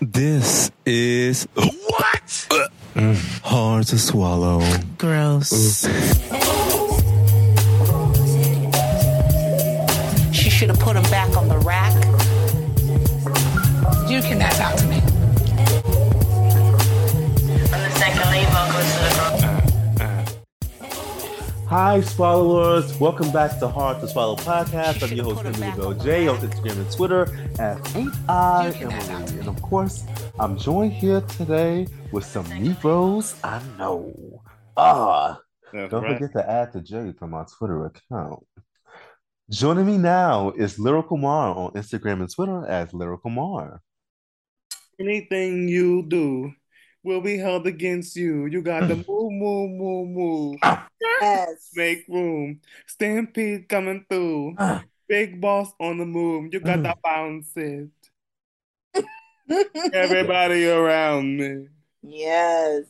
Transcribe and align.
This 0.00 0.70
is 0.86 1.48
What? 1.54 2.46
Uh, 2.50 3.14
hard 3.42 3.86
to 3.88 3.98
swallow. 3.98 4.60
Gross. 4.96 5.82
She 10.32 10.50
should 10.50 10.68
have 10.70 10.78
put 10.78 10.96
him 10.96 11.02
back 11.04 11.36
on 11.36 11.48
the 11.48 11.58
rack. 11.58 11.94
You 14.08 14.20
cannot 14.22 14.52
talk 14.52 14.76
to 14.76 14.86
me. 14.86 14.97
Hi, 21.68 22.00
swallowers. 22.00 22.98
Welcome 22.98 23.30
back 23.30 23.58
to 23.58 23.68
Hard 23.68 24.00
to 24.00 24.08
Swallow 24.08 24.36
podcast. 24.36 25.02
I'm 25.02 25.14
your 25.14 25.26
host, 25.26 25.44
Emery 25.44 25.76
Bell 25.76 25.92
J, 25.92 26.26
on 26.26 26.38
Instagram 26.38 26.78
and 26.78 26.90
Twitter 26.90 27.22
at 27.58 27.94
Ain't 27.94 28.14
I 28.26 28.70
Emily. 28.80 29.38
And 29.40 29.48
of 29.48 29.60
course, 29.60 30.02
I'm 30.40 30.56
joined 30.56 30.94
here 30.94 31.20
today 31.20 31.86
with 32.10 32.24
some 32.24 32.48
Negroes 32.58 33.34
I 33.44 33.62
know. 33.76 34.42
Ah, 34.78 35.38
That's 35.70 35.90
don't 35.90 36.04
right. 36.04 36.14
forget 36.14 36.32
to 36.36 36.50
add 36.50 36.72
the 36.72 36.80
J 36.80 37.12
from 37.18 37.32
my 37.32 37.44
Twitter 37.58 37.84
account. 37.84 38.46
Joining 39.50 39.84
me 39.84 39.98
now 39.98 40.52
is 40.52 40.78
Lyrical 40.78 41.18
Mar 41.18 41.54
on 41.54 41.72
Instagram 41.72 42.20
and 42.20 42.34
Twitter 42.34 42.66
as 42.66 42.94
Lyrical 42.94 43.30
Mar. 43.30 43.82
Anything 44.98 45.68
you 45.68 46.02
do 46.08 46.50
will 47.08 47.20
be 47.22 47.38
held 47.38 47.66
against 47.66 48.14
you. 48.14 48.46
You 48.46 48.60
got 48.62 48.86
the 48.86 48.94
mm. 48.94 49.08
move, 49.08 49.32
move, 49.32 49.70
move, 49.70 50.08
move. 50.08 50.56
Yes. 51.20 51.70
Make 51.74 52.04
room. 52.08 52.60
Stampede 52.86 53.68
coming 53.68 54.04
through. 54.08 54.54
Ah. 54.58 54.84
Big 55.08 55.40
boss 55.40 55.72
on 55.80 55.98
the 55.98 56.04
move. 56.04 56.52
You 56.52 56.60
got 56.60 56.80
mm. 56.80 56.92
to 56.92 56.94
bounce 57.02 57.50
it. 57.56 57.88
Everybody 59.94 60.68
around 60.68 61.38
me. 61.38 61.68
yes. 62.02 62.84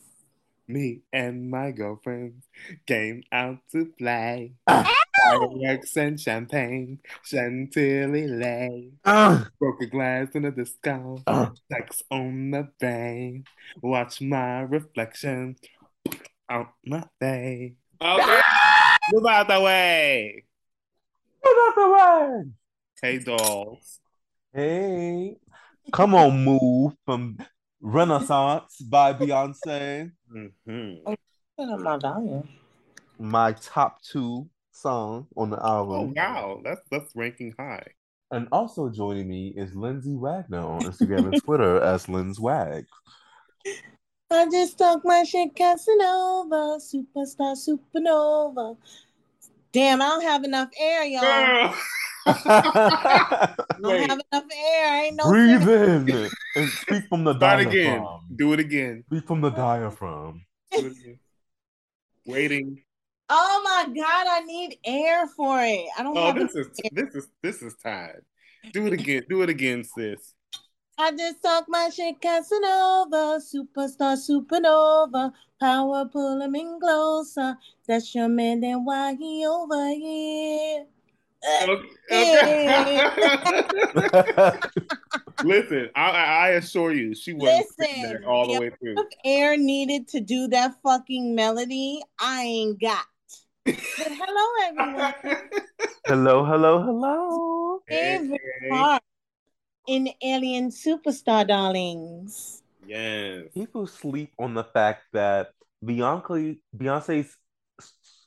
Me 0.67 0.99
and 1.11 1.49
my 1.49 1.71
girlfriends 1.71 2.45
came 2.85 3.23
out 3.31 3.57
to 3.71 3.85
play. 3.97 4.53
Ah. 4.67 4.93
Fireworks 5.29 5.97
and 5.97 6.19
champagne, 6.19 6.99
chantilly 7.23 8.27
lay. 8.27 8.91
Ah, 9.05 9.47
Broke 9.59 9.81
a 9.83 9.85
glass 9.87 10.29
in 10.33 10.43
the 10.43 10.51
disco. 10.51 11.21
ah. 11.27 11.51
Sex 11.71 12.01
on 12.09 12.51
the 12.51 12.69
bay. 12.79 13.43
Watch 13.81 14.21
my 14.21 14.61
reflection 14.61 15.55
out 16.49 16.69
my 16.85 17.03
face. 17.19 17.73
Okay. 18.01 18.41
Move 19.11 19.25
out 19.25 19.47
the 19.47 19.61
way. 19.61 20.43
Get 21.43 21.51
out 21.51 21.73
the 21.75 21.89
way. 21.89 22.43
Hey, 23.01 23.19
dolls. 23.19 23.99
Hey, 24.53 25.37
come 25.93 26.15
on, 26.15 26.43
move 26.43 26.93
from 27.05 27.37
Renaissance 27.81 28.77
by 28.81 29.13
Beyonce. 29.13 30.11
Mm-hmm. 30.35 31.13
Put 31.57 31.69
on 31.69 31.83
my 31.83 31.97
volume. 31.97 32.49
My 33.19 33.51
top 33.53 34.01
two 34.01 34.49
song 34.79 35.27
on 35.35 35.49
the 35.49 35.57
album. 35.63 35.93
Oh, 35.93 35.99
album. 35.99 36.13
wow. 36.15 36.61
That's 36.63 36.81
that's 36.91 37.15
ranking 37.15 37.53
high. 37.57 37.85
And 38.31 38.47
also 38.51 38.89
joining 38.89 39.27
me 39.27 39.53
is 39.55 39.75
Lindsay 39.75 40.15
Wagner 40.15 40.59
on 40.59 40.81
Instagram 40.81 41.31
and 41.31 41.43
Twitter 41.43 41.81
as 41.81 42.07
Lynn's 42.07 42.39
Wag. 42.39 42.85
I 44.31 44.47
just 44.51 44.77
talk 44.77 45.01
my 45.03 45.23
shit, 45.23 45.55
Casanova, 45.55 46.77
superstar, 46.79 47.57
supernova. 47.57 48.77
Damn, 49.71 50.01
I 50.01 50.05
don't 50.05 50.21
have 50.21 50.43
enough 50.43 50.69
air, 50.79 51.03
y'all. 51.05 51.21
Girl. 51.21 51.75
I 52.27 53.55
don't 53.81 53.91
Wait. 53.91 54.09
have 54.09 54.21
enough 54.31 54.43
air. 54.55 55.05
Ain't 55.05 55.15
no 55.15 55.29
Breathe 55.29 55.63
sense. 55.63 56.09
in 56.11 56.61
and 56.61 56.69
speak 56.69 57.03
from 57.09 57.23
the 57.23 57.35
Start 57.35 57.61
again. 57.61 58.05
Do 58.35 58.53
it 58.53 58.59
again. 58.59 59.03
Speak 59.07 59.25
from 59.25 59.41
the 59.41 59.49
diaphragm. 59.49 60.45
Do 60.71 60.77
it 60.77 60.91
again. 60.91 61.19
Waiting. 62.27 62.83
Oh 63.29 63.61
my 63.63 63.93
god, 63.93 64.27
I 64.27 64.41
need 64.45 64.77
air 64.83 65.27
for 65.27 65.59
it. 65.61 65.85
I 65.97 66.03
don't 66.03 66.17
Oh, 66.17 66.27
have 66.27 66.35
this 66.35 66.55
is 66.55 66.67
this 66.91 67.15
is 67.15 67.27
this 67.41 67.61
is 67.61 67.75
tired. 67.75 68.25
Do 68.73 68.87
it 68.87 68.93
again. 68.93 69.23
Do 69.29 69.41
it 69.43 69.49
again, 69.49 69.83
sis. 69.83 70.33
I 70.97 71.11
just 71.11 71.41
talk 71.41 71.65
my 71.69 71.89
shit, 71.89 72.19
Casanova, 72.19 73.39
superstar, 73.39 74.17
supernova, 74.17 75.31
power 75.59 76.05
pull 76.11 76.41
him 76.41 76.55
in 76.55 76.77
closer. 76.77 77.55
That's 77.87 78.13
your 78.13 78.27
man, 78.27 78.59
then 78.59 78.83
why 78.83 79.13
he 79.13 79.45
over 79.47 79.87
here? 79.91 80.85
Okay. 81.63 81.79
okay. 82.11 82.99
Listen, 85.43 85.89
I, 85.95 86.09
I 86.09 86.49
assure 86.49 86.91
you, 86.91 87.15
she 87.15 87.31
there 88.01 88.27
all 88.27 88.47
the 88.47 88.53
yeah. 88.53 88.59
way 88.59 88.71
through. 88.81 88.95
Air 89.23 89.55
needed 89.57 90.09
to 90.09 90.19
do 90.19 90.49
that 90.49 90.75
fucking 90.83 91.33
melody, 91.33 92.01
I 92.19 92.41
ain't 92.41 92.81
got. 92.81 93.05
But 93.69 94.07
hello, 94.09 94.67
everyone. 94.67 95.13
hello, 96.07 96.45
hello, 96.45 96.81
hello. 96.81 97.81
Favorite 97.87 98.41
Hey. 98.61 98.69
part 98.69 99.03
in 99.87 100.09
Alien 100.23 100.69
Superstar, 100.69 101.47
darlings. 101.47 102.63
Yes. 102.87 103.45
People 103.53 103.85
sleep 103.85 104.31
on 104.39 104.53
the 104.53 104.63
fact 104.63 105.03
that 105.13 105.49
Beyonce 105.85 106.59
Beyonce's 106.75 107.35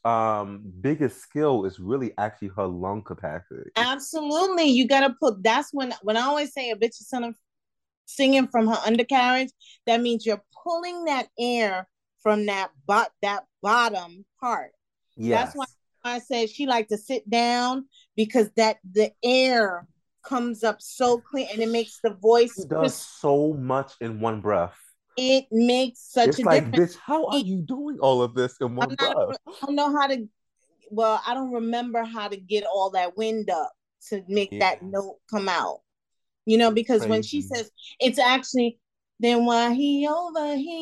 um 0.04 0.62
biggest 0.80 1.20
skill 1.20 1.64
is 1.64 1.78
really 1.78 2.12
actually 2.18 2.50
her 2.56 2.66
lung 2.66 3.02
capacity. 3.02 3.70
Absolutely, 3.76 4.64
you 4.64 4.86
gotta 4.86 5.14
put. 5.20 5.42
That's 5.42 5.70
when 5.72 5.92
when 6.02 6.16
I 6.16 6.22
always 6.22 6.52
say 6.52 6.70
a 6.70 6.76
bitch 6.76 7.00
is 7.00 7.08
son 7.08 7.24
of 7.24 7.34
singing 8.06 8.46
from 8.48 8.68
her 8.68 8.78
undercarriage. 8.86 9.50
That 9.86 10.00
means 10.00 10.24
you're 10.24 10.42
pulling 10.62 11.04
that 11.06 11.28
air 11.38 11.88
from 12.22 12.46
that 12.46 12.70
bot 12.86 13.10
that 13.22 13.44
bottom 13.62 14.24
part. 14.40 14.72
Yes. 15.16 15.44
That's 15.44 15.56
why 15.56 15.64
I 16.04 16.18
said 16.18 16.50
she 16.50 16.66
like 16.66 16.88
to 16.88 16.98
sit 16.98 17.28
down 17.28 17.86
because 18.16 18.50
that 18.56 18.78
the 18.90 19.12
air 19.22 19.86
comes 20.22 20.64
up 20.64 20.80
so 20.80 21.18
clean 21.18 21.48
and 21.52 21.60
it 21.60 21.68
makes 21.68 21.98
the 22.02 22.14
voice. 22.14 22.54
She 22.56 22.66
does 22.68 22.78
crisp. 22.78 23.20
so 23.20 23.52
much 23.54 23.94
in 24.00 24.20
one 24.20 24.40
breath. 24.40 24.78
It 25.16 25.46
makes 25.50 26.00
such 26.12 26.28
it's 26.28 26.38
a 26.38 26.42
like, 26.42 26.70
difference. 26.70 26.94
bitch, 26.94 26.98
how 27.04 27.26
are 27.26 27.38
you 27.38 27.58
doing 27.62 27.98
all 28.00 28.22
of 28.22 28.34
this 28.34 28.56
in 28.60 28.74
one 28.76 28.90
I'm 28.90 28.94
breath? 28.94 29.14
not, 29.14 29.36
I 29.46 29.66
don't 29.66 29.74
know 29.74 29.96
how 29.96 30.06
to. 30.06 30.28
Well, 30.90 31.20
I 31.26 31.34
don't 31.34 31.52
remember 31.52 32.04
how 32.04 32.28
to 32.28 32.36
get 32.36 32.64
all 32.64 32.90
that 32.90 33.16
wind 33.16 33.50
up 33.50 33.72
to 34.08 34.22
make 34.28 34.58
that 34.58 34.82
note 34.82 35.18
come 35.30 35.48
out. 35.48 35.80
You 36.44 36.58
know, 36.58 36.72
because 36.72 37.06
when 37.06 37.22
she 37.22 37.40
says 37.40 37.70
it's 38.00 38.18
actually 38.18 38.78
then 39.22 39.44
why 39.44 39.72
he 39.72 40.08
over 40.08 40.56
here. 40.56 40.72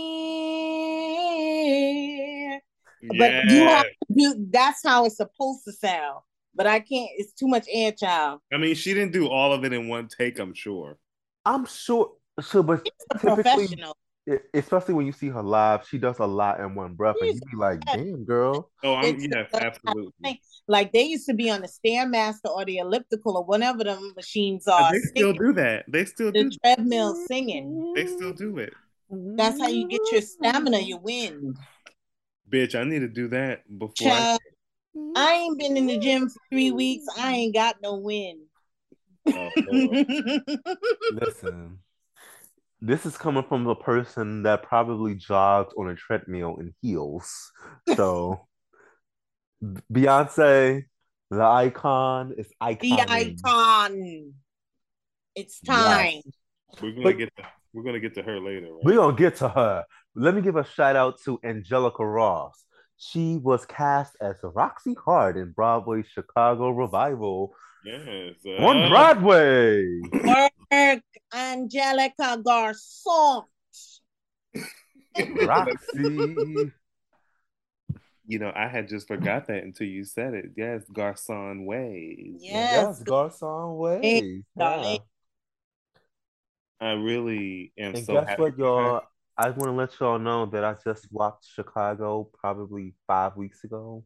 But 3.18 3.50
you 3.50 3.66
have 3.68 3.84
to 3.84 3.99
do 4.14 4.46
that's 4.50 4.82
how 4.84 5.04
it's 5.04 5.16
supposed 5.16 5.64
to 5.66 5.72
sound. 5.72 6.20
But 6.54 6.66
I 6.66 6.80
can't. 6.80 7.10
It's 7.16 7.32
too 7.32 7.46
much 7.48 7.66
air, 7.70 7.92
child. 7.92 8.40
I 8.52 8.56
mean, 8.58 8.74
she 8.74 8.92
didn't 8.92 9.12
do 9.12 9.28
all 9.28 9.52
of 9.52 9.64
it 9.64 9.72
in 9.72 9.88
one 9.88 10.08
take, 10.08 10.38
I'm 10.38 10.52
sure. 10.54 10.98
I'm 11.46 11.64
sure. 11.66 12.12
So, 12.40 12.62
but 12.62 12.80
A 13.14 13.18
typically, 13.18 13.42
professional. 13.44 13.96
especially 14.54 14.94
when 14.94 15.06
you 15.06 15.12
see 15.12 15.28
her 15.28 15.42
live, 15.42 15.86
she 15.88 15.98
does 15.98 16.18
a 16.18 16.26
lot 16.26 16.58
in 16.60 16.74
one 16.74 16.94
breath, 16.94 17.16
and 17.20 17.28
you 17.28 17.32
She's- 17.34 17.50
be 17.50 17.56
like, 17.56 17.80
"Damn, 17.84 18.24
girl." 18.24 18.70
Oh, 18.82 18.94
I'm, 18.94 19.04
It's- 19.04 19.28
yes, 19.32 19.48
absolutely. 19.54 20.40
Like 20.68 20.92
they 20.92 21.02
used 21.04 21.26
to 21.26 21.34
be 21.34 21.50
on 21.50 21.62
the 21.62 21.68
stairmaster 21.68 22.50
or 22.54 22.64
the 22.64 22.78
elliptical 22.78 23.36
or 23.36 23.44
whatever 23.44 23.84
the 23.84 24.12
machines 24.16 24.66
are. 24.68 24.92
they 24.92 24.98
still 25.00 25.32
do 25.32 25.52
that. 25.54 25.84
They 25.88 26.04
still 26.04 26.30
do. 26.32 26.50
the 26.50 26.56
treadmill 26.64 27.14
singing. 27.26 27.92
They 27.94 28.06
still 28.06 28.32
do 28.32 28.58
it. 28.58 28.72
That's 29.10 29.60
how 29.60 29.66
you 29.68 29.88
get 29.88 30.00
your 30.12 30.20
stamina, 30.20 30.78
your 30.80 31.00
wind. 31.00 31.56
Bitch, 32.50 32.74
I 32.74 32.84
need 32.84 33.00
to 33.00 33.08
do 33.08 33.28
that 33.28 33.62
before. 33.78 34.08
I, 34.10 34.10
Child, 34.10 34.40
I 35.16 35.32
ain't 35.34 35.58
been 35.58 35.76
in 35.76 35.86
the 35.86 35.98
gym 35.98 36.28
for 36.28 36.40
three 36.50 36.72
weeks. 36.72 37.04
I 37.18 37.32
ain't 37.32 37.54
got 37.54 37.76
no 37.82 37.96
wind. 37.96 38.40
oh, 39.28 39.48
Lord. 39.56 40.42
Listen, 41.12 41.78
this 42.80 43.06
is 43.06 43.16
coming 43.16 43.44
from 43.48 43.66
a 43.68 43.74
person 43.76 44.42
that 44.44 44.62
probably 44.62 45.14
jogged 45.14 45.72
on 45.78 45.88
a 45.88 45.94
treadmill 45.94 46.56
in 46.58 46.74
heels. 46.82 47.52
So, 47.96 48.46
Beyonce, 49.92 50.84
the 51.30 51.42
icon, 51.42 52.34
is 52.36 52.50
icon. 52.60 52.88
the 52.88 53.12
icon. 53.12 54.32
It's 55.36 55.60
time. 55.60 56.22
we're 56.82 56.90
gonna 56.92 57.02
But- 57.04 57.18
get 57.18 57.36
to, 57.36 57.42
we're 57.72 57.84
gonna 57.84 58.00
get 58.00 58.14
to 58.14 58.22
her 58.22 58.40
later. 58.40 58.66
Right? 58.72 58.84
We're 58.84 58.96
gonna 58.96 59.16
get 59.16 59.36
to 59.36 59.48
her. 59.48 59.84
Let 60.14 60.34
me 60.34 60.42
give 60.42 60.56
a 60.56 60.64
shout 60.64 60.96
out 60.96 61.20
to 61.24 61.38
Angelica 61.44 62.04
Ross. 62.04 62.64
She 62.96 63.36
was 63.38 63.64
cast 63.64 64.16
as 64.20 64.36
Roxy 64.42 64.94
Hart 65.04 65.36
in 65.36 65.52
Broadway's 65.52 66.06
Chicago 66.12 66.70
revival 66.70 67.54
Yes. 67.84 68.34
on 68.58 68.76
uh, 68.82 68.88
Broadway. 68.90 69.86
Work, 70.12 71.02
Angelica 71.32 72.38
Garcon. 72.44 73.44
Roxy. 75.46 76.72
You 78.26 78.38
know, 78.38 78.52
I 78.54 78.68
had 78.68 78.88
just 78.88 79.08
forgot 79.08 79.46
that 79.46 79.62
until 79.64 79.86
you 79.86 80.04
said 80.04 80.34
it. 80.34 80.50
Yes, 80.56 80.84
Garcon 80.92 81.64
Ways. 81.64 82.36
Yes. 82.40 82.98
Yes, 82.98 83.02
Garcon 83.02 83.76
Ways. 83.76 84.44
Yeah. 84.56 84.96
I 86.82 86.92
really 86.92 87.72
am 87.78 87.94
And 87.96 88.04
so 88.04 88.14
guess 88.14 88.28
happy. 88.28 88.42
what, 88.42 88.58
y'all? 88.58 89.02
Her. 89.40 89.46
I 89.48 89.50
want 89.50 89.64
to 89.64 89.72
let 89.72 89.98
y'all 90.00 90.18
know 90.18 90.46
that 90.46 90.64
I 90.64 90.74
just 90.84 91.06
watched 91.10 91.46
Chicago 91.54 92.28
probably 92.40 92.94
five 93.06 93.36
weeks 93.36 93.64
ago. 93.64 94.04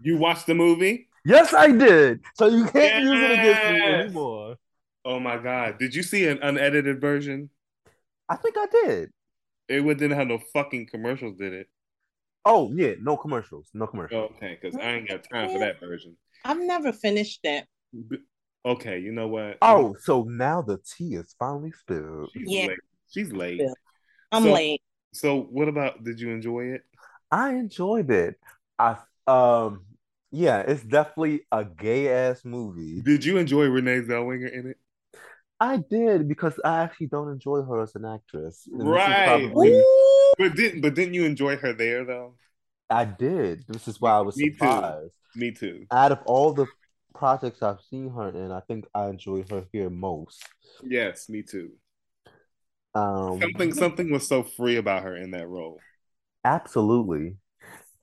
You 0.00 0.16
watched 0.18 0.46
the 0.46 0.54
movie? 0.54 1.08
Yes, 1.24 1.54
I 1.54 1.70
did. 1.72 2.20
So 2.34 2.46
you 2.48 2.66
can't 2.66 3.04
use 3.04 3.20
it 3.20 3.30
against 3.32 3.62
me 3.70 3.80
anymore. 3.82 4.56
Oh 5.04 5.18
my 5.18 5.36
god! 5.36 5.78
Did 5.78 5.94
you 5.94 6.02
see 6.02 6.26
an 6.28 6.38
unedited 6.42 7.00
version? 7.00 7.50
I 8.28 8.36
think 8.36 8.56
I 8.58 8.66
did. 8.66 9.10
It 9.68 9.80
would- 9.80 9.98
didn't 9.98 10.16
have 10.16 10.28
no 10.28 10.38
fucking 10.52 10.86
commercials, 10.86 11.36
did 11.38 11.52
it? 11.52 11.68
Oh 12.44 12.70
yeah, 12.74 12.94
no 13.00 13.16
commercials, 13.16 13.68
no 13.72 13.86
commercials. 13.86 14.32
Okay, 14.36 14.58
because 14.60 14.76
I 14.76 14.94
ain't 14.94 15.08
got 15.08 15.24
time 15.28 15.50
for 15.50 15.58
that 15.60 15.80
version. 15.80 16.16
I've 16.44 16.60
never 16.60 16.92
finished 16.92 17.40
it. 17.44 17.66
Okay, 18.64 18.98
you 18.98 19.12
know 19.12 19.28
what? 19.28 19.58
Oh, 19.62 19.94
so 20.00 20.22
now 20.24 20.62
the 20.62 20.78
tea 20.78 21.14
is 21.14 21.34
finally 21.38 21.72
spilled. 21.72 22.30
she's 22.32 22.50
Yeah. 22.50 22.66
late. 22.66 22.78
She's 23.10 23.32
late. 23.32 23.60
Yeah. 23.60 23.72
I'm 24.32 24.42
So- 24.44 24.52
late. 24.52 24.82
So, 25.14 25.42
what 25.42 25.68
about? 25.68 26.02
Did 26.02 26.18
you 26.18 26.30
enjoy 26.30 26.64
it? 26.74 26.82
I 27.30 27.50
enjoyed 27.50 28.10
it. 28.10 28.36
I 28.78 28.96
um 29.26 29.84
yeah, 30.30 30.60
it's 30.60 30.82
definitely 30.82 31.42
a 31.52 31.64
gay 31.64 32.08
ass 32.08 32.42
movie. 32.44 33.02
Did 33.02 33.22
you 33.24 33.36
enjoy 33.36 33.66
Renee 33.66 34.00
Zellweger 34.00 34.50
in 34.50 34.68
it? 34.68 34.78
I 35.60 35.76
did 35.76 36.26
because 36.26 36.58
I 36.64 36.82
actually 36.82 37.08
don't 37.08 37.28
enjoy 37.30 37.62
her 37.62 37.80
as 37.82 37.94
an 37.94 38.06
actress. 38.06 38.66
And 38.66 38.80
this 38.80 38.86
is 38.86 38.90
Right. 38.92 39.26
probably- 39.52 39.82
But 40.38 40.56
didn't 40.56 40.80
but 40.80 40.94
didn't 40.94 41.12
you 41.14 41.24
enjoy 41.24 41.56
her 41.56 41.72
there 41.74 42.04
though? 42.04 42.36
I 42.88 43.04
did. 43.04 43.64
This 43.68 43.86
is 43.86 44.00
why 44.00 44.12
I 44.12 44.20
was 44.22 44.36
Me 44.38 44.48
too. 44.48 44.54
surprised. 44.54 45.14
Me 45.36 45.50
too. 45.52 45.86
Out 45.90 46.12
of 46.12 46.20
all 46.24 46.52
the 46.54 46.66
projects 47.14 47.62
I've 47.62 47.80
seen 47.82 48.08
her 48.10 48.28
in, 48.30 48.50
I 48.50 48.60
think 48.60 48.86
I 48.94 49.08
enjoy 49.08 49.44
her 49.50 49.66
here 49.72 49.90
most. 49.90 50.42
Yes, 50.82 51.28
me 51.28 51.42
too. 51.42 51.72
Um, 52.94 53.40
Something 53.40 53.72
something 53.74 54.10
was 54.12 54.26
so 54.28 54.42
free 54.42 54.76
about 54.76 55.02
her 55.04 55.16
in 55.16 55.30
that 55.32 55.48
role. 55.48 55.78
absolutely. 56.44 57.36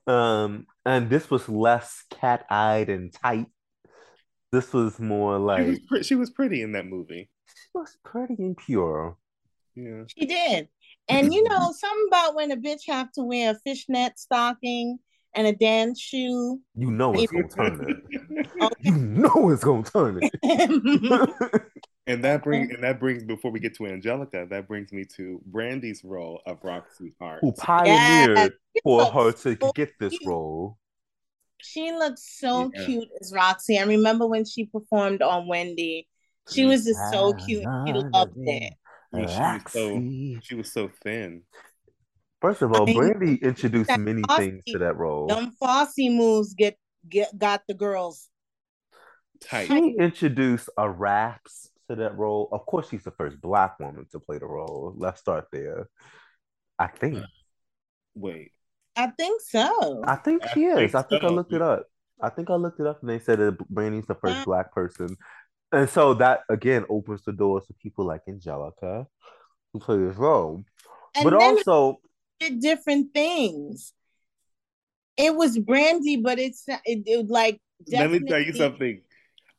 Um, 0.06 0.66
and 0.84 1.08
this 1.08 1.30
was 1.30 1.48
less 1.48 2.04
cat-eyed 2.10 2.88
and 2.88 3.12
tight. 3.12 3.46
This 4.50 4.72
was 4.72 4.98
more 4.98 5.36
She 5.36 5.40
like 5.42 5.66
was, 5.66 5.78
pre- 5.88 6.02
she 6.02 6.14
was 6.16 6.30
pretty 6.30 6.62
in 6.62 6.72
that 6.72 6.86
movie. 6.86 7.30
she 7.46 7.78
was 7.78 7.96
pretty 8.04 8.34
and 8.38 8.56
pure. 8.56 9.16
Yeah. 9.76 10.02
she 10.08 10.26
did. 10.26 10.68
And 11.08 11.32
you 11.32 11.44
know, 11.44 11.70
something 11.76 12.06
about 12.08 12.34
when 12.34 12.50
a 12.50 12.56
bitch 12.56 12.82
have 12.88 13.12
to 13.12 13.22
wear 13.22 13.52
a 13.52 13.58
fishnet 13.64 14.18
stocking 14.18 14.98
and 15.36 15.46
a 15.46 15.52
dance 15.52 16.00
shoe. 16.00 16.60
You 16.74 16.90
know 16.90 17.12
it's 17.14 17.30
gonna 17.30 17.46
turn 17.48 17.88
it. 17.88 18.46
Okay. 18.62 18.74
You 18.80 18.96
know 18.96 19.50
it's 19.50 19.62
gonna 19.62 19.84
turn 19.84 20.18
it. 20.22 21.62
and 22.06 22.24
that 22.24 22.42
brings 22.42 22.72
and 22.72 22.82
that 22.82 22.98
brings 22.98 23.22
before 23.24 23.50
we 23.50 23.60
get 23.60 23.74
to 23.76 23.86
Angelica, 23.86 24.46
that 24.50 24.66
brings 24.68 24.92
me 24.92 25.04
to 25.16 25.40
Brandy's 25.46 26.02
role 26.04 26.40
of 26.46 26.58
Roxy 26.62 27.14
Hart. 27.20 27.40
Who 27.42 27.52
pioneered 27.52 28.52
for 28.82 28.98
looks 29.12 29.42
her 29.44 29.54
to 29.54 29.58
so 29.66 29.72
get 29.72 29.90
this 29.98 30.10
cute. 30.18 30.28
role? 30.28 30.76
she 31.62 31.92
looks 31.92 32.38
so 32.38 32.70
Yeah. 32.74 32.84
cute 32.86 33.08
as 33.20 33.32
Roxy. 33.34 33.78
I 33.78 33.82
remember 33.84 34.26
when 34.26 34.46
she 34.46 34.64
performed 34.64 35.20
on 35.20 35.46
Wendy. 35.46 36.08
She 36.50 36.64
was 36.64 36.84
just 36.86 37.12
so 37.12 37.34
cute. 37.34 37.62
She 37.86 37.92
loved 37.92 38.32
it. 38.38 38.72
Yeah, 39.12 39.58
she 39.58 39.64
was 39.64 39.72
so 39.72 40.40
she 40.42 40.54
was 40.54 40.72
so 40.72 40.90
thin. 41.02 41.42
First 42.40 42.62
of 42.62 42.72
all, 42.72 42.82
I 42.82 42.84
mean, 42.86 42.96
Brandy 42.96 43.34
introduced 43.42 43.90
many 43.98 44.22
Fosse- 44.26 44.38
things 44.38 44.64
to 44.68 44.78
that 44.78 44.96
role. 44.96 45.26
Them 45.26 45.50
Fosse 45.60 45.92
moves 45.98 46.54
get 46.54 46.78
get 47.08 47.36
got 47.38 47.62
the 47.68 47.74
girls. 47.74 48.28
Tight. 49.40 49.68
She 49.68 49.96
introduced 49.98 50.70
a 50.78 50.88
raps 50.88 51.69
to 51.90 51.96
that 51.96 52.16
role. 52.16 52.48
Of 52.52 52.64
course, 52.66 52.88
she's 52.88 53.04
the 53.04 53.10
first 53.10 53.40
black 53.40 53.78
woman 53.78 54.06
to 54.12 54.20
play 54.20 54.38
the 54.38 54.46
role. 54.46 54.94
Let's 54.96 55.20
start 55.20 55.46
there. 55.52 55.88
I 56.78 56.86
think. 56.86 57.18
Uh, 57.18 57.26
wait. 58.14 58.52
I 58.96 59.08
think 59.08 59.40
so. 59.40 60.02
I 60.06 60.16
think 60.16 60.44
I 60.44 60.48
she 60.54 60.64
is. 60.64 60.76
think 60.76 60.94
I 60.94 61.02
think 61.02 61.24
I 61.24 61.28
looked 61.28 61.52
it 61.52 61.62
up. 61.62 61.86
I 62.22 62.28
think 62.28 62.50
I 62.50 62.54
looked 62.54 62.80
it 62.80 62.86
up, 62.86 63.00
and 63.00 63.10
they 63.10 63.18
said 63.18 63.38
that 63.38 63.58
Brandy's 63.68 64.06
the 64.06 64.14
first 64.14 64.38
Wow. 64.38 64.44
black 64.44 64.72
person, 64.72 65.16
and 65.72 65.88
so 65.88 66.14
that 66.14 66.40
again 66.48 66.84
opens 66.88 67.22
the 67.24 67.32
doors 67.32 67.66
to 67.66 67.74
people 67.74 68.04
like 68.04 68.22
Angelica, 68.28 69.06
who 69.72 69.80
play 69.80 69.98
this 69.98 70.16
role. 70.16 70.64
and 71.14 71.24
but 71.24 71.34
also, 71.34 72.00
did 72.38 72.60
different 72.60 73.12
things. 73.14 73.92
It 75.16 75.34
was 75.34 75.58
Brandy, 75.58 76.16
but 76.16 76.38
it's 76.38 76.64
it, 76.68 77.02
it 77.06 77.28
like 77.28 77.60
Let 77.90 78.10
me 78.10 78.20
tell 78.20 78.40
you 78.40 78.52
something. 78.52 79.00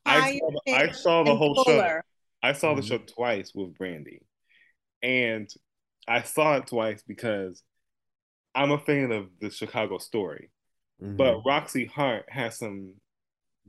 I 0.06 0.20
higher 0.20 0.40
saw, 0.40 0.52
the, 0.66 0.74
I 0.74 0.92
saw 0.92 1.24
the 1.24 1.30
and 1.32 1.38
whole 1.38 1.64
show. 1.64 2.02
I 2.44 2.54
saw 2.54 2.74
the 2.74 2.82
Mhm. 2.82 2.88
show 2.88 2.98
twice 3.00 3.54
with 3.54 3.78
Brandy. 3.78 4.22
And 5.02 5.50
I 6.08 6.22
saw 6.24 6.58
it 6.58 6.68
twice 6.68 7.04
because 7.04 7.64
I'm 8.54 8.72
a 8.72 8.80
fan 8.80 9.12
of 9.12 9.30
the 9.40 9.50
Chicago 9.50 9.98
story. 9.98 10.50
Mhm. 11.02 11.18
But 11.18 11.46
Roxy 11.46 11.86
Hart 11.86 12.26
has 12.30 12.58
some 12.58 12.96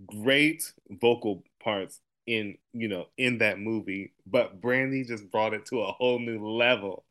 great 0.07 0.73
vocal 0.91 1.45
parts 1.61 2.01
in, 2.27 2.57
you 2.73 2.89
know, 2.89 3.09
in 3.17 3.39
that 3.39 3.59
movie. 3.59 4.15
But 4.27 4.61
Brandy 4.61 5.05
just 5.05 5.31
brought 5.31 5.55
it 5.55 5.67
to 5.67 5.83
a 5.83 5.93
whole 5.93 6.19
new 6.19 6.47
level. 6.47 7.05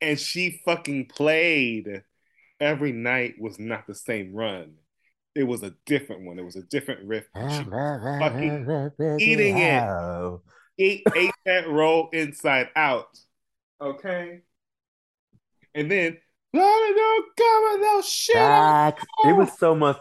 And 0.00 0.18
she 0.18 0.62
fucking 0.64 1.06
played 1.06 2.02
every 2.58 2.92
night 2.92 3.34
was 3.38 3.58
not 3.58 3.86
the 3.86 3.94
same 3.94 4.34
run. 4.34 4.78
It 5.34 5.44
was 5.44 5.62
a 5.62 5.74
different 5.86 6.22
one. 6.22 6.38
It 6.38 6.44
was 6.44 6.56
a 6.56 6.62
different 6.62 7.06
riff. 7.06 7.26
Fucking 8.20 8.64
eating 9.20 9.58
it. 9.58 9.82
Ate, 10.78 11.04
ate 11.14 11.32
that 11.46 11.68
roll 11.68 12.08
inside 12.12 12.68
out. 12.76 13.18
Okay? 13.80 14.40
And 15.74 15.90
then, 15.90 16.18
"Bloody 16.52 16.94
no 16.94 17.22
coming, 17.36 17.82
no 17.82 18.02
shit. 18.02 18.36
Rox- 18.36 19.02
it 19.24 19.36
was 19.36 19.58
so 19.58 19.74
much 19.74 19.98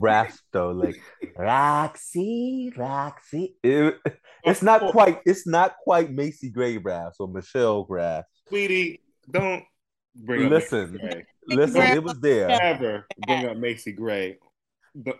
rap 0.00 0.32
though, 0.52 0.70
like 0.70 0.96
Roxy, 1.36 2.72
Roxy. 2.76 3.56
It- 3.62 4.00
it's 4.44 4.62
not 4.62 4.90
quite. 4.90 5.20
It's 5.24 5.46
not 5.46 5.76
quite 5.84 6.10
Macy 6.10 6.50
Gray 6.50 6.78
raps 6.78 7.16
or 7.20 7.28
Michelle 7.28 7.84
Graff. 7.84 8.24
Sweetie, 8.48 9.02
don't 9.30 9.64
bring 10.14 10.44
up 10.46 10.50
Listen. 10.50 10.92
Macy 10.92 10.98
Gray. 10.98 11.26
Listen, 11.46 11.82
it 11.82 12.02
was 12.02 12.20
there. 12.20 12.48
Never 12.48 13.06
bring 13.18 13.44
up 13.46 13.56
Macy 13.56 13.92
Gray 13.92 14.38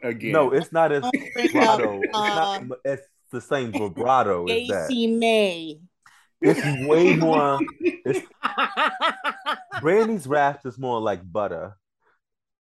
again. 0.02 0.32
No, 0.32 0.50
it's 0.52 0.72
not 0.72 0.92
as 0.92 1.02
Don't 1.02 1.12
bring 1.34 1.46
up, 1.46 1.52
vibrato. 1.52 2.00
It's 2.02 2.14
uh, 2.14 2.34
not. 2.34 2.64
It's 2.84 3.06
the 3.32 3.40
same 3.40 3.72
vibrato 3.72 4.46
as 4.46 4.68
that. 4.68 4.88
Casey 4.88 5.06
May. 5.08 5.80
It's 6.40 6.60
way 6.88 7.16
more. 7.16 7.58
It's 7.80 8.26
Brandy's 9.80 10.26
raps 10.28 10.64
is 10.64 10.78
more 10.78 11.00
like 11.00 11.20
butter. 11.30 11.76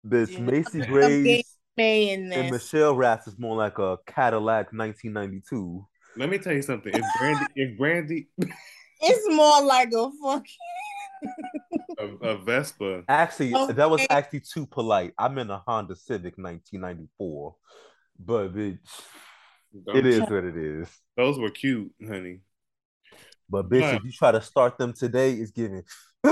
This 0.03 0.31
Yeah. 0.31 0.39
Macy 0.39 0.81
Some 0.81 0.89
Gray's 0.91 1.25
Casey 1.25 1.47
May 1.77 2.09
in 2.09 2.33
and. 2.33 2.51
Michelle 2.51 2.95
raps 2.95 3.27
is 3.27 3.37
more 3.37 3.55
like 3.55 3.77
a 3.79 3.97
Cadillac 4.07 4.71
1992. 4.73 5.85
Let 6.17 6.29
me 6.29 6.37
tell 6.37 6.53
you 6.53 6.61
something. 6.61 6.93
If 6.93 7.05
Brandy, 7.19 7.45
if 7.55 7.77
Brandy, 7.77 8.27
It's 9.03 9.35
more 9.35 9.63
like 9.63 9.89
a 9.93 10.11
fucking. 10.21 10.45
a, 11.97 12.05
a 12.29 12.37
Vespa, 12.37 13.03
Actually, 13.07 13.51
that 13.73 13.89
was 13.89 14.05
actually 14.09 14.41
too 14.41 14.65
polite. 14.67 15.13
I'm 15.17 15.37
in 15.39 15.49
a 15.49 15.57
Honda 15.57 15.95
Civic 15.95 16.37
1994, 16.37 17.55
but 18.19 18.53
bitch, 18.53 18.77
it 19.93 20.05
is 20.05 20.21
what 20.21 20.43
it 20.43 20.57
is. 20.57 20.87
Those 21.17 21.37
were 21.39 21.49
cute, 21.49 21.91
honey. 22.05 22.39
But 23.49 23.69
bitch, 23.69 23.81
Yeah. 23.81 23.95
if 23.95 24.03
you 24.03 24.11
try 24.11 24.31
to 24.31 24.41
start 24.41 24.77
them 24.77 24.93
today, 24.93 25.33
it's 25.33 25.51
giving. 25.51 25.83
you 26.23 26.31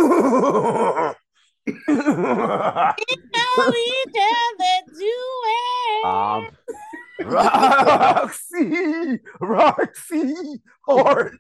Know 1.88 3.74
each 3.75 4.15
other 4.17 4.75
too 4.98 5.24
well. 6.03 6.05
um, 6.05 6.48
Roxy, 7.25 9.19
Roxy, 9.41 10.34
Hart. 10.88 11.38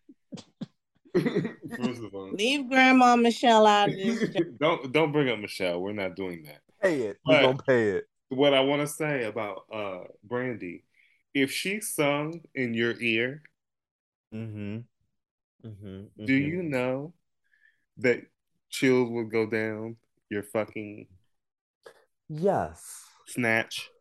First 1.15 2.03
of 2.03 2.13
all, 2.13 2.31
Leave 2.33 2.69
Grandma 2.69 3.15
Michelle 3.15 3.65
out 3.65 3.89
of 3.89 3.95
this. 3.95 4.29
don't 4.59 4.91
don't 4.91 5.11
bring 5.11 5.29
up 5.29 5.39
Michelle. 5.39 5.79
We're 5.81 5.93
not 5.93 6.15
doing 6.15 6.43
that. 6.43 6.59
Pay 6.81 7.01
it. 7.01 7.17
We're 7.25 7.41
gonna 7.41 7.57
pay 7.57 7.89
it. 7.91 8.05
What 8.29 8.53
I 8.53 8.59
want 8.59 8.81
to 8.81 8.87
say 8.87 9.23
about 9.23 9.63
uh 9.73 10.01
Brandy, 10.23 10.83
if 11.33 11.51
she 11.51 11.81
sung 11.81 12.41
in 12.55 12.73
your 12.73 12.99
ear, 13.01 13.43
Mm-hmm. 14.33 14.79
Mm-hmm. 15.65 16.25
do 16.25 16.33
you 16.33 16.63
know 16.63 17.13
that 17.97 18.21
chills 18.69 19.09
would 19.11 19.31
go 19.31 19.45
down 19.45 19.97
your 20.29 20.43
fucking 20.43 21.07
Yes. 22.29 23.05
snatch? 23.27 23.91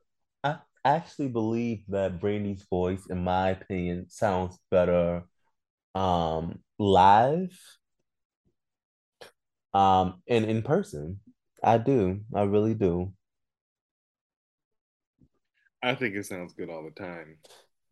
I 0.45 0.59
actually 0.85 1.29
believe 1.29 1.85
that 1.89 2.21
Brandy's 2.21 2.65
voice, 2.65 3.07
in 3.07 3.23
my 3.25 3.51
opinion, 3.51 4.09
sounds 4.09 4.59
better 4.71 5.25
um 5.95 6.61
live 6.79 7.59
um 9.75 10.23
and 10.29 10.45
in 10.45 10.63
person. 10.63 11.21
I 11.63 11.79
do. 11.79 12.21
I 12.35 12.43
really 12.43 12.75
do. 12.75 13.13
I 15.83 15.95
think 15.95 16.15
it 16.17 16.27
sounds 16.27 16.53
good 16.55 16.71
all 16.71 16.85
the 16.85 16.91
time. 16.91 17.39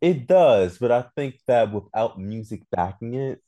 It 0.00 0.26
does, 0.26 0.78
but 0.78 0.90
I 0.92 1.04
think 1.16 1.36
that 1.46 1.72
without 1.72 2.18
music 2.18 2.62
backing 2.70 3.14
it, 3.14 3.40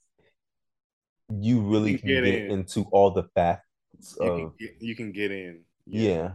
you 1.29 1.61
really 1.61 1.93
You 1.93 1.99
can 1.99 2.09
get 2.09 2.25
get, 2.25 2.35
in. 2.35 2.51
into 2.51 2.85
all 2.91 3.11
the 3.11 3.25
facts 3.35 4.17
You 4.21 4.27
of 4.27 4.39
can 4.39 4.53
get, 4.59 4.77
you 4.83 4.97
can 4.97 5.13
get 5.13 5.31
in. 5.31 5.65
yeah. 5.87 6.33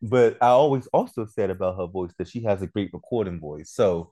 But 0.00 0.38
I 0.40 0.48
always 0.48 0.86
also 0.88 1.24
said 1.26 1.50
about 1.50 1.76
her 1.76 1.86
voice 1.86 2.12
that 2.18 2.28
she 2.28 2.42
has 2.44 2.62
a 2.62 2.66
great 2.66 2.92
recording 2.92 3.38
voice. 3.38 3.70
So 3.70 4.10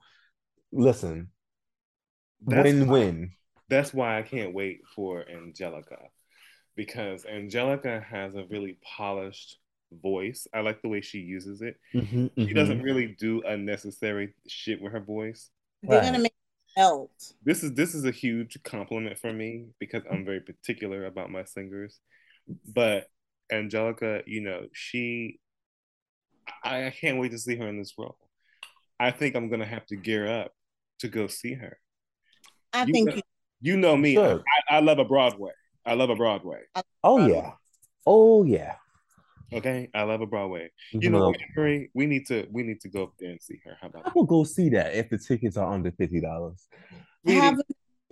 listen, 0.71 1.31
That's 2.45 2.63
win 2.65 2.87
why- 2.87 2.93
win. 2.93 3.31
That's 3.69 3.93
why 3.93 4.17
I 4.17 4.21
can't 4.21 4.53
wait 4.53 4.81
for 4.95 5.25
Angelica 5.29 5.97
because 6.75 7.25
Angelica 7.25 8.01
has 8.01 8.35
a 8.35 8.43
really 8.49 8.77
polished 8.83 9.57
voice. 10.01 10.47
I 10.53 10.61
like 10.61 10.81
the 10.81 10.89
way 10.89 11.01
she 11.01 11.19
uses 11.19 11.61
it. 11.61 11.77
Mhm, 11.93 12.31
She 12.37 12.45
mhm. 12.47 12.55
doesn't 12.55 12.81
really 12.81 13.07
do 13.19 13.41
unnecessary 13.43 14.33
shit 14.47 14.81
with 14.81 14.91
her 14.93 14.99
voice. 14.99 15.49
They're 15.83 16.01
gonna 16.01 16.11
Right. 16.13 16.21
make 16.23 16.33
it. 16.77 17.35
This 17.43 17.63
is 17.63 17.73
this 17.73 17.93
is 17.95 18.05
a 18.05 18.11
huge 18.11 18.57
compliment 18.63 19.17
for 19.17 19.33
me 19.33 19.67
because 19.79 20.03
I'm 20.09 20.23
very 20.23 20.39
particular 20.39 21.05
about 21.05 21.29
my 21.29 21.43
singers. 21.43 21.99
But 22.65 23.07
Angelica, 23.51 24.23
you 24.25 24.41
know, 24.41 24.67
she 24.73 25.39
I, 26.63 26.87
I 26.87 26.89
can't 26.91 27.19
wait 27.19 27.31
to 27.31 27.37
see 27.39 27.55
her 27.57 27.67
in 27.67 27.77
this 27.77 27.93
role. 27.97 28.17
I 28.99 29.11
think 29.11 29.35
I'm 29.35 29.49
gonna 29.49 29.65
have 29.65 29.85
to 29.87 29.95
gear 29.95 30.27
up 30.27 30.53
to 30.99 31.07
go 31.07 31.27
see 31.27 31.53
her. 31.55 31.79
I 32.73 32.85
You 32.85 32.93
think 32.93 33.09
know- 33.09 33.15
you, 33.15 33.21
You 33.63 33.77
know 33.77 33.95
me. 33.97 34.17
I, 34.17 34.39
I 34.69 34.79
love 34.79 34.97
a 34.99 35.05
Broadway. 35.05 35.51
I 35.85 35.93
love 35.95 36.09
a 36.09 36.15
Broadway. 36.15 36.61
Oh 37.03 37.17
I- 37.19 37.27
yeah. 37.27 37.51
Oh 38.05 38.43
yeah. 38.43 38.75
Okay, 39.53 39.89
I 39.93 40.03
love 40.03 40.21
a 40.21 40.25
Broadway. 40.25 40.69
You 40.93 40.99
You 41.03 41.09
know, 41.09 41.19
know, 41.19 41.27
what, 41.29 41.37
Henry, 41.55 41.91
we 41.93 42.05
need 42.05 42.25
to 42.27 42.47
we 42.51 42.63
need 42.63 42.79
to 42.81 42.89
go 42.89 43.03
up 43.03 43.13
there 43.19 43.31
and 43.31 43.41
see 43.41 43.59
her. 43.65 43.77
How 43.81 43.87
about 43.87 44.03
I 44.05 44.09
that? 44.09 44.15
will 44.15 44.25
go 44.25 44.43
see 44.43 44.69
that 44.69 44.93
if 44.95 45.09
the 45.09 45.17
tickets 45.17 45.57
are 45.57 45.71
under 45.71 45.91
fifty 45.91 46.21
dollars. 46.21 46.67
Sweetie, 47.23 47.39
have 47.39 47.59
a 47.59 47.63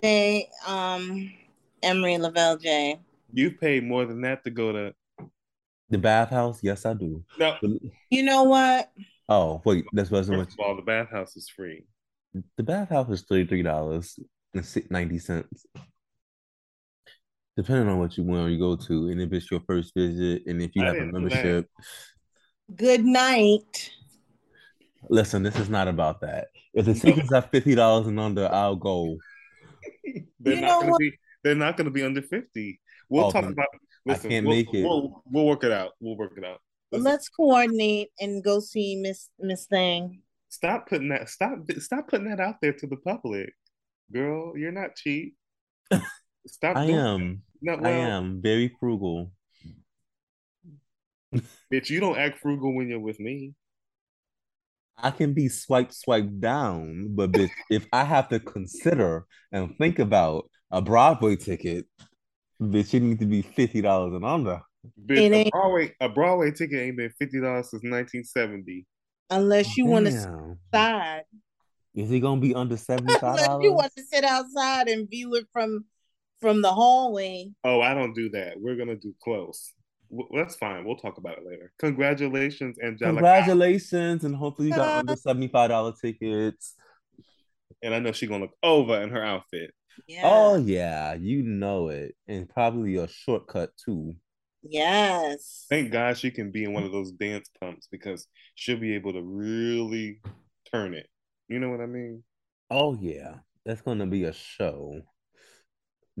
day, 0.02 0.48
um, 0.66 1.32
Emery 1.82 2.18
Lavelle 2.18 2.58
J. 2.58 3.00
you 3.32 3.52
paid 3.52 3.84
more 3.84 4.04
than 4.04 4.20
that 4.22 4.44
to 4.44 4.50
go 4.50 4.72
to. 4.72 4.94
The 5.88 5.98
bathhouse, 5.98 6.62
yes, 6.62 6.86
I 6.86 6.94
do. 6.94 7.24
No, 7.38 7.56
You 8.10 8.22
know 8.22 8.44
what? 8.44 8.92
Oh 9.28 9.60
wait, 9.64 9.84
that's 9.92 10.10
wasn't 10.10 10.38
what 10.38 10.46
first 10.48 10.58
of 10.60 10.66
all, 10.66 10.76
the 10.76 10.82
bathhouse 10.82 11.36
is 11.36 11.48
free. 11.48 11.86
the 12.56 12.62
bathhouse 12.62 13.08
is 13.10 13.22
thirty 13.22 13.46
three 13.46 13.62
dollars 13.62 14.18
ninety 14.90 15.18
cents, 15.18 15.66
depending 17.56 17.88
on 17.88 17.98
what 17.98 18.16
you 18.16 18.24
want 18.24 18.52
you 18.52 18.58
go 18.58 18.76
to, 18.76 19.08
and 19.08 19.20
if 19.20 19.32
it's 19.32 19.50
your 19.50 19.60
first 19.66 19.92
visit, 19.94 20.42
and 20.46 20.62
if 20.62 20.74
you 20.74 20.82
I 20.82 20.86
have 20.86 20.96
a 20.96 20.98
didn't 21.00 21.12
membership. 21.12 21.68
Good 22.74 23.04
night. 23.04 23.92
Listen, 25.08 25.42
this 25.42 25.56
is 25.58 25.68
not 25.68 25.88
about 25.88 26.20
that. 26.20 26.48
If 26.74 26.86
the 26.86 26.94
tickets 26.94 27.32
are 27.32 27.42
fifty 27.42 27.74
dollars 27.74 28.06
and 28.06 28.20
under, 28.20 28.48
I'll 28.52 28.76
go. 28.76 29.16
They're 30.40 30.54
You 30.54 30.60
not 30.60 30.80
gonna 30.80 30.90
what? 30.92 30.98
be. 30.98 31.12
They're 31.42 31.54
not 31.54 31.76
gonna 31.76 31.90
be 31.90 32.02
under 32.02 32.22
fifty. 32.22 32.80
We'll 33.08 33.26
Oh, 33.26 33.30
talk 33.32 33.42
then 33.42 33.52
about. 33.52 33.66
I 34.08 34.12
Listen, 34.12 34.30
can't 34.30 34.46
we'll, 34.46 34.56
make 34.56 34.72
it. 34.72 34.82
We'll, 34.82 35.22
we'll 35.26 35.46
work 35.46 35.64
it 35.64 35.72
out. 35.72 35.92
We'll 36.00 36.16
work 36.16 36.32
it 36.36 36.44
out. 36.44 36.60
Listen, 36.92 37.04
Let's 37.04 37.28
coordinate 37.28 38.08
and 38.20 38.42
go 38.42 38.60
see 38.60 38.96
Miss 38.96 39.28
Miss 39.38 39.66
Thing. 39.66 40.22
stop 40.48 40.88
putting 40.88 41.08
that. 41.08 41.28
Stop. 41.28 41.58
Stop 41.78 42.08
putting 42.08 42.28
that 42.28 42.40
out 42.40 42.56
there 42.62 42.72
to 42.72 42.86
the 42.86 42.96
public, 42.96 43.52
girl. 44.12 44.56
You're 44.56 44.72
not 44.72 44.96
cheap. 44.96 45.34
Stop. 46.46 46.76
I 46.76 46.84
am. 46.86 47.42
that. 47.62 47.78
No, 47.78 47.86
I 47.86 47.90
am 47.90 48.40
very 48.42 48.74
frugal. 48.80 49.32
bitch. 51.72 51.90
You 51.90 52.00
don't 52.00 52.18
act 52.18 52.40
frugal 52.40 52.74
when 52.74 52.88
you're 52.88 53.00
with 53.00 53.20
me. 53.20 53.54
I 55.02 55.10
can 55.10 55.32
be 55.32 55.48
swipe 55.48 55.92
swipe 55.92 56.28
down, 56.40 57.14
but 57.14 57.32
bitch, 57.32 57.50
if 57.70 57.86
I 57.92 58.04
have 58.04 58.28
to 58.30 58.40
consider 58.40 59.24
and 59.52 59.76
think 59.78 59.98
about 59.98 60.50
a 60.70 60.82
Broadway 60.82 61.36
ticket, 61.36 61.86
bitch, 62.60 62.94
it 62.94 63.00
needs 63.00 63.20
to 63.20 63.26
be 63.26 63.42
fifty 63.42 63.80
dollars 63.80 64.14
and 64.14 64.24
under. 64.24 64.60
It 64.84 65.32
Bitch, 65.32 65.46
a 65.46 65.50
Broadway 65.50 65.94
a 66.00 66.08
Broadway 66.08 66.50
ticket 66.50 66.80
ain't 66.80 66.96
been 66.96 67.12
fifty 67.18 67.40
dollars 67.40 67.70
since 67.70 67.82
1970. 67.82 68.86
Unless 69.30 69.76
you 69.76 69.86
oh, 69.86 69.90
want 69.90 70.06
to 70.06 70.12
sit 70.12 70.20
Damn. 70.20 70.58
outside. 70.74 71.22
Is 71.94 72.10
it 72.10 72.20
gonna 72.20 72.40
be 72.40 72.54
under 72.54 72.76
seventy 72.76 73.12
five 73.20 73.38
Unless 73.38 73.62
you 73.62 73.72
want 73.72 73.92
to 73.96 74.02
sit 74.04 74.24
outside 74.24 74.88
and 74.88 75.08
view 75.08 75.34
it 75.34 75.46
from 75.52 75.84
from 76.40 76.62
the 76.62 76.70
hallway. 76.72 77.50
Oh, 77.64 77.80
I 77.80 77.94
don't 77.94 78.14
do 78.14 78.30
that. 78.30 78.54
We're 78.60 78.76
gonna 78.76 78.96
do 78.96 79.14
close. 79.22 79.72
W- 80.10 80.28
that's 80.34 80.56
fine. 80.56 80.84
We'll 80.84 80.96
talk 80.96 81.18
about 81.18 81.38
it 81.38 81.46
later. 81.46 81.72
Congratulations, 81.78 82.76
Angelica. 82.82 83.14
Congratulations, 83.14 84.24
and 84.24 84.34
hopefully 84.34 84.68
you 84.68 84.74
got 84.74 84.98
under 84.98 85.16
seventy 85.16 85.48
five 85.48 85.70
dollar 85.70 85.92
tickets. 86.00 86.74
And 87.82 87.94
I 87.94 87.98
know 87.98 88.12
she's 88.12 88.28
gonna 88.28 88.44
look 88.44 88.56
over 88.62 89.00
in 89.00 89.10
her 89.10 89.24
outfit. 89.24 89.72
Yeah. 90.06 90.22
Oh 90.24 90.56
yeah, 90.56 91.14
you 91.14 91.42
know 91.42 91.88
it, 91.88 92.14
and 92.28 92.48
probably 92.48 92.96
a 92.96 93.06
shortcut 93.08 93.70
too. 93.84 94.14
yes. 94.62 95.66
Thank 95.68 95.90
God 95.92 96.16
she 96.18 96.30
can 96.30 96.50
be 96.50 96.64
in 96.64 96.72
one 96.72 96.84
of 96.84 96.92
those 96.92 97.12
dance 97.12 97.48
pumps 97.60 97.88
because 97.90 98.26
she'll 98.54 98.78
be 98.80 98.94
able 98.94 99.12
to 99.12 99.22
really 99.22 100.20
turn 100.72 100.94
it. 100.94 101.06
You 101.48 101.58
know 101.58 101.70
what 101.70 101.80
I 101.80 101.86
mean? 101.86 102.22
Oh 102.70 102.96
yeah, 103.00 103.36
that's 103.64 103.82
gonna 103.82 104.06
be 104.06 104.24
a 104.24 104.32
show. 104.32 105.00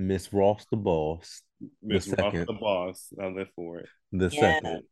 Miss 0.00 0.32
Ross 0.32 0.64
the 0.70 0.76
boss, 0.78 1.42
Miss 1.82 2.06
Ross 2.08 2.16
second. 2.16 2.46
the 2.46 2.54
boss. 2.54 3.12
I 3.20 3.26
live 3.26 3.48
for 3.54 3.80
it. 3.80 3.88
the 4.12 4.30
Yeah. 4.30 4.54
second. 4.54 4.82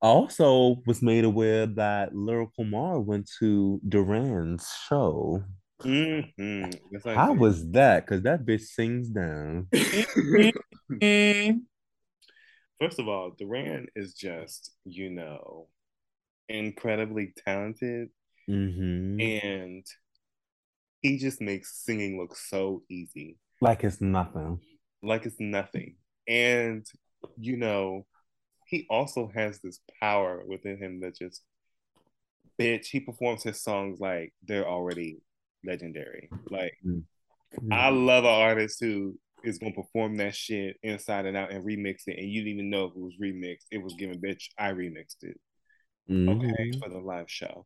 Also 0.00 0.82
was 0.84 1.00
made 1.00 1.24
aware 1.24 1.66
that 1.66 2.14
Lyrical 2.14 2.64
Mar 2.64 3.00
went 3.00 3.30
to 3.38 3.80
Durand's 3.88 4.68
show. 4.88 5.42
hmm 5.80 6.20
Yes, 6.90 7.06
I 7.06 7.16
How 7.16 7.28
did. 7.32 7.38
was 7.38 7.70
that? 7.70 8.04
Because 8.04 8.22
that 8.22 8.44
bitch 8.44 8.62
sings 8.62 9.08
down. 9.08 9.68
First 12.80 12.98
of 12.98 13.08
all, 13.08 13.30
Duran 13.38 13.86
is 13.94 14.12
just, 14.12 14.72
you 14.84 15.08
know, 15.08 15.68
incredibly 16.48 17.32
talented 17.46 18.08
hmm 18.48 19.20
and 19.20 19.86
he 21.00 21.16
just 21.18 21.40
makes 21.40 21.76
singing 21.84 22.18
look 22.18 22.36
so 22.36 22.82
easy. 22.88 23.38
Like 23.62 23.84
it's 23.84 24.00
nothing. 24.00 24.60
like 25.02 25.24
it's 25.24 25.38
nothing. 25.40 25.96
And 26.26 26.84
you 27.38 27.56
know, 27.56 28.06
he 28.66 28.86
also 28.90 29.30
has 29.34 29.60
this 29.60 29.78
power 30.00 30.42
within 30.46 30.76
him 30.78 31.00
that 31.00 31.16
just 31.16 31.42
bitch, 32.60 32.86
he 32.86 33.00
performs 33.00 33.42
his 33.44 33.62
songs 33.62 34.00
like 34.00 34.32
they're 34.46 34.68
already 34.68 35.18
legendary. 35.64 36.28
Like 36.50 36.74
I 37.70 37.90
love 37.90 38.24
an 38.24 38.30
artist 38.30 38.78
who 38.80 39.18
is 39.44 39.58
gonna 39.58 39.74
perform 39.74 40.16
that 40.16 40.34
shit 40.34 40.76
inside 40.82 41.26
and 41.26 41.36
out 41.36 41.52
and 41.52 41.64
remix 41.64 42.02
it, 42.08 42.18
and 42.18 42.28
you 42.28 42.40
didn't 42.42 42.54
even 42.58 42.70
know 42.70 42.86
if 42.86 42.92
it 42.96 43.00
was 43.00 43.14
remixed. 43.22 43.66
It 43.70 43.82
was 43.82 43.94
given, 43.94 44.20
bitch. 44.20 44.48
I 44.58 44.72
remixed 44.72 45.22
it. 45.22 45.38
Okay, 46.10 46.70
Mhm. 46.70 46.82
for 46.82 46.88
the 46.88 46.98
live 46.98 47.30
show. 47.30 47.64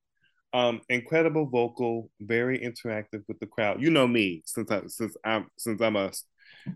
Um, 0.56 0.80
incredible 0.88 1.44
vocal, 1.44 2.10
very 2.18 2.58
interactive 2.58 3.22
with 3.28 3.38
the 3.40 3.46
crowd. 3.46 3.82
You 3.82 3.90
know 3.90 4.08
me 4.08 4.42
since 4.46 4.70
I 4.70 4.80
since 4.86 5.14
I'm 5.22 5.48
since 5.58 5.82
I'm 5.82 5.96
a 5.96 6.10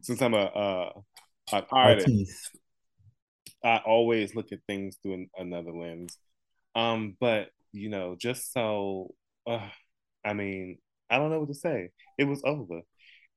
since 0.02 0.20
I'm 0.20 0.34
a 0.34 0.44
uh 0.44 0.92
an 1.50 1.64
artist. 1.72 2.06
Artiste. 2.06 2.50
I 3.64 3.78
always 3.78 4.34
look 4.34 4.52
at 4.52 4.58
things 4.66 4.98
through 5.02 5.14
an, 5.14 5.30
another 5.38 5.72
lens. 5.72 6.18
Um, 6.74 7.16
but 7.18 7.48
you 7.72 7.88
know, 7.88 8.16
just 8.18 8.52
so, 8.52 9.14
uh, 9.46 9.68
I 10.26 10.34
mean, 10.34 10.76
I 11.08 11.16
don't 11.16 11.30
know 11.30 11.40
what 11.40 11.48
to 11.48 11.54
say. 11.54 11.88
It 12.18 12.24
was 12.24 12.42
over, 12.44 12.82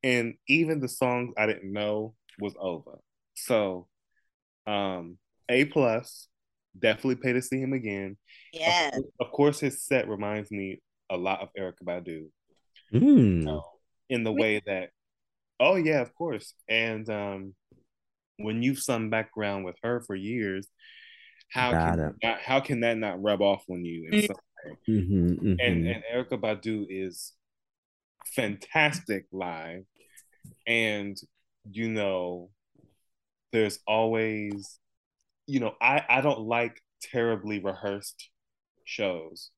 and 0.03 0.33
even 0.50 0.81
the 0.81 0.89
songs 0.89 1.33
I 1.38 1.45
didn't 1.45 1.71
know 1.71 2.15
was 2.38 2.53
over. 2.59 3.00
So, 3.35 3.88
um, 4.67 5.19
a 5.47 5.63
plus. 5.63 6.27
Definitely 6.77 7.15
pay 7.18 7.34
to 7.34 7.42
see 7.42 7.60
him 7.60 7.74
again. 7.74 8.18
Yeah. 8.51 8.89
Of, 8.94 9.03
of 9.20 9.32
course, 9.32 9.60
his 9.60 9.84
set 9.84 10.08
reminds 10.08 10.51
me 10.51 10.82
a 11.10 11.18
lot 11.18 11.42
of 11.42 11.50
Erykah 11.58 11.84
Badu 11.84 12.27
Mm. 12.94 13.62
in 14.10 14.24
the 14.24 14.32
way 14.32 14.62
that 14.65 14.89
oh 15.60 15.75
yeah 15.75 16.01
of 16.01 16.13
course 16.13 16.53
and 16.70 17.10
um 17.10 17.56
when 18.38 18.62
you've 18.62 18.80
sung 18.80 19.10
background 19.10 19.65
with 19.65 19.75
her 19.84 20.01
for 20.01 20.15
years 20.15 20.68
how 21.50 21.72
Got 21.72 21.98
can 21.98 22.00
it. 22.00 22.15
not, 22.24 22.39
how 22.39 22.60
can 22.60 22.80
that 22.82 22.98
not 22.98 23.22
rub 23.22 23.42
off 23.42 23.63
on 23.70 23.84
you 23.84 24.10
in 24.12 24.27
some 24.27 24.36
way? 24.65 24.75
Mhm, 24.89 25.39
mhm. 25.39 25.58
and 25.60 25.88
and 25.88 26.03
Erykah 26.13 26.39
Badu 26.39 26.86
is 26.89 27.34
fantastic 28.36 29.25
live 29.32 29.84
and 30.68 31.18
you 31.70 31.89
know 31.89 32.50
there's 33.51 33.80
always 33.88 34.80
you 35.47 35.59
know 35.59 35.73
I 35.81 36.03
I 36.09 36.21
don't 36.21 36.41
like 36.41 36.81
terribly 37.01 37.59
rehearsed 37.59 38.29
shows. 38.85 39.50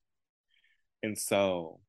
And 1.02 1.18
so 1.18 1.80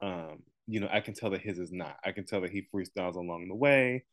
um 0.00 0.42
you 0.66 0.80
know 0.80 0.88
I 0.90 1.00
can 1.00 1.14
tell 1.14 1.30
that 1.30 1.40
his 1.40 1.58
is 1.58 1.72
not. 1.72 1.96
I 2.04 2.12
can 2.12 2.26
tell 2.26 2.40
that 2.42 2.50
he 2.50 2.68
freestyles 2.74 3.14
along 3.14 3.48
the 3.48 3.54
way. 3.54 4.04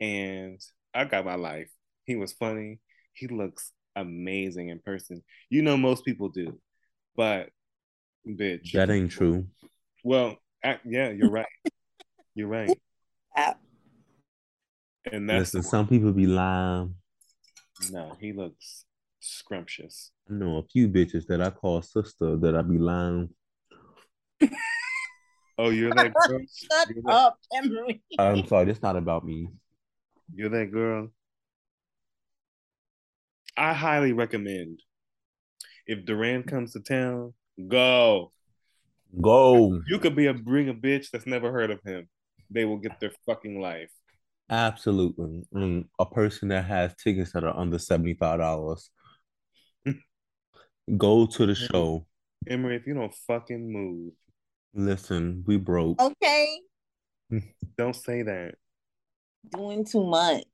And 0.00 0.60
I 0.94 1.04
got 1.04 1.24
my 1.24 1.36
life. 1.36 1.70
He 2.04 2.16
was 2.16 2.32
funny. 2.32 2.80
He 3.12 3.28
looks 3.28 3.72
amazing 3.94 4.70
in 4.70 4.80
person. 4.80 5.22
You 5.48 5.62
know 5.62 5.76
most 5.76 6.04
people 6.04 6.28
do. 6.28 6.58
But 7.16 7.50
bitch. 8.26 8.72
That 8.72 8.90
ain't 8.90 9.10
true. 9.10 9.46
well, 10.02 10.36
I, 10.64 10.78
yeah, 10.84 11.10
you're 11.10 11.30
right. 11.30 11.46
You're 12.34 12.48
right. 12.48 12.78
And 15.10 15.28
that's 15.28 15.54
Listen, 15.54 15.62
some 15.62 15.88
people 15.88 16.12
be 16.12 16.26
lying. 16.26 16.94
No, 17.90 18.16
he 18.20 18.32
looks 18.32 18.84
scrumptious. 19.20 20.12
I 20.30 20.34
know 20.34 20.58
a 20.58 20.62
few 20.62 20.88
bitches 20.88 21.26
that 21.26 21.40
I 21.40 21.50
call 21.50 21.82
sister 21.82 22.36
that 22.36 22.54
I 22.54 22.62
be 22.62 22.78
lying. 22.78 23.30
Oh, 25.58 25.70
you're 25.70 25.92
that 25.92 26.14
girl. 26.14 26.40
Shut 26.52 26.88
You're 26.88 27.02
that, 27.04 27.12
up, 27.12 27.38
Emery. 27.54 28.02
Uh, 28.18 28.22
I'm 28.22 28.46
sorry, 28.46 28.70
it's 28.70 28.82
not 28.82 28.96
about 28.96 29.24
me. 29.24 29.48
you're 30.34 30.48
that 30.48 30.72
girl. 30.72 31.08
I 33.56 33.74
highly 33.74 34.12
recommend 34.12 34.80
if 35.86 36.04
Durand 36.06 36.46
comes 36.46 36.72
to 36.72 36.80
town, 36.80 37.34
go. 37.68 38.32
Go. 39.20 39.82
You 39.86 39.98
could 39.98 40.16
be 40.16 40.26
a 40.26 40.32
bring 40.34 40.70
a 40.70 40.74
bitch 40.74 41.10
that's 41.10 41.26
never 41.26 41.52
heard 41.52 41.70
of 41.70 41.80
him. 41.84 42.08
They 42.50 42.64
will 42.64 42.78
get 42.78 42.98
their 42.98 43.12
fucking 43.26 43.60
life. 43.60 43.90
Absolutely. 44.52 45.46
Mm, 45.54 45.86
a 45.98 46.04
person 46.04 46.48
that 46.48 46.66
has 46.66 46.94
tickets 46.94 47.32
that 47.32 47.42
are 47.42 47.56
under 47.56 47.78
$75. 47.78 48.90
Go 50.96 51.26
to 51.26 51.46
the 51.46 51.54
show. 51.54 52.06
Emery, 52.46 52.76
if 52.76 52.86
you 52.86 52.92
don't 52.92 53.14
fucking 53.26 53.72
move, 53.72 54.12
Listen, 54.74 55.44
we 55.46 55.56
broke. 55.56 56.00
Okay, 56.00 56.60
don't 57.78 57.96
say 57.96 58.22
that. 58.22 58.54
doing 59.50 59.84
too 59.84 60.04
much. 60.04 60.46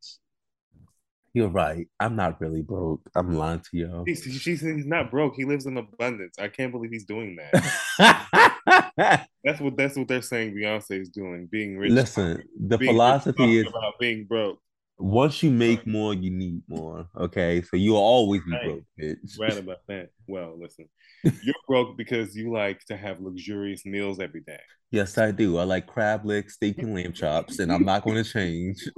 You're 1.38 1.46
right. 1.46 1.86
I'm 2.00 2.16
not 2.16 2.40
really 2.40 2.62
broke. 2.62 3.08
I'm 3.14 3.36
lying 3.36 3.60
to 3.60 3.76
y'all. 3.76 4.02
He's, 4.04 4.24
he's, 4.24 4.60
he's 4.60 4.86
not 4.86 5.08
broke. 5.08 5.36
He 5.36 5.44
lives 5.44 5.66
in 5.66 5.76
abundance. 5.76 6.36
I 6.36 6.48
can't 6.48 6.72
believe 6.72 6.90
he's 6.90 7.04
doing 7.04 7.36
that. 7.36 9.28
That's 9.44 9.60
what 9.60 9.76
that's 9.76 9.96
what 9.96 10.08
they're 10.08 10.20
saying 10.20 10.56
Beyonce 10.56 11.00
is 11.00 11.10
doing, 11.10 11.46
being 11.46 11.78
rich. 11.78 11.92
Listen, 11.92 12.42
the 12.58 12.76
Being 12.76 12.90
philosophy 12.92 13.58
is 13.58 13.68
about 13.68 13.94
being 14.00 14.24
broke. 14.24 14.58
Once 14.98 15.42
you 15.42 15.50
make 15.50 15.86
more, 15.86 16.12
you 16.14 16.30
need 16.30 16.62
more. 16.68 17.08
Okay. 17.16 17.62
So 17.62 17.76
you'll 17.76 17.96
always 17.96 18.42
be 18.44 18.52
Right. 18.52 18.64
broke, 18.64 18.84
bitch. 19.00 19.38
Right 19.38 19.56
about 19.56 19.78
that. 19.88 20.10
Well, 20.26 20.56
listen, 20.60 20.88
you're 21.22 21.54
broke 21.66 21.96
because 21.96 22.36
you 22.36 22.52
like 22.52 22.80
to 22.86 22.96
have 22.96 23.20
luxurious 23.20 23.84
meals 23.86 24.20
every 24.20 24.40
day. 24.40 24.60
Yes, 24.90 25.18
I 25.18 25.30
do. 25.32 25.58
I 25.58 25.64
like 25.64 25.86
crab 25.86 26.24
legs, 26.24 26.54
steak, 26.54 26.78
and 26.78 26.94
lamb 26.94 27.12
chops, 27.12 27.58
and 27.58 27.70
I'm 27.70 27.84
not 27.84 28.04
going 28.04 28.22
to 28.22 28.30
change. 28.30 28.88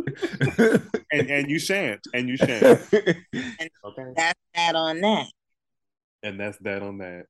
And 1.12 1.28
and 1.28 1.50
you 1.50 1.59
shan't. 1.59 2.00
And 2.14 2.28
you 2.28 2.37
shan't. 2.37 2.80
Okay. 2.92 4.04
That's 4.14 4.38
that 4.54 4.76
on 4.76 5.00
that. 5.00 5.26
And 6.23 6.38
that's 6.38 6.57
that 6.59 6.83
on 6.83 6.99
that. 6.99 7.26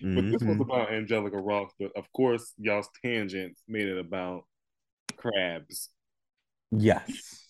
But 0.00 0.30
this 0.30 0.42
was 0.42 0.56
Mhm. 0.58 0.60
about 0.60 0.92
Angelica 0.92 1.36
Ross, 1.38 1.72
but 1.80 1.90
of 1.96 2.10
course, 2.12 2.52
y'all's 2.58 2.88
tangents 3.04 3.60
made 3.66 3.88
it 3.88 3.98
about 3.98 4.44
crabs. 5.16 5.90
Yes. 6.70 7.43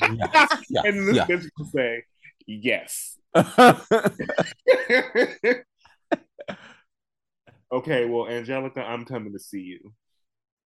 Yes. 0.00 0.64
Yes. 0.68 0.84
and 0.84 1.06
this 1.08 1.16
yes. 1.16 1.28
bitch 1.28 1.48
will 1.56 1.66
say, 1.66 2.02
yes. 2.46 3.18
okay, 7.72 8.04
well, 8.06 8.28
Angelica, 8.28 8.80
I'm 8.82 9.04
coming 9.04 9.32
to 9.32 9.38
see 9.38 9.60
you. 9.60 9.92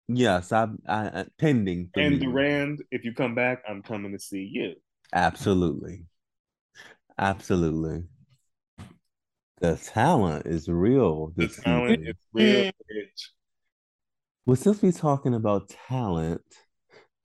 yes, 0.08 0.52
I'm 0.52 0.78
I, 0.86 1.06
I- 1.06 1.26
pending. 1.38 1.90
And. 1.96 2.20
Durand, 2.20 2.82
if 2.90 3.04
you 3.04 3.12
come 3.14 3.34
back, 3.34 3.62
I'm 3.68 3.82
coming 3.82 4.12
to 4.12 4.18
see 4.18 4.48
you. 4.50 4.74
Absolutely. 5.12 6.04
Absolutely. 7.18 8.04
The 9.60 9.76
talent 9.76 10.46
is 10.46 10.68
real. 10.68 11.32
The 11.36 11.48
talent 11.48 12.00
season. 12.00 12.08
is 12.08 12.16
real 12.32 12.72
rich. 12.90 13.30
Well, 14.46 14.56
since 14.56 14.82
we're 14.82 14.92
talking 14.92 15.34
about 15.34 15.70
talent, 15.88 16.42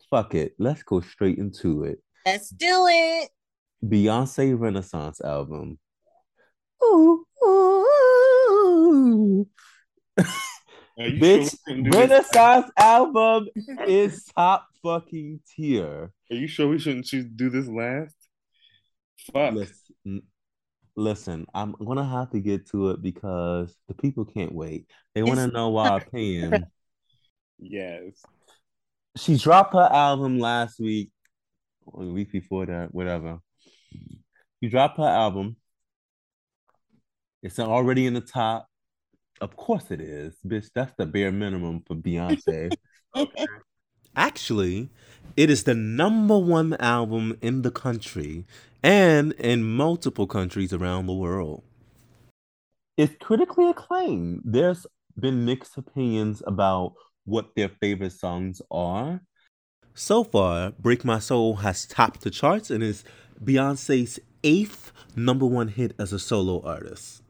fuck 0.10 0.36
it. 0.36 0.54
Let's 0.60 0.84
go 0.84 1.02
straight 1.02 1.38
into 1.38 1.84
it. 1.84 2.00
Let's 2.26 2.50
do 2.50 2.86
it. 2.90 3.30
Beyonce 3.84 4.60
Renaissance 4.60 5.22
album. 5.22 5.80
Ooh, 6.84 7.26
ooh. 7.44 9.48
Are 10.18 10.26
Bitch, 10.98 11.56
sure 11.66 11.76
we 11.78 11.84
this? 11.84 11.96
Renaissance 11.96 12.72
album 12.78 13.48
is 13.88 14.26
top 14.36 14.68
fucking 14.84 15.40
tier. 15.56 16.12
Are 16.30 16.36
you 16.36 16.48
sure 16.48 16.68
we 16.68 16.80
shouldn't 16.80 17.10
do 17.38 17.50
this 17.50 17.68
last? 17.68 18.16
Fuck. 19.32 19.54
Listen, 19.54 20.24
listen, 20.98 21.46
I'm 21.54 21.72
gonna 21.74 22.08
have 22.08 22.32
to 22.32 22.42
get 22.42 22.70
to 22.72 22.90
it 22.90 23.02
because 23.02 23.74
the 23.88 23.94
people 23.94 24.26
can't 24.26 24.54
wait. 24.54 24.88
They 25.16 25.24
want 25.24 25.38
to 25.38 25.44
It's- 25.46 25.54
know 25.54 25.76
our 25.78 25.98
opinion. 26.00 26.66
Yes. 27.62 28.24
She 29.20 29.38
dropped 29.38 29.74
her 29.74 29.90
album 29.92 30.40
last 30.40 30.80
week, 30.80 31.12
or 31.86 32.06
the 32.06 32.12
week 32.12 32.32
before 32.32 32.66
that, 32.66 32.94
whatever. 32.94 33.40
She 34.62 34.70
dropped 34.70 34.98
her 34.98 35.04
album. 35.04 35.58
It's 37.42 37.60
already 37.60 38.06
in 38.06 38.14
the 38.14 38.22
top. 38.22 38.68
Of 39.42 39.56
course 39.56 39.92
it 39.92 40.02
is, 40.02 40.36
bitch. 40.46 40.70
That's 40.74 40.94
the 40.98 41.06
bare 41.06 41.32
minimum 41.32 41.84
for 41.88 41.96
Beyonce. 41.96 42.72
Actually, 44.16 44.90
it 45.38 45.50
is 45.50 45.64
the 45.64 45.76
number 45.76 46.38
one 46.38 46.76
album 46.80 47.38
in 47.42 47.62
the 47.62 47.72
country 47.72 48.46
and 48.84 49.32
in 49.34 49.64
multiple 49.64 50.28
countries 50.28 50.74
around 50.74 51.06
the 51.06 51.14
world. 51.14 51.64
It's 52.98 53.16
critically 53.22 53.70
acclaimed. 53.70 54.42
There's 54.44 54.86
been 55.18 55.46
mixed 55.46 55.78
opinions 55.78 56.44
about 56.46 56.96
what 57.30 57.56
their 57.56 57.70
favorite 57.70 58.14
songs 58.14 58.62
are. 58.72 59.22
So 59.94 60.24
far, 60.24 60.72
Break 60.72 61.06
My 61.06 61.20
Soul 61.20 61.58
has 61.58 61.86
topped 61.86 62.22
the 62.22 62.30
charts 62.30 62.72
and 62.72 62.84
is 62.84 63.04
Beyonce's 63.44 64.20
eighth 64.44 64.92
number 65.16 65.46
one 65.46 65.68
hit 65.68 65.94
as 66.00 66.14
a 66.14 66.20
solo 66.20 66.62
artist. 66.62 67.22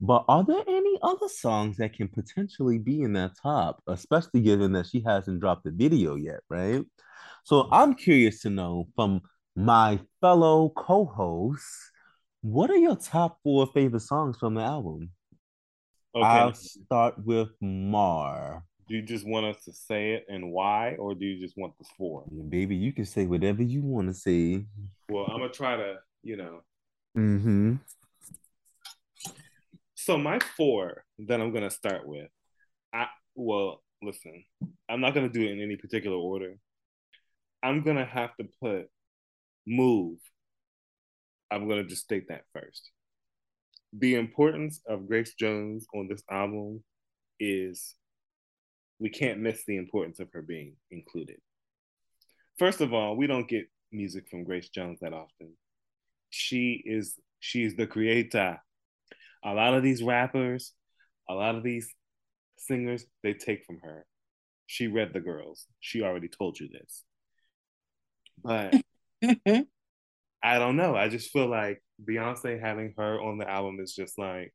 But 0.00 0.24
are 0.28 0.44
there 0.44 0.62
any 0.66 0.96
other 1.02 1.28
songs 1.28 1.76
that 1.78 1.92
can 1.92 2.08
potentially 2.08 2.78
be 2.78 3.02
in 3.02 3.14
that 3.14 3.32
top, 3.42 3.82
especially 3.88 4.40
given 4.42 4.72
that 4.72 4.86
she 4.86 5.00
hasn't 5.00 5.40
dropped 5.40 5.64
the 5.64 5.72
video 5.72 6.14
yet, 6.14 6.40
right? 6.48 6.84
So 7.44 7.68
I'm 7.72 7.94
curious 7.94 8.42
to 8.42 8.50
know 8.50 8.88
from 8.94 9.22
my 9.56 9.98
fellow 10.20 10.68
co 10.68 11.04
hosts, 11.04 11.90
what 12.42 12.70
are 12.70 12.76
your 12.76 12.94
top 12.94 13.38
four 13.42 13.66
favorite 13.66 14.00
songs 14.00 14.36
from 14.38 14.54
the 14.54 14.62
album? 14.62 15.10
Okay. 16.14 16.26
I'll 16.26 16.54
start 16.54 17.14
with 17.24 17.48
Mar. 17.60 18.64
Do 18.88 18.96
you 18.96 19.02
just 19.02 19.26
want 19.26 19.46
us 19.46 19.64
to 19.64 19.72
say 19.72 20.12
it 20.12 20.24
and 20.28 20.50
why, 20.50 20.96
or 20.98 21.14
do 21.14 21.26
you 21.26 21.38
just 21.38 21.56
want 21.58 21.76
the 21.78 21.84
four? 21.96 22.24
Baby, 22.48 22.74
you 22.76 22.92
can 22.92 23.04
say 23.04 23.26
whatever 23.26 23.62
you 23.62 23.82
want 23.82 24.08
to 24.08 24.14
say. 24.14 24.64
Well, 25.10 25.26
I'm 25.28 25.40
gonna 25.40 25.50
try 25.50 25.76
to, 25.76 25.96
you 26.22 26.36
know. 26.36 26.62
Mm-hmm. 27.16 27.74
So 29.94 30.16
my 30.16 30.38
four 30.56 31.04
that 31.26 31.40
I'm 31.40 31.52
gonna 31.52 31.70
start 31.70 32.06
with, 32.06 32.28
I 32.94 33.08
well, 33.34 33.82
listen, 34.02 34.44
I'm 34.88 35.02
not 35.02 35.14
gonna 35.14 35.28
do 35.28 35.42
it 35.42 35.50
in 35.50 35.60
any 35.60 35.76
particular 35.76 36.16
order. 36.16 36.54
I'm 37.62 37.82
gonna 37.82 38.06
have 38.06 38.34
to 38.36 38.48
put 38.62 38.86
move. 39.66 40.18
I'm 41.50 41.68
gonna 41.68 41.84
just 41.84 42.04
state 42.04 42.28
that 42.28 42.44
first. 42.54 42.90
The 43.92 44.14
importance 44.14 44.80
of 44.88 45.06
Grace 45.06 45.34
Jones 45.34 45.86
on 45.94 46.08
this 46.08 46.22
album 46.30 46.82
is 47.40 47.94
we 48.98 49.10
can't 49.10 49.40
miss 49.40 49.64
the 49.64 49.76
importance 49.76 50.20
of 50.20 50.28
her 50.32 50.42
being 50.42 50.76
included. 50.90 51.36
First 52.58 52.80
of 52.80 52.92
all, 52.92 53.16
we 53.16 53.26
don't 53.26 53.48
get 53.48 53.66
music 53.92 54.28
from 54.28 54.44
Grace 54.44 54.68
Jones 54.68 54.98
that 55.00 55.12
often. 55.12 55.54
She 56.30 56.82
is 56.84 57.14
she's 57.40 57.76
the 57.76 57.86
creator. 57.86 58.58
A 59.44 59.54
lot 59.54 59.74
of 59.74 59.82
these 59.82 60.02
rappers, 60.02 60.72
a 61.28 61.34
lot 61.34 61.54
of 61.54 61.62
these 61.62 61.94
singers, 62.58 63.04
they 63.22 63.34
take 63.34 63.64
from 63.64 63.78
her. 63.82 64.04
She 64.66 64.88
read 64.88 65.12
the 65.12 65.20
girls. 65.20 65.66
She 65.80 66.02
already 66.02 66.28
told 66.28 66.58
you 66.58 66.68
this. 66.68 67.04
But 68.42 68.74
I 70.42 70.58
don't 70.58 70.76
know. 70.76 70.94
I 70.94 71.08
just 71.08 71.30
feel 71.30 71.48
like 71.48 71.82
Beyonce 72.06 72.60
having 72.60 72.94
her 72.98 73.20
on 73.20 73.38
the 73.38 73.48
album 73.48 73.78
is 73.80 73.94
just 73.94 74.18
like 74.18 74.52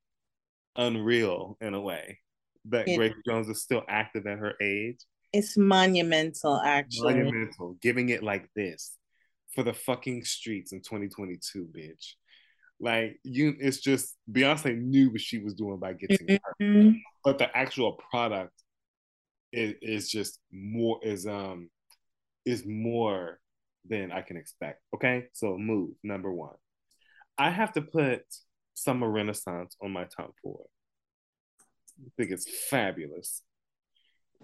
unreal 0.76 1.58
in 1.62 1.74
a 1.74 1.82
way. 1.82 2.20
That 2.66 2.88
It- 2.88 2.98
Grace 2.98 3.14
Jones 3.28 3.50
is 3.50 3.62
still 3.62 3.84
active 3.88 4.26
at 4.28 4.40
her 4.40 4.54
age. 4.62 5.00
It's 5.34 5.58
monumental, 5.58 6.60
actually. 6.62 7.16
Monumental. 7.16 7.74
Giving 7.82 8.10
it 8.10 8.24
like 8.24 8.50
this 8.56 8.98
for 9.54 9.64
the 9.64 9.74
fucking 9.74 10.24
streets 10.26 10.72
in 10.74 10.82
2022, 10.82 11.66
bitch. 11.76 12.14
Like 12.80 13.20
you 13.24 13.56
it's 13.60 13.80
just 13.80 14.18
Beyonce 14.32 14.78
knew 14.78 15.10
what 15.12 15.22
she 15.22 15.38
was 15.40 15.54
doing 15.54 15.80
by 15.80 15.94
getting 15.94 16.28
her. 16.28 16.40
Mhm. 16.62 17.02
But 17.24 17.38
the 17.38 17.56
actual 17.56 17.94
product 18.12 18.54
is, 19.52 19.76
is 19.82 20.10
just 20.10 20.40
more 20.52 21.00
is 21.04 21.26
um 21.26 21.70
is 22.46 22.66
more 22.66 23.40
than 23.86 24.12
I 24.12 24.22
can 24.22 24.38
expect. 24.38 24.82
Okay, 24.94 25.28
so 25.34 25.58
move 25.58 25.92
number 26.04 26.32
one. 26.32 26.56
I 27.38 27.50
have 27.52 27.74
to 27.74 27.82
put 27.82 28.24
Summer 28.74 29.10
Renaissance 29.10 29.76
on 29.82 29.92
my 29.92 30.06
top 30.06 30.34
four. 30.42 30.66
I 32.00 32.10
think 32.18 32.32
it's 32.32 32.50
fabulous. 32.70 33.42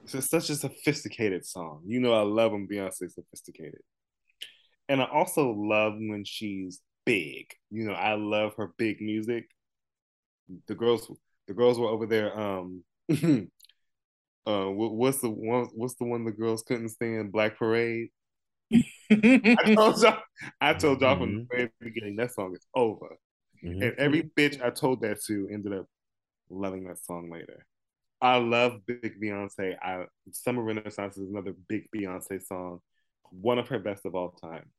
It's 0.03 0.29
such 0.29 0.49
a 0.49 0.55
sophisticated 0.55 1.45
song. 1.45 1.81
You 1.85 1.99
know, 1.99 2.13
I 2.13 2.21
love 2.21 2.51
when 2.53 2.67
Beyonce's 2.67 3.15
sophisticated. 3.15 3.81
And 4.87 5.01
I 5.01 5.05
also 5.05 5.51
love 5.51 5.93
when 5.97 6.23
she's 6.25 6.81
big. 7.05 7.53
You 7.69 7.85
know, 7.85 7.93
I 7.93 8.15
love 8.15 8.53
her 8.57 8.73
big 8.77 9.01
music. 9.01 9.49
The 10.67 10.75
girls, 10.75 11.11
the 11.47 11.53
girls 11.53 11.79
were 11.79 11.89
over 11.89 12.05
there. 12.05 12.37
Um, 12.39 12.83
uh, 13.09 14.65
what's 14.65 15.19
the 15.19 15.29
one? 15.29 15.67
What's 15.75 15.95
the 15.95 16.05
one 16.05 16.25
the 16.25 16.31
girls 16.31 16.63
couldn't 16.63 16.89
stand? 16.89 17.31
Black 17.31 17.57
Parade. 17.57 18.09
I 18.71 18.75
told 19.75 20.01
y'all, 20.01 20.19
I 20.61 20.73
told 20.73 21.01
y'all 21.01 21.17
from 21.17 21.35
the 21.35 21.47
very 21.51 21.69
beginning 21.81 22.15
that 22.17 22.33
song 22.33 22.53
is 22.55 22.65
over. 22.75 23.17
Mhm. 23.63 23.83
And 23.83 23.93
every 23.97 24.23
bitch 24.23 24.61
I 24.63 24.69
told 24.69 25.01
that 25.01 25.21
to 25.25 25.49
ended 25.51 25.73
up 25.73 25.85
loving 26.49 26.85
that 26.85 27.03
song 27.03 27.29
later. 27.31 27.65
I 28.21 28.37
love 28.37 28.85
Big 28.85 29.21
Beyonce. 29.21 29.75
I 29.81 30.05
Summer 30.31 30.61
Renaissance 30.61 31.17
is 31.17 31.29
another 31.29 31.53
big 31.67 31.87
Beyonce 31.95 32.45
song, 32.45 32.81
one 33.29 33.59
of 33.59 33.69
her 33.69 33.79
best 33.79 34.05
of 34.05 34.15
all 34.15 34.31
time. 34.31 34.69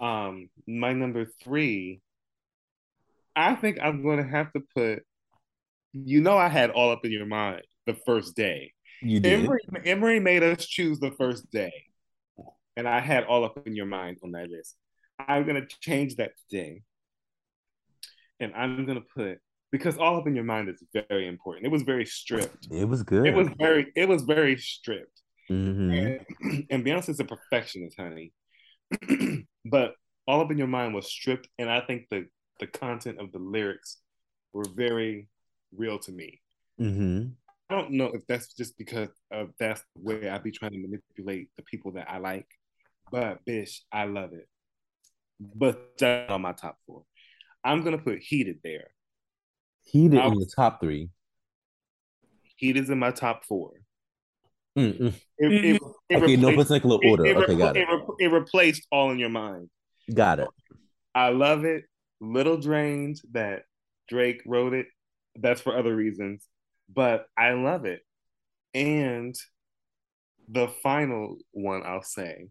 Um, 0.00 0.48
my 0.66 0.92
number 0.92 1.26
three, 1.42 2.00
I 3.34 3.54
think 3.54 3.78
I'm 3.82 4.04
gonna 4.04 4.28
have 4.28 4.52
to 4.52 4.62
put. 4.74 5.02
You 5.92 6.20
know, 6.20 6.38
I 6.38 6.48
had 6.48 6.70
all 6.70 6.90
up 6.90 7.04
in 7.04 7.10
your 7.10 7.26
mind 7.26 7.62
the 7.86 7.94
first 8.06 8.36
day. 8.36 8.72
You 9.02 9.18
did. 9.18 9.40
Emery, 9.40 9.60
Emery 9.84 10.20
made 10.20 10.44
us 10.44 10.64
choose 10.64 11.00
the 11.00 11.10
first 11.12 11.50
day, 11.50 11.72
and 12.76 12.86
I 12.86 13.00
had 13.00 13.24
all 13.24 13.44
up 13.44 13.66
in 13.66 13.74
your 13.74 13.86
mind 13.86 14.18
on 14.22 14.30
that 14.32 14.48
list. 14.48 14.76
I'm 15.18 15.44
gonna 15.44 15.66
change 15.80 16.16
that 16.16 16.32
today, 16.48 16.82
and 18.38 18.54
I'm 18.54 18.86
gonna 18.86 19.00
put 19.00 19.40
because 19.72 19.96
all 19.98 20.18
up 20.18 20.26
in 20.26 20.34
your 20.34 20.44
mind 20.44 20.68
is 20.68 20.82
very 21.08 21.28
important. 21.28 21.66
It 21.66 21.70
was 21.70 21.82
very 21.82 22.04
stripped. 22.04 22.68
It 22.70 22.86
was 22.86 23.02
good. 23.02 23.26
It 23.26 23.34
was 23.34 23.48
very, 23.58 23.92
it 23.94 24.08
was 24.08 24.22
very 24.22 24.56
stripped. 24.56 25.20
Mhm. 25.50 26.24
And, 26.40 26.66
and 26.70 26.84
Beyonce's 26.84 27.20
a 27.20 27.24
perfectionist, 27.24 27.98
honey. 27.98 28.32
but 29.64 29.94
all 30.26 30.40
up 30.40 30.50
in 30.50 30.58
your 30.58 30.66
mind 30.66 30.94
was 30.94 31.10
stripped, 31.10 31.48
and 31.58 31.70
I 31.70 31.80
think 31.80 32.06
the 32.10 32.26
the 32.58 32.66
content 32.66 33.18
of 33.18 33.32
the 33.32 33.38
lyrics 33.38 33.98
were 34.52 34.66
very 34.74 35.28
real 35.74 35.98
to 35.98 36.12
me. 36.12 36.40
Mm-hmm. 36.80 37.28
I 37.68 37.74
don't 37.74 37.92
know 37.92 38.06
if 38.06 38.26
that's 38.26 38.52
just 38.52 38.76
because 38.76 39.08
of 39.30 39.50
that's 39.58 39.82
the 39.94 40.02
way 40.02 40.28
I 40.28 40.38
be 40.38 40.50
trying 40.50 40.72
to 40.72 40.78
manipulate 40.78 41.48
the 41.56 41.62
people 41.62 41.92
that 41.92 42.10
I 42.10 42.18
like, 42.18 42.46
but 43.10 43.44
bitch, 43.46 43.78
I 43.92 44.04
love 44.04 44.32
it. 44.32 44.48
But 45.40 45.98
that's 45.98 46.30
on 46.30 46.42
my 46.42 46.52
top 46.52 46.78
four. 46.86 47.04
I'm 47.64 47.82
gonna 47.82 47.98
put 47.98 48.20
heated 48.20 48.58
there. 48.62 48.88
Heated 49.84 50.18
I 50.18 50.26
in 50.26 50.38
the 50.38 50.50
top 50.54 50.80
three. 50.80 51.08
Heat 52.56 52.76
is 52.76 52.90
in 52.90 52.98
my 52.98 53.10
top 53.10 53.44
four. 53.44 53.72
It, 54.76 55.14
it, 55.38 55.82
it 56.08 56.22
Okay, 56.22 56.36
no 56.36 56.54
particular 56.54 56.98
order. 57.04 57.26
Okay, 57.26 57.56
got 57.56 57.76
it. 57.76 57.88
it 57.88 58.04
it 58.18 58.32
replaced 58.32 58.86
all 58.92 59.10
in 59.10 59.18
your 59.18 59.28
mind. 59.28 59.68
Got 60.12 60.40
it. 60.40 60.48
I 61.14 61.30
love 61.30 61.64
it. 61.64 61.84
Little 62.20 62.58
drained 62.58 63.20
that 63.32 63.62
Drake 64.08 64.42
wrote 64.46 64.74
it. 64.74 64.86
That's 65.36 65.60
for 65.60 65.76
other 65.76 65.94
reasons, 65.94 66.46
but 66.92 67.26
I 67.38 67.52
love 67.52 67.84
it. 67.84 68.00
And 68.74 69.34
the 70.48 70.68
final 70.82 71.38
one, 71.52 71.82
I'll 71.84 72.02
say, 72.02 72.48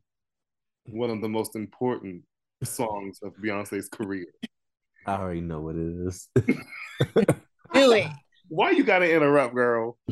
one 0.85 1.09
of 1.09 1.21
the 1.21 1.29
most 1.29 1.55
important 1.55 2.23
songs 2.63 3.19
of 3.21 3.33
Beyonce's 3.35 3.89
career. 3.89 4.27
I 5.09 5.19
already 5.19 5.41
know 5.41 5.59
what 5.61 5.75
it 5.75 6.07
is. 6.07 6.27
Do 6.35 7.91
it. 7.93 8.07
Why 8.47 8.71
you 8.71 8.83
gotta 8.83 9.11
interrupt, 9.11 9.55
girl? 9.55 9.97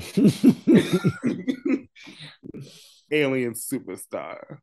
Alien 3.11 3.53
superstar. 3.53 4.57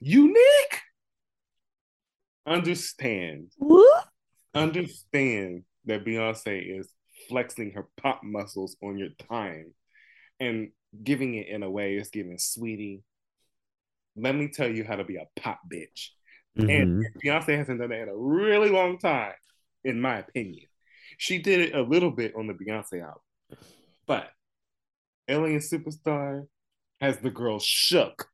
Unique. 0.00 0.36
Understand. 2.46 3.50
understand 4.54 5.64
that 5.86 6.04
Beyonce 6.04 6.78
is 6.78 6.88
flexing 7.28 7.72
her 7.72 7.88
pop 8.00 8.20
muscles 8.22 8.76
on 8.80 8.96
your 8.96 9.10
time 9.28 9.74
and 10.38 10.68
giving 11.02 11.34
it 11.34 11.48
in 11.48 11.64
a 11.64 11.70
way 11.70 11.96
it's 11.96 12.10
giving 12.10 12.38
sweetie. 12.38 13.02
Let 14.14 14.36
me 14.36 14.48
tell 14.48 14.68
you 14.68 14.84
how 14.84 14.94
to 14.96 15.04
be 15.04 15.16
a 15.16 15.26
pop 15.40 15.58
bitch. 15.72 16.10
Mhm. 16.58 16.82
And 16.82 17.06
Beyonce 17.22 17.56
hasn't 17.56 17.80
done 17.80 17.90
that 17.90 18.02
in 18.02 18.08
a 18.08 18.16
really 18.16 18.68
long 18.70 18.98
time, 18.98 19.34
in 19.82 20.00
my 20.00 20.18
opinion. 20.18 20.66
She 21.18 21.38
did 21.38 21.60
it 21.60 21.74
a 21.74 21.82
little 21.82 22.10
bit 22.10 22.34
on 22.36 22.46
the 22.46 22.54
Beyonce 22.54 23.02
album, 23.02 23.58
but 24.06 24.30
Alien 25.28 25.60
Superstar 25.60 26.46
has 27.00 27.18
the 27.18 27.30
girl 27.30 27.58
shook. 27.58 28.28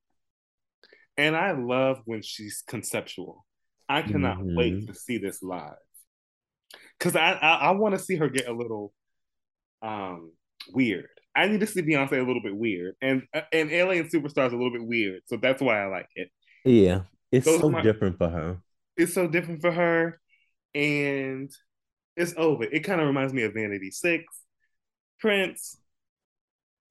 And 1.17 1.37
I 1.37 1.53
love 1.53 2.01
when 2.05 2.23
she's 2.23 2.63
conceptual. 2.67 3.47
I 3.89 4.03
cannot 4.03 4.39
Mhm. 4.39 4.57
wait 4.57 4.87
to 4.87 4.95
see 4.95 5.19
this 5.19 5.43
live. 5.43 5.77
Cause 6.99 7.17
I 7.17 7.33
I, 7.33 7.55
I 7.55 7.71
want 7.73 7.95
to 7.95 7.99
see 7.99 8.17
her 8.17 8.29
get 8.29 8.47
a 8.49 8.53
little 8.53 8.93
um 9.83 10.33
weird. 10.73 11.09
I 11.35 11.47
need 11.49 11.61
to 11.61 11.67
see 11.67 11.81
Beyonce 11.83 12.13
a 12.13 12.23
little 12.23 12.43
bit 12.43 12.55
weird, 12.57 12.97
and 13.01 13.23
and 13.53 13.71
Alien 13.71 14.09
Superstar 14.09 14.47
is 14.47 14.53
a 14.53 14.57
little 14.57 14.73
bit 14.73 14.85
weird, 14.85 15.23
so 15.27 15.37
that's 15.37 15.63
why 15.63 15.83
I 15.83 15.87
like 15.87 16.09
it. 16.15 16.31
Yeah, 16.65 17.05
it's 17.33 17.47
so 17.47 17.71
my- 17.71 17.83
different 17.83 18.19
for 18.19 18.29
her. 18.29 18.59
It's 18.97 19.15
so 19.15 19.27
different 19.27 19.63
for 19.63 19.73
her, 19.73 20.21
and 20.75 21.51
it's 22.17 22.35
over. 22.37 22.65
It 22.65 22.81
kind 22.81 23.01
of 23.01 23.07
reminds 23.07 23.33
me 23.33 23.43
of 23.45 23.55
Vanity 23.55 23.91
Six, 23.91 24.25
Prince, 25.19 25.79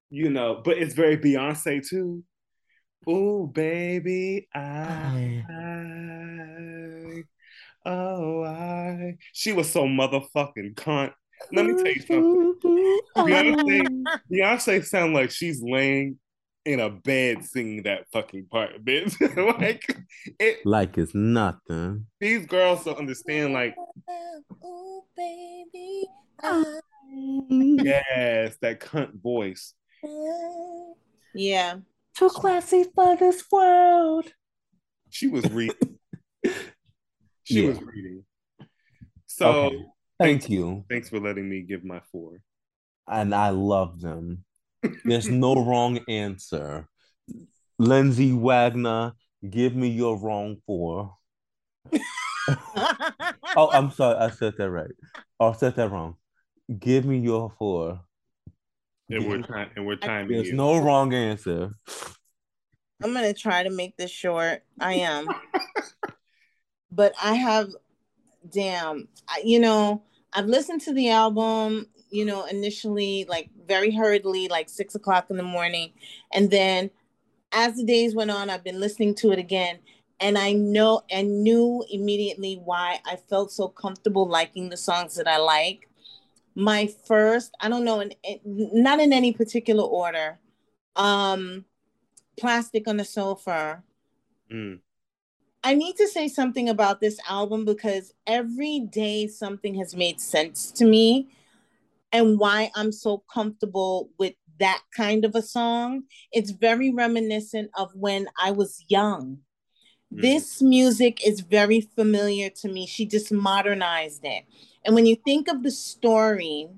you 0.09 0.29
know, 0.29 0.61
but 0.63 0.77
it's 0.77 0.95
very 0.95 1.17
Beyonce 1.17 1.87
too. 1.87 2.23
Ooh, 3.07 3.49
baby, 3.53 4.47
I, 4.53 5.43
I, 5.49 7.23
oh, 7.85 8.43
I. 8.43 9.17
She 9.33 9.53
was 9.53 9.69
so 9.69 9.83
motherfucking 9.85 10.75
cunt. 10.75 11.13
Let 11.53 11.65
me 11.65 11.73
tell 11.75 11.93
you 11.93 12.01
something. 12.01 12.99
Beyonce, 13.15 14.03
Beyonce 14.31 14.85
sound 14.85 15.13
like 15.13 15.31
she's 15.31 15.61
laying 15.61 16.17
in 16.65 16.79
a 16.79 16.89
bed 16.89 17.43
singing 17.45 17.83
that 17.83 18.05
fucking 18.11 18.45
part, 18.51 18.83
bitch. 18.83 19.15
like 19.59 19.83
it, 20.39 20.57
Like 20.65 20.97
it's 20.97 21.15
nothing. 21.15 22.05
these 22.19 22.45
girls 22.45 22.83
don't 22.83 22.97
understand. 22.97 23.53
Like, 23.53 23.75
Ooh, 24.63 25.03
baby. 25.15 26.05
Ah. 26.43 26.63
yes, 27.11 28.57
that 28.61 28.79
cunt 28.79 29.21
voice. 29.21 29.73
Yeah. 31.33 31.77
Too 32.17 32.29
classy 32.29 32.85
for 32.95 33.15
this 33.15 33.43
world. 33.51 34.27
She 35.09 35.27
was 35.27 35.49
reading. 35.51 35.97
she 37.43 37.61
Yeah. 37.63 37.69
was 37.69 37.81
reading. 37.81 38.23
So 39.27 39.47
Okay. 39.65 39.85
Thank 40.19 40.49
you. 40.49 40.83
thanks 40.89 41.09
for 41.09 41.19
letting 41.19 41.49
me 41.49 41.61
give 41.61 41.83
my 41.85 42.01
four. 42.11 42.41
And 43.07 43.33
I 43.33 43.49
love 43.49 44.01
them. 44.01 44.43
There's 45.03 45.29
no 45.29 45.55
wrong 45.55 45.99
answer. 46.07 46.87
Lindsay 47.77 48.33
Wagner, 48.33 49.13
give 49.49 49.75
me 49.75 49.89
your 49.89 50.17
wrong 50.17 50.57
four. 50.65 51.15
Oh, 53.55 53.69
I'm 53.71 53.91
sorry, 53.91 54.15
I 54.17 54.29
said 54.29 54.53
that 54.57 54.69
right. 54.69 54.91
Oh, 55.39 55.49
I 55.49 55.53
said 55.53 55.75
that 55.75 55.89
wrong. 55.89 56.15
Give 56.79 57.05
me 57.05 57.17
your 57.17 57.51
four. 57.57 57.99
And 59.09 59.27
we're 59.27 59.41
trying 59.41 59.69
and 59.75 59.85
we're 59.87 59.95
timing 59.95 60.33
There's 60.35 60.49
you. 60.49 60.53
no 60.53 60.77
wrong 60.77 61.13
answer. 61.13 61.71
I'm 63.03 63.13
gonna 63.13 63.33
try 63.33 63.63
to 63.63 63.69
make 63.69 63.97
this 63.97 64.11
short. 64.11 64.63
I 64.79 64.93
am, 64.95 65.27
but 66.91 67.13
I 67.21 67.33
have, 67.35 67.69
damn, 68.51 69.07
I, 69.27 69.41
you 69.43 69.59
know, 69.59 70.03
I've 70.33 70.45
listened 70.45 70.81
to 70.81 70.93
the 70.93 71.09
album, 71.09 71.87
you 72.09 72.25
know, 72.25 72.45
initially 72.45 73.25
like 73.29 73.49
very 73.67 73.91
hurriedly, 73.91 74.47
like 74.47 74.69
six 74.69 74.95
o'clock 74.95 75.27
in 75.29 75.37
the 75.37 75.43
morning, 75.43 75.91
and 76.33 76.49
then 76.49 76.89
as 77.51 77.75
the 77.75 77.83
days 77.83 78.15
went 78.15 78.31
on, 78.31 78.49
I've 78.49 78.63
been 78.63 78.79
listening 78.79 79.15
to 79.15 79.31
it 79.31 79.39
again, 79.39 79.79
and 80.19 80.37
I 80.37 80.53
know 80.53 81.01
and 81.09 81.43
knew 81.43 81.83
immediately 81.89 82.61
why 82.63 82.99
I 83.05 83.15
felt 83.15 83.51
so 83.51 83.67
comfortable 83.67 84.27
liking 84.27 84.69
the 84.69 84.77
songs 84.77 85.15
that 85.15 85.27
I 85.27 85.37
like. 85.37 85.87
My 86.55 86.89
first, 87.07 87.55
I 87.61 87.69
don't 87.69 87.85
know, 87.85 88.01
in, 88.01 88.13
in 88.23 88.39
not 88.45 88.99
in 88.99 89.13
any 89.13 89.33
particular 89.33 89.83
order. 89.83 90.39
Um, 90.95 91.65
plastic 92.37 92.87
on 92.87 92.97
the 92.97 93.05
sofa. 93.05 93.83
Mm. 94.51 94.79
I 95.63 95.75
need 95.75 95.97
to 95.97 96.07
say 96.07 96.27
something 96.27 96.69
about 96.69 97.01
this 97.01 97.19
album 97.27 97.65
because 97.65 98.13
every 98.25 98.79
day 98.79 99.27
something 99.27 99.75
has 99.75 99.95
made 99.95 100.21
sense 100.21 100.71
to 100.71 100.85
me 100.85 101.27
and 102.11 102.39
why 102.39 102.71
I'm 102.75 102.91
so 102.91 103.23
comfortable 103.31 104.09
with 104.17 104.33
that 104.59 104.81
kind 104.95 105.25
of 105.25 105.35
a 105.35 105.41
song. 105.41 106.03
It's 106.31 106.51
very 106.51 106.91
reminiscent 106.91 107.71
of 107.77 107.91
when 107.93 108.27
I 108.41 108.51
was 108.51 108.83
young. 108.87 109.39
Mm. 110.13 110.21
This 110.21 110.61
music 110.61 111.25
is 111.25 111.41
very 111.41 111.81
familiar 111.81 112.49
to 112.61 112.67
me. 112.67 112.87
She 112.87 113.05
just 113.05 113.31
modernized 113.31 114.21
it. 114.23 114.43
And 114.85 114.95
when 114.95 115.05
you 115.05 115.15
think 115.15 115.47
of 115.47 115.63
the 115.63 115.71
story 115.71 116.69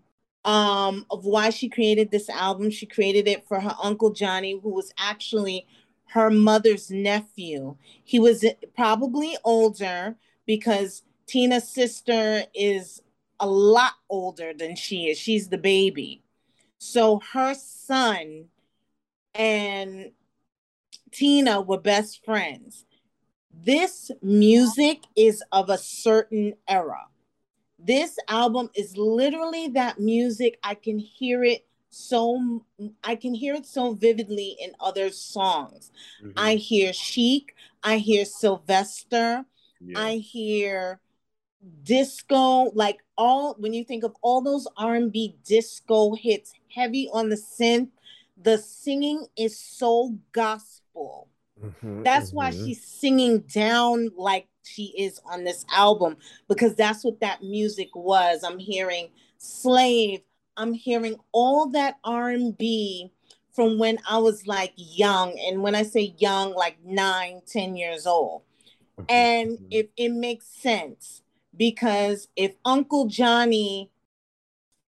um, 0.45 1.05
of 1.11 1.25
why 1.25 1.49
she 1.49 1.69
created 1.69 2.11
this 2.11 2.29
album. 2.29 2.69
She 2.69 2.85
created 2.85 3.27
it 3.27 3.47
for 3.47 3.59
her 3.59 3.75
uncle 3.81 4.11
Johnny, 4.11 4.59
who 4.61 4.69
was 4.69 4.93
actually 4.97 5.67
her 6.07 6.29
mother's 6.29 6.89
nephew. 6.89 7.75
He 8.03 8.19
was 8.19 8.45
probably 8.75 9.37
older 9.43 10.15
because 10.45 11.03
Tina's 11.27 11.67
sister 11.67 12.43
is 12.53 13.01
a 13.41 13.47
lot 13.47 13.93
older 14.09 14.53
than 14.53 14.75
she 14.75 15.09
is. 15.09 15.17
She's 15.17 15.49
the 15.49 15.57
baby. 15.57 16.23
So 16.77 17.21
her 17.33 17.53
son 17.53 18.45
and 19.35 20.11
Tina 21.11 21.61
were 21.61 21.79
best 21.79 22.23
friends. 22.23 22.85
This 23.53 24.11
music 24.21 25.01
is 25.15 25.43
of 25.51 25.69
a 25.69 25.77
certain 25.77 26.53
era. 26.67 27.07
This 27.77 28.17
album 28.27 28.69
is 28.75 28.95
literally 28.95 29.67
that 29.69 29.99
music. 29.99 30.57
I 30.63 30.75
can 30.75 30.99
hear 30.99 31.43
it 31.43 31.65
so 31.89 32.63
I 33.03 33.15
can 33.15 33.33
hear 33.33 33.53
it 33.53 33.65
so 33.65 33.93
vividly 33.93 34.55
in 34.61 34.71
other 34.79 35.09
songs. 35.09 35.91
Mm-hmm. 36.23 36.31
I 36.37 36.55
hear 36.55 36.93
Chic, 36.93 37.53
I 37.83 37.97
hear 37.97 38.23
Sylvester, 38.23 39.45
yeah. 39.81 39.99
I 39.99 40.15
hear 40.15 41.01
disco 41.83 42.71
like 42.73 43.03
all 43.21 43.53
when 43.59 43.71
you 43.71 43.83
think 43.83 44.03
of 44.03 44.15
all 44.23 44.41
those 44.41 44.67
R&B 44.77 45.35
disco 45.45 46.15
hits 46.15 46.53
heavy 46.73 47.07
on 47.13 47.29
the 47.29 47.35
synth 47.35 47.89
the 48.41 48.57
singing 48.57 49.27
is 49.37 49.55
so 49.59 50.17
gospel 50.31 51.27
mm-hmm, 51.63 52.01
that's 52.01 52.29
mm-hmm. 52.29 52.37
why 52.37 52.49
she's 52.49 52.83
singing 52.83 53.41
down 53.41 54.09
like 54.17 54.47
she 54.63 54.85
is 54.97 55.21
on 55.23 55.43
this 55.43 55.65
album 55.71 56.17
because 56.47 56.73
that's 56.73 57.03
what 57.03 57.19
that 57.19 57.43
music 57.43 57.89
was 57.93 58.43
i'm 58.43 58.57
hearing 58.57 59.07
slave 59.37 60.21
i'm 60.57 60.73
hearing 60.73 61.15
all 61.31 61.69
that 61.69 61.97
r&b 62.03 63.11
from 63.53 63.77
when 63.77 63.99
i 64.09 64.17
was 64.17 64.47
like 64.47 64.73
young 64.75 65.37
and 65.47 65.61
when 65.61 65.75
i 65.75 65.83
say 65.83 66.15
young 66.17 66.53
like 66.53 66.77
nine 66.83 67.41
ten 67.45 67.75
years 67.75 68.07
old 68.07 68.41
mm-hmm. 68.97 69.05
and 69.09 69.59
if 69.69 69.87
it 69.95 70.09
makes 70.09 70.47
sense 70.47 71.21
because 71.55 72.27
if 72.35 72.53
uncle 72.65 73.07
johnny 73.07 73.89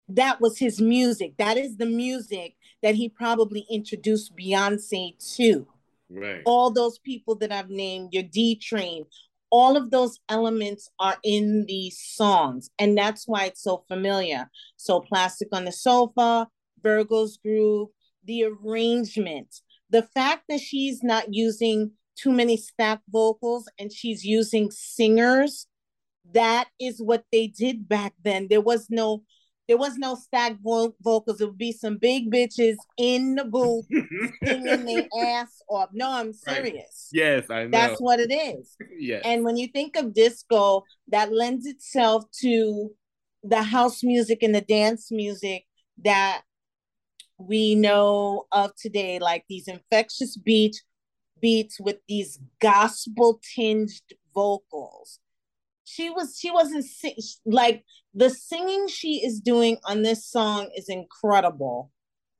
that 0.08 0.40
was 0.40 0.58
his 0.58 0.80
music 0.80 1.34
that 1.38 1.56
is 1.56 1.76
the 1.76 1.86
music 1.86 2.54
that 2.82 2.94
he 2.94 3.08
probably 3.08 3.66
introduced 3.70 4.36
beyonce 4.36 5.14
to 5.36 5.66
Right. 6.10 6.42
All 6.44 6.70
those 6.70 6.98
people 6.98 7.34
that 7.36 7.52
I've 7.52 7.70
named, 7.70 8.10
your 8.12 8.22
D 8.22 8.56
Train, 8.56 9.04
all 9.50 9.76
of 9.76 9.90
those 9.90 10.20
elements 10.28 10.90
are 10.98 11.16
in 11.22 11.64
these 11.66 11.98
songs. 11.98 12.70
And 12.78 12.96
that's 12.96 13.26
why 13.26 13.46
it's 13.46 13.62
so 13.62 13.84
familiar. 13.88 14.50
So, 14.76 15.00
Plastic 15.00 15.48
on 15.52 15.64
the 15.64 15.72
Sofa, 15.72 16.48
Virgo's 16.82 17.36
Groove, 17.36 17.88
the 18.24 18.44
arrangement, 18.44 19.60
the 19.90 20.02
fact 20.02 20.44
that 20.48 20.60
she's 20.60 21.02
not 21.02 21.32
using 21.32 21.92
too 22.16 22.30
many 22.30 22.56
stack 22.56 23.00
vocals 23.10 23.68
and 23.78 23.92
she's 23.92 24.24
using 24.24 24.70
singers, 24.70 25.66
that 26.32 26.68
is 26.80 27.00
what 27.00 27.24
they 27.32 27.46
did 27.46 27.88
back 27.88 28.14
then. 28.22 28.48
There 28.48 28.60
was 28.60 28.88
no 28.90 29.22
there 29.66 29.78
was 29.78 29.96
no 29.96 30.14
stack 30.14 30.56
vo- 30.62 30.94
vocals. 31.00 31.40
It 31.40 31.46
would 31.46 31.58
be 31.58 31.72
some 31.72 31.96
big 31.96 32.30
bitches 32.30 32.76
in 32.98 33.34
the 33.34 33.44
booth 33.44 33.86
singing 34.44 34.84
their 34.84 35.08
ass 35.26 35.62
off. 35.70 35.88
No, 35.92 36.10
I'm 36.10 36.34
serious. 36.34 37.10
Right. 37.14 37.22
Yes, 37.22 37.50
I 37.50 37.64
know. 37.64 37.70
That's 37.70 38.00
what 38.00 38.20
it 38.20 38.30
is. 38.30 38.76
yes. 38.98 39.22
And 39.24 39.42
when 39.42 39.56
you 39.56 39.68
think 39.68 39.96
of 39.96 40.12
disco, 40.12 40.84
that 41.08 41.32
lends 41.32 41.66
itself 41.66 42.24
to 42.42 42.90
the 43.42 43.62
house 43.62 44.02
music 44.02 44.42
and 44.42 44.54
the 44.54 44.60
dance 44.60 45.10
music 45.10 45.64
that 46.02 46.42
we 47.38 47.74
know 47.74 48.44
of 48.52 48.72
today, 48.76 49.18
like 49.18 49.44
these 49.48 49.66
infectious 49.66 50.36
beats, 50.36 50.82
beats 51.40 51.80
with 51.80 51.96
these 52.06 52.38
gospel 52.60 53.40
tinged 53.54 53.90
vocals 54.34 55.20
she 55.84 56.10
was 56.10 56.38
she 56.38 56.50
wasn't 56.50 56.84
like 57.44 57.84
the 58.14 58.30
singing 58.30 58.88
she 58.88 59.24
is 59.24 59.40
doing 59.40 59.78
on 59.84 60.02
this 60.02 60.26
song 60.26 60.70
is 60.76 60.88
incredible. 60.88 61.90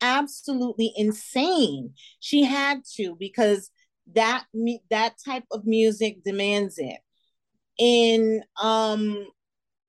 Absolutely 0.00 0.92
insane. 0.96 1.94
She 2.20 2.44
had 2.44 2.83
to 2.96 3.16
because 3.18 3.70
that 4.14 4.44
that 4.90 5.14
type 5.24 5.44
of 5.50 5.66
music 5.66 6.24
demands 6.24 6.76
it. 6.78 6.98
In 7.78 8.42
um 8.61 9.26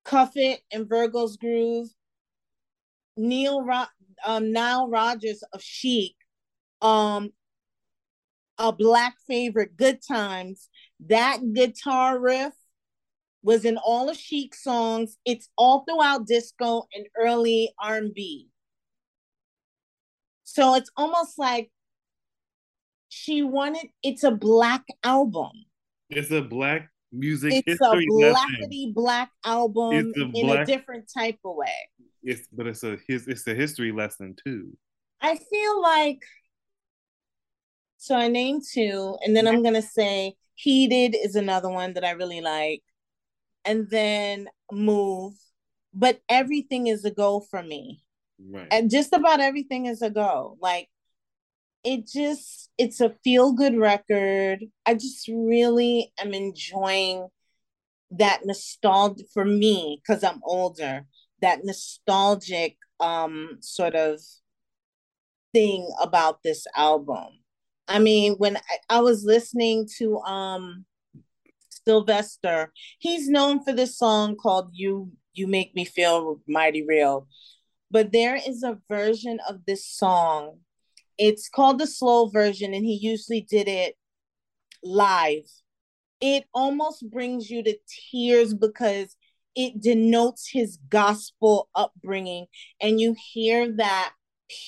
cuff 0.04 0.32
it 0.36 0.60
and 0.72 0.88
virgo's 0.88 1.36
groove 1.36 1.88
neil 3.16 3.62
Ro- 3.62 3.84
um 4.24 4.52
nile 4.52 4.88
rodgers 4.88 5.42
of 5.52 5.60
chic 5.62 6.14
um 6.80 7.30
a 8.58 8.72
black 8.72 9.16
favorite 9.26 9.76
good 9.76 10.00
times 10.06 10.68
that 11.00 11.40
guitar 11.52 12.18
riff 12.18 12.52
was 13.46 13.64
in 13.64 13.78
all 13.78 14.10
of 14.10 14.16
Chic 14.16 14.56
songs. 14.56 15.18
It's 15.24 15.48
all 15.56 15.84
throughout 15.88 16.26
disco 16.26 16.88
and 16.92 17.06
early 17.16 17.72
R&B. 17.80 18.48
So 20.42 20.74
it's 20.74 20.90
almost 20.96 21.38
like 21.38 21.70
she 23.08 23.42
wanted 23.42 23.86
it's 24.02 24.24
a 24.24 24.32
black 24.32 24.84
album. 25.04 25.52
It's 26.10 26.32
a 26.32 26.42
black 26.42 26.90
music 27.12 27.62
it's 27.66 27.80
a 27.80 27.84
blackety 27.84 28.92
black 28.92 29.30
album 29.44 29.92
a 29.94 30.22
in 30.22 30.32
black, 30.32 30.62
a 30.62 30.64
different 30.66 31.08
type 31.16 31.38
of 31.44 31.54
way. 31.54 31.88
It's 32.24 32.48
but 32.52 32.66
it's 32.66 32.82
a 32.82 32.98
his 33.06 33.28
it's 33.28 33.46
a 33.46 33.54
history 33.54 33.92
lesson 33.92 34.34
too. 34.44 34.76
I 35.20 35.36
feel 35.36 35.80
like 35.80 36.20
so 37.98 38.16
I 38.16 38.26
named 38.26 38.62
two, 38.72 39.16
and 39.24 39.36
then 39.36 39.46
I'm 39.46 39.54
mm-hmm. 39.54 39.64
gonna 39.64 39.82
say 39.82 40.34
Heated 40.54 41.16
is 41.16 41.36
another 41.36 41.68
one 41.68 41.92
that 41.94 42.04
I 42.04 42.10
really 42.10 42.40
like 42.40 42.82
and 43.66 43.90
then 43.90 44.48
move. 44.70 45.34
But 45.92 46.20
everything 46.28 46.86
is 46.86 47.04
a 47.04 47.10
go 47.10 47.40
for 47.40 47.62
me. 47.62 48.02
Right. 48.38 48.68
And 48.70 48.90
just 48.90 49.12
about 49.12 49.40
everything 49.40 49.86
is 49.86 50.02
a 50.02 50.10
go. 50.10 50.56
Like 50.60 50.88
it 51.84 52.06
just 52.06 52.70
it's 52.78 53.00
a 53.00 53.14
feel 53.24 53.52
good 53.52 53.76
record. 53.76 54.64
I 54.84 54.94
just 54.94 55.28
really 55.28 56.12
am 56.18 56.34
enjoying 56.34 57.28
that 58.10 58.40
nostalgia 58.44 59.24
for 59.32 59.44
me 59.44 60.00
because 60.02 60.22
I'm 60.22 60.40
older. 60.44 61.06
That 61.42 61.64
nostalgic 61.64 62.76
um 63.00 63.58
sort 63.60 63.94
of 63.94 64.20
thing 65.54 65.88
about 66.00 66.42
this 66.42 66.66
album. 66.76 67.26
I 67.88 68.00
mean, 68.00 68.34
when 68.34 68.56
I, 68.56 68.96
I 68.96 69.00
was 69.00 69.24
listening 69.24 69.88
to 69.98 70.18
um 70.18 70.84
Sylvester. 71.86 72.72
He's 72.98 73.28
known 73.28 73.62
for 73.62 73.72
this 73.72 73.96
song 73.96 74.36
called 74.36 74.70
You 74.72 75.12
You 75.34 75.46
Make 75.46 75.74
Me 75.74 75.84
Feel 75.84 76.40
Mighty 76.48 76.84
Real. 76.84 77.28
But 77.90 78.12
there 78.12 78.36
is 78.36 78.62
a 78.62 78.78
version 78.88 79.38
of 79.48 79.64
this 79.66 79.86
song. 79.86 80.58
It's 81.18 81.48
called 81.48 81.78
the 81.78 81.86
slow 81.86 82.26
version, 82.28 82.74
and 82.74 82.84
he 82.84 82.94
usually 82.94 83.40
did 83.40 83.68
it 83.68 83.96
live. 84.82 85.44
It 86.20 86.44
almost 86.52 87.08
brings 87.10 87.50
you 87.50 87.62
to 87.62 87.78
tears 88.10 88.52
because 88.52 89.16
it 89.54 89.80
denotes 89.80 90.50
his 90.50 90.78
gospel 90.88 91.68
upbringing, 91.74 92.46
and 92.80 93.00
you 93.00 93.14
hear 93.32 93.72
that 93.76 94.12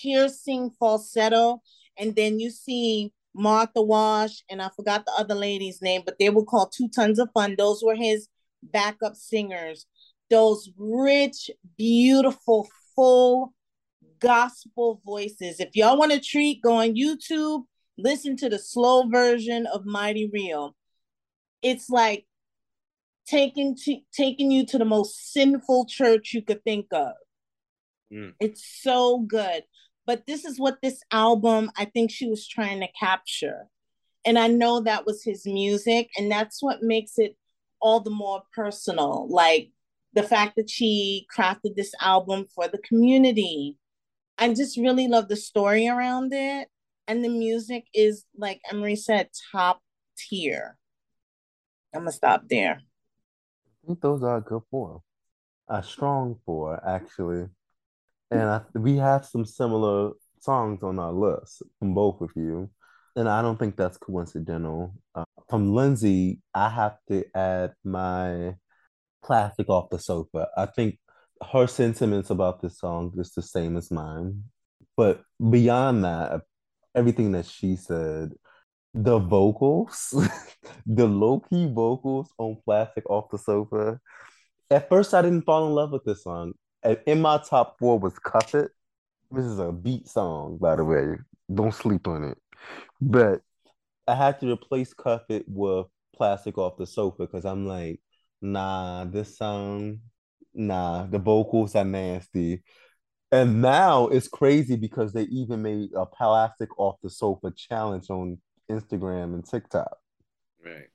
piercing 0.03 0.71
falsetto, 0.79 1.63
and 1.99 2.15
then 2.17 2.39
you 2.39 2.51
see 2.51 3.13
Martha 3.35 3.83
Wash, 3.83 4.43
and 4.51 4.61
I 4.61 4.71
forgot 4.75 5.05
the 5.05 5.13
other 5.13 5.35
lady's 5.35 5.81
name, 5.83 6.03
but 6.05 6.17
they 6.19 6.31
were 6.31 6.45
called 6.45 6.73
Two 6.77 6.89
Tons 6.89 7.19
of 7.19 7.29
Fun. 7.33 7.55
Those 7.57 7.83
were 7.83 7.95
his 7.95 8.29
backup 8.63 9.15
singers. 9.15 9.87
Those 10.31 10.71
rich, 10.77 11.51
beautiful, 11.77 12.69
full 12.95 13.55
gospel 14.21 15.01
voices. 15.05 15.61
If 15.61 15.71
y'all 15.75 15.99
want 15.99 16.13
to 16.13 16.21
treat, 16.21 16.63
go 16.63 16.77
on 16.77 16.95
YouTube, 16.95 17.65
listen 17.97 18.37
to 18.39 18.49
the 18.49 18.59
slow 18.59 19.09
version 19.09 19.67
of 19.67 19.87
Mighty 19.87 20.29
Real. 20.33 20.75
It's 21.63 21.89
like 21.89 22.27
taking 23.27 23.77
to 23.85 23.99
taking 24.13 24.51
you 24.51 24.65
to 24.67 24.79
the 24.79 24.85
most 24.85 25.33
sinful 25.33 25.87
church 25.87 26.33
you 26.33 26.43
could 26.43 26.63
think 26.65 26.87
of. 26.93 27.13
Mm. 28.13 28.35
It's 28.41 28.65
so 28.83 29.19
good 29.19 29.65
but 30.09 30.27
this 30.27 30.47
is 30.47 30.59
what 30.59 30.79
this 30.83 31.03
album 31.13 31.71
i 31.77 31.85
think 31.85 32.11
she 32.11 32.27
was 32.29 32.49
trying 32.49 32.81
to 32.81 32.89
capture. 32.99 33.69
And 34.25 34.39
i 34.39 34.49
know 34.49 34.81
that 34.81 35.07
was 35.07 35.23
his 35.23 35.47
music 35.47 36.11
and 36.17 36.33
that's 36.33 36.61
what 36.61 36.83
makes 36.83 37.19
it 37.19 37.37
all 37.81 38.01
the 38.01 38.11
more 38.11 38.43
personal. 38.57 39.29
Like 39.31 39.71
the 40.15 40.23
fact 40.25 40.55
that 40.57 40.69
she 40.69 41.27
crafted 41.35 41.77
this 41.77 41.93
album 42.01 42.47
for 42.55 42.67
the 42.67 42.79
community. 42.79 43.77
I 44.37 44.53
just 44.55 44.77
really 44.77 45.07
love 45.07 45.29
the 45.29 45.37
story 45.37 45.87
around 45.87 46.33
it 46.33 46.69
and 47.07 47.25
the 47.25 47.29
music 47.29 47.85
is 47.95 48.25
like 48.37 48.61
emery 48.71 48.97
said 48.97 49.29
top 49.53 49.81
tier. 50.17 50.77
I'm 51.95 52.01
gonna 52.01 52.13
stop 52.13 52.45
there. 52.49 52.81
I 53.67 53.87
think 53.87 54.01
those 54.01 54.23
are 54.23 54.39
a 54.39 54.41
good 54.41 54.63
four. 54.71 55.03
A 55.69 55.83
strong 55.83 56.39
four 56.47 56.81
actually 56.87 57.49
and 58.31 58.43
I, 58.43 58.61
we 58.75 58.97
have 58.97 59.25
some 59.25 59.45
similar 59.45 60.13
songs 60.41 60.83
on 60.83 60.99
our 60.99 61.13
list 61.13 61.63
from 61.79 61.95
both 61.95 62.21
of 62.21 62.31
you, 62.37 62.71
and 63.17 63.29
I 63.29 63.43
don't 63.43 63.59
think 63.59 63.77
that's 63.77 63.99
coincidental. 63.99 64.95
Uh, 65.15 65.25
from 65.49 65.75
Lindsay, 65.75 66.41
I 66.55 66.69
have 66.69 66.97
to 67.09 67.25
add 67.35 67.73
my 67.85 68.55
plastic 69.25 69.69
off 69.69 69.91
the 69.91 69.99
sofa. 69.99 70.49
I 70.57 70.67
think 70.67 70.99
her 71.53 71.67
sentiments 71.67 72.31
about 72.31 72.61
this 72.61 72.79
song 72.79 73.13
is 73.17 73.33
the 73.33 73.43
same 73.43 73.77
as 73.77 73.91
mine, 73.91 74.45
but 74.97 75.23
beyond 75.51 76.05
that, 76.05 76.43
everything 76.95 77.33
that 77.33 77.47
she 77.47 77.77
said, 77.77 78.33
the 78.95 79.19
vocals, 79.19 80.15
the 80.87 81.07
low 81.07 81.41
key 81.41 81.71
vocals 81.73 82.33
on 82.39 82.57
Plastic 82.65 83.09
Off 83.09 83.31
the 83.31 83.39
Sofa. 83.39 84.01
At 84.71 84.89
first, 84.89 85.15
I 85.15 85.23
didn't 85.23 85.43
fall 85.43 85.67
in 85.69 85.75
love 85.75 85.93
with 85.93 86.05
this 86.05 86.25
song. 86.25 86.55
In 87.07 87.21
my 87.21 87.39
top 87.39 87.79
four 87.79 87.99
was 87.99 88.19
Cuff 88.19 88.55
It. 88.55 88.71
This 89.31 89.45
is 89.45 89.59
a 89.59 89.73
beat 89.73 90.09
song, 90.09 90.59
by 90.61 90.77
the 90.77 90.85
way. 90.85 91.17
Don't 91.53 91.75
sleep 91.75 92.07
on 92.09 92.25
it. 92.25 92.39
But 93.01 93.43
I 94.07 94.15
had 94.15 94.41
to 94.41 94.51
replace 94.51 94.95
Cuff 94.95 95.23
It 95.29 95.45
with 95.47 95.87
Plastic 96.15 96.57
Off 96.57 96.77
the 96.79 96.87
Sofa 96.87 97.27
because 97.27 97.45
I'm 97.45 97.67
like, 97.67 98.01
nah, 98.41 99.05
this 99.05 99.37
song, 99.37 100.01
nah, 100.55 101.07
the 101.07 101.19
vocals 101.19 101.75
are 101.75 101.85
nasty. 101.85 102.63
And 103.31 103.61
now 103.61 104.09
it's 104.09 104.29
crazy 104.29 104.77
because 104.77 105.13
they 105.13 105.25
even 105.25 105.63
made 105.63 105.91
a 105.95 106.07
plastic 106.07 106.79
off 106.79 106.97
the 107.03 107.11
sofa 107.11 107.53
challenge 107.55 108.09
on 108.09 108.39
Instagram 108.71 109.35
and 109.35 109.47
TikTok. 109.47 109.99
Right. 110.65 110.89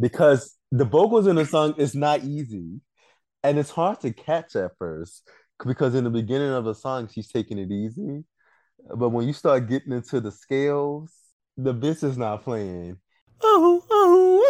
Because 0.00 0.56
the 0.70 0.86
vocals 0.86 1.26
in 1.26 1.36
the 1.36 1.44
song 1.44 1.74
is 1.76 1.94
not 1.94 2.24
easy. 2.24 2.80
And 3.44 3.58
it's 3.58 3.70
hard 3.70 4.00
to 4.00 4.12
catch 4.12 4.56
at 4.56 4.76
first 4.78 5.28
because 5.64 5.94
in 5.94 6.04
the 6.04 6.10
beginning 6.10 6.52
of 6.52 6.64
the 6.64 6.74
song, 6.74 7.08
she's 7.12 7.28
taking 7.28 7.58
it 7.58 7.70
easy. 7.70 8.24
But 8.94 9.10
when 9.10 9.26
you 9.26 9.32
start 9.32 9.68
getting 9.68 9.92
into 9.92 10.20
the 10.20 10.30
scales, 10.30 11.12
the 11.56 11.74
bitch 11.74 12.02
is 12.04 12.16
not 12.18 12.42
playing. 12.42 12.98
Oh, 13.42 13.82
oh, 13.90 14.42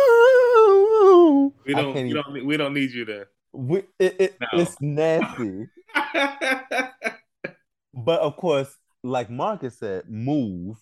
oh, 1.04 1.54
we 1.66 1.74
don't. 1.74 1.94
We 1.94 2.12
don't. 2.12 2.46
We 2.46 2.56
don't 2.56 2.74
need 2.74 2.90
you 2.92 3.04
to. 3.06 3.26
We, 3.52 3.84
it, 3.98 4.16
it, 4.18 4.36
no. 4.40 4.46
It's 4.60 4.76
nasty. 4.80 5.66
but 7.94 8.20
of 8.20 8.36
course, 8.36 8.74
like 9.02 9.30
Marcus 9.30 9.78
said, 9.78 10.04
move. 10.08 10.78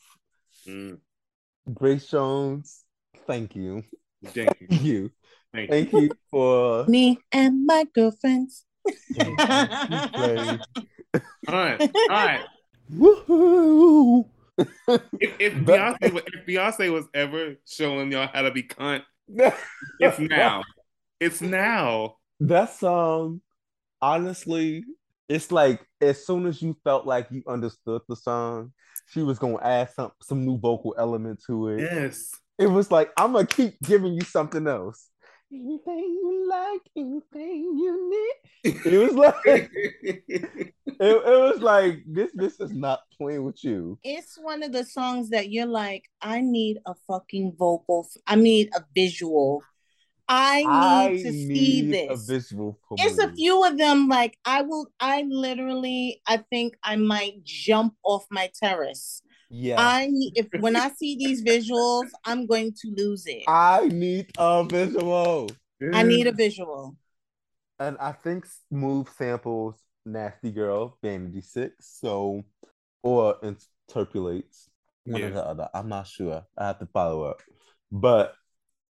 Mm. 0.67 0.99
Grace 1.73 2.07
Jones, 2.07 2.85
thank 3.27 3.55
you. 3.55 3.85
Thank 4.25 4.57
you. 4.69 5.11
Thank, 5.53 5.71
thank 5.71 5.93
you. 5.93 6.11
for 6.31 6.85
me 6.87 7.19
and 7.33 7.67
my 7.67 7.85
girlfriends. 7.95 8.65
all 9.19 9.35
right. 11.49 11.81
All 11.81 12.09
right. 12.09 12.45
Woohoo! 12.93 14.27
if, 14.59 15.35
if 15.39 15.55
Beyonce 15.55 15.97
if 16.03 16.47
Beyonce 16.47 16.93
was 16.93 17.07
ever 17.15 17.57
showing 17.67 18.13
y'all 18.13 18.29
how 18.33 18.43
to 18.43 18.51
be 18.51 18.63
cunt, 18.63 19.03
it's 20.01 20.19
now. 20.19 20.63
It's 21.19 21.41
now. 21.41 22.17
That 22.41 22.75
song, 22.75 23.41
honestly, 24.01 24.85
it's 25.29 25.53
like 25.53 25.81
as 26.01 26.25
soon 26.25 26.47
as 26.47 26.63
you 26.63 26.77
felt 26.85 27.07
like 27.07 27.29
you 27.31 27.43
understood 27.47 28.03
the 28.09 28.17
song, 28.17 28.73
she 29.09 29.23
was 29.23 29.39
gonna 29.39 29.61
add 29.63 29.91
some 29.91 30.13
some 30.23 30.45
new 30.45 30.59
vocal 30.59 30.95
element 30.99 31.43
to 31.47 31.69
it. 31.69 31.81
Yes. 31.81 32.31
It 32.59 32.67
was 32.67 32.91
like 32.91 33.11
I'm 33.17 33.33
gonna 33.33 33.47
keep 33.47 33.81
giving 33.83 34.15
you 34.15 34.23
something 34.23 34.67
else. 34.67 35.10
Anything 35.53 35.99
you 35.99 36.49
like, 36.49 36.81
anything 36.97 37.77
you 37.79 38.11
need. 38.11 38.81
It 38.85 38.99
was 38.99 39.13
like 39.13 39.35
it, 39.45 40.73
it 41.01 41.01
was 41.01 41.61
like 41.61 42.03
this 42.07 42.31
this 42.35 42.61
is 42.61 42.73
not 42.73 43.01
playing 43.19 43.45
with 43.45 43.65
you. 43.65 43.99
It's 44.05 44.39
one 44.41 44.63
of 44.63 44.73
the 44.73 44.85
songs 44.85 45.31
that 45.31 45.51
you're 45.51 45.67
like, 45.67 46.05
I 46.23 46.41
need 46.41 46.79
a 46.87 46.95
fucking 47.09 47.57
vocal. 47.59 48.09
I 48.27 48.37
need 48.37 48.71
a 48.77 48.85
visual 48.95 49.63
I 50.31 50.59
need 50.59 50.69
I 50.69 51.09
to 51.25 51.33
need 51.33 51.49
see 51.49 51.83
this. 51.91 52.07
A 52.09 52.33
visual 52.33 52.79
it's 52.93 53.19
me. 53.19 53.25
a 53.25 53.33
few 53.33 53.65
of 53.65 53.77
them. 53.77 54.07
Like 54.07 54.39
I 54.45 54.63
will. 54.63 54.87
I 55.01 55.23
literally. 55.29 56.23
I 56.27 56.37
think 56.37 56.77
I 56.85 56.95
might 56.95 57.43
jump 57.43 57.95
off 58.05 58.27
my 58.31 58.49
terrace. 58.55 59.23
Yeah. 59.51 59.77
I 59.79 60.07
need. 60.07 60.33
If 60.37 60.47
when 60.61 60.77
I 60.77 60.91
see 60.91 61.17
these 61.17 61.43
visuals, 61.43 62.09
I'm 62.25 62.47
going 62.47 62.73
to 62.73 62.95
lose 62.97 63.25
it. 63.27 63.43
I 63.49 63.89
need 63.89 64.31
a 64.39 64.65
visual. 64.65 65.51
I 65.93 66.03
need 66.05 66.27
a 66.27 66.33
visual. 66.33 66.97
And 67.79 67.97
I 67.99 68.13
think 68.13 68.47
Smooth 68.69 69.09
samples 69.17 69.75
Nasty 70.07 70.53
Girl, 70.53 70.97
Vanity 71.03 71.41
Six, 71.41 71.75
so 72.01 72.45
or 73.03 73.37
interpolates 73.43 74.69
one 75.05 75.21
yeah. 75.21 75.27
or 75.29 75.31
the 75.31 75.45
other. 75.45 75.69
I'm 75.75 75.89
not 75.89 76.07
sure. 76.07 76.45
I 76.57 76.67
have 76.69 76.79
to 76.79 76.87
follow 76.87 77.25
up. 77.25 77.43
But 77.91 78.35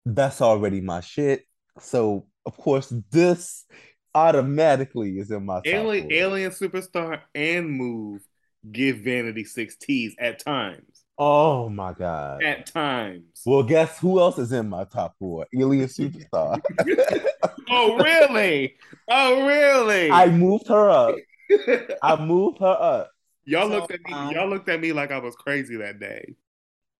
that's 0.06 0.40
already 0.40 0.80
my 0.80 1.00
shit. 1.00 1.44
So 1.80 2.26
of 2.46 2.56
course 2.56 2.92
this 3.10 3.66
automatically 4.14 5.18
is 5.18 5.30
in 5.30 5.44
my 5.44 5.60
Alien, 5.66 6.10
Alien 6.10 6.50
Superstar 6.50 7.20
and 7.34 7.70
Move 7.70 8.22
give 8.72 8.98
Vanity 8.98 9.44
Six 9.44 9.76
T's 9.76 10.14
at 10.18 10.38
times. 10.38 11.04
Oh 11.18 11.68
my 11.68 11.92
god. 11.92 12.42
At 12.42 12.66
times. 12.66 13.42
Well, 13.46 13.62
guess 13.62 13.98
who 13.98 14.20
else 14.20 14.38
is 14.38 14.52
in 14.52 14.68
my 14.68 14.84
top 14.84 15.16
four? 15.18 15.46
Alien 15.58 15.88
Superstar. 15.88 16.60
oh 17.70 17.96
really? 17.96 18.76
Oh 19.08 19.46
really? 19.46 20.10
I 20.10 20.26
moved 20.26 20.68
her 20.68 20.90
up. 20.90 21.16
I 22.02 22.16
moved 22.24 22.58
her 22.60 22.76
up. 22.78 23.10
Y'all 23.44 23.68
so, 23.68 23.78
looked 23.78 23.92
at 23.92 24.00
me. 24.04 24.12
Um, 24.12 24.30
y'all 24.32 24.48
looked 24.48 24.68
at 24.68 24.80
me 24.80 24.92
like 24.92 25.10
I 25.10 25.18
was 25.18 25.36
crazy 25.36 25.76
that 25.76 26.00
day. 26.00 26.34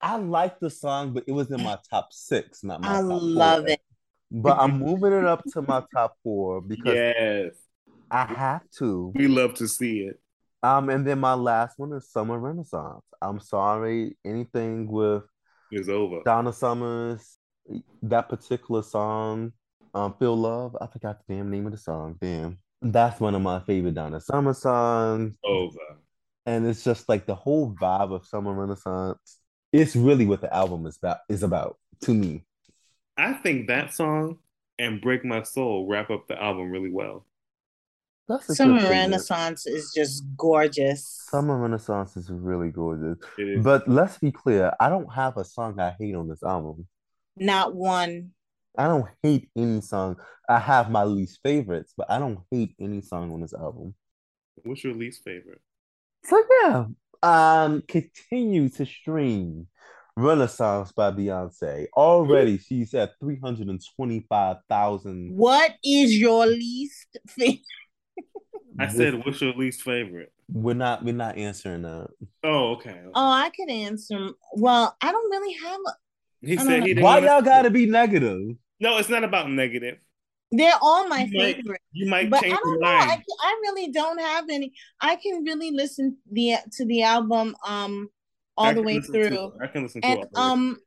I 0.01 0.17
like 0.17 0.61
the 0.61 0.71
song, 0.71 1.13
but 1.13 1.25
it 1.27 1.33
was 1.33 1.51
in 1.51 1.63
my 1.63 1.79
top 1.91 2.13
six, 2.13 2.63
not 2.63 2.81
my. 2.81 2.99
I 2.99 3.01
love 3.01 3.65
four. 3.65 3.71
it. 3.71 3.81
But 4.31 4.59
I'm 4.59 4.79
moving 4.79 5.13
it 5.13 5.25
up 5.25 5.45
to 5.53 5.63
my 5.63 5.83
top 5.95 6.17
four 6.23 6.61
because 6.61 6.95
yes, 6.95 7.53
I 8.11 8.25
have 8.25 8.63
to. 8.79 9.13
We 9.15 9.29
love 9.29 9.55
to 9.55 9.69
see 9.69 10.01
it. 10.01 10.21
Um, 10.63 10.89
and 10.89 11.07
then 11.07 11.21
my 11.21 11.35
last 11.35 11.79
one 11.79 11.93
is 11.93 12.11
Summer 12.11 12.39
Renaissance. 12.39 13.05
I'm 13.21 13.41
sorry, 13.41 14.17
anything 14.25 14.89
with 14.89 15.25
is 15.71 15.89
over. 15.89 16.21
Donna 16.25 16.53
Summers, 16.53 17.39
that 18.03 18.29
particular 18.29 18.83
song, 18.83 19.53
um, 19.95 20.15
Feel 20.19 20.37
Love. 20.37 20.77
I 20.81 20.87
forgot 20.87 21.19
the 21.27 21.35
damn 21.35 21.51
name 21.51 21.67
of 21.67 21.73
the 21.73 21.79
song. 21.79 22.17
Damn, 22.21 22.59
that's 22.83 23.21
one 23.21 23.35
of 23.35 23.43
my 23.43 23.61
favorite 23.61 23.95
Donna 23.95 24.21
Summer 24.21 24.55
songs. 24.55 25.35
Over. 25.45 25.79
And 26.47 26.67
it's 26.67 26.85
just 26.85 27.09
like 27.09 27.27
the 27.27 27.35
whole 27.35 27.75
vibe 27.75 28.15
of 28.15 28.27
Summer 28.27 28.53
Renaissance 28.53 29.39
it's 29.73 29.97
really 29.97 30.27
what 30.27 30.41
the 30.41 30.55
album 30.55 30.87
is 30.87 30.97
about 30.97 31.19
is 31.29 31.43
about 31.43 31.79
to 32.03 32.15
me. 32.15 32.45
I 33.17 33.35
think 33.35 33.69
that 33.69 33.95
song 33.95 34.39
and 34.79 35.01
Break 35.01 35.25
My 35.25 35.43
Soul 35.43 35.87
wrap 35.89 36.11
up 36.11 36.29
the 36.29 36.41
album 36.41 36.71
really 36.71 36.91
well. 36.91 37.27
Summer 38.41 38.89
Renaissance 38.89 39.67
is 39.67 39.93
just 39.95 40.25
gorgeous. 40.37 41.27
Summer 41.31 41.57
Renaissance 41.57 42.17
is 42.17 42.29
really 42.31 42.71
gorgeous. 42.71 43.19
But 43.63 43.87
let's 43.89 44.19
be 44.19 44.33
clear, 44.33 44.73
I 44.81 44.89
don't 44.89 45.13
have 45.13 45.37
a 45.37 45.45
song 45.45 45.79
I 45.79 45.95
hate 45.99 46.17
on 46.17 46.29
this 46.29 46.43
album. 46.43 46.87
Not 47.37 47.75
one. 47.75 48.31
I 48.77 48.89
don't 48.89 49.07
hate 49.23 49.49
any 49.57 49.81
song. 49.81 50.17
I 50.49 50.59
have 50.59 50.91
my 50.91 51.05
least 51.05 51.39
favorites, 51.43 51.95
but 51.97 52.11
I 52.11 52.19
don't 52.19 52.41
hate 52.51 52.75
any 52.81 53.01
song 53.01 53.33
on 53.33 53.41
this 53.41 53.55
album. 53.55 53.95
What's 54.65 54.83
your 54.83 54.95
least 54.95 55.23
favorite? 55.25 55.61
So 56.25 56.43
yeah, 56.63 56.87
um, 57.23 57.83
continue 57.87 58.69
to 58.71 58.85
stream 58.85 59.69
Renaissance 60.17 60.91
by 60.93 61.13
Beyonce. 61.13 61.87
Already, 61.97 62.59
she's 62.59 62.93
at 62.95 63.13
325,000. 63.21 65.37
What 65.37 65.75
is 65.85 66.19
your 66.19 66.47
least 66.47 67.19
favorite? 67.29 67.61
I 68.79 68.89
said, 68.89 69.25
what's 69.25 69.41
your 69.41 69.55
least 69.55 69.83
favorite? 69.83 70.33
We're 70.53 70.75
not 70.75 71.05
we're 71.05 71.15
not 71.15 71.37
answering 71.39 71.83
that. 71.83 72.09
Oh, 72.45 72.73
okay. 72.75 72.91
okay. 72.91 73.11
Oh, 73.15 73.31
I 73.31 73.51
could 73.51 73.71
answer. 73.71 74.31
Well, 74.53 74.97
I 75.01 75.11
don't 75.11 75.31
really 75.31 75.55
have 75.55 75.81
a 75.87 75.93
he 76.47 76.57
said 76.57 76.85
he 76.85 76.95
Why 76.95 77.19
y'all 77.19 77.43
gotta 77.43 77.71
be 77.71 77.87
negative? 77.87 78.57
No, 78.79 78.99
it's 78.99 79.09
not 79.09 79.25
about 79.25 79.51
negative. 79.51 79.99
They're 80.53 80.79
all 80.81 81.09
my 81.09 81.23
you 81.23 81.39
favorite. 81.39 81.67
Might, 81.67 81.81
you 81.93 82.07
might 82.09 82.31
but 82.31 82.43
change 82.43 82.55
I 82.55 82.57
don't 82.63 82.81
know. 82.81 82.87
I, 82.87 83.19
I 83.43 83.61
really 83.63 83.91
don't 83.91 84.21
have 84.21 84.45
any. 84.49 84.73
I 85.01 85.17
can 85.17 85.43
really 85.43 85.73
listen 85.73 86.19
the 86.31 86.57
to 86.73 86.85
the 86.85 87.03
album 87.03 87.57
um 87.67 88.09
all 88.57 88.73
the 88.73 88.83
way 88.83 89.01
through. 89.01 89.31
To, 89.31 89.53
I 89.61 89.67
can 89.67 89.83
listen 89.83 90.03
to 90.03 90.07
and, 90.07 90.27
um 90.37 90.79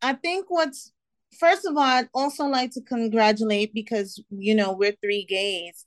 I 0.00 0.14
think 0.14 0.46
what's 0.48 0.92
first 1.38 1.66
of 1.66 1.76
all, 1.76 1.82
I'd 1.82 2.08
also 2.14 2.46
like 2.46 2.70
to 2.72 2.80
congratulate 2.80 3.74
because 3.74 4.22
you 4.30 4.54
know 4.54 4.72
we're 4.72 4.96
three 5.02 5.24
gays. 5.28 5.84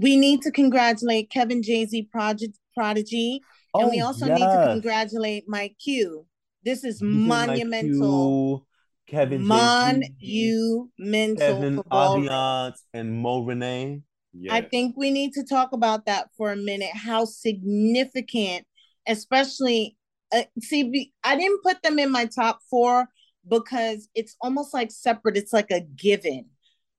We 0.00 0.16
need 0.16 0.42
to 0.42 0.50
congratulate 0.50 1.30
Kevin 1.30 1.60
JZ 1.62 2.10
Project 2.10 2.58
Prodigy, 2.74 3.42
oh, 3.74 3.80
and 3.82 3.90
we 3.90 4.00
oh, 4.00 4.06
also 4.06 4.26
yes. 4.26 4.38
need 4.38 4.46
to 4.46 4.66
congratulate 4.72 5.44
Mike 5.46 5.76
Q. 5.82 6.26
This 6.64 6.84
is 6.84 7.02
monumental. 7.02 8.66
Kevin 9.06 9.44
Monumental 9.44 10.88
Kevin 10.98 11.82
Aviance 11.90 12.78
and 12.94 13.12
Moi 13.12 13.44
Renee. 13.44 14.02
Yeah. 14.32 14.54
I 14.54 14.60
think 14.60 14.96
we 14.96 15.10
need 15.10 15.32
to 15.32 15.44
talk 15.44 15.72
about 15.72 16.06
that 16.06 16.28
for 16.36 16.52
a 16.52 16.56
minute. 16.56 16.90
How 16.94 17.24
significant, 17.24 18.64
especially, 19.08 19.96
uh, 20.32 20.44
see, 20.60 21.12
I 21.24 21.36
didn't 21.36 21.62
put 21.64 21.82
them 21.82 21.98
in 21.98 22.12
my 22.12 22.26
top 22.26 22.60
four 22.70 23.08
because 23.48 24.08
it's 24.14 24.36
almost 24.40 24.72
like 24.72 24.92
separate. 24.92 25.36
It's 25.36 25.52
like 25.52 25.72
a 25.72 25.80
given. 25.80 26.46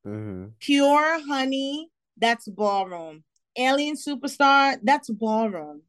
hmm 0.03 0.47
Pure 0.59 1.21
Honey, 1.27 1.89
that's 2.21 2.47
ballroom. 2.47 3.23
Alien 3.57 3.95
Superstar, 3.95 4.77
that's 4.81 5.09
ballroom. 5.09 5.81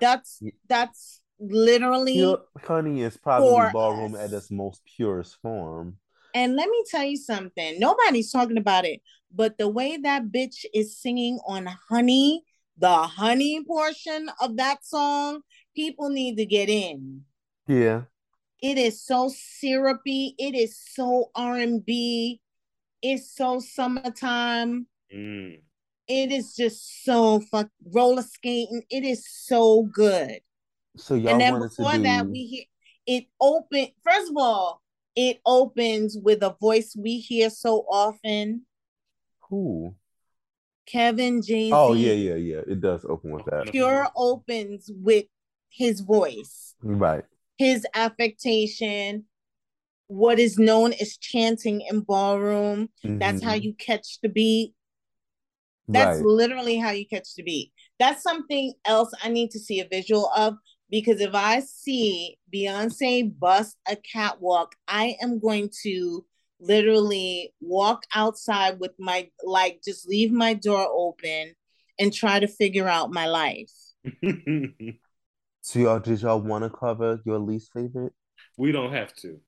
That's 0.00 0.42
that's 0.68 1.20
literally. 1.38 2.14
Pure 2.14 2.44
Honey 2.64 3.02
is 3.02 3.16
probably 3.16 3.70
ballroom 3.72 4.14
us. 4.14 4.20
at 4.22 4.32
its 4.32 4.50
most 4.50 4.82
purest 4.96 5.36
form. 5.40 5.98
And 6.34 6.56
let 6.56 6.68
me 6.68 6.82
tell 6.90 7.04
you 7.04 7.16
something. 7.16 7.78
Nobody's 7.78 8.32
talking 8.32 8.58
about 8.58 8.84
it, 8.84 9.00
but 9.32 9.56
the 9.56 9.68
way 9.68 9.96
that 9.98 10.32
bitch 10.32 10.64
is 10.74 10.98
singing 10.98 11.38
on 11.46 11.68
Honey, 11.88 12.42
the 12.76 12.88
honey 12.88 13.62
portion 13.64 14.28
of 14.40 14.56
that 14.56 14.84
song, 14.84 15.42
people 15.76 16.08
need 16.08 16.36
to 16.36 16.46
get 16.46 16.68
in. 16.68 17.22
Yeah. 17.68 18.02
It 18.60 18.78
is 18.78 19.04
so 19.04 19.30
syrupy. 19.32 20.34
It 20.38 20.54
is 20.54 20.76
so 20.76 21.30
R&B. 21.34 22.40
It's 23.06 23.36
so 23.36 23.60
summertime. 23.60 24.86
Mm. 25.14 25.60
It 26.08 26.32
is 26.32 26.56
just 26.56 27.04
so 27.04 27.40
fuck 27.50 27.68
roller 27.92 28.22
skating. 28.22 28.82
It 28.88 29.04
is 29.04 29.28
so 29.28 29.82
good. 29.82 30.38
So 30.96 31.14
y'all 31.14 31.32
and 31.32 31.40
then 31.40 31.52
wanted 31.52 31.70
to 31.72 31.76
before 31.76 31.92
do 31.96 32.02
that, 32.04 32.26
we 32.26 32.46
hear 32.46 32.64
it 33.06 33.26
open. 33.38 33.88
First 34.02 34.30
of 34.30 34.38
all, 34.38 34.80
it 35.14 35.40
opens 35.44 36.16
with 36.16 36.42
a 36.42 36.56
voice 36.58 36.96
we 36.98 37.18
hear 37.18 37.50
so 37.50 37.84
often. 37.90 38.62
who? 39.50 39.94
Kevin 40.86 41.42
James. 41.42 41.74
Oh 41.76 41.92
yeah, 41.92 42.12
yeah, 42.12 42.36
yeah. 42.36 42.60
It 42.66 42.80
does 42.80 43.04
open 43.04 43.32
with 43.32 43.44
that. 43.44 43.70
Pure 43.70 44.08
opens 44.16 44.90
with 44.94 45.26
his 45.68 46.00
voice, 46.00 46.74
Right. 46.82 47.24
his 47.58 47.86
affectation, 47.94 49.26
what 50.08 50.38
is 50.38 50.58
known 50.58 50.92
as 51.00 51.16
chanting 51.16 51.80
in 51.82 52.00
ballroom. 52.00 52.90
That's 53.02 53.42
how 53.42 53.54
Mhm. 53.54 53.62
you 53.62 53.74
catch 53.74 54.20
the 54.22 54.28
beat. 54.28 54.74
That's 55.88 56.18
right. 56.18 56.26
literally 56.26 56.78
how 56.78 56.90
you 56.90 57.06
catch 57.06 57.34
the 57.34 57.42
beat. 57.42 57.72
That's 57.98 58.22
something 58.22 58.72
else 58.84 59.12
I 59.22 59.28
need 59.28 59.50
to 59.52 59.58
see 59.58 59.80
a 59.80 59.88
visual 59.88 60.30
of 60.36 60.56
because 60.90 61.20
if 61.20 61.34
I 61.34 61.60
see 61.60 62.38
Beyonce 62.52 63.36
bust 63.38 63.76
a 63.88 63.96
catwalk, 63.96 64.74
I 64.88 65.16
am 65.20 65.38
going 65.38 65.70
to 65.82 66.24
literally 66.60 67.52
walk 67.60 68.04
outside 68.14 68.80
with 68.80 68.92
my 68.98 69.28
like 69.42 69.80
just 69.84 70.08
leave 70.08 70.32
my 70.32 70.54
door 70.54 70.86
open 70.90 71.54
and 71.98 72.12
try 72.12 72.40
to 72.40 72.48
figure 72.48 72.88
out 72.88 73.10
my 73.12 73.26
life. 73.26 73.70
So 75.66 75.78
y'all 75.78 75.98
did 75.98 76.20
y'all 76.20 76.42
want 76.42 76.64
to 76.64 76.68
cover 76.68 77.22
your 77.24 77.38
least 77.38 77.70
favorite? 77.72 78.12
we 78.58 78.70
don't 78.70 78.92
have 78.92 79.14
to. 79.16 79.40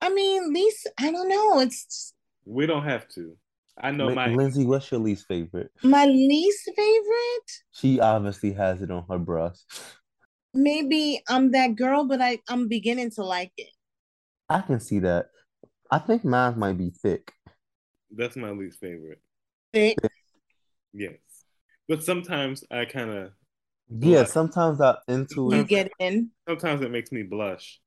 I 0.00 0.08
mean, 0.10 0.52
least 0.52 0.88
I 0.98 1.10
don't 1.12 1.28
know. 1.28 1.60
It's 1.60 2.14
We 2.44 2.66
don't 2.66 2.84
have 2.84 3.08
to. 3.14 3.36
I 3.82 3.90
know 3.92 4.06
Lin- 4.06 4.14
my 4.16 4.28
Lindsay, 4.28 4.66
what's 4.66 4.90
your 4.90 5.00
least 5.00 5.26
favorite? 5.26 5.70
my 5.82 6.04
least 6.06 6.70
favorite. 6.76 7.50
She 7.72 8.00
obviously 8.00 8.52
has 8.52 8.82
it 8.82 8.90
on 8.90 9.04
her 9.08 9.18
breast. 9.18 9.64
Maybe 10.52 11.22
I'm 11.28 11.52
that 11.52 11.76
girl, 11.76 12.04
but 12.04 12.20
I 12.20 12.38
I'm 12.48 12.68
beginning 12.68 13.10
to 13.12 13.22
like 13.24 13.52
it. 13.56 13.70
I 14.48 14.60
can 14.62 14.80
see 14.80 14.98
that. 15.00 15.26
I 15.90 15.98
think 15.98 16.24
mine 16.24 16.58
might 16.58 16.78
be 16.78 16.90
thick. 16.90 17.32
that's 18.10 18.36
my 18.36 18.50
least 18.50 18.80
favorite. 18.80 19.20
Thick. 19.72 19.98
Yes. 20.92 21.18
But 21.88 22.02
sometimes 22.02 22.64
I 22.70 22.84
kind 22.84 23.10
of 23.10 23.32
Yeah, 23.88 24.24
sometimes 24.24 24.80
I'm 24.80 24.96
into 25.08 25.52
it. 25.52 25.56
You 25.56 25.64
get 25.64 25.92
in. 25.98 26.30
sometimes 26.48 26.82
it 26.82 26.90
makes 26.90 27.12
me 27.12 27.22
blush. 27.22 27.80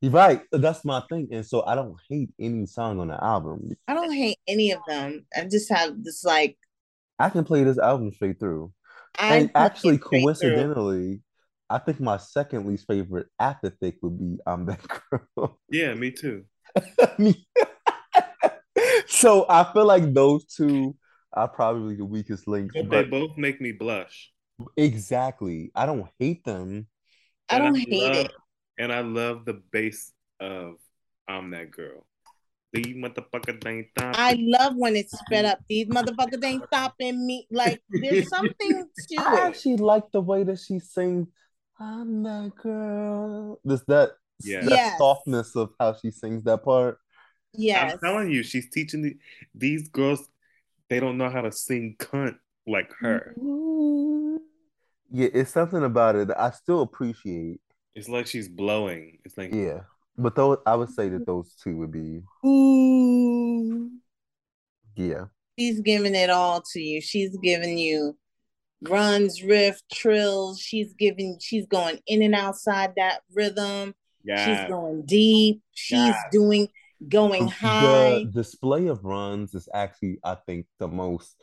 You're 0.00 0.12
right. 0.12 0.42
That's 0.52 0.84
my 0.84 1.02
thing. 1.08 1.28
And 1.32 1.44
so 1.44 1.64
I 1.66 1.74
don't 1.74 1.96
hate 2.08 2.30
any 2.38 2.66
song 2.66 3.00
on 3.00 3.08
the 3.08 3.22
album. 3.22 3.70
I 3.88 3.94
don't 3.94 4.12
hate 4.12 4.38
any 4.46 4.72
of 4.72 4.80
them. 4.86 5.26
I 5.36 5.44
just 5.44 5.68
have 5.70 6.02
this 6.02 6.24
like 6.24 6.56
I 7.18 7.30
can 7.30 7.44
play 7.44 7.64
this 7.64 7.78
album 7.78 8.12
straight 8.12 8.38
through. 8.38 8.72
I 9.18 9.36
And 9.36 9.50
actually, 9.54 9.96
it 9.96 10.04
straight 10.04 10.22
through. 10.38 10.50
coincidentally, 10.50 11.22
I 11.68 11.78
think 11.78 12.00
my 12.00 12.16
second 12.16 12.66
least 12.66 12.86
favorite 12.86 13.26
after 13.38 13.70
Thick 13.70 13.96
would 14.02 14.18
be 14.18 14.38
I'm 14.46 14.66
That 14.66 14.80
Girl. 15.36 15.58
Yeah, 15.70 15.94
me 15.94 16.10
too. 16.12 16.44
so 19.06 19.46
I 19.48 19.70
feel 19.72 19.84
like 19.86 20.12
those 20.14 20.44
two 20.46 20.96
are 21.32 21.48
probably 21.48 21.96
the 21.96 22.04
weakest 22.04 22.46
links. 22.48 22.74
But 22.74 22.88
But 22.88 23.02
they 23.04 23.10
both 23.10 23.36
make 23.36 23.60
me 23.60 23.72
blush. 23.72 24.32
exactly. 24.76 25.70
I 25.74 25.86
don't 25.86 26.08
hate 26.18 26.44
them. 26.44 26.86
I 27.48 27.58
don't 27.58 27.74
hate 27.74 27.88
love, 27.90 28.26
it. 28.26 28.32
And 28.78 28.92
I 28.92 29.00
love 29.00 29.44
the 29.44 29.54
bass 29.72 30.12
of 30.40 30.76
I'm 31.26 31.50
That 31.50 31.70
Girl. 31.70 32.06
These 32.72 32.96
motherfuckers 32.96 33.66
ain't 33.66 33.88
stopping. 33.90 34.20
I 34.20 34.36
love 34.38 34.76
when 34.76 34.94
it's 34.94 35.18
sped 35.18 35.44
up. 35.46 35.60
These 35.68 35.88
motherfuckers 35.88 36.44
ain't 36.44 36.64
stopping 36.66 37.26
me. 37.26 37.46
Like 37.50 37.82
there's 37.92 38.28
something 38.28 38.86
to 39.08 39.16
I 39.18 39.36
it. 39.36 39.40
actually 39.40 39.78
like 39.78 40.04
the 40.12 40.20
way 40.20 40.44
that 40.44 40.58
she 40.60 40.78
sings 40.78 41.28
I'm 41.80 42.22
that 42.24 42.52
girl. 42.62 43.60
This 43.64 43.82
that 43.88 44.12
Yeah. 44.44 44.60
that 44.62 44.70
Yes. 44.70 44.98
softness 44.98 45.56
of 45.56 45.72
how 45.80 45.94
she 45.94 46.10
sings 46.10 46.44
that 46.44 46.62
part. 46.62 46.98
Yes. 47.52 47.92
I'm 47.94 47.98
telling 47.98 48.30
you, 48.30 48.42
she's 48.42 48.68
teaching 48.70 49.02
the, 49.02 49.16
these 49.54 49.88
girls, 49.88 50.28
they 50.88 51.00
don't 51.00 51.18
know 51.18 51.30
how 51.30 51.40
to 51.40 51.50
sing 51.50 51.96
cunt 51.98 52.36
like 52.66 52.92
her. 53.00 53.34
Yeah, 55.10 55.28
it's 55.32 55.50
something 55.52 55.82
about 55.82 56.16
it 56.16 56.28
that 56.28 56.38
I 56.40 56.50
still 56.50 56.82
appreciate. 56.82 57.60
It's 57.98 58.08
like 58.08 58.26
she's 58.28 58.48
blowing. 58.48 59.18
It's 59.24 59.36
like, 59.36 59.52
Yeah. 59.52 59.80
But 60.16 60.34
those 60.36 60.58
I 60.66 60.74
would 60.76 60.90
say 60.90 61.08
that 61.10 61.26
those 61.26 61.54
two 61.62 61.76
would 61.78 61.92
be 61.92 62.22
Ooh. 62.46 63.90
yeah. 64.96 65.24
She's 65.58 65.80
giving 65.80 66.14
it 66.14 66.30
all 66.30 66.62
to 66.72 66.80
you. 66.80 67.00
She's 67.00 67.36
giving 67.42 67.76
you 67.78 68.16
runs, 68.82 69.42
riff, 69.42 69.80
trills. 69.92 70.60
She's 70.60 70.94
giving 70.94 71.38
she's 71.40 71.66
going 71.66 71.98
in 72.06 72.22
and 72.22 72.34
outside 72.34 72.92
that 72.96 73.22
rhythm. 73.34 73.94
yeah. 74.24 74.44
She's 74.44 74.68
going 74.68 75.04
deep. 75.06 75.62
She's 75.72 75.98
Yes. 75.98 76.22
doing 76.30 76.68
going 77.08 77.48
high. 77.48 78.24
The 78.24 78.30
display 78.32 78.86
of 78.88 79.04
runs 79.04 79.54
is 79.54 79.68
actually, 79.74 80.18
I 80.24 80.36
think, 80.46 80.66
the 80.78 80.88
most 80.88 81.36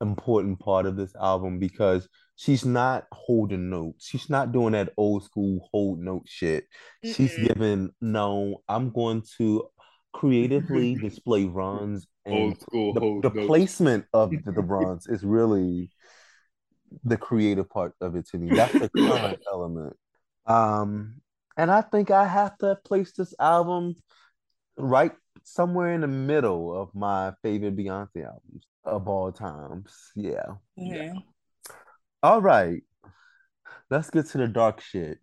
important 0.00 0.58
part 0.60 0.86
of 0.86 0.96
this 0.96 1.14
album 1.16 1.58
because 1.58 2.08
she's 2.36 2.64
not 2.64 3.06
holding 3.12 3.70
notes. 3.70 4.06
She's 4.08 4.30
not 4.30 4.52
doing 4.52 4.72
that 4.72 4.92
old 4.96 5.24
school 5.24 5.68
hold 5.72 6.00
note 6.00 6.24
shit. 6.26 6.66
She's 7.02 7.36
Mm-mm. 7.36 7.38
giving, 7.38 7.90
no, 8.00 8.62
I'm 8.68 8.90
going 8.90 9.22
to 9.38 9.68
creatively 10.12 10.96
display 10.96 11.44
runs 11.44 12.06
and 12.24 12.54
Old 12.54 12.60
school 12.60 12.92
the, 12.92 13.00
hold 13.00 13.22
the 13.22 13.30
notes. 13.34 13.46
placement 13.46 14.06
of 14.12 14.44
the, 14.44 14.52
the 14.52 14.62
runs 14.62 15.06
is 15.06 15.24
really 15.24 15.90
the 17.04 17.16
creative 17.16 17.68
part 17.68 17.94
of 18.00 18.16
it 18.16 18.26
to 18.28 18.38
me. 18.38 18.50
That's 18.50 18.76
the 18.78 18.88
current 18.88 19.38
element. 19.52 19.96
Um, 20.46 21.20
and 21.56 21.70
I 21.70 21.80
think 21.82 22.10
I 22.10 22.26
have 22.26 22.56
to 22.58 22.76
place 22.84 23.12
this 23.12 23.34
album 23.40 23.96
right 24.78 25.12
somewhere 25.44 25.94
in 25.94 26.02
the 26.02 26.08
middle 26.08 26.74
of 26.80 26.94
my 26.94 27.32
favorite 27.42 27.76
Beyonce 27.76 28.24
albums 28.26 28.64
of 28.84 29.08
all 29.08 29.32
times. 29.32 29.92
Yeah. 30.16 30.54
Mhm. 30.76 31.35
All 32.22 32.40
right. 32.40 32.82
Let's 33.90 34.10
get 34.10 34.26
to 34.30 34.38
the 34.38 34.48
dark 34.48 34.80
shit. 34.80 35.18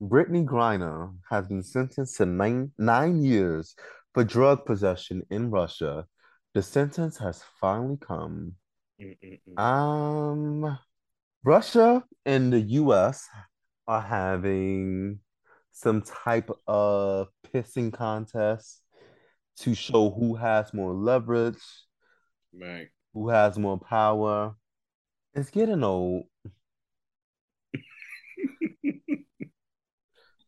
Brittney 0.00 0.44
Griner 0.46 1.14
has 1.28 1.46
been 1.48 1.62
sentenced 1.62 2.16
to 2.18 2.26
nine, 2.26 2.72
nine 2.78 3.22
years 3.22 3.74
for 4.14 4.24
drug 4.24 4.64
possession 4.64 5.22
in 5.30 5.50
Russia. 5.50 6.06
The 6.54 6.62
sentence 6.62 7.18
has 7.18 7.42
finally 7.60 7.98
come. 8.00 8.54
Mm-mm-mm. 9.00 9.58
Um, 9.58 10.78
Russia 11.44 12.04
and 12.24 12.52
the 12.52 12.60
US 12.60 13.26
are 13.86 14.00
having 14.00 15.20
some 15.72 16.02
type 16.02 16.50
of 16.66 17.28
pissing 17.52 17.92
contest 17.92 18.82
to 19.58 19.74
show 19.74 20.10
who 20.10 20.34
has 20.36 20.72
more 20.72 20.94
leverage, 20.94 21.62
Right. 22.58 22.88
who 23.14 23.28
has 23.28 23.58
more 23.58 23.78
power. 23.78 24.54
It's 25.34 25.50
getting 25.50 25.84
old. 25.84 26.24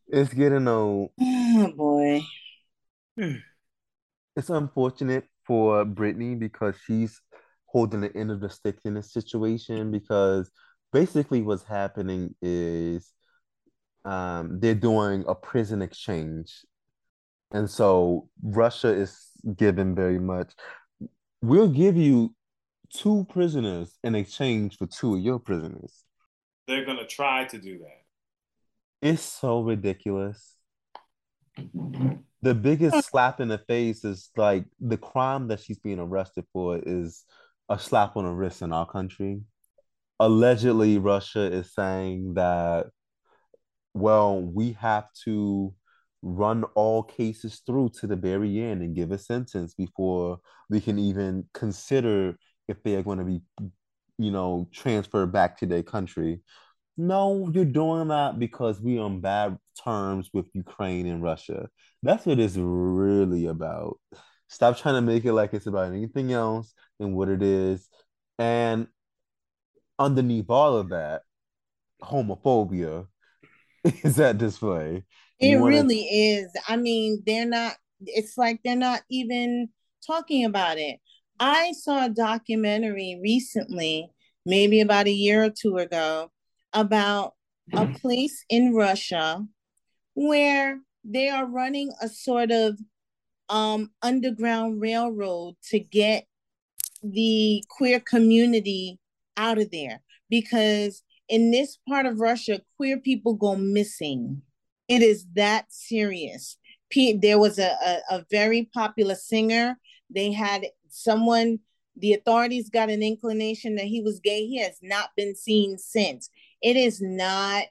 It's 0.07 0.33
getting 0.33 0.67
old. 0.67 1.11
Oh 1.19 1.73
boy. 1.75 2.21
It's 4.35 4.49
unfortunate 4.49 5.25
for 5.45 5.85
Brittney 5.85 6.37
because 6.37 6.75
she's 6.85 7.19
holding 7.65 8.01
the 8.01 8.15
end 8.15 8.29
of 8.31 8.39
the 8.39 8.49
stick 8.49 8.77
in 8.85 8.93
this 8.93 9.11
situation 9.11 9.89
because 9.91 10.51
basically 10.91 11.41
what's 11.41 11.63
happening 11.63 12.35
is 12.41 13.11
um, 14.05 14.59
they're 14.59 14.75
doing 14.75 15.23
a 15.27 15.35
prison 15.35 15.81
exchange. 15.81 16.63
And 17.51 17.69
so 17.69 18.29
Russia 18.41 18.89
is 18.89 19.17
giving 19.55 19.95
very 19.95 20.19
much. 20.19 20.53
We'll 21.41 21.69
give 21.69 21.97
you 21.97 22.35
two 22.93 23.25
prisoners 23.29 23.97
in 24.03 24.15
exchange 24.15 24.77
for 24.77 24.87
two 24.87 25.15
of 25.15 25.21
your 25.21 25.39
prisoners. 25.39 26.03
They're 26.67 26.85
gonna 26.85 27.07
try 27.07 27.45
to 27.45 27.57
do 27.57 27.79
that. 27.79 29.09
It's 29.09 29.21
so 29.21 29.61
ridiculous. 29.61 30.55
The 32.41 32.55
biggest 32.55 33.09
slap 33.09 33.39
in 33.39 33.47
the 33.47 33.57
face 33.57 34.03
is 34.03 34.29
like 34.35 34.65
the 34.79 34.97
crime 34.97 35.47
that 35.49 35.59
she's 35.59 35.79
being 35.79 35.99
arrested 35.99 36.45
for 36.51 36.79
is 36.83 37.25
a 37.69 37.77
slap 37.77 38.17
on 38.17 38.25
the 38.25 38.31
wrist 38.31 38.61
in 38.61 38.73
our 38.73 38.87
country. 38.87 39.41
Allegedly, 40.19 40.97
Russia 40.97 41.41
is 41.41 41.73
saying 41.73 42.35
that, 42.35 42.87
well, 43.93 44.41
we 44.41 44.73
have 44.73 45.05
to 45.25 45.73
run 46.21 46.63
all 46.75 47.03
cases 47.03 47.61
through 47.65 47.89
to 47.89 48.07
the 48.07 48.15
very 48.15 48.61
end 48.61 48.81
and 48.81 48.95
give 48.95 49.11
a 49.11 49.17
sentence 49.17 49.73
before 49.73 50.39
we 50.69 50.79
can 50.79 50.97
even 50.97 51.45
consider 51.53 52.37
if 52.67 52.81
they 52.83 52.95
are 52.95 53.03
going 53.03 53.19
to 53.19 53.25
be, 53.25 53.41
you 54.17 54.31
know, 54.31 54.67
transferred 54.71 55.31
back 55.31 55.57
to 55.59 55.65
their 55.65 55.83
country. 55.83 56.41
No, 56.95 57.49
you're 57.51 57.65
doing 57.65 58.09
that 58.09 58.37
because 58.37 58.79
we're 58.79 59.01
on 59.01 59.19
bad 59.19 59.57
terms 59.83 60.29
with 60.33 60.45
Ukraine 60.53 61.07
and 61.07 61.23
Russia. 61.23 61.69
That's 62.03 62.25
what 62.25 62.39
it's 62.39 62.55
really 62.57 63.47
about. 63.47 63.99
Stop 64.47 64.77
trying 64.77 64.95
to 64.95 65.01
make 65.01 65.25
it 65.25 65.33
like 65.33 65.53
it's 65.53 65.65
about 65.65 65.91
anything 65.91 66.31
else 66.31 66.73
than 66.99 67.15
what 67.15 67.29
it 67.29 67.41
is. 67.41 67.89
And 68.37 68.87
underneath 69.97 70.49
all 70.49 70.77
of 70.77 70.89
that, 70.89 71.23
homophobia 72.03 73.07
is 73.83 74.19
at 74.19 74.37
display. 74.37 75.03
It 75.39 75.59
wanna- 75.59 75.75
really 75.75 76.01
is. 76.01 76.51
I 76.67 76.77
mean, 76.77 77.23
they're 77.25 77.47
not, 77.47 77.73
it's 78.01 78.37
like 78.37 78.59
they're 78.63 78.75
not 78.75 79.01
even 79.09 79.69
talking 80.05 80.45
about 80.45 80.77
it. 80.77 80.99
I 81.45 81.73
saw 81.73 82.05
a 82.05 82.09
documentary 82.09 83.19
recently, 83.21 84.09
maybe 84.45 84.79
about 84.79 85.07
a 85.07 85.11
year 85.11 85.43
or 85.43 85.49
two 85.49 85.75
ago, 85.77 86.31
about 86.71 87.33
a 87.73 87.85
place 87.85 88.45
in 88.47 88.73
Russia 88.73 89.45
where 90.13 90.79
they 91.03 91.27
are 91.27 91.45
running 91.45 91.91
a 92.01 92.07
sort 92.07 92.49
of 92.51 92.79
um, 93.49 93.91
underground 94.01 94.79
railroad 94.79 95.55
to 95.71 95.79
get 95.79 96.27
the 97.03 97.61
queer 97.69 97.99
community 97.99 98.97
out 99.35 99.57
of 99.57 99.69
there 99.69 99.99
because 100.29 101.03
in 101.27 101.51
this 101.51 101.77
part 101.89 102.05
of 102.05 102.21
Russia, 102.21 102.61
queer 102.77 102.97
people 103.01 103.33
go 103.33 103.57
missing. 103.57 104.41
It 104.87 105.01
is 105.01 105.25
that 105.35 105.65
serious. 105.67 106.57
There 106.95 107.39
was 107.39 107.59
a, 107.59 107.71
a, 107.85 107.99
a 108.11 108.25
very 108.31 108.69
popular 108.73 109.15
singer. 109.15 109.77
They 110.09 110.31
had 110.31 110.67
someone, 110.93 111.59
the 111.97 112.13
authorities 112.13 112.69
got 112.69 112.89
an 112.89 113.03
inclination 113.03 113.75
that 113.75 113.85
he 113.85 114.01
was 114.01 114.19
gay. 114.19 114.45
He 114.45 114.59
has 114.59 114.77
not 114.81 115.09
been 115.15 115.35
seen 115.35 115.77
since. 115.77 116.29
It 116.61 116.75
is 116.75 117.01
not, 117.01 117.63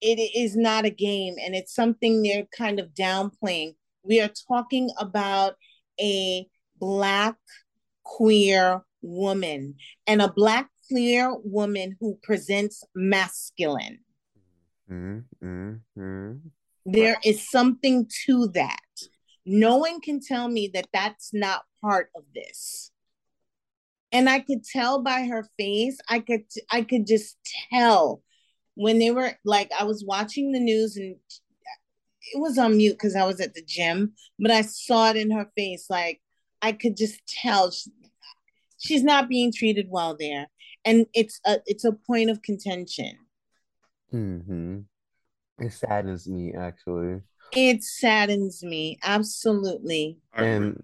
it 0.00 0.18
is 0.34 0.56
not 0.56 0.84
a 0.84 0.90
game, 0.90 1.36
and 1.40 1.54
it's 1.54 1.74
something 1.74 2.22
they're 2.22 2.46
kind 2.56 2.80
of 2.80 2.94
downplaying. 2.94 3.74
We 4.02 4.20
are 4.20 4.30
talking 4.48 4.90
about 4.98 5.54
a 6.00 6.46
black 6.78 7.36
queer 8.02 8.82
woman 9.00 9.76
and 10.06 10.20
a 10.20 10.32
black 10.32 10.68
queer 10.90 11.34
woman 11.44 11.96
who 12.00 12.18
presents 12.22 12.84
masculine. 12.94 14.00
Mm, 14.90 15.24
mm, 15.42 15.80
mm. 15.98 16.40
There 16.84 17.16
is 17.24 17.48
something 17.48 18.06
to 18.26 18.48
that. 18.48 18.78
No 19.46 19.76
one 19.76 20.00
can 20.00 20.20
tell 20.20 20.48
me 20.48 20.70
that 20.74 20.88
that's 20.92 21.32
not 21.32 21.64
part 21.82 22.10
of 22.16 22.24
this. 22.34 22.90
And 24.12 24.28
I 24.28 24.40
could 24.40 24.64
tell 24.64 25.02
by 25.02 25.24
her 25.24 25.46
face, 25.58 25.98
I 26.08 26.20
could 26.20 26.44
I 26.70 26.82
could 26.82 27.06
just 27.06 27.36
tell 27.72 28.22
when 28.74 28.98
they 28.98 29.10
were 29.10 29.32
like 29.44 29.70
I 29.78 29.84
was 29.84 30.04
watching 30.04 30.52
the 30.52 30.60
news 30.60 30.96
and 30.96 31.16
it 32.32 32.40
was 32.40 32.58
on 32.58 32.76
mute 32.76 32.92
because 32.94 33.16
I 33.16 33.26
was 33.26 33.40
at 33.40 33.54
the 33.54 33.62
gym, 33.62 34.14
but 34.38 34.50
I 34.50 34.62
saw 34.62 35.10
it 35.10 35.16
in 35.16 35.30
her 35.32 35.50
face 35.56 35.86
like 35.90 36.20
I 36.62 36.72
could 36.72 36.96
just 36.96 37.20
tell 37.26 37.70
she, 37.70 37.90
she's 38.78 39.02
not 39.02 39.28
being 39.28 39.52
treated 39.52 39.88
well 39.90 40.16
there. 40.18 40.46
And 40.84 41.06
it's 41.12 41.40
a 41.44 41.58
it's 41.66 41.84
a 41.84 41.92
point 41.92 42.30
of 42.30 42.40
contention. 42.42 43.18
hmm 44.10 44.80
It 45.58 45.72
saddens 45.72 46.28
me 46.28 46.54
actually. 46.54 47.20
It 47.56 47.82
saddens 47.82 48.62
me 48.62 48.98
absolutely. 49.02 50.18
And 50.34 50.82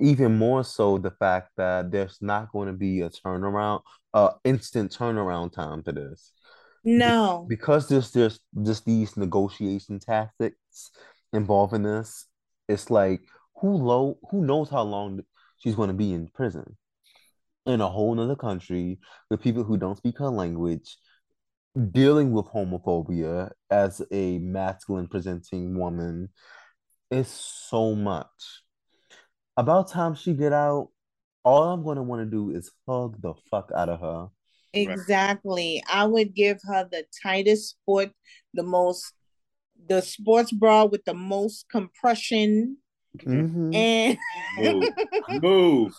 even 0.00 0.38
more 0.38 0.64
so 0.64 0.98
the 0.98 1.10
fact 1.10 1.50
that 1.56 1.90
there's 1.90 2.18
not 2.20 2.52
going 2.52 2.68
to 2.68 2.74
be 2.74 3.00
a 3.00 3.10
turnaround, 3.10 3.82
uh, 4.14 4.30
instant 4.44 4.92
turnaround 4.92 5.52
time 5.52 5.82
to 5.82 5.92
this. 5.92 6.32
No. 6.84 7.46
Because 7.48 7.88
there's 7.88 8.10
there's 8.12 8.40
just 8.62 8.84
these 8.84 9.16
negotiation 9.16 9.98
tactics 10.00 10.90
involving 11.32 11.82
this. 11.82 12.26
It's 12.68 12.90
like 12.90 13.22
who 13.56 13.74
low 13.74 14.18
who 14.30 14.44
knows 14.44 14.70
how 14.70 14.82
long 14.82 15.20
she's 15.58 15.74
going 15.74 15.88
to 15.88 15.94
be 15.94 16.12
in 16.12 16.28
prison 16.28 16.76
in 17.66 17.80
a 17.80 17.88
whole 17.88 18.14
nother 18.14 18.36
country 18.36 18.98
with 19.30 19.40
people 19.40 19.62
who 19.62 19.76
don't 19.76 19.98
speak 19.98 20.18
her 20.18 20.28
language, 20.28 20.96
dealing 21.90 22.32
with 22.32 22.46
homophobia 22.46 23.50
as 23.70 24.02
a 24.10 24.38
masculine 24.38 25.08
presenting 25.08 25.78
woman 25.78 26.28
is 27.10 27.28
so 27.28 27.94
much. 27.94 28.62
About 29.56 29.88
time 29.88 30.14
she 30.14 30.34
get 30.34 30.52
out, 30.52 30.88
all 31.44 31.64
I'm 31.64 31.84
gonna 31.84 32.02
want 32.02 32.22
to 32.22 32.30
do 32.30 32.50
is 32.50 32.70
hug 32.86 33.20
the 33.20 33.34
fuck 33.50 33.70
out 33.74 33.88
of 33.88 34.00
her. 34.00 34.28
Exactly. 34.74 35.82
I 35.90 36.06
would 36.06 36.34
give 36.34 36.58
her 36.64 36.88
the 36.90 37.04
tightest 37.22 37.70
sport, 37.70 38.10
the 38.54 38.62
most 38.62 39.12
the 39.86 40.00
sports 40.00 40.52
bra 40.52 40.84
with 40.84 41.04
the 41.04 41.14
most 41.14 41.66
compression 41.68 42.76
Mhm. 43.18 43.74
and 43.74 44.18
Move. 44.56 44.84
Move. 45.42 45.92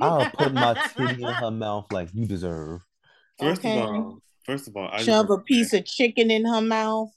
I'll 0.00 0.26
put 0.26 0.54
my 0.54 0.74
titty 0.74 1.22
in 1.22 1.34
her 1.34 1.50
mouth 1.50 1.86
like 1.90 2.08
you 2.14 2.26
deserve. 2.26 2.80
First 3.38 3.60
Okay. 3.60 3.76
of 3.78 3.88
all, 3.88 4.18
first 4.44 4.68
of 4.68 4.76
all, 4.76 4.88
I 4.90 5.02
shove 5.02 5.30
a 5.30 5.38
piece 5.38 5.72
of 5.72 5.84
chicken 5.84 6.30
in 6.30 6.44
her 6.44 6.60
mouth. 6.60 7.10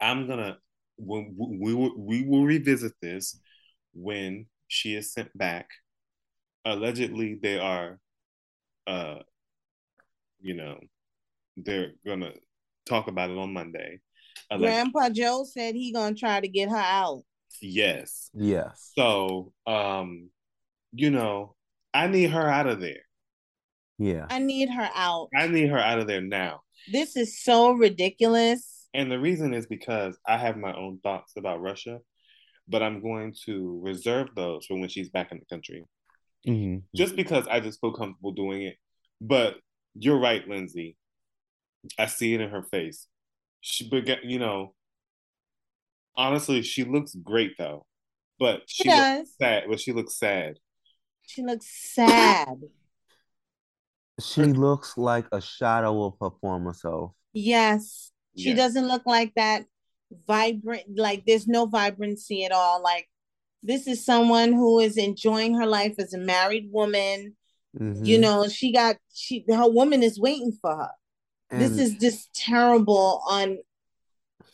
I'm 0.00 0.26
gonna 0.26 0.58
when 0.96 1.34
we 1.36 1.74
will 1.74 1.92
we 1.96 2.22
will 2.22 2.44
revisit 2.44 2.92
this 3.00 3.38
when 3.94 4.46
she 4.66 4.94
is 4.94 5.12
sent 5.12 5.36
back. 5.36 5.70
Allegedly, 6.64 7.38
they 7.40 7.58
are, 7.58 7.98
uh, 8.86 9.20
you 10.40 10.54
know, 10.54 10.78
they're 11.56 11.92
gonna 12.04 12.32
talk 12.86 13.08
about 13.08 13.30
it 13.30 13.38
on 13.38 13.52
Monday. 13.52 14.00
Alleg- 14.52 14.58
Grandpa 14.58 15.10
Joe 15.10 15.44
said 15.44 15.74
he 15.74 15.92
gonna 15.92 16.14
try 16.14 16.40
to 16.40 16.48
get 16.48 16.68
her 16.68 16.76
out. 16.76 17.22
yes. 17.60 18.30
Yes. 18.34 18.92
So, 18.96 19.52
um, 19.66 20.30
you 20.92 21.10
know, 21.10 21.54
I 21.92 22.06
need 22.06 22.30
her 22.30 22.48
out 22.48 22.66
of 22.66 22.80
there. 22.80 23.07
Yeah. 23.98 24.26
I 24.30 24.38
need 24.38 24.70
her 24.70 24.88
out. 24.94 25.28
I 25.36 25.48
need 25.48 25.68
her 25.70 25.78
out 25.78 25.98
of 25.98 26.06
there 26.06 26.20
now. 26.20 26.60
This 26.92 27.16
is 27.16 27.42
so 27.42 27.72
ridiculous. 27.72 28.88
And 28.94 29.10
the 29.10 29.18
reason 29.18 29.52
is 29.54 29.66
because 29.66 30.16
I 30.26 30.38
have 30.38 30.56
my 30.56 30.72
own 30.72 31.00
thoughts 31.02 31.32
about 31.36 31.60
Russia, 31.60 31.98
but 32.68 32.82
I'm 32.82 33.02
going 33.02 33.34
to 33.46 33.80
reserve 33.82 34.28
those 34.34 34.66
for 34.66 34.78
when 34.78 34.88
she's 34.88 35.10
back 35.10 35.32
in 35.32 35.38
the 35.38 35.44
country. 35.46 35.84
Mhm. 36.46 36.84
Just 36.94 37.16
because 37.16 37.46
I 37.48 37.60
just 37.60 37.80
feel 37.80 37.92
comfortable 37.92 38.32
doing 38.32 38.62
it. 38.62 38.76
But 39.20 39.56
you're 39.94 40.18
right, 40.20 40.46
Lindsay. 40.48 40.96
I 41.98 42.06
see 42.06 42.34
it 42.34 42.40
in 42.40 42.50
her 42.50 42.62
face. 42.62 43.08
She 43.60 43.88
but 43.88 44.24
you 44.24 44.38
know, 44.38 44.74
honestly, 46.16 46.62
she 46.62 46.84
looks 46.84 47.14
great 47.14 47.52
though. 47.58 47.84
But 48.38 48.62
she 48.68 48.84
She 48.84 48.88
looks 48.88 49.00
does. 49.00 49.34
sad. 49.40 49.64
But 49.68 49.80
she 49.80 49.92
looks 49.92 50.16
sad. 50.18 50.58
She 51.26 51.42
looks 51.42 51.66
sad. 51.94 52.56
She 54.20 54.42
looks 54.42 54.96
like 54.96 55.26
a 55.32 55.40
shadow 55.40 56.04
of 56.04 56.14
her 56.20 56.30
former 56.40 56.72
self. 56.74 57.12
Yes. 57.32 58.10
She 58.36 58.50
Yes. 58.50 58.56
doesn't 58.58 58.88
look 58.88 59.06
like 59.06 59.34
that 59.34 59.66
vibrant, 60.26 60.84
like 60.96 61.24
there's 61.26 61.46
no 61.46 61.66
vibrancy 61.66 62.44
at 62.44 62.52
all. 62.52 62.82
Like 62.82 63.08
this 63.62 63.86
is 63.86 64.04
someone 64.04 64.52
who 64.52 64.78
is 64.80 64.96
enjoying 64.96 65.54
her 65.54 65.66
life 65.66 65.94
as 65.98 66.14
a 66.14 66.18
married 66.18 66.70
woman. 66.72 67.36
You 67.74 68.18
Mhm. 68.18 68.20
know, 68.20 68.48
she 68.48 68.72
got 68.72 68.96
she 69.12 69.44
her 69.48 69.68
woman 69.68 70.02
is 70.02 70.18
waiting 70.18 70.52
for 70.60 70.74
her. 70.76 70.90
this 71.50 71.78
is 71.78 71.94
just 71.94 72.32
terrible 72.34 73.22
on 73.28 73.58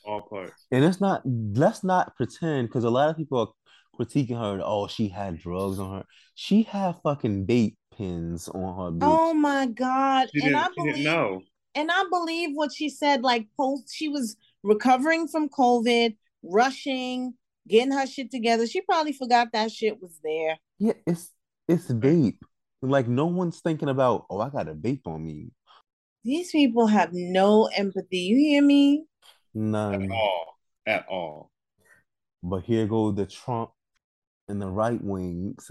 All 0.04 0.20
parts. 0.22 0.66
And 0.70 0.84
it's 0.84 1.00
not, 1.00 1.22
let's 1.24 1.82
not 1.82 2.14
pretend, 2.14 2.68
because 2.68 2.84
a 2.84 2.90
lot 2.90 3.08
of 3.10 3.16
people 3.16 3.38
are 3.38 3.52
critiquing 3.98 4.38
her, 4.38 4.60
oh, 4.62 4.86
she 4.86 5.08
had 5.08 5.38
drugs 5.38 5.78
on 5.78 5.98
her. 5.98 6.04
She 6.34 6.62
had 6.62 6.96
fucking 7.02 7.46
vape 7.46 7.76
pens 7.96 8.48
on 8.48 8.76
her. 8.76 8.90
bitch. 8.92 8.98
oh 9.02 9.34
my 9.34 9.66
god. 9.66 10.28
She 10.34 10.40
and 10.40 10.50
didn't, 10.50 10.56
I 10.56 10.68
didn't 10.68 10.86
believe 10.92 11.04
know. 11.04 11.42
and 11.74 11.90
I 11.90 12.04
believe 12.10 12.50
what 12.54 12.72
she 12.72 12.88
said, 12.88 13.22
like 13.22 13.46
post 13.56 13.92
she 13.94 14.08
was 14.08 14.36
recovering 14.62 15.28
from 15.28 15.48
COVID, 15.48 16.16
rushing, 16.42 17.34
getting 17.68 17.92
her 17.92 18.06
shit 18.06 18.30
together. 18.30 18.66
She 18.66 18.80
probably 18.80 19.12
forgot 19.12 19.48
that 19.52 19.70
shit 19.72 20.00
was 20.00 20.18
there. 20.22 20.58
Yeah, 20.78 20.94
it's 21.06 21.30
it's 21.68 21.88
vape. 21.88 22.38
Like 22.82 23.08
no 23.08 23.26
one's 23.26 23.60
thinking 23.60 23.88
about, 23.88 24.26
oh, 24.28 24.40
I 24.40 24.50
got 24.50 24.68
a 24.68 24.74
vape 24.74 25.06
on 25.06 25.24
me. 25.24 25.50
These 26.24 26.50
people 26.52 26.86
have 26.86 27.10
no 27.12 27.66
empathy. 27.66 28.18
You 28.18 28.36
hear 28.36 28.62
me? 28.62 29.04
None. 29.54 30.04
At 30.04 30.10
all. 30.10 30.58
At 30.86 31.06
all. 31.08 31.50
But 32.42 32.64
here 32.64 32.86
go 32.86 33.10
the 33.10 33.26
Trump 33.26 33.70
and 34.48 34.60
the 34.60 34.68
right 34.68 35.02
wings. 35.02 35.70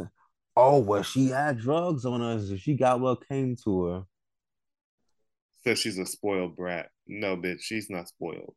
Oh, 0.56 0.80
well, 0.80 1.04
she 1.04 1.28
had 1.28 1.58
drugs 1.58 2.06
on 2.06 2.22
us. 2.22 2.51
She 2.60 2.76
got 2.76 2.99
what 2.99 3.28
came 3.28 3.56
to 3.64 3.86
her. 3.86 4.04
Says 5.64 5.80
she's 5.80 5.97
a 5.97 6.06
spoiled 6.06 6.56
brat. 6.56 6.89
No, 7.08 7.38
bitch, 7.38 7.62
she's 7.62 7.89
not 7.89 8.08
spoiled. 8.08 8.54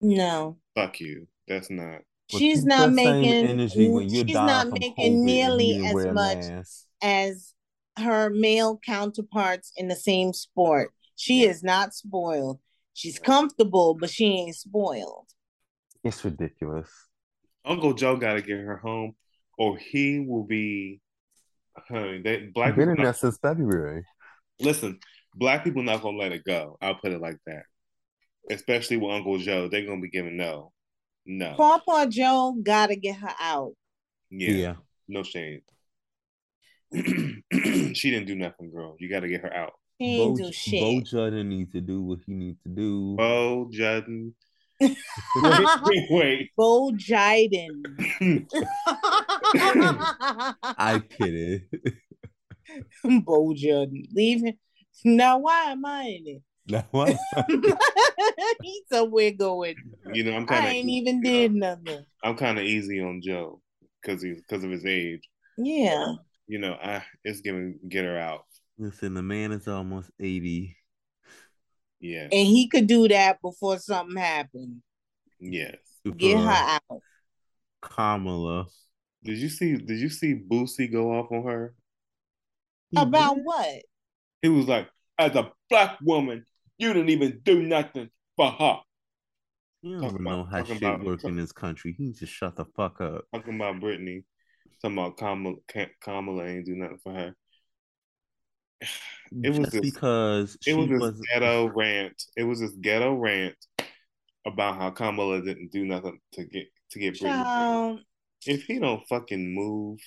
No. 0.00 0.58
Fuck 0.74 1.00
you. 1.00 1.28
That's 1.48 1.70
not. 1.70 2.00
She's 2.28 2.64
not 2.64 2.90
that 2.90 2.96
same 2.96 3.22
making 3.22 3.46
energy 3.46 3.88
when 3.88 4.08
you're 4.08 4.26
she's 4.26 4.34
dying 4.34 4.46
not 4.46 4.68
from 4.68 4.78
making 4.80 5.18
COVID 5.18 5.24
nearly 5.24 5.66
you 5.66 5.84
as 5.84 5.94
wear 5.94 6.08
a 6.08 6.14
much 6.14 6.38
mask. 6.38 6.86
as 7.02 7.54
her 7.98 8.30
male 8.30 8.80
counterparts 8.84 9.72
in 9.76 9.88
the 9.88 9.96
same 9.96 10.32
sport. 10.32 10.92
She 11.16 11.44
is 11.44 11.62
not 11.62 11.94
spoiled. 11.94 12.58
She's 12.94 13.18
comfortable, 13.18 13.94
but 13.94 14.10
she 14.10 14.26
ain't 14.26 14.56
spoiled. 14.56 15.26
It's 16.02 16.24
ridiculous. 16.24 16.90
Uncle 17.64 17.94
Joe 17.94 18.16
got 18.16 18.34
to 18.34 18.42
get 18.42 18.58
her 18.58 18.78
home, 18.78 19.14
or 19.56 19.76
he 19.78 20.20
will 20.20 20.44
be. 20.44 21.00
Honey, 21.88 22.20
they 22.22 22.50
black 22.54 22.76
been 22.76 22.88
people. 22.88 22.92
in 22.92 22.96
Not, 22.98 23.04
that 23.14 23.16
since 23.16 23.38
February. 23.38 24.04
listen, 24.60 24.98
black 25.34 25.64
people 25.64 25.82
not 25.82 26.02
gonna 26.02 26.18
let 26.18 26.32
it 26.32 26.44
go. 26.44 26.76
I'll 26.80 26.96
put 26.96 27.12
it 27.12 27.20
like 27.20 27.38
that. 27.46 27.62
Especially 28.50 28.96
with 28.96 29.10
Uncle 29.12 29.38
Joe, 29.38 29.68
they're 29.68 29.86
gonna 29.86 30.00
be 30.00 30.10
giving 30.10 30.36
no, 30.36 30.72
no, 31.26 31.54
Pawpaw 31.56 32.06
Joe 32.06 32.56
gotta 32.62 32.96
get 32.96 33.16
her 33.16 33.34
out. 33.40 33.74
yeah, 34.30 34.54
Yeah. 34.54 34.74
no 35.08 35.22
shade. 35.22 35.62
she 36.94 38.10
didn't 38.10 38.26
do 38.26 38.34
nothing, 38.34 38.70
girl. 38.70 38.96
You 38.98 39.08
got 39.08 39.20
to 39.20 39.28
get 39.28 39.40
her 39.40 39.54
out. 39.54 39.72
He 39.98 40.20
ain't 40.20 40.36
Bo, 40.36 40.44
do 40.44 40.44
Bo 40.44 40.50
shit. 40.52 41.06
Judden 41.06 41.48
needs 41.48 41.72
to 41.72 41.80
do 41.80 42.02
what 42.02 42.18
he 42.26 42.34
needs 42.34 42.58
to 42.64 42.68
do. 42.68 43.14
Bo 43.16 43.68
Judden. 43.72 44.34
wait, 44.80 45.68
wait, 45.82 46.06
wait. 46.10 46.50
Bo 46.54 46.90
Jiden. 46.92 47.82
I 50.78 51.02
kidding. 51.18 51.62
Bo 53.24 53.54
Juden. 53.54 54.06
Leave 54.14 54.44
him. 54.44 54.54
Now 55.04 55.38
why 55.38 55.70
am 55.72 55.84
I 55.84 56.02
in 56.04 56.26
it? 56.26 56.42
Now, 56.68 56.86
what? 56.92 57.16
He's 58.62 58.82
somewhere 58.90 59.32
going. 59.32 59.74
You 60.12 60.24
know, 60.24 60.36
I'm 60.36 60.46
kind 60.46 60.64
I 60.64 60.68
of 60.68 60.74
ain't 60.74 60.88
even 60.88 61.20
did 61.20 61.52
nothing. 61.52 62.04
I'm 62.22 62.36
kind 62.36 62.58
of 62.58 62.64
easy 62.64 63.00
on 63.00 63.20
Joe 63.20 63.60
because 64.00 64.22
he's 64.22 64.40
because 64.40 64.62
of 64.62 64.70
his 64.70 64.86
age. 64.86 65.28
Yeah. 65.58 66.12
You 66.46 66.58
know, 66.60 66.74
I 66.74 67.02
it's 67.24 67.40
giving 67.40 67.78
get 67.88 68.04
her 68.04 68.16
out. 68.16 68.44
Listen, 68.78 69.14
the 69.14 69.22
man 69.22 69.50
is 69.52 69.66
almost 69.66 70.10
80. 70.20 70.76
Yeah, 72.00 72.24
And 72.24 72.32
he 72.48 72.68
could 72.68 72.86
do 72.88 73.06
that 73.08 73.40
before 73.42 73.78
something 73.78 74.16
happened. 74.16 74.82
yes. 75.38 75.76
Get 76.16 76.36
her 76.38 76.78
out. 76.90 77.00
Kamala. 77.80 78.66
Did 79.24 79.38
you 79.38 79.48
see? 79.48 79.76
Did 79.76 79.98
you 80.00 80.08
see 80.08 80.34
Boosie 80.34 80.90
go 80.90 81.12
off 81.12 81.30
on 81.30 81.44
her? 81.44 81.74
He 82.90 83.00
About 83.00 83.36
did? 83.36 83.44
what? 83.44 83.82
He 84.42 84.48
was 84.48 84.66
like, 84.66 84.88
"As 85.18 85.34
a 85.36 85.52
black 85.70 85.98
woman, 86.02 86.44
you 86.78 86.92
didn't 86.92 87.10
even 87.10 87.40
do 87.44 87.62
nothing 87.62 88.10
for 88.36 88.50
her." 88.50 88.80
You 89.82 90.00
don't 90.00 90.20
know 90.20 90.40
about- 90.42 90.50
how 90.50 90.64
shit 90.64 90.76
about- 90.78 91.04
work 91.04 91.24
in 91.24 91.36
this 91.36 91.52
country. 91.52 91.92
He 91.96 92.12
just 92.12 92.32
shut 92.32 92.56
the 92.56 92.64
fuck 92.76 93.00
up. 93.00 93.24
Talking 93.32 93.56
about 93.56 93.76
Brittney, 93.80 94.24
talking 94.80 94.98
about 94.98 95.16
Kamala, 95.16 95.56
Kamala 96.00 96.44
ain't 96.46 96.66
do 96.66 96.74
nothing 96.76 96.98
for 97.02 97.12
her. 97.12 97.36
It 99.44 99.48
was 99.50 99.58
Just 99.60 99.72
this- 99.72 99.80
because 99.80 100.58
It 100.66 100.74
was 100.74 100.86
she 100.86 100.92
this 100.92 101.00
wasn't 101.00 101.26
ghetto 101.32 101.68
rant. 101.68 102.22
It 102.36 102.42
was 102.44 102.60
this 102.60 102.72
ghetto 102.72 103.14
rant 103.14 103.56
about 104.44 104.76
how 104.76 104.90
Kamala 104.90 105.40
didn't 105.42 105.70
do 105.72 105.86
nothing 105.86 106.20
to 106.32 106.44
get 106.44 106.66
to 106.90 106.98
get 106.98 107.14
Brittney. 107.14 107.20
Child. 107.20 108.00
If 108.46 108.64
he 108.64 108.78
don't 108.78 109.06
fucking 109.08 109.54
move, 109.54 109.98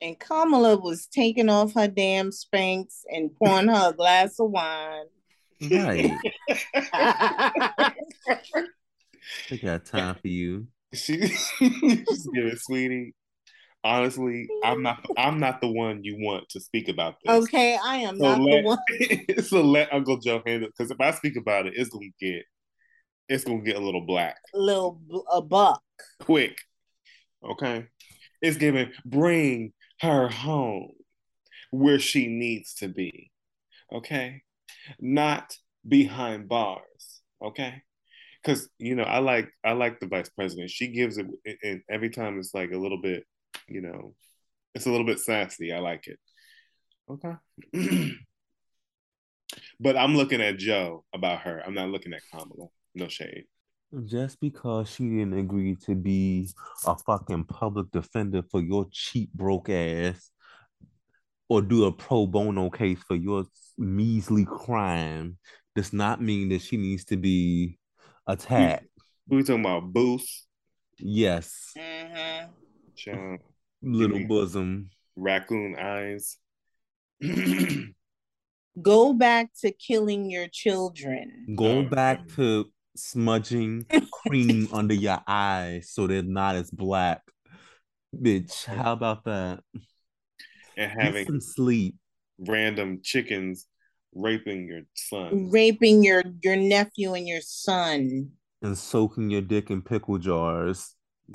And 0.00 0.18
Kamala 0.18 0.76
was 0.78 1.06
taking 1.06 1.48
off 1.48 1.74
her 1.74 1.88
damn 1.88 2.30
Spanx 2.30 3.00
and 3.10 3.34
pouring 3.34 3.68
her 3.68 3.90
a 3.90 3.92
glass 3.92 4.38
of 4.38 4.50
wine. 4.50 5.06
right. 5.70 6.18
They 9.50 9.58
got 9.58 9.84
time 9.84 10.14
for 10.16 10.28
you. 10.28 10.68
she 10.94 11.18
just 11.18 11.52
give 12.32 12.46
it, 12.46 12.60
sweetie. 12.60 13.14
Honestly, 13.82 14.48
I'm 14.64 14.82
not. 14.82 15.04
I'm 15.16 15.38
not 15.38 15.60
the 15.60 15.68
one 15.68 16.02
you 16.02 16.16
want 16.18 16.48
to 16.50 16.60
speak 16.60 16.88
about 16.88 17.14
this. 17.24 17.36
okay, 17.44 17.78
I 17.82 17.96
am 17.98 18.18
So 18.18 18.24
not 18.24 18.40
let, 18.40 18.50
the 18.50 18.66
one. 18.66 19.44
so 19.44 19.62
let 19.62 19.92
Uncle 19.92 20.18
Joe 20.18 20.42
handle. 20.44 20.68
Because 20.76 20.90
if 20.90 21.00
I 21.00 21.10
speak 21.12 21.36
about 21.36 21.66
it, 21.66 21.74
it's 21.76 21.90
gonna 21.90 22.06
get. 22.20 22.42
It's 23.28 23.44
gonna 23.44 23.62
get 23.62 23.76
a 23.76 23.80
little 23.80 24.04
black 24.06 24.36
A 24.54 24.58
Little 24.58 24.92
b- 25.08 25.20
a 25.32 25.42
buck. 25.42 25.82
quick. 26.20 26.58
Okay, 27.52 27.86
it's 28.42 28.56
giving. 28.56 28.90
Bring 29.04 29.72
her 30.00 30.28
home 30.28 30.90
where 31.70 31.98
she 31.98 32.26
needs 32.26 32.74
to 32.74 32.88
be. 32.88 33.30
Okay, 33.92 34.42
not 35.00 35.56
behind 35.86 36.48
bars. 36.48 37.22
Okay, 37.42 37.82
because 38.42 38.68
you 38.78 38.94
know 38.94 39.04
I 39.04 39.18
like 39.18 39.50
I 39.64 39.72
like 39.72 40.00
the 40.00 40.06
vice 40.06 40.28
president. 40.28 40.70
She 40.70 40.88
gives 40.88 41.18
it, 41.18 41.26
and 41.62 41.82
every 41.90 42.10
time 42.10 42.38
it's 42.38 42.54
like 42.54 42.72
a 42.72 42.78
little 42.78 43.00
bit, 43.00 43.24
you 43.68 43.80
know, 43.80 44.14
it's 44.74 44.86
a 44.86 44.90
little 44.90 45.06
bit 45.06 45.20
sassy. 45.20 45.72
I 45.72 45.78
like 45.78 46.06
it. 46.06 46.18
Okay. 47.08 47.34
but 49.80 49.96
I'm 49.96 50.16
looking 50.16 50.40
at 50.40 50.58
Joe 50.58 51.04
about 51.14 51.40
her. 51.42 51.62
I'm 51.64 51.74
not 51.74 51.88
looking 51.88 52.12
at 52.12 52.22
Kamala. 52.32 52.68
No 52.94 53.08
shade. 53.08 53.44
Just 54.04 54.40
because 54.40 54.90
she 54.90 55.04
didn't 55.08 55.38
agree 55.38 55.76
to 55.86 55.94
be 55.94 56.50
a 56.86 56.94
fucking 56.96 57.44
public 57.44 57.90
defender 57.90 58.42
for 58.50 58.60
your 58.60 58.86
cheap 58.90 59.32
broke 59.32 59.70
ass 59.70 60.30
or 61.48 61.62
do 61.62 61.84
a 61.84 61.92
pro 61.92 62.26
bono 62.26 62.68
case 62.68 62.98
for 63.06 63.16
your 63.16 63.46
measly 63.78 64.44
crime 64.44 65.38
does 65.74 65.92
not 65.92 66.20
mean 66.20 66.48
that 66.50 66.60
she 66.60 66.76
needs 66.76 67.04
to 67.06 67.16
be 67.16 67.78
attacked. 68.26 68.86
Who 69.28 69.36
we 69.36 69.42
talking 69.42 69.60
about? 69.60 69.92
Boost, 69.92 70.46
Yes, 70.98 71.72
Mhm. 71.76 72.50
Child, 72.96 73.40
little 73.82 74.26
bosom. 74.26 74.90
raccoon 75.14 75.76
eyes. 75.78 76.38
Go 78.82 79.12
back 79.14 79.50
to 79.60 79.70
killing 79.72 80.30
your 80.30 80.48
children. 80.48 81.54
Go 81.54 81.82
back 81.82 82.26
to 82.36 82.70
smudging 82.98 83.86
cream 84.10 84.68
under 84.72 84.94
your 84.94 85.20
eyes 85.26 85.90
so 85.90 86.06
they're 86.06 86.22
not 86.22 86.56
as 86.56 86.70
black. 86.70 87.22
Bitch, 88.14 88.64
how 88.64 88.92
about 88.92 89.24
that? 89.24 89.60
and 90.76 90.92
Get 90.92 91.00
having 91.02 91.26
some 91.26 91.40
sleep. 91.40 91.96
random 92.38 93.00
chickens 93.02 93.66
raping 94.14 94.66
your 94.66 94.82
son. 94.94 95.50
Raping 95.50 96.02
your 96.04 96.22
your 96.42 96.56
nephew 96.56 97.14
and 97.14 97.26
your 97.28 97.40
son. 97.42 98.30
and 98.62 98.76
soaking 98.76 99.30
your 99.30 99.42
dick 99.42 99.70
in 99.70 99.82
pickle 99.82 100.18
jars. 100.18 100.94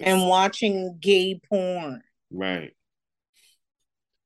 and 0.00 0.28
watching 0.28 0.98
gay 1.00 1.40
porn. 1.48 2.02
right. 2.30 2.72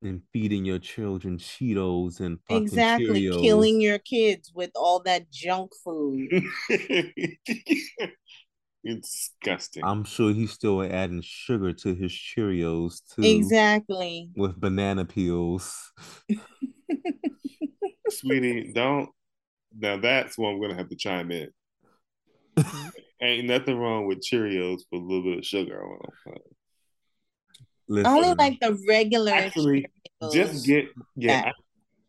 And 0.03 0.23
feeding 0.33 0.65
your 0.65 0.79
children 0.79 1.39
Cheetos 1.39 2.21
and 2.21 2.39
fucking 2.49 2.65
Exactly. 2.65 3.23
Cheerios. 3.23 3.41
Killing 3.43 3.81
your 3.81 3.99
kids 3.99 4.53
with 4.55 4.71
all 4.75 5.01
that 5.01 5.31
junk 5.31 5.73
food. 5.85 6.29
it's 6.69 7.41
disgusting. 9.43 9.85
I'm 9.85 10.05
sure 10.05 10.33
he's 10.33 10.53
still 10.53 10.83
adding 10.83 11.23
sugar 11.23 11.73
to 11.73 11.95
his 11.95 12.13
Cheerios 12.13 13.01
too. 13.15 13.23
exactly. 13.23 14.31
With 14.37 14.61
banana 14.61 15.05
peels. 15.05 15.93
Sweetie, 18.11 18.73
don't. 18.73 19.11
Now 19.79 19.99
that's 19.99 20.39
one 20.39 20.55
I'm 20.55 20.61
gonna 20.61 20.77
have 20.77 20.89
to 20.89 20.97
chime 20.97 21.31
in. 21.31 21.49
Ain't 23.21 23.47
nothing 23.47 23.77
wrong 23.77 24.07
with 24.07 24.21
Cheerios 24.21 24.81
with 24.91 25.03
a 25.03 25.05
little 25.05 25.25
bit 25.25 25.39
of 25.39 25.45
sugar 25.47 25.83
on 25.83 25.99
them. 26.25 26.35
Listen, 27.89 28.13
only 28.13 28.35
like 28.35 28.59
the 28.61 28.77
regular 28.89 29.33
Actually, 29.33 29.87
Cheerios. 30.23 30.33
Just 30.33 30.67
get 30.67 30.87
yeah. 31.15 31.43
That- 31.43 31.47
I- 31.49 31.53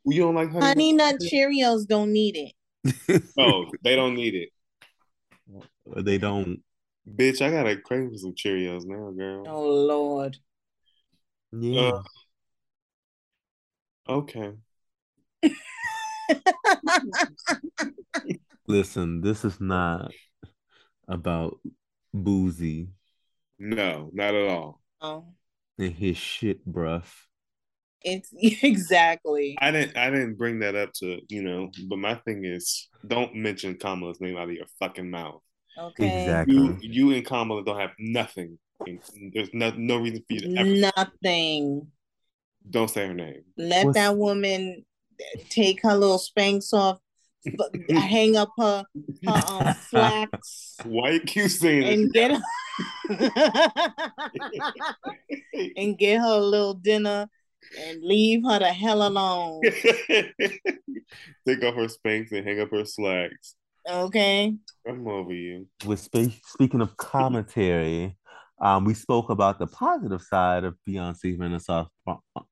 you 0.10 0.22
don't 0.22 0.36
like 0.36 0.52
honey? 0.52 0.66
Honey 0.66 0.94
Nut 0.94 1.16
Cheerios 1.22 1.86
don't 1.86 2.14
need 2.14 2.38
it. 2.38 2.54
No, 3.38 3.70
they 3.84 3.96
don't 3.98 4.16
need 4.16 4.36
it. 4.36 4.50
they 6.06 6.18
don't. 6.18 6.62
Bitch, 7.10 7.42
I 7.42 7.52
got 7.52 7.68
a 7.68 7.76
crave 7.78 8.10
for 8.12 8.18
some 8.18 8.34
Cheerios 8.34 8.86
now, 8.86 9.12
girl. 9.12 9.44
Oh 9.48 9.68
Lord. 9.68 10.38
Yeah. 11.52 11.90
Uh, 11.90 12.04
Okay. 14.10 14.54
Listen, 18.68 19.20
this 19.22 19.44
is 19.44 19.60
not 19.60 20.12
about 21.10 21.60
Boosie 22.16 22.88
No, 23.60 24.10
not 24.14 24.34
at 24.34 24.48
all. 24.50 24.82
oh. 25.02 25.26
And 25.80 25.94
his 25.94 26.18
shit 26.18 26.66
breath. 26.66 27.14
It's 28.02 28.30
exactly. 28.64 29.58
I 29.60 29.72
didn't 29.72 29.98
I 29.98 30.10
didn't 30.10 30.36
bring 30.36 30.60
that 30.60 30.76
up 30.76 30.94
to 31.00 31.20
you 31.30 31.44
know, 31.44 31.70
but 31.90 31.98
my 31.98 32.16
thing 32.16 32.46
is 32.46 32.88
don't 33.06 33.36
mention 33.36 33.76
Kamala's 33.78 34.22
name 34.22 34.38
out 34.38 34.50
of 34.50 34.54
your 34.54 34.66
fucking 34.80 35.10
mouth. 35.10 35.42
Okay. 35.78 36.24
Exactly. 36.24 36.56
You 36.56 36.78
you 36.82 37.12
and 37.14 37.26
Kamala 37.26 37.64
don't 37.64 37.80
have 37.80 37.92
nothing. 38.00 38.58
There's 39.34 39.50
no 39.54 39.72
no 39.72 39.98
reason 39.98 40.24
for 40.28 40.34
you 40.34 40.40
to 40.42 40.56
ever 40.60 40.92
Nothing. 40.96 41.88
don't 42.70 42.90
say 42.90 43.08
her 43.08 43.14
name. 43.14 43.44
Let 43.58 43.86
What's- 43.88 43.96
that 43.96 44.16
woman 44.18 44.86
take 45.50 45.82
her 45.82 45.96
little 45.96 46.20
Spanx 46.20 46.74
off, 46.74 47.00
but 47.00 47.07
hang 47.90 48.36
up 48.36 48.50
her 48.58 48.84
her 49.26 49.42
um 49.48 49.76
slacks 49.90 50.76
Why 50.84 51.20
you 51.34 51.48
saying 51.48 51.84
and 51.86 52.14
get 52.14 52.32
her 52.32 52.42
and 55.78 55.98
get 55.98 56.20
her 56.20 56.26
a 56.26 56.40
little 56.40 56.74
dinner 56.74 57.30
and 57.80 58.04
leave 58.04 58.44
her 58.46 58.60
the 58.60 58.72
hell 58.72 59.08
alone. 59.08 59.62
Take 61.48 61.64
off 61.64 61.76
her 61.76 61.88
Spanx 61.88 62.32
and 62.32 62.46
hang 62.46 62.60
up 62.60 62.72
her 62.72 62.86
slacks. 62.86 63.56
Okay. 63.90 64.54
I'm 64.88 65.08
over 65.08 65.34
you. 65.34 65.68
with 65.86 66.00
spe- 66.00 66.42
speaking 66.46 66.82
of 66.82 66.98
commentary, 66.98 68.18
um, 68.60 68.86
we 68.86 68.94
spoke 68.94 69.30
about 69.30 69.60
the 69.60 69.68
positive 69.68 70.22
side 70.22 70.64
of 70.64 70.76
Beyonce's 70.88 71.38
Renaissance 71.38 71.90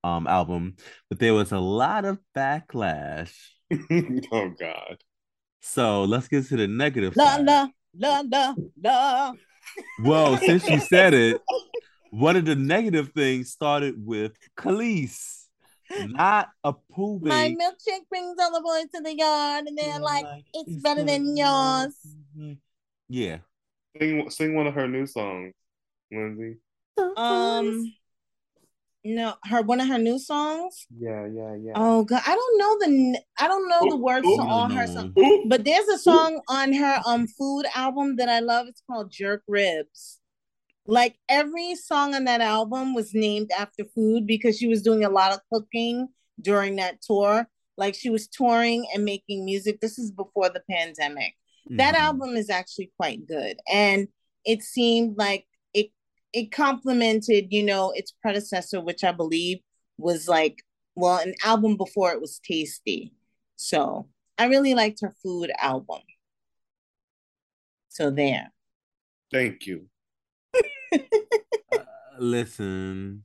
um, 0.03 0.27
album, 0.27 0.75
but 1.09 1.19
there 1.19 1.33
was 1.33 1.51
a 1.51 1.59
lot 1.59 2.05
of 2.05 2.19
backlash. 2.35 3.33
oh 4.31 4.53
God. 4.59 5.03
So 5.61 6.03
let's 6.03 6.27
get 6.27 6.47
to 6.47 6.57
the 6.57 6.67
negative 6.67 7.15
La 7.15 7.35
side. 7.35 7.45
la 7.45 7.67
la 7.97 8.23
la 8.29 8.55
la. 8.83 9.33
Well, 10.03 10.37
since 10.37 10.67
you 10.69 10.79
said 10.79 11.13
it, 11.13 11.41
one 12.11 12.35
of 12.35 12.45
the 12.45 12.55
negative 12.55 13.11
things 13.13 13.51
started 13.51 13.95
with 13.97 14.33
Kelis 14.57 15.45
not 15.89 16.49
approving. 16.63 17.29
My 17.29 17.49
milkshake 17.49 18.07
brings 18.09 18.37
all 18.39 18.51
the 18.51 18.61
boys 18.61 18.85
to 18.95 19.01
the 19.01 19.15
yard, 19.15 19.65
and 19.67 19.77
they're 19.77 19.99
like, 19.99 20.25
"It's 20.53 20.81
better 20.81 21.03
than 21.03 21.37
yours." 21.37 21.95
Yeah. 23.07 23.39
Sing 23.99 24.29
sing 24.29 24.55
one 24.55 24.67
of 24.67 24.73
her 24.73 24.87
new 24.87 25.05
songs, 25.05 25.53
Lindsay. 26.11 26.57
Um, 26.97 27.93
no, 29.05 29.35
her 29.45 29.61
one 29.61 29.79
of 29.79 29.87
her 29.87 29.97
new 29.99 30.17
songs. 30.19 30.87
Yeah, 30.97 31.27
yeah, 31.27 31.55
yeah. 31.55 31.73
Oh 31.75 32.03
God, 32.03 32.21
I 32.25 32.35
don't 32.35 32.57
know 32.57 32.77
the 32.79 33.21
I 33.39 33.47
don't 33.47 33.69
know 33.69 33.89
the 33.89 33.95
words 33.97 34.27
to 34.37 34.41
all 34.43 34.67
her 34.69 34.87
No. 34.87 34.93
songs, 34.93 35.11
but 35.47 35.63
there's 35.63 35.87
a 35.87 35.97
song 35.99 36.41
on 36.49 36.73
her 36.73 37.01
um 37.05 37.27
food 37.27 37.65
album 37.75 38.15
that 38.17 38.29
I 38.29 38.39
love. 38.39 38.67
It's 38.67 38.81
called 38.89 39.11
Jerk 39.11 39.43
Ribs. 39.47 40.19
Like 40.87 41.15
every 41.29 41.75
song 41.75 42.13
on 42.15 42.25
that 42.25 42.41
album 42.41 42.93
was 42.93 43.13
named 43.13 43.51
after 43.57 43.85
food 43.95 44.25
because 44.27 44.57
she 44.57 44.67
was 44.67 44.81
doing 44.81 45.03
a 45.03 45.09
lot 45.09 45.31
of 45.33 45.39
cooking 45.53 46.07
during 46.41 46.75
that 46.77 47.01
tour. 47.01 47.47
Like 47.77 47.93
she 47.95 48.09
was 48.09 48.27
touring 48.27 48.87
and 48.93 49.03
making 49.05 49.45
music. 49.45 49.81
This 49.81 49.97
is 49.99 50.11
before 50.11 50.49
the 50.49 50.63
pandemic. 50.69 51.33
That 51.71 51.95
Mhm. 51.95 51.99
album 51.99 52.37
is 52.37 52.49
actually 52.49 52.91
quite 52.97 53.25
good. 53.27 53.59
And 53.71 54.07
it 54.45 54.61
seemed 54.61 55.17
like 55.17 55.45
it 56.35 56.41
it 56.41 56.51
complemented, 56.51 57.47
you 57.51 57.63
know, 57.63 57.91
its 57.91 58.11
predecessor, 58.11 58.81
which 58.81 59.03
I 59.03 59.11
believe 59.11 59.59
was 59.97 60.27
like, 60.27 60.63
well, 60.95 61.17
an 61.17 61.33
album 61.43 61.77
before 61.77 62.11
it 62.11 62.21
was 62.21 62.39
tasty. 62.39 63.13
So 63.55 64.09
I 64.37 64.45
really 64.47 64.73
liked 64.73 65.01
her 65.01 65.13
food 65.23 65.51
album. 65.59 66.01
So 67.89 68.11
there. 68.11 68.51
Thank 69.31 69.65
you. 69.65 69.87
Uh, 71.73 71.79
listen. 72.19 73.23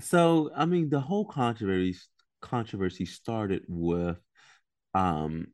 So, 0.00 0.50
I 0.56 0.66
mean, 0.66 0.88
the 0.88 1.00
whole 1.00 1.24
controversy 1.24 1.96
controversy 2.40 3.06
started 3.06 3.64
with 3.68 4.18
um 4.94 5.48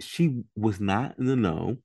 she 0.00 0.42
was 0.56 0.80
not 0.80 1.18
in 1.18 1.26
the 1.26 1.36
know 1.36 1.76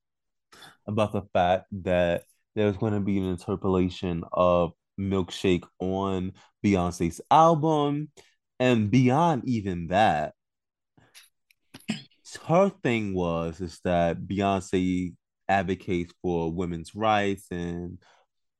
about 0.86 1.14
the 1.14 1.24
fact 1.34 1.66
that 1.72 2.24
there 2.56 2.68
was 2.68 2.78
going 2.78 2.94
to 2.94 3.00
be 3.00 3.18
an 3.18 3.26
interpolation 3.26 4.24
of 4.32 4.74
milkshake 5.00 5.66
on 5.80 6.32
Beyonce's 6.64 7.22
album 7.30 8.10
and 8.60 8.90
beyond 8.90 9.44
even 9.46 9.88
that 9.88 10.34
her 12.48 12.70
thing 12.84 13.14
was 13.14 13.62
is 13.62 13.80
that 13.84 14.22
Beyonce 14.22 15.14
advocates 15.48 16.14
for 16.22 16.52
women's 16.52 16.96
rights 16.96 17.46
and 17.52 17.98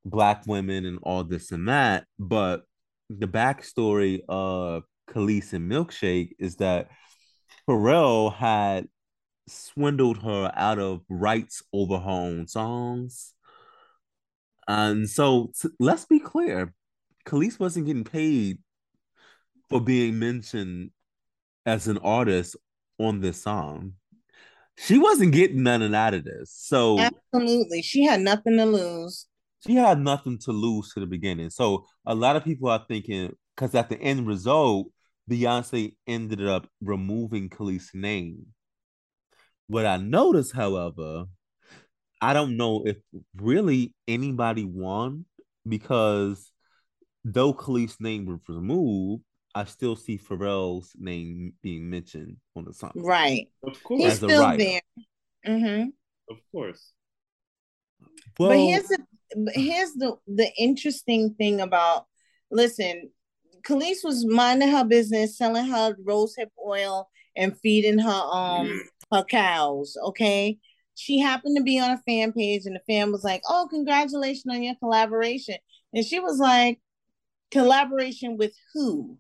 black 0.04 0.44
women 0.48 0.86
and 0.86 1.00
all 1.04 1.24
this 1.24 1.52
and 1.52 1.68
that. 1.68 2.06
But 2.20 2.64
the 3.10 3.28
backstory 3.28 4.22
of 4.28 4.84
Kelis 5.10 5.54
and 5.54 5.70
Milkshake 5.70 6.32
is 6.40 6.58
that 6.58 6.90
Pharrell 7.68 8.34
had 8.34 8.88
swindled 9.48 10.24
her 10.24 10.52
out 10.56 10.80
of 10.80 11.02
rights 11.10 11.62
over 11.72 11.98
her 11.98 12.10
own 12.10 12.48
songs. 12.48 13.35
And 14.68 15.10
so 15.10 15.52
t- 15.60 15.70
let's 15.80 16.06
be 16.06 16.20
clear, 16.20 16.74
Kelis 17.26 17.60
wasn't 17.60 17.88
getting 17.88 18.04
paid 18.04 18.60
for 19.70 19.82
being 19.82 20.20
mentioned 20.20 20.92
as 21.66 21.88
an 21.88 21.98
artist 22.00 22.56
on 23.00 23.20
this 23.22 23.42
song. 23.42 23.94
She 24.78 24.98
wasn't 24.98 25.32
getting 25.32 25.64
nothing 25.64 25.96
out 25.96 26.14
of 26.14 26.26
this. 26.26 26.52
So 26.52 27.00
Absolutely. 27.00 27.82
She 27.82 28.04
had 28.04 28.22
nothing 28.22 28.58
to 28.58 28.66
lose. 28.66 29.26
she 29.66 29.76
had 29.76 30.00
nothing 30.00 30.38
to 30.40 30.52
lose 30.52 30.94
to 30.94 31.00
the 31.00 31.06
beginning. 31.06 31.50
So 31.50 31.86
a 32.06 32.14
lot 32.14 32.36
of 32.36 32.44
people 32.44 32.70
are 32.70 32.84
thinking 32.88 33.34
because 33.56 33.74
at 33.74 33.90
the 33.90 34.00
end 34.00 34.28
result, 34.28 34.88
Beyonce 35.30 35.96
ended 36.06 36.46
up 36.46 36.68
removing 36.82 37.50
Kelis' 37.50 37.96
name. 37.96 38.48
What 39.68 39.86
I 39.86 39.98
noticed, 39.98 40.54
however, 40.54 41.26
I 42.22 42.34
don't 42.34 42.58
know 42.58 42.84
if 42.86 42.98
really 43.36 43.94
anybody 44.08 44.66
won 44.66 45.26
because 45.68 46.52
though 47.24 47.54
Kelis' 47.54 48.00
name 48.00 48.26
was 48.26 48.40
removed, 48.48 49.24
I 49.54 49.66
still 49.66 49.96
see 49.96 50.18
Pharrell's 50.18 50.92
name 50.98 51.54
being 51.62 51.90
mentioned 51.90 52.38
on 52.56 52.66
the 52.66 52.74
song. 52.74 52.92
Right. 52.96 53.48
Of 53.64 53.82
course. 53.84 54.06
As 54.06 54.24
a 54.24 54.28
still 54.28 54.42
writer. 54.42 54.64
there. 54.64 54.82
hmm 55.46 55.90
Of 56.30 56.38
course. 56.52 56.92
Well, 58.38 58.50
but 58.50 58.60
here's 58.60 58.88
the 58.88 59.52
here's 59.54 59.94
the 59.94 60.16
the 60.28 60.52
interesting 60.58 61.34
thing 61.36 61.62
about 61.62 62.06
listen, 62.52 63.12
Kelis 63.62 64.04
was 64.04 64.26
minding 64.26 64.70
her 64.70 64.84
business, 64.84 65.38
selling 65.38 65.66
her 65.66 65.96
rosehip 66.06 66.50
oil 66.66 67.10
and 67.36 67.58
feeding 67.60 68.00
her 68.00 68.10
um 68.12 68.84
her 69.12 69.24
cows. 69.24 69.98
Okay. 70.04 70.58
She 70.96 71.20
happened 71.20 71.58
to 71.58 71.64
be 71.64 71.80
on 71.80 71.92
a 71.92 71.98
fan 71.98 72.32
page, 72.34 72.66
and 72.66 72.76
the 72.76 72.94
fan 72.94 73.12
was 73.12 73.24
like, 73.24 73.42
Oh, 73.48 73.68
congratulations 73.70 74.46
on 74.50 74.64
your 74.64 74.76
collaboration. 74.76 75.58
And 75.94 76.06
she 76.06 76.20
was 76.20 76.40
like, 76.40 76.80
Collaboration 77.52 78.38
with 78.38 78.54
who? 78.74 79.18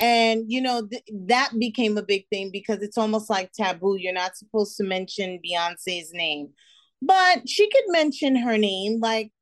And 0.00 0.44
you 0.48 0.60
know, 0.60 0.86
th- 0.86 1.04
that 1.26 1.52
became 1.58 1.96
a 1.96 2.02
big 2.02 2.26
thing 2.28 2.50
because 2.52 2.82
it's 2.82 2.98
almost 2.98 3.30
like 3.30 3.52
taboo. 3.52 3.96
You're 3.96 4.12
not 4.12 4.36
supposed 4.36 4.76
to 4.78 4.84
mention 4.84 5.40
Beyonce's 5.44 6.12
name 6.12 6.52
but 7.02 7.48
she 7.48 7.68
could 7.68 7.84
mention 7.88 8.36
her 8.36 8.56
name 8.56 9.00
like 9.00 9.32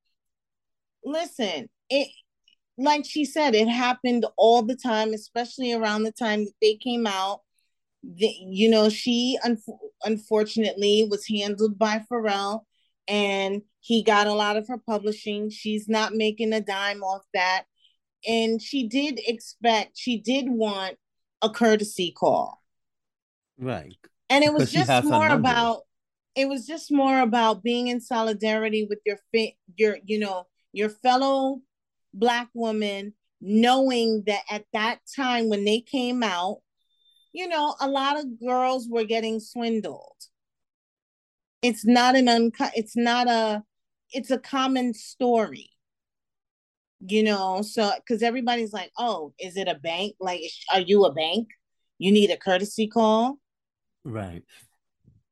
listen 1.05 1.69
it 1.91 2.09
like 2.79 3.05
she 3.05 3.25
said 3.25 3.55
it 3.55 3.69
happened 3.69 4.25
all 4.37 4.63
the 4.63 4.77
time 4.77 5.13
especially 5.13 5.73
around 5.73 6.03
the 6.03 6.13
time 6.13 6.47
that 6.47 6.55
they 6.63 6.75
came 6.75 7.07
out 7.07 7.41
the, 8.03 8.29
you 8.49 8.71
know 8.71 8.89
she 8.89 9.39
un- 9.45 9.63
unfortunately 10.05 11.07
was 11.11 11.27
handled 11.29 11.79
by 11.79 12.03
Pharrell 12.11 12.63
and 13.09 13.63
he 13.81 14.03
got 14.03 14.27
a 14.27 14.33
lot 14.33 14.57
of 14.57 14.69
her 14.69 14.79
publishing. 14.79 15.51
She's 15.51 15.89
not 15.89 16.15
making 16.15 16.53
a 16.53 16.61
dime 16.61 17.03
off 17.03 17.25
that. 17.35 17.65
And 18.27 18.61
she 18.61 18.87
did 18.87 19.21
expect 19.27 19.93
she 19.97 20.19
did 20.21 20.47
want 20.49 20.97
a 21.43 21.51
courtesy 21.51 22.13
call. 22.13 22.63
Right. 23.59 23.97
and 24.31 24.45
it 24.45 24.53
was 24.53 24.71
Because 24.71 24.87
just 24.87 25.05
more 25.07 25.29
about 25.29 25.83
it 26.35 26.49
was 26.49 26.67
just 26.67 26.93
more 26.93 27.21
about 27.21 27.63
being 27.63 27.89
in 27.89 28.01
solidarity 28.01 28.87
with 28.89 29.01
your 29.05 29.19
fit, 29.33 29.55
your 29.77 29.99
you 30.05 30.19
know 30.19 30.47
your 30.73 30.89
fellow 30.89 31.61
black 32.15 32.49
woman 32.55 33.15
knowing 33.41 34.23
that 34.27 34.43
at 34.51 34.65
that 34.73 35.01
time 35.17 35.49
when 35.49 35.65
they 35.65 35.81
came 35.81 36.23
out 36.23 36.61
you 37.33 37.47
know 37.49 37.75
a 37.81 37.89
lot 37.89 38.19
of 38.19 38.27
girls 38.41 38.89
were 38.89 39.05
getting 39.05 39.41
swindled 39.41 40.17
it's 41.63 41.85
not 41.87 42.17
an 42.17 42.29
unco- 42.29 42.71
it's 42.75 42.97
not 42.97 43.29
a 43.29 43.63
it's 44.13 44.31
a 44.31 44.39
common 44.39 44.93
story 44.95 45.71
you 47.07 47.23
know 47.23 47.63
so 47.63 47.91
because 47.99 48.23
everybody's 48.23 48.73
like 48.73 48.91
oh 48.99 49.33
is 49.39 49.57
it 49.57 49.69
a 49.69 49.75
bank 49.75 50.15
like 50.21 50.41
are 50.73 50.81
you 50.81 51.05
a 51.05 51.13
bank 51.13 51.49
you 51.99 52.13
need 52.13 52.31
a 52.31 52.37
courtesy 52.37 52.87
call 52.87 53.39
Right. 54.03 54.43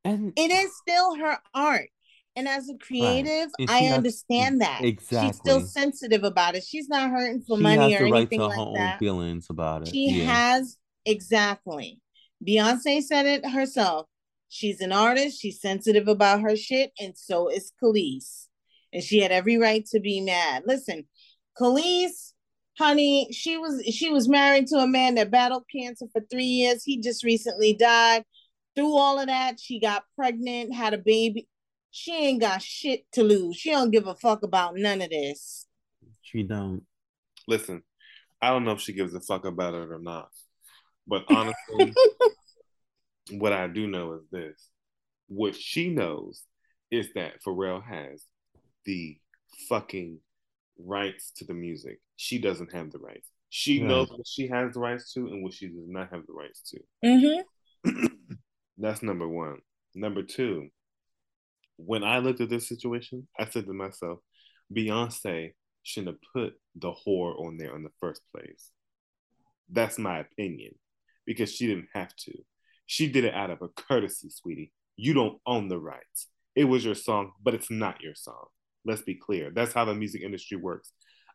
And 0.04 0.34
it 0.36 0.50
is 0.50 0.70
still 0.76 1.16
her 1.16 1.38
art 1.54 1.88
And 2.36 2.46
as 2.46 2.68
a 2.68 2.76
creative, 2.76 3.48
she 3.58 3.66
I 3.66 3.78
has- 3.78 3.96
understand 3.96 4.60
that. 4.60 4.80
She's 4.82 5.36
still 5.36 5.62
sensitive 5.62 6.22
about 6.22 6.54
it. 6.54 6.64
She's 6.64 6.86
not 6.88 7.10
hurting 7.10 7.40
for 7.48 7.56
she 7.56 7.62
money 7.62 7.96
or 7.96 8.04
right 8.04 8.14
anything 8.14 8.40
to 8.40 8.46
like 8.46 8.76
that. 8.76 8.98
feelings 8.98 9.46
about 9.48 9.82
it. 9.82 9.88
She 9.88 10.10
yeah. 10.10 10.24
has 10.26 10.76
exactly. 11.08 12.00
Beyonce 12.46 13.02
said 13.02 13.26
it 13.26 13.48
herself. 13.48 14.06
She's 14.48 14.80
an 14.80 14.92
artist. 14.92 15.40
She's 15.40 15.60
sensitive 15.60 16.08
about 16.08 16.40
her 16.40 16.56
shit, 16.56 16.92
and 16.98 17.16
so 17.16 17.48
is 17.48 17.72
Kelis. 17.82 18.46
And 18.92 19.02
she 19.02 19.20
had 19.20 19.32
every 19.32 19.58
right 19.58 19.84
to 19.86 20.00
be 20.00 20.20
mad. 20.20 20.62
Listen, 20.66 21.06
Kelis, 21.60 22.32
honey, 22.78 23.28
she 23.32 23.58
was 23.58 23.82
she 23.84 24.10
was 24.10 24.28
married 24.28 24.68
to 24.68 24.76
a 24.76 24.86
man 24.86 25.16
that 25.16 25.30
battled 25.30 25.64
cancer 25.74 26.06
for 26.12 26.22
three 26.30 26.44
years. 26.44 26.84
He 26.84 27.00
just 27.00 27.24
recently 27.24 27.74
died. 27.74 28.24
Through 28.74 28.96
all 28.96 29.18
of 29.18 29.26
that, 29.26 29.58
she 29.58 29.80
got 29.80 30.04
pregnant, 30.16 30.74
had 30.74 30.94
a 30.94 30.98
baby. 30.98 31.48
She 31.90 32.14
ain't 32.14 32.40
got 32.40 32.62
shit 32.62 33.10
to 33.12 33.24
lose. 33.24 33.56
She 33.56 33.70
don't 33.70 33.90
give 33.90 34.06
a 34.06 34.14
fuck 34.14 34.42
about 34.44 34.76
none 34.76 35.02
of 35.02 35.10
this. 35.10 35.66
She 36.22 36.44
don't. 36.44 36.82
Listen, 37.46 37.82
I 38.40 38.50
don't 38.50 38.64
know 38.64 38.72
if 38.72 38.80
she 38.80 38.92
gives 38.92 39.14
a 39.14 39.20
fuck 39.20 39.44
about 39.44 39.74
it 39.74 39.90
or 39.90 39.98
not, 39.98 40.28
but 41.08 41.24
honestly, 41.28 41.94
what 43.32 43.52
I 43.52 43.66
do 43.66 43.86
know 43.86 44.14
is 44.14 44.22
this: 44.30 44.68
what 45.28 45.56
she 45.56 45.90
knows 45.90 46.42
is 46.90 47.08
that 47.14 47.42
Pharrell 47.42 47.82
has 47.84 48.22
the 48.84 49.18
fucking 49.68 50.20
rights 50.78 51.32
to 51.36 51.44
the 51.44 51.54
music. 51.54 52.00
She 52.16 52.38
doesn't 52.38 52.72
have 52.72 52.90
the 52.90 52.98
rights. 52.98 53.28
She 53.50 53.78
Right. 53.78 53.88
knows 53.88 54.10
what 54.10 54.26
she 54.26 54.48
has 54.48 54.74
the 54.74 54.80
rights 54.80 55.12
to 55.14 55.26
and 55.26 55.42
what 55.42 55.54
she 55.54 55.68
does 55.68 55.88
not 55.88 56.10
have 56.10 56.26
the 56.26 56.32
rights 56.32 56.62
to. 56.70 56.80
Mm-hmm. 57.84 58.24
That's 58.76 59.02
number 59.02 59.26
one. 59.26 59.58
Number 59.94 60.22
two, 60.22 60.68
when 61.76 62.04
I 62.04 62.18
looked 62.18 62.40
at 62.40 62.48
this 62.48 62.68
situation, 62.68 63.26
I 63.38 63.46
said 63.46 63.66
to 63.66 63.72
myself, 63.72 64.20
Beyonce 64.74 65.52
shouldn't 65.82 66.16
have 66.16 66.32
put 66.32 66.54
the 66.76 66.92
whore 66.92 67.40
on 67.40 67.56
there 67.56 67.74
in 67.74 67.82
the 67.82 67.90
first 68.00 68.22
place. 68.32 68.70
That's 69.70 69.98
my 69.98 70.20
opinion 70.20 70.74
because 71.28 71.52
she 71.52 71.66
didn't 71.66 71.88
have 71.94 72.16
to. 72.16 72.32
She 72.86 73.06
did 73.06 73.24
it 73.24 73.34
out 73.34 73.50
of 73.50 73.60
a 73.60 73.68
courtesy, 73.68 74.30
sweetie. 74.30 74.72
You 74.96 75.12
don't 75.12 75.38
own 75.46 75.68
the 75.68 75.78
rights. 75.78 76.26
It 76.56 76.64
was 76.64 76.82
your 76.84 76.94
song, 76.94 77.32
but 77.42 77.52
it's 77.54 77.70
not 77.70 78.00
your 78.00 78.14
song. 78.14 78.46
Let's 78.86 79.02
be 79.02 79.14
clear. 79.14 79.50
That's 79.54 79.74
how 79.74 79.84
the 79.84 79.94
music 79.94 80.22
industry 80.22 80.56
works. 80.56 80.90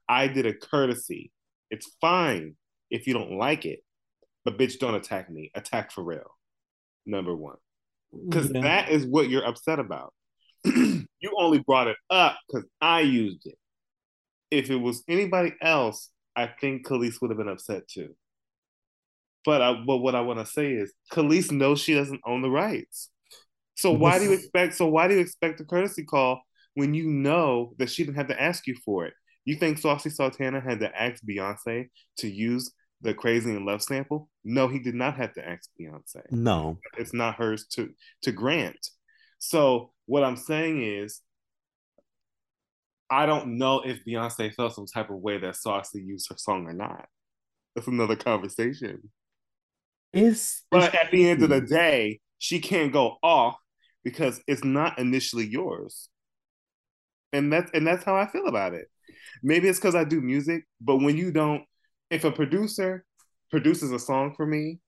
I 0.10 0.28
did 0.28 0.48
a 0.48 0.54
courtesy. 0.54 1.32
It's 1.70 1.96
fine 2.02 2.56
if 2.90 3.06
you 3.06 3.14
don't 3.14 3.38
like 3.38 3.66
it, 3.66 3.82
but 4.44 4.58
bitch, 4.58 4.80
don't 4.80 4.96
attack 4.96 5.30
me. 5.30 5.52
Attack 5.54 5.94
Pharrell 5.94 6.32
number 7.06 7.36
one 7.36 7.58
because 8.28 8.52
Yeah. 8.52 8.62
that 8.62 8.90
is 8.90 9.06
what 9.06 9.30
you're 9.30 9.46
upset 9.46 9.80
about. 9.80 10.14
you 10.66 11.06
only 11.38 11.60
brought 11.60 11.88
it 11.88 11.98
up 12.10 12.38
because 12.48 12.66
I 12.82 13.02
used 13.02 13.46
it. 13.46 13.58
If 14.50 14.70
it 14.72 14.78
was 14.78 15.04
anybody 15.08 15.54
else, 15.62 16.10
I 16.36 16.48
think 16.48 16.86
Kelis 16.88 17.22
would 17.22 17.30
have 17.30 17.38
been 17.38 17.48
upset 17.48 17.88
too. 17.88 18.16
But 19.46 19.62
I, 19.62 19.74
but 19.86 19.98
what 19.98 20.16
I 20.16 20.22
want 20.22 20.40
to 20.40 20.46
say 20.46 20.72
is, 20.72 20.94
Kelis 21.12 21.52
knows 21.52 21.82
she 21.82 21.94
doesn't 21.94 22.22
own 22.26 22.42
the 22.42 22.50
rights. 22.50 23.10
So 23.76 23.92
why 23.92 24.20
do 24.20 24.26
you 24.26 24.32
expect? 24.34 24.76
So 24.76 24.88
why 24.88 25.08
do 25.08 25.16
you 25.16 25.20
expect 25.20 25.60
a 25.60 25.66
courtesy 25.66 26.04
call 26.04 26.42
when 26.76 26.94
you 26.94 27.06
know 27.10 27.74
that 27.78 27.90
she 27.90 28.04
didn't 28.04 28.18
have 28.18 28.28
to 28.28 28.42
ask 28.42 28.68
you 28.68 28.76
for 28.86 29.06
it? 29.06 29.14
You 29.46 29.56
think 29.56 29.78
Saucy 29.78 30.10
Santana 30.10 30.62
had 30.62 30.80
to 30.80 31.02
ask 31.02 31.22
Beyonce 31.24 31.90
to 32.20 32.30
use 32.30 32.72
the 33.02 33.14
Crazy 33.14 33.52
in 33.52 33.66
Love 33.66 33.82
sample? 33.82 34.30
No, 34.44 34.68
he 34.68 34.80
did 34.80 34.96
not 34.96 35.16
have 35.18 35.34
to 35.34 35.48
ask 35.48 35.70
Beyonce 35.80 36.22
No. 36.32 36.80
it's 36.98 37.14
not 37.14 37.36
hers 37.36 37.66
to 37.72 37.90
to 38.22 38.32
grant. 38.32 38.90
So 39.40 39.92
what 40.06 40.24
I'm 40.24 40.38
saying 40.38 40.84
is, 40.84 41.20
I 43.10 43.26
don't 43.26 43.58
know 43.58 43.82
if 43.82 44.06
Beyonce 44.06 44.54
felt 44.54 44.74
some 44.74 44.86
type 44.86 45.10
of 45.10 45.18
way 45.18 45.38
that 45.40 45.58
Saucy 45.58 46.02
used 46.02 46.30
her 46.30 46.38
song 46.38 46.66
or 46.66 46.74
not. 46.74 47.08
That's 47.76 47.88
another 47.88 48.16
conversation. 48.16 49.10
It's 50.14 50.64
But 50.72 50.94
it's 50.94 50.96
at 50.96 51.12
the 51.12 51.28
end 51.30 51.44
of 51.44 51.50
the 51.50 51.62
day, 51.62 52.20
she 52.40 52.60
can't 52.60 52.94
go 52.94 53.18
off 53.24 53.58
because 54.04 54.42
it's 54.48 54.64
not 54.64 55.00
initially 55.00 55.46
yours. 55.48 56.10
And 57.32 57.52
that's 57.52 57.72
and 57.74 57.86
that's 57.86 58.04
how 58.04 58.16
I 58.16 58.28
feel 58.28 58.48
about 58.48 58.74
it. 58.74 58.90
Maybe 59.42 59.68
it's 59.68 59.80
because 59.80 59.96
I 59.96 60.04
do 60.04 60.22
music, 60.22 60.66
but 60.80 60.98
when 60.98 61.18
you 61.18 61.32
don't, 61.32 61.64
if 62.10 62.24
a 62.24 62.32
producer 62.32 63.06
produces 63.50 63.92
a 63.92 64.00
song 64.00 64.34
for 64.36 64.46
me 64.46 64.80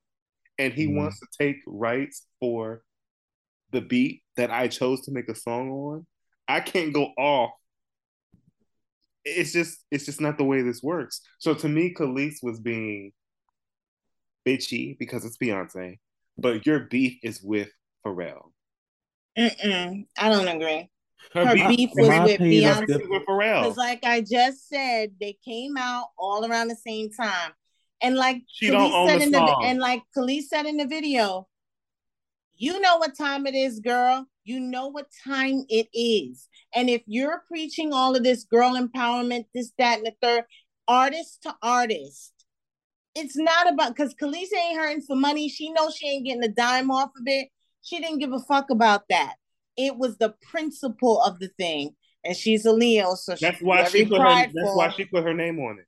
and 0.60 0.74
he 0.74 0.88
Mhm. 0.88 0.96
wants 0.96 1.20
to 1.20 1.28
take 1.38 1.58
rights 1.68 2.26
for 2.40 2.84
the 3.72 3.82
beat 3.82 4.24
that 4.38 4.52
I 4.52 4.68
chose 4.68 5.02
to 5.02 5.12
make 5.12 5.30
a 5.30 5.36
song 5.36 5.70
on, 5.72 6.08
I 6.48 6.60
can't 6.62 6.94
go 6.94 7.06
off. 7.18 7.52
It's 9.24 9.52
just 9.52 9.84
it's 9.92 10.06
just 10.06 10.22
not 10.22 10.38
the 10.38 10.44
way 10.44 10.62
this 10.62 10.84
works. 10.84 11.22
So 11.40 11.54
to 11.56 11.68
me, 11.70 11.94
Kelis 11.94 12.44
was 12.44 12.60
being 12.60 13.12
bitchy 14.46 14.98
because 14.98 15.26
it's 15.26 15.38
Beyonce, 15.38 16.00
but 16.38 16.66
your 16.66 16.82
beef 16.82 17.18
is 17.24 17.42
with 17.42 17.70
Pharrell. 18.06 18.52
Mm-mm, 19.38 20.06
I 20.18 20.30
don't 20.30 20.48
agree. 20.48 20.90
Her, 21.34 21.46
Her 21.48 21.68
beef 21.68 21.90
was 21.96 22.08
with 22.08 22.40
Beyonce. 22.40 23.10
with 23.10 23.26
Pharrell. 23.26 23.64
Because, 23.64 23.78
like 23.78 24.06
I 24.06 24.22
just 24.22 24.70
said, 24.70 25.12
they 25.20 25.38
came 25.44 25.76
out 25.78 26.08
all 26.18 26.46
around 26.46 26.70
the 26.70 26.76
same 26.76 27.10
time, 27.12 27.52
and 28.02 28.16
like 28.16 28.44
She 28.48 28.68
don't 28.70 28.94
own 28.94 29.10
said 29.10 29.20
the 29.20 29.24
in 29.24 29.32
the 29.32 29.38
song. 29.40 29.64
and 29.66 29.80
like 29.80 30.04
Kelis 30.16 30.44
said 30.44 30.66
in 30.66 30.78
the 30.78 30.88
video, 30.88 31.48
you 32.56 32.80
know 32.80 32.98
what 32.98 33.18
time 33.18 33.46
it 33.48 33.56
is, 33.56 33.80
girl. 33.80 34.26
You 34.46 34.60
know 34.60 34.88
what 34.88 35.08
time 35.28 35.66
it 35.70 35.88
is, 35.92 36.48
and 36.74 36.90
if 36.90 37.02
you're 37.08 37.44
preaching 37.48 37.92
all 37.92 38.16
of 38.16 38.24
this 38.24 38.44
girl 38.44 38.76
empowerment, 38.76 39.46
this, 39.56 39.72
that, 39.80 39.98
and 39.98 40.06
the 40.06 40.14
third, 40.22 40.44
artist 40.88 41.42
to 41.44 41.56
artist, 41.64 42.32
it's 43.16 43.38
not 43.38 43.72
about 43.72 43.96
because 43.96 44.14
Kelis 44.14 44.54
ain't 44.58 44.78
hurting 44.80 45.02
for 45.02 45.16
money. 45.16 45.50
She 45.50 45.72
knows 45.72 45.96
she 45.96 46.08
ain't 46.08 46.26
getting 46.26 46.44
a 46.44 46.50
dime 46.50 46.92
off 46.92 47.10
of 47.18 47.24
it. 47.26 47.50
She 47.82 48.00
didn't 48.00 48.20
give 48.20 48.34
a 48.34 48.40
fuck 48.40 48.70
about 48.70 49.04
that. 49.10 49.36
It 49.78 49.98
was 49.98 50.18
the 50.18 50.34
principle 50.50 51.22
of 51.22 51.40
the 51.40 51.50
thing, 51.58 51.96
and 52.24 52.36
she's 52.36 52.66
a 52.66 52.72
Leo, 52.72 53.16
so 53.16 53.36
That's 53.40 53.58
she's 53.58 53.62
why 53.62 53.84
she 53.86 54.06
put 54.06 54.22
her, 54.22 54.36
that's 54.36 54.54
why 54.76 54.90
she 54.90 55.06
put 55.06 55.24
her 55.24 55.34
name 55.34 55.60
on 55.60 55.80
it. 55.80 55.86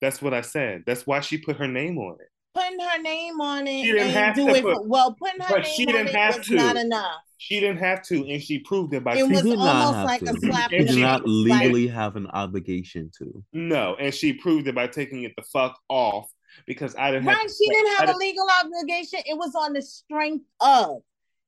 That's 0.00 0.22
what 0.22 0.32
I 0.32 0.40
said. 0.40 0.84
That's 0.86 1.06
why 1.06 1.20
she 1.20 1.36
put 1.38 1.56
her 1.56 1.68
name 1.68 1.98
on 1.98 2.16
it. 2.20 2.28
putting 2.54 2.80
her 2.80 3.00
name 3.02 3.40
on 3.40 3.66
it 3.66 3.84
She 3.84 3.92
didn't 3.92 4.06
and 4.08 4.12
have 4.12 4.34
do 4.34 4.46
to 4.46 4.54
it 4.54 4.62
put- 4.62 4.86
well 4.88 5.14
putting 5.18 5.40
her 5.40 5.48
but 5.50 5.62
name 5.62 5.72
she 5.76 5.86
on 5.86 5.92
didn't 5.92 6.08
it 6.08 6.14
have 6.16 6.36
was 6.38 6.46
to. 6.46 6.54
not 6.56 6.76
enough 6.76 7.20
She 7.36 7.60
didn't 7.60 7.78
have 7.78 8.02
to, 8.04 8.26
and 8.26 8.42
she 8.42 8.58
proved 8.60 8.92
it 8.94 9.04
by 9.04 9.12
it 9.12 9.16
She 9.18 9.22
was 9.24 9.42
did 9.42 9.58
not 9.58 9.76
almost 9.76 9.96
have 9.96 10.06
like 10.06 10.20
to. 10.20 10.30
a 10.30 10.40
slap 10.40 10.70
She 10.70 10.76
in 10.76 10.80
And 10.80 10.88
the 10.88 10.92
did 10.94 11.00
not 11.02 11.20
face 11.20 11.28
like, 11.28 11.60
legally 11.62 11.86
have 11.88 12.16
an 12.16 12.26
obligation 12.28 13.10
to. 13.18 13.44
no, 13.52 13.96
and 14.00 14.12
she 14.14 14.32
proved 14.32 14.66
it 14.66 14.74
by 14.74 14.86
taking 14.86 15.22
it 15.24 15.32
the 15.36 15.42
fuck 15.42 15.78
off 15.90 16.30
because 16.66 16.94
I 16.96 17.10
didn't 17.10 17.24
have 17.24 17.36
right 17.36 17.48
to 17.48 17.54
she 17.54 17.68
didn't 17.70 17.92
have 17.92 18.02
a 18.02 18.06
didn't- 18.08 18.18
legal 18.20 18.46
obligation. 18.64 19.20
It 19.26 19.36
was 19.36 19.54
on 19.54 19.72
the 19.72 19.82
strength 19.82 20.44
of. 20.60 21.02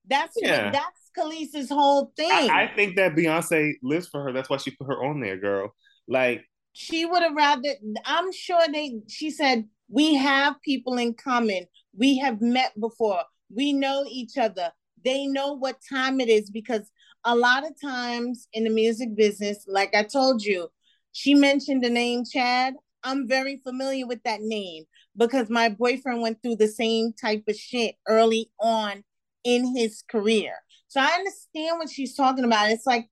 That's 0.08 0.36
Yeah. 0.40 0.64
what 0.64 0.72
that's 0.72 1.10
Kelis's 1.16 1.68
whole 1.68 2.12
thing. 2.16 2.30
I, 2.30 2.64
I 2.64 2.74
think 2.74 2.96
that 2.96 3.14
Beyonce 3.14 3.74
lives 3.82 4.08
for 4.08 4.22
her. 4.24 4.32
That's 4.32 4.48
why 4.50 4.56
she 4.56 4.72
put 4.72 4.86
her 4.88 5.04
on 5.04 5.20
there, 5.20 5.36
girl. 5.36 5.74
Like, 6.08 6.44
she 6.72 7.04
would 7.04 7.22
have 7.22 7.34
rather 7.34 7.68
i'm 8.06 8.32
sure 8.32 8.62
they 8.72 9.00
she 9.06 9.30
said 9.30 9.68
we 9.88 10.14
have 10.14 10.60
people 10.62 10.96
in 10.98 11.14
common. 11.14 11.66
We 11.96 12.18
have 12.18 12.40
met 12.40 12.72
before. 12.80 13.22
We 13.54 13.72
know 13.74 14.06
each 14.08 14.38
other. 14.38 14.72
They 15.04 15.26
know 15.26 15.52
what 15.52 15.76
time 15.86 16.18
it 16.20 16.28
is. 16.30 16.48
Because 16.50 16.90
a 17.24 17.36
lot 17.36 17.64
of 17.66 17.78
times 17.80 18.48
in 18.54 18.64
the 18.64 18.70
music 18.70 19.14
business 19.14 19.64
like 19.68 19.94
i 19.94 20.02
told 20.02 20.42
you 20.42 20.68
she 21.12 21.34
mentioned 21.36 21.84
the 21.84 21.88
name 21.88 22.24
chad 22.24 22.74
i'm 23.04 23.26
very 23.26 23.60
familiar 23.64 24.06
with 24.06 24.22
that 24.24 24.40
name 24.40 24.84
because 25.16 25.50
my 25.50 25.68
boyfriend 25.68 26.22
went 26.22 26.42
through 26.42 26.56
the 26.56 26.68
same 26.68 27.12
type 27.12 27.42
of 27.48 27.56
shit 27.56 27.96
early 28.08 28.50
on 28.60 29.02
in 29.44 29.76
his 29.76 30.02
career 30.10 30.54
so 30.88 31.00
i 31.00 31.06
understand 31.06 31.78
what 31.78 31.90
she's 31.90 32.14
talking 32.14 32.44
about 32.44 32.70
it's 32.70 32.86
like 32.86 33.08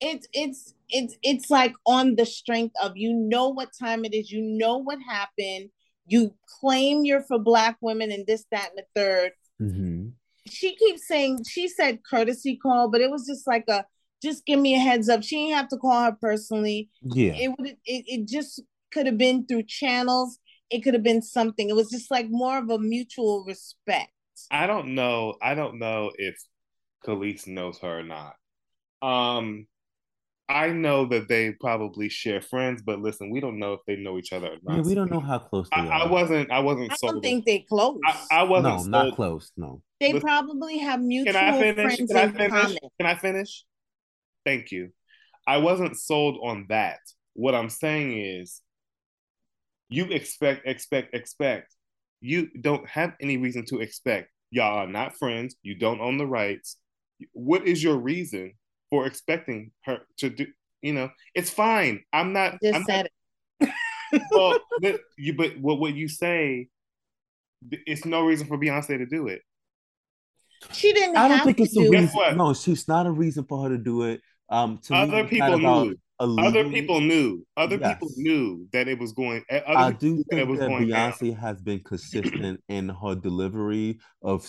it's 0.00 0.28
it's 0.32 0.74
it's 0.90 1.16
it's 1.22 1.50
like 1.50 1.74
on 1.86 2.16
the 2.16 2.26
strength 2.26 2.74
of 2.82 2.96
you 2.96 3.12
know 3.12 3.48
what 3.48 3.70
time 3.78 4.04
it 4.04 4.14
is, 4.14 4.30
you 4.30 4.42
know 4.42 4.78
what 4.78 4.98
happened, 5.06 5.70
you 6.06 6.34
claim 6.60 7.04
you're 7.04 7.22
for 7.22 7.38
black 7.38 7.76
women 7.80 8.12
and 8.12 8.26
this, 8.26 8.44
that, 8.50 8.70
and 8.70 8.78
the 8.78 9.00
third. 9.00 9.32
Mm-hmm. 9.60 10.08
She 10.46 10.76
keeps 10.76 11.08
saying 11.08 11.44
she 11.48 11.68
said 11.68 12.00
courtesy 12.08 12.56
call, 12.56 12.90
but 12.90 13.00
it 13.00 13.10
was 13.10 13.26
just 13.26 13.46
like 13.46 13.64
a 13.68 13.86
just 14.22 14.46
give 14.46 14.58
me 14.58 14.74
a 14.74 14.78
heads 14.78 15.08
up. 15.08 15.22
She 15.22 15.36
didn't 15.36 15.56
have 15.56 15.68
to 15.68 15.78
call 15.78 16.04
her 16.04 16.16
personally. 16.20 16.90
Yeah. 17.02 17.32
It 17.34 17.48
would 17.58 17.68
it, 17.68 17.76
it 18.06 18.28
just 18.28 18.62
could 18.94 19.06
have 19.06 19.18
been 19.18 19.46
through 19.46 19.64
channels. 19.64 20.38
It 20.70 20.80
could 20.80 20.94
have 20.94 21.02
been 21.02 21.20
something. 21.20 21.68
It 21.68 21.76
was 21.76 21.90
just 21.90 22.10
like 22.10 22.26
more 22.30 22.58
of 22.58 22.70
a 22.70 22.78
mutual 22.78 23.44
respect. 23.46 24.10
I 24.50 24.66
don't 24.66 24.94
know. 24.94 25.34
I 25.42 25.54
don't 25.54 25.78
know 25.78 26.10
if 26.16 26.36
Kelis 27.04 27.46
knows 27.46 27.78
her 27.80 28.00
or 28.00 28.02
not. 28.02 28.34
Um, 29.02 29.66
I 30.48 30.68
know 30.68 31.06
that 31.06 31.28
they 31.28 31.52
probably 31.52 32.08
share 32.08 32.40
friends, 32.40 32.82
but 32.84 33.00
listen, 33.00 33.30
we 33.30 33.40
don't 33.40 33.58
know 33.58 33.74
if 33.74 33.80
they 33.86 33.96
know 33.96 34.18
each 34.18 34.32
other 34.32 34.48
or 34.48 34.56
not. 34.62 34.76
Yeah, 34.76 34.82
we 34.82 34.94
don't 34.94 35.10
know 35.10 35.20
how 35.20 35.38
close 35.38 35.68
they 35.70 35.80
I, 35.80 35.86
are. 35.86 35.92
I 35.92 36.10
wasn't. 36.10 36.50
I 36.50 36.60
wasn't 36.60 36.92
I 36.92 36.96
sold. 36.96 37.14
don't 37.14 37.22
think 37.22 37.44
they 37.44 37.60
close. 37.60 37.98
I, 38.04 38.40
I 38.40 38.42
wasn't. 38.44 38.74
no, 38.74 38.78
sold. 38.78 38.90
not 38.90 39.16
close. 39.16 39.52
No. 39.56 39.82
they 40.00 40.12
listen, 40.12 40.20
probably 40.20 40.78
have 40.78 41.00
mutual 41.00 41.32
Can 41.32 41.54
I 41.54 41.58
finish? 41.58 41.96
friends 41.96 42.12
Can 42.12 42.16
I 42.16 42.32
finish? 42.32 42.50
common. 42.50 42.78
Can 42.98 43.06
I 43.06 43.14
finish? 43.14 43.64
Thank 44.44 44.70
you. 44.70 44.90
I 45.46 45.58
wasn't 45.58 45.96
sold 45.96 46.38
on 46.42 46.66
that. 46.68 46.98
What 47.34 47.54
I'm 47.54 47.70
saying 47.70 48.18
is, 48.18 48.60
you 49.94 50.04
expect, 50.06 50.66
expect, 50.66 51.14
expect. 51.14 51.72
You 52.20 52.48
don't 52.60 52.86
have 52.88 53.12
any 53.20 53.36
reason 53.36 53.64
to 53.66 53.80
expect. 53.80 54.30
Y'all 54.50 54.78
are 54.78 54.86
not 54.86 55.16
friends. 55.16 55.54
You 55.62 55.74
don't 55.76 56.00
own 56.00 56.16
the 56.18 56.26
rights. 56.26 56.76
What 57.32 57.66
is 57.66 57.82
your 57.82 57.96
reason 57.96 58.54
for 58.90 59.06
expecting 59.06 59.70
her 59.84 60.00
to 60.18 60.30
do? 60.30 60.46
You 60.82 60.94
know, 60.94 61.10
it's 61.34 61.50
fine. 61.50 62.02
I'm 62.12 62.32
not. 62.32 62.58
Just 62.62 62.74
I'm 62.74 62.80
not- 62.82 62.86
said 62.88 63.08
it. 63.60 63.70
well, 64.30 64.58
but 64.80 65.00
you 65.16 65.34
but 65.34 65.58
what 65.58 65.78
what 65.80 65.94
you 65.94 66.08
say, 66.08 66.68
it's 67.70 68.04
no 68.04 68.24
reason 68.26 68.46
for 68.46 68.58
Beyonce 68.58 68.98
to 68.98 69.06
do 69.06 69.28
it. 69.28 69.42
She 70.72 70.92
didn't 70.92 71.16
I 71.16 71.28
don't 71.28 71.38
have 71.38 71.44
think 71.46 71.56
to 71.58 71.62
it's 71.64 71.76
a 71.76 71.80
do 71.80 71.90
Guess 71.90 72.00
reason. 72.02 72.16
what? 72.16 72.36
No, 72.36 72.54
she's 72.54 72.88
not 72.88 73.06
a 73.06 73.10
reason 73.10 73.44
for 73.44 73.62
her 73.64 73.68
to 73.70 73.78
do 73.78 74.02
it. 74.02 74.20
Um, 74.48 74.78
to 74.84 74.94
Other 74.94 75.18
it's 75.20 75.30
people 75.30 75.54
about 75.54 75.86
knew. 75.86 75.96
Other 76.20 76.68
people 76.68 77.00
knew. 77.00 77.44
Other 77.56 77.78
people 77.78 78.08
knew 78.16 78.66
that 78.72 78.88
it 78.88 78.98
was 78.98 79.12
going. 79.12 79.44
I 79.50 79.90
do 79.92 80.16
that 80.16 80.24
think 80.30 80.58
that 80.58 80.68
down. 80.68 80.82
Beyonce 80.82 81.36
has 81.38 81.60
been 81.60 81.80
consistent 81.80 82.62
in 82.68 82.88
her 82.88 83.14
delivery 83.14 83.98
of 84.22 84.48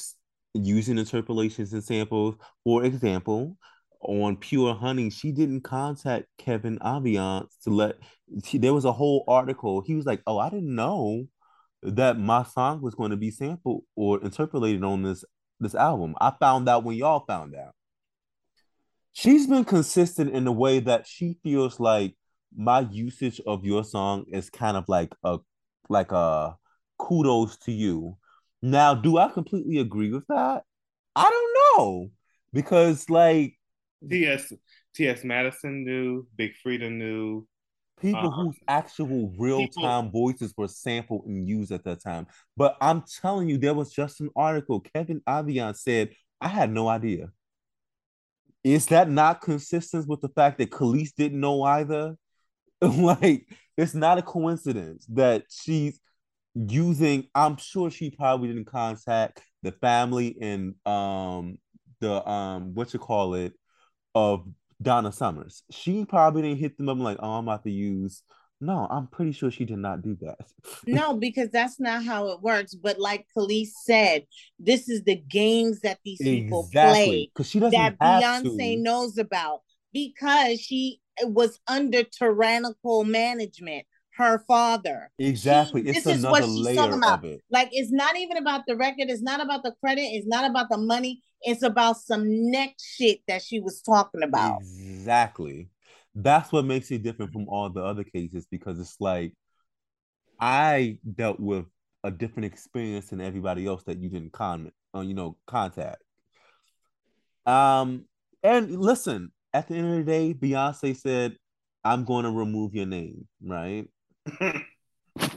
using 0.53 0.97
interpolations 0.97 1.73
and 1.73 1.83
samples. 1.83 2.35
For 2.63 2.85
example, 2.85 3.57
on 4.01 4.37
Pure 4.37 4.75
Honey, 4.75 5.09
she 5.09 5.31
didn't 5.31 5.61
contact 5.61 6.27
Kevin 6.37 6.77
Aviance 6.79 7.49
to 7.63 7.71
let. 7.71 7.95
She, 8.43 8.59
there 8.59 8.73
was 8.73 8.85
a 8.85 8.91
whole 8.91 9.23
article. 9.27 9.81
He 9.81 9.95
was 9.95 10.05
like, 10.05 10.21
"Oh, 10.27 10.37
I 10.37 10.49
didn't 10.49 10.73
know 10.75 11.25
that 11.81 12.19
my 12.19 12.43
song 12.43 12.81
was 12.81 12.93
going 12.95 13.11
to 13.11 13.17
be 13.17 13.31
sampled 13.31 13.83
or 13.95 14.21
interpolated 14.23 14.83
on 14.83 15.01
this 15.01 15.25
this 15.59 15.73
album. 15.73 16.15
I 16.21 16.31
found 16.39 16.69
out 16.69 16.83
when 16.83 16.95
y'all 16.95 17.25
found 17.25 17.55
out." 17.55 17.73
She's 19.15 19.47
been 19.47 19.63
consistent 19.63 20.35
in 20.35 20.43
the 20.43 20.51
way 20.51 20.79
that 20.81 21.07
she 21.07 21.37
feels 21.41 21.79
like 21.79 22.15
my 22.53 22.81
usage 22.81 23.39
of 23.47 23.63
your 23.65 23.85
song 23.85 24.25
is 24.27 24.49
kind 24.49 24.75
of 24.75 24.89
like 24.89 25.13
a 25.23 25.37
like 25.87 26.11
a 26.11 26.57
kudos 26.97 27.55
to 27.59 27.71
you. 27.71 28.17
Now, 28.61 28.93
do 28.93 29.17
I 29.17 29.29
completely 29.29 29.77
agree 29.77 30.11
with 30.11 30.27
that? 30.27 30.63
I 31.15 31.29
don't 31.29 31.79
know 31.79 32.11
because 32.51 33.09
like 33.09 33.57
T.S. 34.09 34.51
T.S. 34.93 35.23
Madison 35.23 35.85
knew. 35.85 36.27
Big 36.35 36.51
Freedia 36.65 36.91
knew. 36.91 37.47
people 38.01 38.19
Uh, 38.19 38.31
whose 38.31 38.57
actual 38.67 39.33
real 39.37 39.65
time 39.69 40.11
voices 40.11 40.53
were 40.57 40.67
sampled 40.67 41.25
and 41.25 41.47
used 41.47 41.71
at 41.71 41.85
that 41.85 42.03
time. 42.03 42.27
But 42.57 42.75
I'm 42.81 43.03
telling 43.21 43.47
you, 43.47 43.57
there 43.57 43.73
was 43.73 43.93
just 43.93 44.19
an 44.19 44.29
article. 44.35 44.81
Kevin 44.81 45.21
Aviance 45.21 45.77
said, 45.77 46.09
I 46.41 46.49
had 46.49 46.69
no 46.69 46.89
idea. 46.89 47.31
Is 48.65 48.87
that 48.87 49.11
not 49.11 49.41
consistent 49.41 50.07
with 50.07 50.21
the 50.21 50.29
fact 50.29 50.57
that 50.57 50.71
Kelis 50.71 51.13
didn't 51.15 51.39
know 51.39 51.61
either? 51.61 52.15
like, 52.81 53.47
it's 53.77 53.93
not 53.93 54.17
a 54.17 54.23
coincidence 54.23 55.05
that 55.13 55.43
she's 55.51 55.99
using, 56.55 57.27
I'm 57.35 57.57
sure 57.57 57.91
she 57.91 58.09
probably 58.09 58.47
didn't 58.47 58.65
contact 58.65 59.43
the 59.61 59.71
family 59.71 60.35
and 60.41 60.73
um 60.85 61.57
the 61.99 62.27
um 62.27 62.73
what 62.73 62.91
you 62.93 62.99
call 62.99 63.35
it 63.35 63.53
of 64.15 64.47
Donna 64.81 65.11
Summers. 65.11 65.61
She 65.69 66.03
probably 66.03 66.41
didn't 66.41 66.59
hit 66.59 66.75
them 66.77 66.89
up 66.89 66.97
like, 66.97 67.17
oh, 67.19 67.33
I'm 67.33 67.47
about 67.47 67.63
to 67.65 67.71
use. 67.71 68.23
No, 68.61 68.87
I'm 68.89 69.07
pretty 69.07 69.31
sure 69.33 69.51
she 69.51 69.65
did 69.65 69.77
not 69.79 70.01
do 70.01 70.17
that. 70.21 70.37
No, 70.87 71.15
because 71.17 71.49
that's 71.49 71.79
not 71.79 72.03
how 72.03 72.29
it 72.29 72.41
works. 72.41 72.73
But 72.73 72.99
like 72.99 73.25
Kelis 73.35 73.69
said, 73.83 74.25
this 74.59 74.87
is 74.89 75.03
the 75.03 75.15
games 75.15 75.81
that 75.81 75.99
these 76.05 76.19
people 76.19 76.67
play 76.71 77.29
Because 77.33 77.49
she 77.49 77.59
doesn't 77.59 77.77
that 77.77 77.97
have 77.99 78.23
Beyonce 78.43 78.75
to. 78.75 78.81
knows 78.81 79.17
about 79.17 79.61
because 79.93 80.59
she 80.59 80.99
was 81.23 81.59
under 81.67 82.03
tyrannical 82.03 83.03
management. 83.03 83.85
Her 84.17 84.39
father. 84.47 85.11
Exactly. 85.19 85.83
She- 85.83 85.89
it's 85.89 86.05
this 86.05 86.17
is 86.19 86.23
what 86.23 86.43
she's 86.45 86.65
layer 86.65 86.75
talking 86.75 86.93
about. 86.99 87.25
it. 87.25 87.41
Like 87.51 87.67
it's 87.73 87.91
not 87.91 88.15
even 88.17 88.37
about 88.37 88.61
the 88.65 88.77
record, 88.77 89.09
it's 89.09 89.21
not 89.21 89.41
about 89.41 89.63
the 89.63 89.73
credit, 89.81 90.03
it's 90.03 90.25
not 90.25 90.49
about 90.49 90.69
the 90.69 90.77
money, 90.77 91.21
it's 91.41 91.63
about 91.63 91.97
some 91.97 92.23
next 92.49 92.85
shit 92.95 93.19
that 93.27 93.41
she 93.41 93.59
was 93.59 93.81
talking 93.81 94.23
about. 94.23 94.61
Exactly. 94.61 95.69
That's 96.15 96.51
what 96.51 96.65
makes 96.65 96.91
it 96.91 97.03
different 97.03 97.33
from 97.33 97.49
all 97.49 97.69
the 97.69 97.83
other 97.83 98.03
cases 98.03 98.47
because 98.49 98.79
it's 98.79 98.95
like 98.99 99.33
I 100.39 100.97
dealt 101.15 101.39
with 101.39 101.65
a 102.03 102.11
different 102.11 102.45
experience 102.45 103.09
than 103.09 103.21
everybody 103.21 103.65
else 103.65 103.83
that 103.83 103.99
you 103.99 104.09
didn't 104.09 104.31
comment, 104.31 104.73
uh, 104.95 105.01
you 105.01 105.13
know, 105.13 105.37
contact. 105.45 106.01
Um, 107.45 108.05
and 108.43 108.79
listen, 108.79 109.31
at 109.53 109.67
the 109.67 109.75
end 109.75 109.99
of 109.99 110.05
the 110.05 110.11
day, 110.11 110.33
Beyonce 110.33 110.95
said, 110.95 111.35
"I'm 111.83 112.05
going 112.05 112.23
to 112.23 112.31
remove 112.31 112.73
your 112.73 112.85
name," 112.85 113.27
right? 113.41 113.87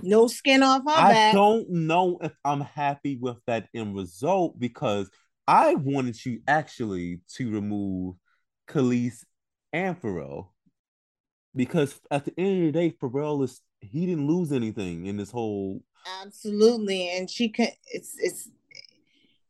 No 0.02 0.26
skin 0.26 0.62
off 0.62 0.82
her 0.82 0.90
I 0.90 1.12
back. 1.12 1.32
don't 1.32 1.70
know 1.70 2.18
if 2.22 2.32
I'm 2.44 2.60
happy 2.60 3.16
with 3.20 3.36
that 3.46 3.68
end 3.74 3.94
result 3.94 4.58
because 4.58 5.10
I 5.46 5.74
wanted 5.74 6.24
you 6.24 6.40
actually 6.48 7.20
to 7.34 7.50
remove 7.50 8.16
Kelis 8.68 9.24
and 9.72 10.00
Pharrell. 10.00 10.48
Because 11.58 12.00
at 12.12 12.24
the 12.24 12.32
end 12.38 12.58
of 12.58 12.72
the 12.72 12.78
day, 12.78 12.96
Pharrell 13.02 13.42
is 13.42 13.60
he 13.80 14.06
didn't 14.06 14.28
lose 14.28 14.52
anything 14.52 15.06
in 15.06 15.16
this 15.16 15.32
whole 15.32 15.82
Absolutely. 16.22 17.10
And 17.10 17.28
she 17.28 17.48
could 17.48 17.72
it's 17.86 18.14
it's 18.18 18.48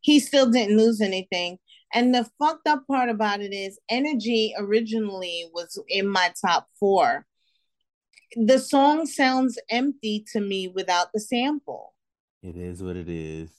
he 0.00 0.18
still 0.18 0.50
didn't 0.50 0.78
lose 0.78 1.02
anything. 1.02 1.58
And 1.92 2.14
the 2.14 2.26
fucked 2.38 2.66
up 2.66 2.86
part 2.86 3.10
about 3.10 3.40
it 3.42 3.52
is 3.52 3.78
energy 3.90 4.54
originally 4.58 5.50
was 5.52 5.78
in 5.88 6.08
my 6.08 6.32
top 6.40 6.66
four. 6.80 7.26
The 8.36 8.58
song 8.58 9.04
sounds 9.04 9.58
empty 9.70 10.24
to 10.32 10.40
me 10.40 10.68
without 10.68 11.08
the 11.12 11.20
sample. 11.20 11.94
it 12.42 12.56
is 12.56 12.82
what 12.82 12.96
it 12.96 13.10
is. 13.10 13.50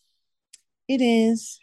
It 0.88 1.02
is. 1.02 1.60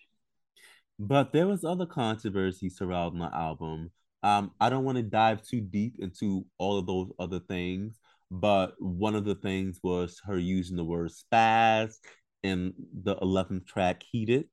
But 1.01 1.33
there 1.33 1.49
was 1.49 1.65
other 1.65 1.87
controversy 1.87 2.69
surrounding 2.69 3.21
the 3.21 3.35
album. 3.35 3.91
Um, 4.27 4.51
I 4.61 4.71
don't 4.71 4.83
want 4.83 4.97
to 4.97 5.05
dive 5.05 5.43
too 5.43 5.61
deep 5.61 5.99
into 6.01 6.45
all 6.59 6.79
of 6.79 6.87
those 6.87 7.13
other 7.21 7.39
things, 7.39 7.97
but 8.29 8.75
one 8.81 9.15
of 9.15 9.25
the 9.25 9.37
things 9.37 9.79
was 9.85 10.21
her 10.25 10.37
using 10.37 10.77
the 10.77 10.83
word 10.83 11.13
spaz 11.13 11.95
in 12.43 12.75
the 13.05 13.15
11th 13.23 13.67
track 13.67 14.03
heated. 14.11 14.47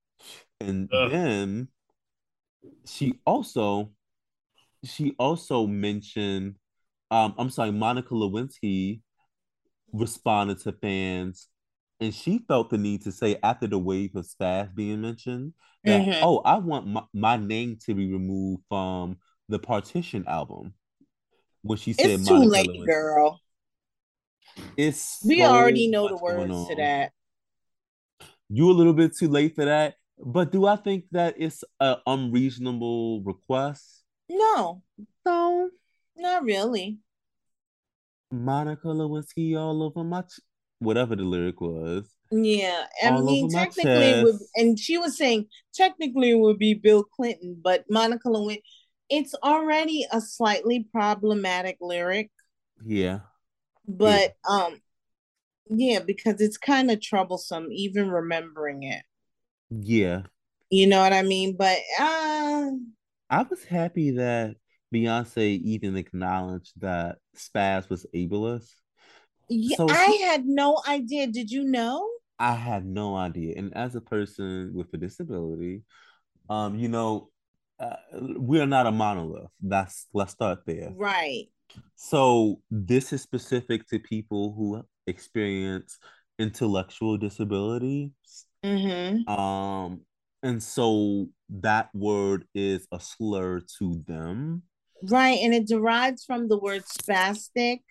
And 0.62 0.90
Ugh. 0.94 1.10
then 1.12 1.70
she 2.86 3.16
also 3.26 3.90
she 4.84 5.16
also 5.18 5.66
mentioned 5.66 6.58
um 7.10 7.34
I'm 7.40 7.50
sorry, 7.50 7.72
Monica 7.72 8.14
Lewinsky 8.14 9.02
responded 9.92 10.60
to 10.60 10.74
fans 10.74 11.48
and 12.00 12.14
she 12.14 12.46
felt 12.48 12.70
the 12.70 12.78
need 12.78 13.02
to 13.06 13.12
say 13.12 13.40
after 13.42 13.66
the 13.66 13.80
wave 13.80 14.16
of 14.16 14.28
spaz 14.28 14.74
being 14.76 15.02
mentioned 15.02 15.54
that 15.84 16.02
Mhm. 16.06 16.20
oh 16.22 16.38
I 16.46 16.58
want 16.58 16.86
my, 16.86 17.04
my 17.12 17.38
name 17.38 17.78
to 17.86 17.96
be 17.96 18.12
removed 18.12 18.66
from 18.70 19.18
the 19.50 19.60
partition 19.60 20.26
album 20.28 20.74
when 21.62 21.78
she 21.78 21.94
said 21.94 22.10
It's 22.10 22.28
too 22.28 22.36
Monica 22.36 22.50
late, 22.50 22.86
girl. 22.86 23.42
It's 24.78 25.20
We 25.26 25.38
so 25.38 25.44
already 25.44 25.88
know 25.88 26.08
the 26.08 26.18
words 26.18 26.68
to 26.70 26.76
that. 26.78 27.12
You 28.50 28.70
a 28.70 28.74
little 28.74 28.94
bit 28.94 29.16
too 29.18 29.28
late 29.28 29.56
for 29.56 29.66
that, 29.66 29.96
but 30.18 30.52
do 30.52 30.66
I 30.68 30.76
think 30.76 31.06
that 31.12 31.36
it's 31.38 31.64
an 31.80 31.98
unreasonable 32.06 33.22
request? 33.24 34.04
No, 34.30 34.84
No, 35.26 35.70
not 36.16 36.44
really. 36.44 37.00
Monica 38.32 38.88
Lewinsky 38.88 39.58
all 39.58 39.84
over 39.84 40.04
my 40.04 40.22
ch- 40.22 40.40
whatever 40.80 41.16
the 41.16 41.24
lyric 41.24 41.62
was. 41.62 42.10
Yeah, 42.32 42.86
I 43.04 43.10
All 43.10 43.24
mean, 43.24 43.48
technically, 43.50 43.92
it 43.92 44.24
would, 44.24 44.40
and 44.56 44.80
she 44.80 44.98
was 44.98 45.18
saying 45.18 45.48
technically 45.74 46.32
it 46.32 46.40
would 46.40 46.58
be 46.58 46.74
Bill 46.74 47.04
Clinton, 47.04 47.60
but 47.64 47.86
Monica 47.90 48.28
Lewinsky, 48.28 48.64
it's 49.14 49.36
already 49.44 50.06
a 50.12 50.22
slightly 50.22 50.88
problematic 50.92 51.78
lyric, 51.82 52.32
Yeah, 52.86 53.22
but 53.88 54.36
um, 54.50 54.82
yeah, 55.70 56.00
because 56.00 56.42
it's 56.42 56.58
kind 56.58 56.92
of 56.92 57.02
troublesome 57.02 57.70
even 57.72 58.10
remembering 58.10 58.84
it. 58.84 59.04
yeah. 59.70 60.24
You 60.70 60.88
know 60.88 61.00
what 61.02 61.14
I 61.14 61.22
mean? 61.22 61.56
But 61.56 61.78
uh, 62.00 62.72
I 63.30 63.44
was 63.44 63.64
happy 63.64 64.12
that 64.12 64.56
Beyonce 64.94 65.60
even 65.62 65.98
acknowledged 65.98 66.80
that 66.82 67.18
Spaz 67.36 67.90
was 67.90 68.06
ableist. 68.14 68.76
yeah, 69.50 69.78
So 69.78 69.90
I 69.90 70.20
had 70.26 70.46
no 70.46 70.82
idea. 70.88 71.28
Did 71.28 71.52
you 71.52 71.64
know? 71.64 72.10
I 72.40 72.54
had 72.56 72.86
no 72.86 73.16
idea. 73.16 73.56
And 73.58 73.76
as 73.76 73.96
a 73.96 74.02
person 74.02 74.72
with 74.74 74.94
a 74.94 74.98
disability, 74.98 75.84
um, 76.50 76.76
you 76.78 76.90
know, 76.90 77.30
uh, 77.84 77.96
we're 78.14 78.66
not 78.66 78.88
a 78.88 78.92
monolith. 78.92 79.52
That's 79.62 80.08
let's 80.14 80.32
start 80.32 80.60
there. 80.66 80.92
Right. 80.96 81.46
So 81.96 82.62
this 82.70 83.14
is 83.14 83.22
specific 83.22 83.88
to 83.90 84.00
people 84.00 84.54
who 84.56 84.84
experience 85.08 85.98
intellectual 86.40 87.18
disability. 87.18 88.12
Mm-hmm. 88.64 89.30
Um, 89.32 90.02
and 90.42 90.62
so 90.62 91.28
that 91.50 91.90
word 91.94 92.46
is 92.54 92.88
a 92.92 93.00
slur 93.00 93.62
to 93.80 94.04
them. 94.08 94.64
Right, 95.10 95.40
and 95.42 95.54
it 95.54 95.68
derives 95.68 96.24
from 96.24 96.48
the 96.48 96.58
word 96.58 96.84
spastic. 96.86 97.82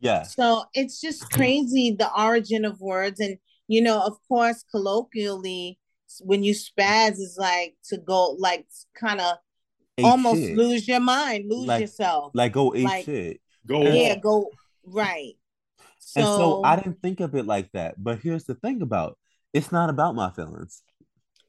Yes. 0.00 0.36
So 0.36 0.64
it's 0.74 1.00
just 1.00 1.30
crazy 1.32 1.96
the 1.98 2.10
origin 2.16 2.64
of 2.64 2.80
words. 2.80 3.18
And, 3.18 3.38
you 3.66 3.80
know, 3.80 4.00
of 4.00 4.16
course, 4.28 4.62
colloquially, 4.70 5.78
when 6.24 6.42
you 6.42 6.54
spaz 6.54 7.12
is 7.12 7.36
like 7.38 7.76
to 7.84 7.98
go, 7.98 8.32
like, 8.38 8.66
kind 8.94 9.20
of 9.20 9.36
almost 10.02 10.40
shit. 10.40 10.56
lose 10.56 10.86
your 10.88 11.00
mind, 11.00 11.50
lose 11.50 11.66
Like- 11.66 11.80
yourself. 11.80 12.32
Like 12.34 12.52
go 12.52 12.74
ape 12.74 12.84
like- 12.84 13.04
shit. 13.04 13.40
Go 13.66 13.82
yeah, 13.82 14.14
off. 14.14 14.20
go, 14.22 14.50
right. 14.84 15.34
So, 15.98 16.20
and 16.20 16.26
so 16.26 16.62
I 16.64 16.76
didn't 16.76 17.02
think 17.02 17.18
of 17.20 17.34
it 17.34 17.46
like 17.46 17.72
that. 17.72 17.96
But 18.02 18.20
here's 18.20 18.44
the 18.44 18.54
thing 18.54 18.80
about 18.82 19.18
it's 19.52 19.72
not 19.72 19.90
about 19.90 20.14
my 20.14 20.30
feelings. 20.30 20.82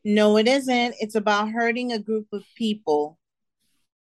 no, 0.03 0.37
it 0.37 0.47
isn't. 0.47 0.95
It's 0.99 1.15
about 1.15 1.49
hurting 1.51 1.91
a 1.91 1.99
group 1.99 2.27
of 2.33 2.43
people 2.55 3.19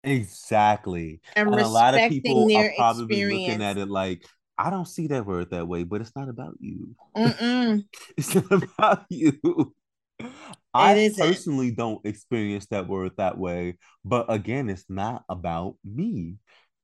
Exactly. 0.05 1.21
and, 1.37 1.49
And 1.49 1.61
a 1.61 1.69
lot 1.69 1.95
of 1.95 2.11
people 2.11 2.45
are 2.57 2.73
probably 2.77 3.05
experience. 3.05 3.47
looking 3.49 3.63
at 3.63 3.79
it 3.79 3.89
like, 3.89 4.25
I 4.59 4.69
don't 4.71 4.87
see 4.89 5.07
that 5.09 5.25
word 5.27 5.51
that 5.51 5.67
way, 5.67 5.85
but 5.85 6.01
it's 6.01 6.15
not 6.17 6.29
about 6.29 6.55
you. 6.61 6.95
Mm-mm. 7.17 7.85
It's 8.17 8.35
not 8.35 8.63
about 8.65 9.05
you. 9.09 9.73
I 10.75 11.13
personally 11.17 11.71
don't 11.71 12.05
experience 12.07 12.67
that 12.67 12.89
word 12.89 13.13
that 13.19 13.37
way, 13.37 13.79
but 14.05 14.27
again, 14.33 14.71
it's 14.71 14.87
not 14.89 15.25
about 15.29 15.77
me. 15.85 16.37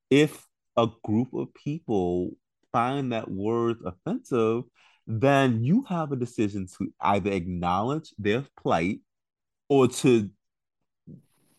If 0.09 0.45
a 0.77 0.87
group 1.03 1.33
of 1.33 1.53
people 1.53 2.31
find 2.71 3.11
that 3.11 3.29
word 3.29 3.77
offensive, 3.83 4.63
then 5.07 5.63
you 5.63 5.83
have 5.89 6.11
a 6.11 6.15
decision 6.15 6.67
to 6.77 6.93
either 7.01 7.31
acknowledge 7.31 8.13
their 8.19 8.45
plight 8.61 8.99
or 9.69 9.87
to 9.87 10.29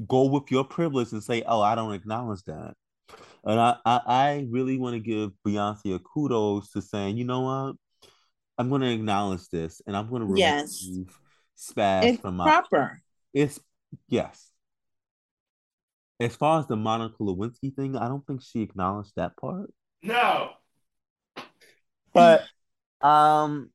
go 0.06 0.26
with 0.26 0.50
your 0.50 0.64
privilege 0.64 1.12
and 1.12 1.22
say, 1.22 1.42
"Oh, 1.46 1.60
I 1.60 1.74
don't 1.74 1.94
acknowledge 1.94 2.42
that." 2.44 2.74
And 3.44 3.58
I, 3.58 3.76
I, 3.84 4.00
I 4.06 4.46
really 4.50 4.78
want 4.78 4.94
to 4.94 5.00
give 5.00 5.32
Beyonce 5.46 5.94
a 5.94 5.98
kudos 5.98 6.70
to 6.72 6.82
saying, 6.82 7.16
you 7.16 7.24
know 7.24 7.40
what, 7.40 7.76
I'm 8.58 8.68
going 8.68 8.82
to 8.82 8.92
acknowledge 8.92 9.48
this, 9.48 9.80
and 9.86 9.96
I'm 9.96 10.08
going 10.10 10.20
to 10.20 10.26
remove 10.26 10.38
Yes. 10.38 10.88
Spaz 11.60 12.04
It's 12.04 12.20
from 12.20 12.36
my. 12.36 12.44
proper. 12.44 13.00
It's 13.34 13.60
yes. 14.08 14.50
As 16.18 16.36
far 16.36 16.60
as 16.60 16.66
the 16.66 16.76
Monica 16.76 17.16
Lewinsky 17.20 17.74
thing, 17.74 17.96
I 17.96 18.08
don't 18.08 18.26
think 18.26 18.42
she 18.42 18.60
acknowledged 18.62 19.12
that 19.16 19.36
part. 19.36 19.72
No. 20.02 20.50
But 22.12 22.44
um, 23.00 23.70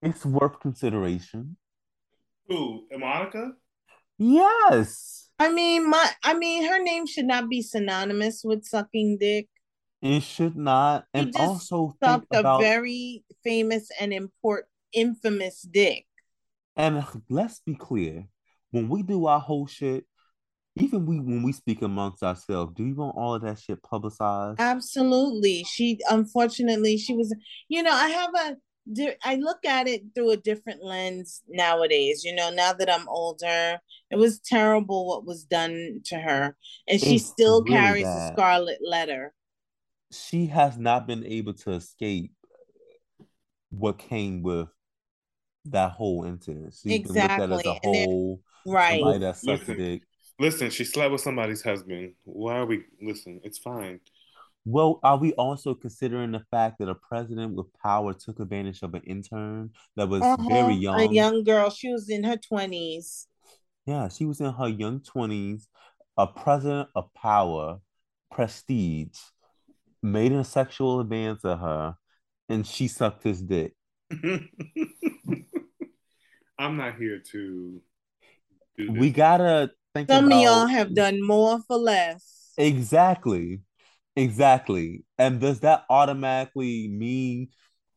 it's 0.00 0.24
worth 0.24 0.58
consideration. 0.60 1.56
Who? 2.48 2.84
Monica? 2.96 3.52
Yes, 4.18 5.28
I 5.38 5.50
mean, 5.50 5.88
my 5.88 6.10
I 6.22 6.34
mean, 6.34 6.68
her 6.68 6.82
name 6.82 7.06
should 7.06 7.24
not 7.26 7.48
be 7.48 7.62
synonymous 7.62 8.42
with 8.44 8.64
sucking 8.64 9.18
dick. 9.18 9.48
it 10.00 10.22
should 10.22 10.56
not, 10.56 11.06
and 11.14 11.32
just 11.32 11.38
also 11.38 11.96
think 12.00 12.24
Sucked 12.30 12.34
a 12.34 12.58
very 12.60 13.24
famous 13.44 13.88
and 14.00 14.12
important, 14.12 14.68
infamous 14.92 15.62
dick. 15.62 16.06
And 16.76 17.04
let's 17.28 17.60
be 17.60 17.74
clear, 17.74 18.26
when 18.70 18.88
we 18.88 19.02
do 19.02 19.26
our 19.26 19.40
whole 19.40 19.66
shit, 19.66 20.04
even 20.76 21.04
we 21.04 21.20
when 21.20 21.42
we 21.42 21.52
speak 21.52 21.82
amongst 21.82 22.22
ourselves, 22.22 22.72
do 22.74 22.86
you 22.86 22.94
want 22.94 23.16
all 23.16 23.34
of 23.34 23.42
that 23.42 23.58
shit 23.58 23.82
publicized? 23.82 24.58
Absolutely. 24.58 25.64
She 25.64 25.98
unfortunately 26.08 26.96
she 26.96 27.14
was. 27.14 27.34
You 27.68 27.82
know, 27.82 27.92
I 27.92 28.08
have 28.08 28.30
a 28.34 28.56
I 29.24 29.36
look 29.36 29.64
at 29.64 29.86
it 29.86 30.02
through 30.14 30.30
a 30.30 30.36
different 30.36 30.82
lens 30.82 31.42
nowadays. 31.48 32.24
You 32.24 32.34
know, 32.34 32.50
now 32.50 32.72
that 32.72 32.90
I'm 32.90 33.06
older, 33.08 33.78
it 34.10 34.16
was 34.16 34.40
terrible 34.40 35.06
what 35.06 35.26
was 35.26 35.44
done 35.44 36.00
to 36.06 36.16
her, 36.18 36.56
and 36.88 37.00
she 37.00 37.16
It's 37.16 37.26
still 37.26 37.62
really 37.62 37.76
carries 37.76 38.04
the 38.04 38.14
bad. 38.14 38.32
scarlet 38.32 38.78
letter. 38.82 39.34
She 40.10 40.46
has 40.46 40.78
not 40.78 41.06
been 41.06 41.24
able 41.26 41.54
to 41.54 41.72
escape 41.72 42.32
what 43.70 43.98
came 43.98 44.42
with 44.42 44.68
that 45.66 45.92
whole 45.92 46.24
incident. 46.24 46.74
She's 46.74 47.02
been 47.02 47.14
looked 47.14 47.18
at 47.18 47.40
as 47.40 47.50
a 47.50 47.54
Exactly, 47.54 47.80
and 47.84 47.94
then- 47.94 48.08
whole 48.08 48.40
Right. 48.66 49.00
somebody 49.00 49.18
that 49.20 49.36
sucks 49.36 49.60
Listen. 49.68 49.76
dick. 49.78 50.02
Listen, 50.38 50.70
she 50.70 50.84
slept 50.84 51.12
with 51.12 51.20
somebody's 51.20 51.62
husband. 51.62 52.14
Why 52.24 52.56
are 52.58 52.66
we? 52.66 52.84
Listen, 53.00 53.40
it's 53.44 53.58
fine. 53.58 54.00
Well, 54.64 55.00
are 55.02 55.16
we 55.18 55.32
also 55.34 55.74
considering 55.74 56.30
the 56.32 56.44
fact 56.50 56.78
that 56.78 56.88
a 56.88 56.94
president 56.94 57.54
with 57.54 57.66
power 57.82 58.14
took 58.14 58.38
advantage 58.40 58.82
of 58.82 58.94
an 58.94 59.02
intern 59.02 59.70
that 59.96 60.08
was 60.08 60.22
Uh-huh, 60.22 60.48
very 60.48 60.74
young? 60.74 61.00
A 61.00 61.12
young 61.12 61.42
girl. 61.44 61.68
She 61.70 61.92
was 61.92 62.08
in 62.08 62.22
her 62.24 62.36
twenties. 62.36 63.26
Yeah, 63.86 64.08
she 64.08 64.24
was 64.24 64.40
in 64.40 64.52
her 64.52 64.68
young 64.68 65.00
20s, 65.00 65.66
a 66.16 66.26
president 66.28 66.88
of 66.94 67.12
power, 67.14 67.80
prestige, 68.30 69.18
made 70.02 70.30
a 70.32 70.44
sexual 70.44 71.00
advance 71.00 71.44
of 71.44 71.58
her, 71.58 71.96
and 72.48 72.64
she 72.64 72.86
sucked 72.86 73.24
his 73.24 73.42
dick. 73.42 73.74
I'm 76.62 76.76
not 76.76 76.96
here 76.96 77.18
to 77.32 77.80
do 78.76 78.86
this. 78.92 78.96
We 78.98 79.10
gotta 79.10 79.72
think 79.94 80.08
Some 80.08 80.26
about 80.26 80.36
of 80.36 80.42
y'all 80.42 80.66
have 80.66 80.94
done 80.94 81.22
more 81.22 81.58
for 81.66 81.76
less. 81.76 82.52
exactly, 82.56 83.62
exactly. 84.14 85.04
And 85.18 85.40
does 85.40 85.60
that 85.60 85.84
automatically 85.90 86.86
mean 86.88 87.48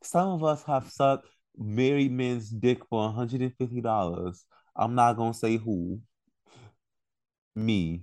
some 0.02 0.30
of 0.30 0.44
us 0.44 0.64
have 0.64 0.90
sucked 0.90 1.28
married 1.58 2.12
men's 2.12 2.50
dick 2.50 2.80
for 2.90 3.08
$150? 3.08 4.46
I'm 4.76 4.96
not 4.96 5.16
gonna 5.16 5.34
say 5.34 5.58
who. 5.58 6.02
Me. 7.56 8.02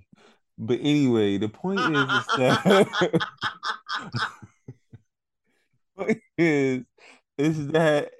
But 0.57 0.79
anyway, 0.81 1.37
the 1.37 1.49
point 1.49 1.81
is, 1.81 2.09
is 2.13 2.25
that 2.37 3.21
point 5.97 6.21
is 6.37 6.83
is 7.37 7.67
that 7.69 8.11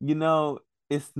you 0.00 0.14
know 0.14 0.58
it's 0.92 1.10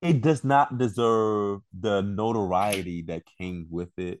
it 0.00 0.20
does 0.22 0.44
not 0.44 0.78
deserve 0.78 1.60
the 1.78 2.00
notoriety 2.02 3.02
that 3.02 3.22
came 3.38 3.66
with 3.70 3.90
it 3.98 4.20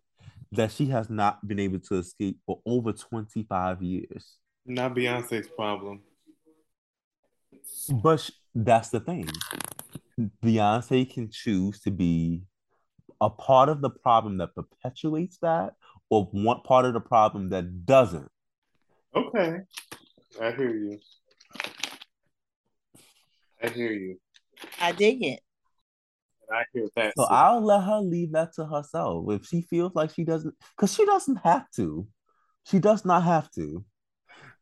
that 0.52 0.72
she 0.72 0.86
has 0.86 1.08
not 1.10 1.46
been 1.46 1.58
able 1.58 1.78
to 1.78 1.96
escape 1.96 2.38
for 2.46 2.60
over 2.66 2.92
25 2.92 3.82
years 3.82 4.36
Not 4.66 4.94
Beyonce's 4.94 5.48
problem. 5.48 6.02
but 8.02 8.20
sh- 8.20 8.30
that's 8.54 8.90
the 8.90 9.00
thing 9.00 9.28
beyonce 10.44 11.08
can 11.12 11.30
choose 11.30 11.80
to 11.80 11.90
be 11.90 12.42
a 13.20 13.30
part 13.30 13.68
of 13.68 13.80
the 13.80 13.90
problem 13.90 14.36
that 14.38 14.54
perpetuates 14.54 15.38
that 15.42 15.74
or 16.10 16.28
one 16.32 16.60
part 16.62 16.84
of 16.84 16.92
the 16.94 17.00
problem 17.00 17.48
that 17.50 17.86
doesn't 17.86 18.30
Okay, 19.14 19.58
I 20.40 20.50
hear 20.52 20.74
you. 20.76 20.98
I 23.62 23.68
hear 23.68 23.92
you. 23.92 24.18
I 24.80 24.92
dig 24.92 25.22
it. 25.22 25.40
I 26.52 26.64
hear 26.72 26.88
that. 26.96 27.14
So 27.16 27.26
too. 27.26 27.32
I'll 27.32 27.60
let 27.60 27.84
her 27.84 28.00
leave 28.00 28.32
that 28.32 28.54
to 28.54 28.66
herself. 28.66 29.30
If 29.30 29.46
she 29.46 29.62
feels 29.62 29.94
like 29.94 30.14
she 30.14 30.24
doesn't, 30.24 30.54
because 30.76 30.94
she 30.94 31.04
doesn't 31.04 31.36
have 31.36 31.70
to. 31.76 32.06
She 32.64 32.78
does 32.78 33.04
not 33.04 33.24
have 33.24 33.50
to. 33.52 33.84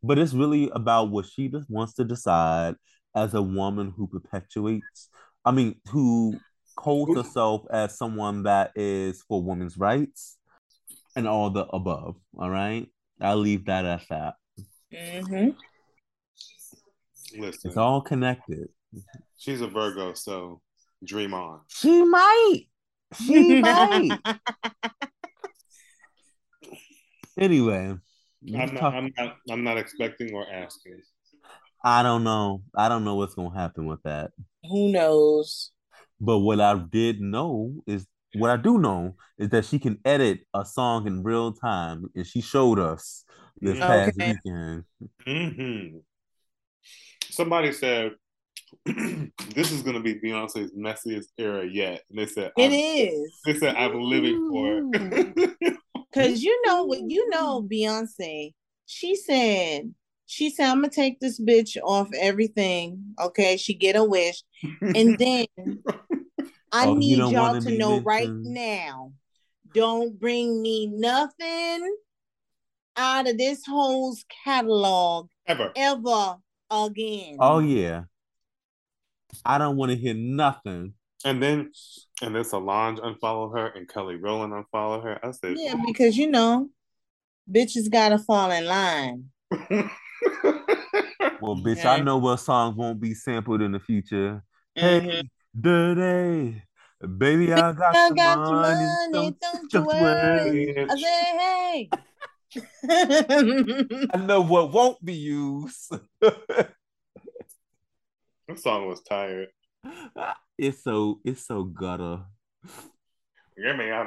But 0.03 0.19
it's 0.19 0.33
really 0.33 0.71
about 0.75 1.11
what 1.11 1.27
she 1.27 1.49
just 1.49 1.69
wants 1.69 1.95
to 1.95 2.05
decide 2.05 2.77
as 3.15 3.35
a 3.35 3.43
woman 3.43 3.93
who 3.97 4.07
perpetuates, 4.07 5.09
I 5.45 5.51
mean, 5.51 5.81
who 5.89 6.39
holds 6.79 7.17
herself 7.17 7.63
as 7.71 7.97
someone 7.97 8.45
that 8.45 8.73
is 8.77 9.23
for 9.23 9.43
women's 9.43 9.79
rights 9.79 10.37
and 11.17 11.27
all 11.27 11.51
the 11.51 11.67
above. 11.67 12.17
All 12.39 12.51
right. 12.51 12.87
I'll 13.21 13.39
leave 13.39 13.65
that 13.67 13.85
at 13.85 14.03
that. 14.11 14.35
Mm-hmm. 14.93 15.51
Listen, 17.41 17.71
It's 17.71 17.77
all 17.77 18.03
connected. 18.03 18.69
She's 19.37 19.61
a 19.61 19.69
Virgo, 19.69 20.15
so 20.15 20.61
dream 21.05 21.35
on. 21.35 21.61
She 21.69 22.05
might. 22.05 22.67
She 23.25 23.61
might. 23.63 24.19
Anyway, 27.39 27.95
I'm 28.55 28.75
not, 28.75 28.83
I'm 28.83 29.13
not. 29.19 29.37
I'm 29.51 29.63
not 29.63 29.77
expecting 29.77 30.33
or 30.35 30.47
asking. 30.51 31.03
I 31.85 32.03
don't 32.03 32.25
know. 32.25 32.63
I 32.75 32.89
don't 32.89 33.05
know 33.05 33.15
what's 33.17 33.35
gonna 33.35 33.55
happen 33.55 33.87
with 33.87 34.03
that. 34.05 34.31
Who 34.65 34.91
knows? 34.91 35.71
But 36.21 36.39
what 36.39 36.61
I 36.61 36.75
did 36.79 37.21
know 37.21 37.75
is 37.87 38.07
what 38.35 38.51
I 38.51 38.57
do 38.57 38.79
know 38.79 39.17
is 39.39 39.51
that 39.51 39.67
she 39.67 39.79
can 39.79 39.99
edit 40.05 40.41
a 40.55 40.65
song 40.65 41.07
in 41.07 41.23
real 41.23 41.53
time, 41.53 42.07
and 42.15 42.27
she 42.27 42.41
showed 42.41 42.79
us 42.79 43.25
this 43.61 43.79
past 43.79 44.17
Okay. 44.17 44.39
weekend. 44.45 44.85
hmm 45.27 45.99
Somebody 47.31 47.73
said 47.73 48.13
this 49.55 49.73
is 49.73 49.83
gonna 49.83 50.01
be 50.01 50.15
Beyonce's 50.21 50.73
messiest 50.73 51.29
era 51.39 51.65
yet, 51.67 52.03
and 52.11 52.19
they 52.19 52.27
said 52.27 52.53
it 52.57 52.73
is. 52.73 53.13
I'm- 53.13 53.25
is 53.25 53.41
They 53.45 53.55
said 53.59 53.77
I'm 53.77 54.01
living 54.01 54.49
for 54.51 54.79
it. 54.79 55.79
because 56.11 56.43
you 56.45 56.61
know 56.67 56.85
what 56.85 57.01
you 57.09 57.29
know, 57.31 57.63
Beyonce. 57.63 58.53
She 58.87 59.15
said 59.17 59.93
she 60.27 60.51
said 60.51 60.69
I'm 60.71 60.79
gonna 60.79 60.91
take 60.91 61.21
this 61.21 61.41
bitch 61.41 61.77
off 61.83 62.09
everything. 62.19 63.15
Okay, 63.21 63.57
she 63.57 63.75
get 63.75 63.97
a 63.97 64.05
wish, 64.05 64.43
and 64.83 65.17
then 65.19 65.47
I 66.73 66.87
Oh, 66.87 66.95
need 66.95 67.19
y'all 67.19 67.33
wanna 67.33 67.61
to 67.61 67.67
be 67.71 67.79
know 67.79 68.01
right 68.01 68.29
mentioned? 68.29 68.55
now 68.55 69.13
Don't 69.73 70.19
bring 70.19 70.61
me 70.63 70.87
nothing 70.89 71.97
out 72.97 73.29
of 73.29 73.37
this 73.39 73.63
hoe's 73.67 74.25
catalog 74.45 75.29
Ever. 75.47 75.71
ever 75.77 76.37
again. 76.71 77.37
Oh 77.41 77.59
yeah. 77.61 78.05
I 79.45 79.59
don't 79.59 79.77
want 79.77 79.91
to 79.91 79.97
hear 79.97 80.15
nothing. 80.15 80.95
And 81.25 81.43
then 81.43 81.73
and 82.23 82.35
then 82.35 82.45
Solange 82.45 83.01
unfollowed 83.03 83.57
her 83.59 83.67
and 83.69 83.89
Kelly 83.89 84.17
Rowland 84.17 84.53
unfollowed 84.53 85.05
her. 85.05 85.19
I 85.25 85.31
said, 85.33 85.57
Yeah, 85.59 85.75
because 85.87 86.17
you 86.17 86.31
know, 86.31 86.71
bitches 87.51 87.91
gotta 87.91 88.19
fall 88.19 88.51
in 88.51 88.67
line. 88.67 89.31
Well, 91.41 91.57
bitch, 91.57 91.85
I 91.85 92.01
know 92.01 92.17
what 92.17 92.39
songs 92.39 92.77
won't 92.77 93.01
be 93.01 93.15
sampled 93.15 93.61
in 93.63 93.73
the 93.73 93.79
future. 93.81 94.43
Mhm. 94.77 94.81
Hey, 94.81 95.29
dirty, 95.59 96.63
baby, 97.19 97.53
I 97.53 97.73
got, 97.73 97.95
I 97.95 98.09
the 98.09 98.15
got 98.15 98.47
the 98.47 98.53
money. 98.53 98.85
money, 98.85 99.13
Don't, 99.13 99.41
don't, 99.41 99.71
don't 99.71 99.85
you 99.85 99.97
worry. 99.97 100.75
worry. 100.75 100.89
I 100.91 100.97
say, 100.97 101.39
hey. 101.39 101.91
I 104.13 104.17
know 104.19 104.41
what 104.41 104.73
won't 104.73 105.05
be 105.05 105.15
used. 105.15 105.93
that 108.49 108.59
song 108.59 108.89
was 108.89 109.03
tired. 109.03 109.49
it's 110.59 110.83
so 110.83 111.21
it's 111.25 111.47
so 111.47 111.65
gutter. 111.65 112.25
Give 113.57 113.77
me 113.77 113.89
a 113.89 114.05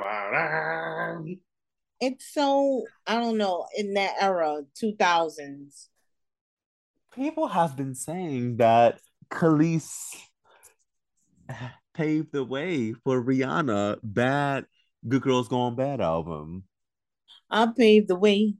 it's 2.01 2.33
so 2.33 2.85
I 3.05 3.15
don't 3.15 3.37
know 3.37 3.67
in 3.75 3.93
that 3.95 4.15
era, 4.21 4.61
two 4.75 4.95
thousands. 4.97 5.89
People 7.13 7.47
have 7.47 7.75
been 7.75 7.95
saying 7.95 8.57
that 8.57 8.99
Kelis 9.29 10.15
paved 11.93 12.31
the 12.31 12.43
way 12.43 12.93
for 12.93 13.21
Rihanna 13.21 13.97
bad 14.03 14.65
Good 15.07 15.21
Girls 15.21 15.47
Gone 15.47 15.75
Bad 15.75 16.01
album. 16.01 16.63
I 17.49 17.67
paved 17.75 18.07
the 18.07 18.15
way. 18.15 18.53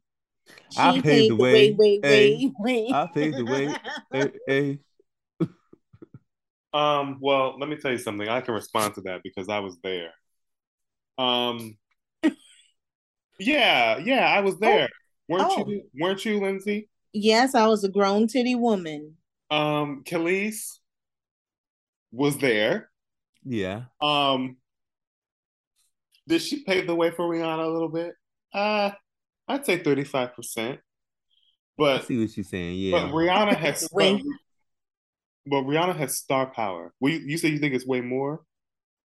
I 0.78 0.96
She 0.96 1.02
paved 1.02 1.30
the 1.30 1.36
way. 1.36 1.72
way, 1.72 2.00
Hey, 2.02 2.32
way, 2.36 2.52
way. 2.58 2.90
I 2.92 3.06
paved 3.06 3.38
the 3.38 3.46
way. 3.46 3.74
Hey, 4.12 4.32
hey. 4.48 4.80
Um, 6.74 7.18
well, 7.20 7.58
let 7.60 7.68
me 7.70 7.78
tell 7.78 7.92
you 7.92 7.98
something. 7.98 8.28
I 8.28 8.42
can 8.42 8.54
respond 8.54 8.94
to 8.96 9.02
that 9.02 9.22
because 9.24 9.50
I 9.50 9.60
was 9.60 9.78
there. 9.84 10.12
Um 11.18 11.78
Yeah, 13.40 13.98
yeah, 13.98 14.26
I 14.28 14.42
was 14.42 14.58
there. 14.60 14.90
weren't 15.28 15.48
Oh. 15.50 15.68
you 15.68 15.84
weren't 16.00 16.24
you, 16.26 16.40
Lindsay? 16.40 16.90
yes, 17.14 17.56
I 17.56 17.68
was 17.68 17.84
a 17.84 17.90
grown 17.90 18.28
titty 18.28 18.56
woman. 18.56 19.16
Um, 19.50 20.04
Kelis 20.06 20.78
was 22.12 22.38
there. 22.38 22.90
Yeah. 23.44 23.84
Um, 24.02 24.58
did 26.28 26.42
she 26.42 26.64
pave 26.64 26.86
the 26.86 26.94
way 26.96 27.10
for 27.12 27.28
Rihanna 27.28 27.66
a 27.66 27.70
little 27.70 27.90
bit? 27.90 28.14
Uh, 28.54 28.92
I'd 29.48 29.66
say 29.66 29.80
35%. 29.80 30.74
I 30.74 30.80
But 31.78 32.06
see 32.06 32.20
what 32.20 32.36
you're 32.38 32.44
saying. 32.44 32.78
Yeah. 32.78 32.92
But 32.92 33.14
Rihanna 33.14 33.56
has 33.56 33.82
but, 33.84 33.92
Wait. 33.94 34.24
But 35.50 35.64
Rihanna 35.64 35.96
has 35.98 36.18
star 36.18 36.48
power. 36.54 36.94
Well, 37.00 37.12
you, 37.14 37.20
you 37.20 37.38
say 37.38 37.50
you 37.50 37.60
think 37.60 37.74
it's 37.74 37.88
way 37.88 38.02
more? 38.02 38.42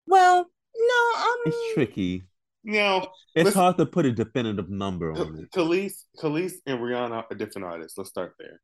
Well, 0.08 0.46
no, 0.76 1.12
I'm 1.16 1.38
It's 1.46 1.74
tricky. 1.76 2.24
No, 2.64 3.08
It's 3.36 3.46
Listen- 3.46 3.62
hard 3.62 3.78
to 3.78 3.86
put 3.86 4.06
a 4.06 4.12
definitive 4.12 4.70
number 4.70 5.12
on 5.12 5.38
it. 5.38 5.52
Kelis, 5.52 6.06
Kelis 6.22 6.54
and 6.66 6.80
Rihanna 6.80 7.26
are 7.30 7.36
different 7.36 7.68
artists. 7.68 7.98
Let's 7.98 8.10
start 8.10 8.34
there. 8.40 8.62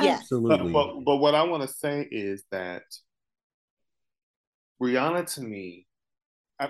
Yes. 0.00 0.28
But, 0.30 0.60
Absolutely. 0.60 0.72
but 0.72 1.00
but 1.04 1.16
what 1.16 1.34
I 1.34 1.42
want 1.42 1.62
to 1.62 1.68
say 1.68 2.06
is 2.10 2.44
that 2.52 2.82
Rihanna 4.80 5.34
to 5.34 5.40
me, 5.42 5.86
I, 6.60 6.68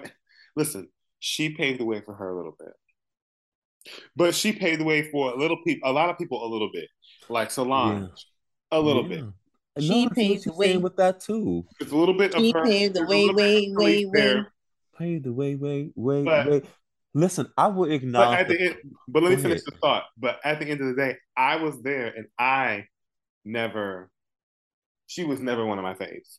listen, 0.56 0.88
she 1.18 1.50
paved 1.50 1.80
the 1.80 1.84
way 1.84 2.00
for 2.00 2.14
her 2.14 2.30
a 2.30 2.36
little 2.36 2.56
bit, 2.58 3.92
but 4.16 4.34
she 4.34 4.52
paved 4.52 4.80
the 4.80 4.84
way 4.84 5.10
for 5.10 5.32
a 5.32 5.36
little 5.36 5.58
people, 5.62 5.88
a 5.88 5.92
lot 5.92 6.08
of 6.08 6.16
people, 6.18 6.44
a 6.44 6.48
little 6.50 6.70
bit, 6.72 6.88
like 7.28 7.50
Solange, 7.50 8.08
a 8.70 8.80
little 8.80 9.04
bit. 9.04 9.24
Yeah. 9.76 9.82
She 9.82 9.88
No, 9.88 9.94
I 9.94 9.98
see 10.00 10.04
what 10.06 10.14
paved 10.14 10.44
the 10.46 10.52
way. 10.54 10.76
with 10.76 10.96
that 10.96 11.20
too. 11.20 11.66
It's 11.80 11.92
a 11.92 11.96
little 11.96 12.16
bit 12.16 12.34
She 12.34 12.50
of 12.50 12.56
her. 12.56 12.64
paved 12.64 12.94
the 12.94 13.06
way, 13.06 13.28
way, 13.30 13.72
way, 13.74 14.04
way. 14.06 14.10
there, 14.12 14.52
Pave 14.98 15.22
the 15.22 15.32
way, 15.32 15.54
way, 15.54 15.90
way, 15.94 16.24
But- 16.24 16.46
way. 16.50 16.62
Listen, 17.12 17.48
I 17.58 17.66
will 17.66 17.86
But 17.86 17.92
acknowledge. 17.92 18.38
at 18.38 18.48
the 18.48 18.56
the- 18.56 18.62
end, 18.66 18.76
but 19.08 19.22
let 19.24 19.30
me 19.30 19.36
finish 19.36 19.62
ahead. 19.62 19.64
the 19.66 19.78
thought. 19.78 20.04
But 20.16 20.38
at 20.44 20.60
the 20.60 20.66
end 20.66 20.80
of 20.80 20.86
the 20.88 20.94
day, 20.94 21.16
I 21.36 21.56
was 21.56 21.80
there, 21.82 22.06
and 22.06 22.26
I 22.38 22.86
never. 23.44 24.10
She 25.08 25.24
was 25.24 25.40
never 25.40 25.66
one 25.66 25.78
of 25.78 25.82
my 25.82 25.94
faves. 25.94 26.38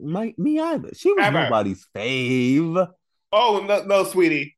my, 0.00 0.34
me 0.38 0.60
either. 0.60 0.90
She 0.94 1.10
was 1.12 1.24
Ever. 1.24 1.44
nobody's 1.44 1.84
fave. 1.94 2.92
Oh 3.32 3.64
no, 3.66 3.82
no, 3.84 4.04
sweetie. 4.04 4.56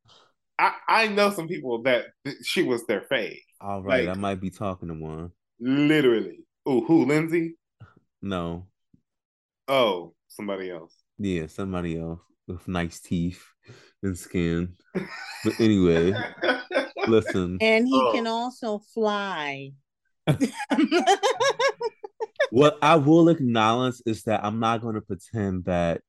I 0.58 0.74
I 0.88 1.06
know 1.08 1.30
some 1.30 1.48
people 1.48 1.80
that 1.84 2.06
th- 2.26 2.36
she 2.42 2.62
was 2.62 2.84
their 2.86 3.02
fave, 3.10 3.38
All 3.62 3.82
right, 3.82 4.06
Like- 4.08 4.16
I 4.16 4.20
might 4.20 4.40
be 4.40 4.50
talking 4.50 4.88
to 4.88 4.94
one. 4.94 5.30
literally. 5.58 6.40
Oh, 6.66 6.84
who? 6.84 7.06
Lindsay? 7.06 7.54
No, 8.22 8.66
Oh, 9.68 10.14
somebody 10.28 10.70
else. 10.70 10.94
yeah, 11.18 11.46
somebody 11.46 11.98
else 11.98 12.20
with 12.46 12.66
nice 12.66 13.00
teeth 13.00 13.42
and 14.02 14.16
skin. 14.18 14.74
But 14.94 15.54
anyway, 15.60 16.12
listen. 17.06 17.58
And 17.60 17.86
he 17.86 17.94
Oh. 17.94 18.12
can 18.12 18.26
also 18.26 18.78
fly. 18.78 19.72
What 22.50 22.78
I 22.82 22.96
will 22.96 23.28
acknowledge 23.28 24.02
is 24.06 24.24
that 24.24 24.44
I'm 24.44 24.58
not 24.58 24.80
going 24.82 24.96
to 24.96 25.00
pretend 25.00 25.66
that, 25.66 26.00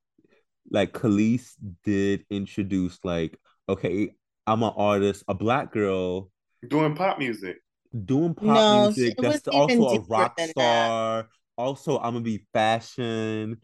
like, 0.70 0.92
Kelis 0.92 1.52
did 1.84 2.24
introduce, 2.30 2.98
like, 3.04 3.38
okay, 3.68 4.10
I'm 4.46 4.64
an 4.64 4.72
artist, 4.76 5.22
a 5.28 5.34
black 5.34 5.72
girl 5.72 6.30
Doing 6.66 6.96
pop 6.96 7.18
music. 7.20 7.58
doing 8.04 8.34
pop 8.34 8.46
No, 8.46 8.86
music. 8.86 9.16
That's 9.20 9.46
also 9.46 9.86
a 9.88 10.00
rock 10.00 10.38
star. 10.40 11.22
that. 11.22 11.28
Star. 11.54 11.66
Also, 11.66 11.98
I'm 11.98 12.14
gonna 12.14 12.20
be 12.20 12.46
fashion. 12.52 13.58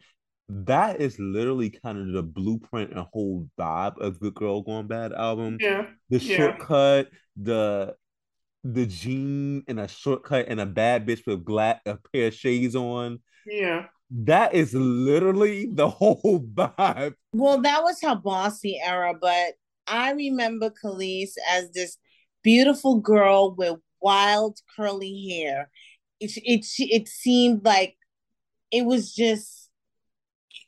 That 0.49 0.99
is 0.99 1.19
literally 1.19 1.69
kind 1.69 1.97
of 1.99 2.13
the 2.13 2.23
blueprint 2.23 2.91
and 2.91 3.05
whole 3.13 3.47
vibe 3.57 3.97
of 3.99 4.19
Good 4.19 4.33
Girl 4.33 4.61
Going 4.61 4.87
Bad 4.87 5.13
album. 5.13 5.57
Yeah. 5.59 5.87
The 6.09 6.17
yeah. 6.17 6.37
shortcut, 6.37 7.09
the 7.35 7.95
the 8.63 8.85
jean 8.85 9.63
and 9.67 9.79
a 9.79 9.87
shortcut 9.87 10.47
and 10.49 10.59
a 10.59 10.65
bad 10.65 11.07
bitch 11.07 11.25
with 11.25 11.45
black 11.45 11.81
a 11.85 11.97
pair 12.11 12.27
of 12.27 12.33
shades 12.33 12.75
on. 12.75 13.19
Yeah. 13.45 13.85
That 14.11 14.53
is 14.53 14.73
literally 14.73 15.69
the 15.71 15.87
whole 15.89 16.43
vibe. 16.53 17.13
Well, 17.31 17.61
that 17.61 17.83
was 17.83 18.01
her 18.01 18.15
bossy 18.15 18.79
era, 18.83 19.13
but 19.19 19.53
I 19.87 20.11
remember 20.11 20.71
Kelis 20.71 21.31
as 21.49 21.71
this 21.71 21.97
beautiful 22.43 22.99
girl 22.99 23.55
with 23.55 23.77
wild 24.01 24.59
curly 24.75 25.29
hair. 25.29 25.69
It, 26.19 26.31
it, 26.37 26.65
it 26.77 27.07
seemed 27.07 27.63
like 27.63 27.95
it 28.71 28.85
was 28.85 29.13
just, 29.13 29.69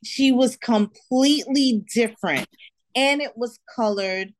she 0.03 0.31
was 0.31 0.55
completely 0.55 1.83
different 1.93 2.47
and 2.95 3.21
it 3.21 3.33
was 3.35 3.59
colored 3.75 4.33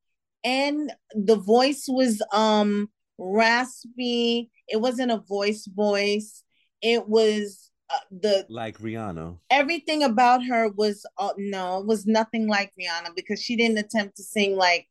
and 0.44 0.92
the 1.14 1.36
voice 1.36 1.86
was 1.88 2.22
um 2.34 2.90
raspy. 3.18 4.50
It 4.68 4.82
wasn't 4.82 5.12
a 5.12 5.18
voice 5.18 5.68
voice. 5.68 6.44
It 6.82 7.08
was 7.08 7.70
uh, 7.90 8.00
the 8.10 8.46
Like 8.50 8.80
Rihanna. 8.80 9.38
everything 9.50 10.04
about 10.04 10.44
her 10.46 10.70
was 10.70 11.06
uh, 11.18 11.34
no, 11.38 11.80
it 11.80 11.86
was 11.86 12.06
nothing 12.06 12.48
like 12.48 12.72
Rihanna 12.80 13.16
because 13.16 13.42
she 13.42 13.56
didn't 13.56 13.78
attempt 13.78 14.18
to 14.18 14.24
sing 14.24 14.56
like 14.56 14.88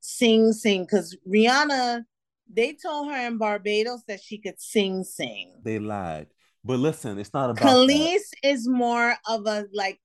sing 0.00 0.52
sing 0.52 0.84
because 0.84 1.16
Rihanna 1.28 2.04
they 2.52 2.74
told 2.74 3.10
her 3.10 3.26
in 3.26 3.38
Barbados 3.38 4.02
that 4.08 4.22
she 4.22 4.38
could 4.38 4.60
sing 4.60 5.04
sing. 5.04 5.54
They 5.62 5.78
lied. 5.78 6.28
But 6.64 6.78
listen, 6.78 7.18
it's 7.18 7.34
not 7.34 7.50
about 7.50 7.64
that. 7.64 7.68
Kelis 7.68 8.22
is 8.42 8.66
more 8.68 9.14
of 9.28 9.46
a 9.46 9.66
like 9.72 10.00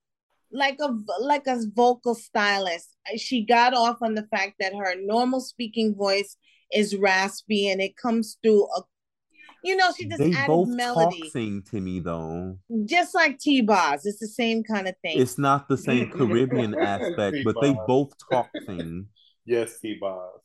like 0.52 0.78
a 0.82 0.94
like 1.22 1.48
a 1.48 1.60
vocal 1.74 2.16
stylist. 2.16 2.96
She 3.18 3.46
got 3.46 3.74
off 3.74 3.98
on 4.02 4.16
the 4.16 4.28
fact 4.28 4.56
that 4.60 4.74
her 4.74 4.96
normal 5.00 5.40
speaking 5.42 5.96
voice 5.96 6.36
is 6.74 6.96
raspy 6.96 7.70
and 7.70 7.82
it 7.82 7.96
comes 7.98 8.38
through 8.44 8.66
a 8.76 8.82
you 9.64 9.76
know 9.76 9.92
she 9.98 10.08
just 10.08 10.20
They 10.20 10.32
added 10.32 10.48
both 10.48 10.70
melody 10.70 11.22
talk 11.24 11.32
sing 11.32 11.64
to 11.72 11.82
me 11.82 12.00
though. 12.00 12.58
just 12.86 13.14
like 13.16 13.40
T-Boz. 13.40 14.06
It's 14.06 14.20
the 14.20 14.28
same 14.28 14.64
kind 14.64 14.88
of 14.88 14.96
thing. 15.02 15.20
It's 15.20 15.38
not 15.38 15.68
the 15.68 15.78
same 15.78 16.10
Caribbean 16.12 16.76
aspect, 16.76 17.38
but 17.44 17.56
they 17.62 17.74
both 17.88 18.14
talk 18.30 18.50
sing. 18.66 19.08
Yes, 19.46 19.80
T-Boz. 19.80 20.42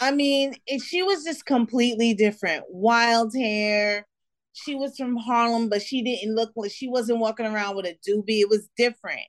I 0.00 0.12
mean, 0.12 0.54
she 0.84 1.02
was 1.02 1.24
just 1.24 1.44
completely 1.44 2.14
different. 2.14 2.64
Wild 2.68 3.34
hair. 3.34 4.06
She 4.52 4.74
was 4.74 4.96
from 4.96 5.16
Harlem, 5.16 5.68
but 5.68 5.82
she 5.82 6.02
didn't 6.02 6.34
look 6.34 6.52
like 6.56 6.70
she 6.72 6.88
wasn't 6.88 7.20
walking 7.20 7.46
around 7.46 7.76
with 7.76 7.86
a 7.86 7.96
doobie. 8.06 8.40
It 8.40 8.48
was 8.48 8.68
different. 8.76 9.26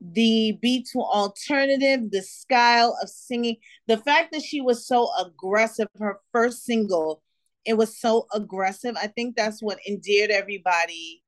The 0.00 0.58
beats 0.60 0.94
were 0.94 1.02
alternative, 1.02 2.10
the 2.10 2.22
style 2.22 2.96
of 3.02 3.08
singing, 3.08 3.56
the 3.86 3.96
fact 3.96 4.32
that 4.32 4.42
she 4.42 4.60
was 4.60 4.86
so 4.86 5.08
aggressive, 5.18 5.88
her 5.98 6.18
first 6.32 6.64
single, 6.64 7.22
it 7.64 7.78
was 7.78 7.98
so 7.98 8.26
aggressive. 8.32 8.96
I 9.00 9.06
think 9.06 9.36
that's 9.36 9.62
what 9.62 9.78
endeared 9.88 10.30
everybody 10.30 11.22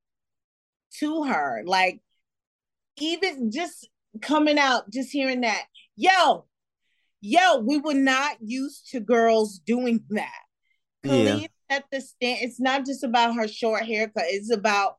to 0.99 1.25
her. 1.25 1.63
Like, 1.65 2.01
even 2.99 3.51
just 3.51 3.89
coming 4.21 4.59
out, 4.59 4.91
just 4.91 5.11
hearing 5.11 5.43
that, 5.43 5.65
yo, 5.97 6.47
yo, 7.21 7.59
we 7.59 7.79
were 7.79 7.95
not 7.95 8.37
used 8.41 8.91
to 8.91 9.01
girls 9.01 9.59
doing 9.59 10.05
that. 10.11 10.31
Yeah. 11.03 11.13
Kelis 11.13 11.49
set 11.71 11.85
the 11.91 12.01
stand. 12.01 12.39
It's 12.43 12.61
not 12.61 12.85
just 12.87 13.05
about 13.05 13.35
her 13.37 13.49
short 13.49 13.85
haircut. 13.85 14.25
It's 14.27 14.53
about 14.53 14.97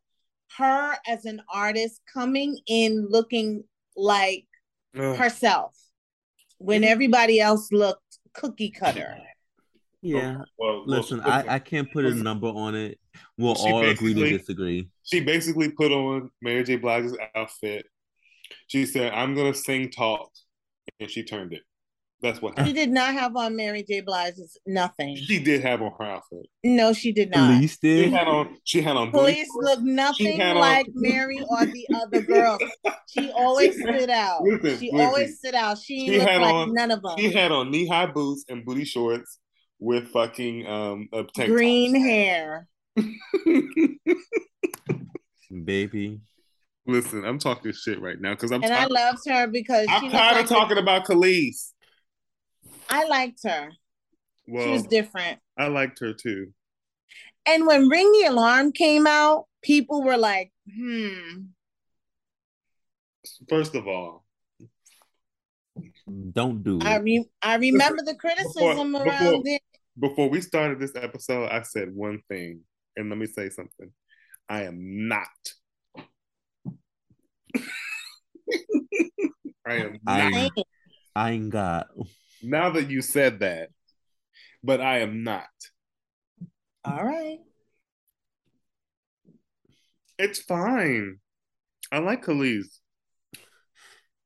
her 0.57 0.95
as 1.07 1.25
an 1.25 1.41
artist 1.53 2.01
coming 2.11 2.59
in 2.67 3.07
looking 3.09 3.63
like 3.95 4.45
Ugh. 4.97 5.15
herself 5.15 5.77
when 6.57 6.83
everybody 6.83 7.39
else 7.39 7.71
looked 7.71 8.19
cookie 8.33 8.71
cutter. 8.71 9.17
Yeah. 10.01 10.37
Well, 10.57 10.83
well, 10.85 10.85
Listen, 10.85 11.19
I, 11.21 11.55
I 11.55 11.59
can't 11.59 11.91
put 11.91 12.05
a 12.05 12.13
number 12.13 12.47
on 12.47 12.75
it. 12.75 12.99
We'll 13.37 13.55
She 13.55 13.69
all 13.71 13.83
agree 13.83 14.13
to 14.13 14.37
disagree. 14.37 14.89
she 15.03 15.21
basically 15.21 15.71
put 15.71 15.91
on 15.91 16.29
Mary 16.41 16.63
J. 16.63 16.77
Blige's 16.77 17.17
outfit. 17.35 17.85
She 18.67 18.85
said, 18.85 19.11
"I'm 19.11 19.35
gonna 19.35 19.53
sing 19.53 19.89
talk," 19.89 20.31
and 20.99 21.09
she 21.09 21.23
turned 21.23 21.51
it. 21.53 21.63
That's 22.19 22.41
what 22.41 22.55
She 22.65 22.73
did 22.73 22.89
not 22.89 23.13
have 23.13 23.35
on 23.35 23.55
Mary 23.55 23.83
J. 23.87 24.01
Blige's 24.01 24.57
nothing. 24.65 25.15
She 25.17 25.37
did 25.37 25.61
have 25.61 25.83
on 25.83 25.91
her 25.99 26.05
outfit. 26.05 26.47
No, 26.63 26.91
she 26.91 27.11
did 27.11 27.29
not. 27.29 27.53
Police 27.53 27.77
She 27.79 28.09
had 28.09 28.27
on. 28.27 28.57
She 28.63 28.81
had 28.81 28.97
on. 28.97 29.11
booty 29.11 29.19
Police 29.35 29.47
look 29.55 29.81
nothing 29.81 30.37
had 30.39 30.55
on- 30.55 30.61
like 30.61 30.87
Mary 30.93 31.39
or 31.47 31.65
the 31.65 31.85
other 31.95 32.21
girls. 32.21 32.59
She 33.09 33.31
always 33.31 33.73
stood 33.79 34.09
out. 34.09 34.43
Listen, 34.43 34.79
she 34.79 34.91
listen. 34.91 34.99
always 35.07 35.37
stood 35.39 35.55
out. 35.55 35.77
She, 35.77 36.07
She 36.07 36.17
looked 36.17 36.29
had 36.29 36.41
like 36.41 36.53
on- 36.53 36.73
none 36.73 36.91
of 36.91 37.01
them. 37.01 37.15
She 37.17 37.31
had 37.31 37.51
on 37.53 37.71
knee 37.71 37.87
high 37.87 38.05
boots 38.07 38.43
and 38.49 38.65
booty 38.65 38.83
shorts 38.83 39.39
with 39.79 40.09
fucking 40.09 40.67
um 40.67 41.07
a 41.13 41.23
tank 41.23 41.49
Green 41.49 41.95
hair. 41.95 42.67
Baby. 45.63 46.19
Listen, 46.85 47.23
I'm 47.25 47.39
talking 47.39 47.71
shit 47.73 48.01
right 48.01 48.19
now 48.19 48.31
because 48.33 48.51
I'm. 48.51 48.63
And 48.63 48.73
I 48.73 48.85
loved 48.85 49.19
her 49.27 49.47
because 49.47 49.85
she 49.87 49.91
I'm 49.95 50.03
looked 50.03 50.15
tired 50.15 50.35
like 50.35 50.43
of 50.45 50.49
talking 50.49 50.77
about 50.77 51.05
Kelis. 51.05 51.71
I 52.89 53.05
liked 53.07 53.43
her. 53.43 53.69
she 54.47 54.51
was 54.69 54.83
different. 54.83 55.39
I 55.57 55.67
liked 55.67 55.99
her 55.99 56.13
too. 56.13 56.53
And 57.45 57.65
when 57.65 57.87
Ring 57.89 58.11
the 58.11 58.25
Alarm 58.29 58.71
came 58.73 59.07
out, 59.07 59.45
people 59.61 60.03
were 60.03 60.17
like, 60.17 60.51
hmm. 60.73 61.45
First 63.49 63.75
of 63.75 63.87
all, 63.87 64.25
Don't 66.31 66.63
do 66.63 66.79
I 66.81 66.97
re- 66.97 67.29
I 67.41 67.55
remember 67.55 68.01
the 68.05 68.15
criticism 68.15 68.91
Before- 68.93 69.07
around 69.07 69.19
before- 69.19 69.41
it. 69.45 69.61
before 69.99 70.29
we 70.29 70.39
started 70.41 70.79
this 70.79 70.95
episode, 70.95 71.49
I 71.49 71.61
said 71.63 71.93
one 71.93 72.21
thing, 72.29 72.61
and 72.95 73.09
let 73.09 73.17
me 73.17 73.25
say 73.27 73.49
something. 73.49 73.91
I 74.49 74.63
am 74.63 75.07
not. 75.09 75.27
I 79.67 79.75
am 79.75 79.99
I- 80.07 80.29
not. 80.29 80.51
I 81.15 81.31
ain't 81.31 81.49
got. 81.49 81.87
Now 82.43 82.69
that 82.71 82.89
you 82.89 83.01
said 83.01 83.39
that, 83.39 83.69
but 84.63 84.81
I 84.81 84.99
am 84.99 85.23
not. 85.23 85.47
All 86.85 87.03
right. 87.03 87.39
It's 90.19 90.39
fine. 90.39 91.17
I 91.91 91.99
like 91.99 92.25
Kelis, 92.25 92.65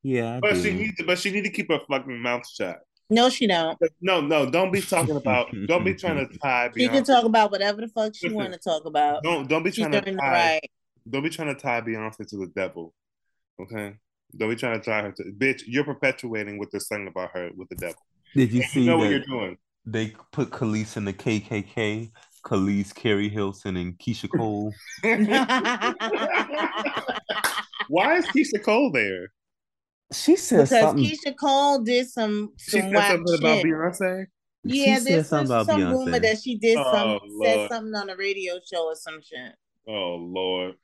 Yeah, 0.04 0.38
I 0.38 0.40
but 0.40 0.54
do. 0.56 0.64
she 0.64 0.74
needs, 0.74 1.02
but 1.06 1.20
she 1.20 1.32
need 1.32 1.44
to 1.44 1.50
keep 1.52 1.70
her 1.70 1.80
fucking 1.88 2.20
mouth 2.22 2.48
shut. 2.50 2.80
No, 3.10 3.30
she 3.30 3.46
don't. 3.46 3.78
No, 4.00 4.22
no, 4.22 4.50
don't 4.50 4.72
be 4.72 4.82
talking 4.82 5.18
about. 5.18 5.54
Don't 5.68 5.84
be 5.84 5.94
trying 5.94 6.26
to 6.26 6.38
tie. 6.42 6.70
Beyonce. 6.70 6.80
She 6.80 6.88
can 6.88 7.04
talk 7.04 7.26
about 7.26 7.52
whatever 7.52 7.82
the 7.82 7.90
fuck 7.90 8.14
she 8.16 8.30
want 8.30 8.54
to 8.54 8.58
talk 8.60 8.86
about. 8.86 9.22
Don't 9.22 9.48
don't 9.50 9.64
be 9.64 9.70
She's 9.72 9.80
trying 9.86 9.92
to 9.92 10.02
doing 10.02 10.16
the 10.16 10.22
tie. 10.22 10.32
right. 10.32 10.72
Don't 11.10 11.24
be 11.24 11.30
trying 11.30 11.54
to 11.54 11.62
tie 11.62 11.82
Beyonce 11.82 12.26
to 12.30 12.38
the 12.38 12.48
devil. 12.56 12.94
Okay. 13.62 13.96
Don't 14.38 14.50
be 14.50 14.56
trying 14.56 14.80
to 14.80 14.86
tie 14.86 15.02
her 15.04 15.12
to 15.12 15.24
bitch. 15.38 15.64
You're 15.68 15.84
perpetuating 15.84 16.58
what 16.58 16.70
they're 16.72 16.80
saying 16.80 17.08
about 17.08 17.32
her 17.34 17.50
with 17.56 17.70
the 17.70 17.76
devil. 17.76 17.96
Did 18.36 18.52
you 18.54 18.62
And 18.62 18.70
see 18.72 18.80
you 18.82 18.86
know 18.88 18.98
what 18.98 19.10
you're 19.10 19.20
doing. 19.20 19.58
they 19.86 20.14
put 20.32 20.50
Kelis 20.52 20.98
in 20.98 21.06
the 21.06 21.14
KKK? 21.14 22.12
Kelis, 22.46 22.96
Keri 22.96 23.30
Hilson, 23.30 23.78
and 23.78 23.98
Keyshia 24.00 24.30
Cole. 24.30 24.74
Why 27.88 28.18
is 28.18 28.26
Keyshia 28.28 28.64
Cole 28.64 28.92
there? 28.92 29.28
She 30.14 30.36
said 30.36 30.58
because 30.64 30.70
something. 30.70 31.06
Keyshia 31.06 31.36
Cole 31.40 31.84
did 31.84 32.10
some 32.10 32.52
She 32.58 32.72
some 32.72 32.82
said 32.82 32.94
whack 32.94 33.12
something 33.12 33.36
about 33.40 33.58
shit. 33.58 33.66
Beyonce. 33.66 34.26
Yeah, 34.64 34.86
she 34.86 34.96
said 34.96 35.06
there's 35.14 35.28
some, 35.28 35.46
about 35.46 35.66
some 35.66 35.82
Beyonce. 35.82 35.92
rumor 36.06 36.20
that 36.20 36.42
she 36.42 36.58
did 36.58 36.78
Oh, 36.80 36.92
some 36.92 37.20
said 37.44 37.70
something 37.70 37.96
on 37.96 38.10
a 38.10 38.16
radio 38.18 38.60
show 38.72 38.86
or 38.86 38.96
some 38.96 39.20
shit. 39.22 39.54
Oh 39.88 40.16
Lord. 40.16 40.76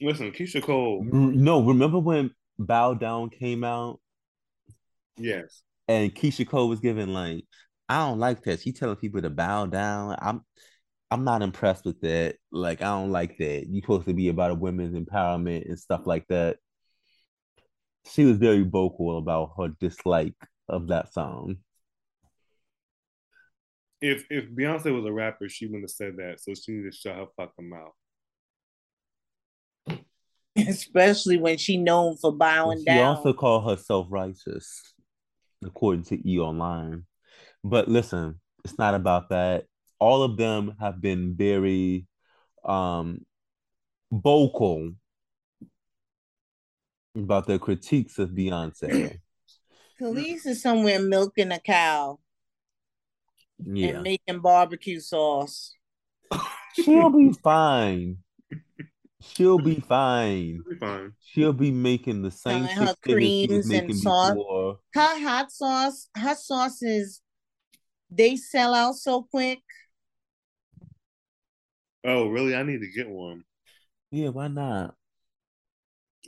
Listen, 0.00 0.30
Keyshia 0.32 0.62
Cole. 0.62 1.04
No, 1.04 1.62
remember 1.62 1.98
when 1.98 2.30
Bow 2.58 2.94
Down 2.94 3.30
came 3.30 3.64
out 3.64 4.00
Yes. 5.16 5.62
and 5.88 6.14
Keyshia 6.14 6.46
Cole 6.46 6.68
was 6.68 6.80
giving 6.80 7.08
like, 7.08 7.44
I 7.88 8.06
don't 8.06 8.18
like 8.18 8.42
that. 8.44 8.60
She 8.60 8.72
telling 8.72 8.96
people 8.96 9.22
to 9.22 9.30
bow 9.30 9.66
down. 9.66 10.16
I'm 10.20 10.42
I'm 11.10 11.22
not 11.24 11.42
impressed 11.42 11.84
with 11.84 12.00
that. 12.00 12.36
Like, 12.50 12.82
I 12.82 12.86
don't 12.86 13.12
like 13.12 13.38
that. 13.38 13.66
You're 13.68 13.82
supposed 13.82 14.06
to 14.06 14.14
be 14.14 14.28
about 14.28 14.50
a 14.50 14.54
women's 14.54 14.96
empowerment 14.96 15.66
and 15.66 15.78
stuff 15.78 16.04
like 16.04 16.26
that. 16.28 16.56
She 18.10 18.24
was 18.24 18.38
very 18.38 18.64
vocal 18.64 19.18
about 19.18 19.52
her 19.58 19.68
dislike 19.80 20.34
of 20.68 20.88
that 20.88 21.12
song. 21.12 21.58
If 24.00 24.26
if 24.30 24.50
Beyonce 24.50 24.94
was 24.94 25.06
a 25.06 25.12
rapper, 25.12 25.48
she 25.48 25.66
wouldn't 25.66 25.84
have 25.84 25.90
said 25.90 26.16
that. 26.16 26.40
So 26.40 26.54
she 26.54 26.72
needs 26.72 26.96
to 26.96 27.00
shut 27.08 27.16
her 27.16 27.26
fucking 27.36 27.68
mouth. 27.68 27.94
Especially 30.56 31.38
when 31.38 31.58
she 31.58 31.76
known 31.76 32.16
for 32.16 32.32
bowing 32.32 32.78
She 32.78 32.84
down. 32.84 33.16
also 33.16 33.32
called 33.32 33.68
herself 33.68 34.06
righteous, 34.10 34.82
according 35.64 36.04
to 36.04 36.28
E 36.28 36.38
Online. 36.38 37.04
But 37.62 37.88
listen, 37.88 38.40
it's 38.64 38.78
not 38.78 38.94
about 38.94 39.28
that. 39.30 39.64
All 39.98 40.22
of 40.22 40.36
them 40.36 40.74
have 40.80 41.00
been 41.00 41.36
very 41.36 42.06
um 42.64 43.24
vocal 44.10 44.92
about 47.14 47.46
their 47.46 47.58
critiques 47.58 48.18
of 48.18 48.30
Beyonce. 48.30 49.18
Kelis 50.00 50.46
is 50.46 50.60
somewhere 50.62 51.00
milking 51.00 51.50
a 51.52 51.58
cow 51.58 52.18
Yeah. 53.58 53.88
and 53.88 54.02
making 54.02 54.40
barbecue 54.40 55.00
sauce. 55.00 55.72
She'll 56.74 57.10
be 57.10 57.32
fine. 57.42 58.18
She'll 59.34 59.58
be 59.58 59.80
fine. 59.88 60.62
Be 60.68 60.76
fine. 60.76 61.12
She'll 61.20 61.52
be 61.52 61.70
making 61.70 62.22
the 62.22 62.30
same 62.30 62.66
Selling 62.66 62.76
her 62.76 62.86
six 62.86 63.00
she 63.06 63.12
was 63.12 63.18
creams 63.18 63.52
and 63.52 63.68
making 63.68 63.94
sauce. 63.96 64.30
before. 64.30 64.78
Her 64.94 65.20
hot 65.20 65.52
sauce, 65.52 66.08
her 66.16 66.34
sauces, 66.34 67.20
they 68.10 68.36
sell 68.36 68.74
out 68.74 68.94
so 68.94 69.22
quick. 69.22 69.60
Oh, 72.04 72.28
really? 72.28 72.54
I 72.54 72.62
need 72.62 72.80
to 72.80 72.90
get 72.90 73.08
one. 73.08 73.42
Yeah, 74.10 74.28
why 74.28 74.48
not? 74.48 74.94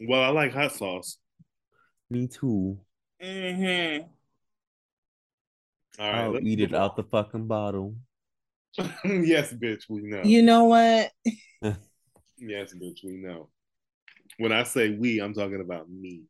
Well, 0.07 0.23
I 0.23 0.29
like 0.29 0.53
hot 0.53 0.73
sauce. 0.73 1.19
Me 2.11 2.27
too. 2.27 2.79
Mm-hmm. 3.23 4.07
All 6.01 6.13
right. 6.13 6.21
I'll 6.25 6.47
eat 6.47 6.61
it 6.61 6.73
move 6.73 6.81
out 6.81 6.97
the 6.97 7.05
fucking 7.05 7.47
bottle. 7.47 7.97
yes, 9.05 9.53
bitch. 9.53 9.83
We 9.89 10.03
know. 10.03 10.23
You 10.25 10.43
know 10.43 10.65
what? 10.65 11.11
Yes, 12.41 12.75
bitch. 12.75 13.05
We 13.05 13.17
know. 13.17 13.49
When 14.39 14.53
I 14.53 14.63
say 14.63 14.91
we, 14.91 15.21
I'm 15.21 15.35
talking 15.35 15.61
about 15.61 15.91
me. 15.91 16.23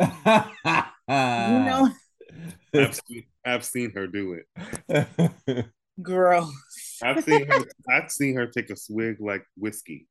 You 0.00 1.60
know, 1.60 1.90
I've 2.74 2.94
seen, 2.94 3.24
I've 3.44 3.64
seen 3.64 3.90
her 3.92 4.06
do 4.06 4.38
it. 4.38 5.66
gross. 6.02 6.52
I've 7.02 7.22
seen 7.24 7.46
her. 7.46 7.58
I've 7.90 8.10
seen 8.10 8.36
her 8.36 8.46
take 8.46 8.70
a 8.70 8.76
swig 8.76 9.16
like 9.20 9.44
whiskey. 9.56 10.08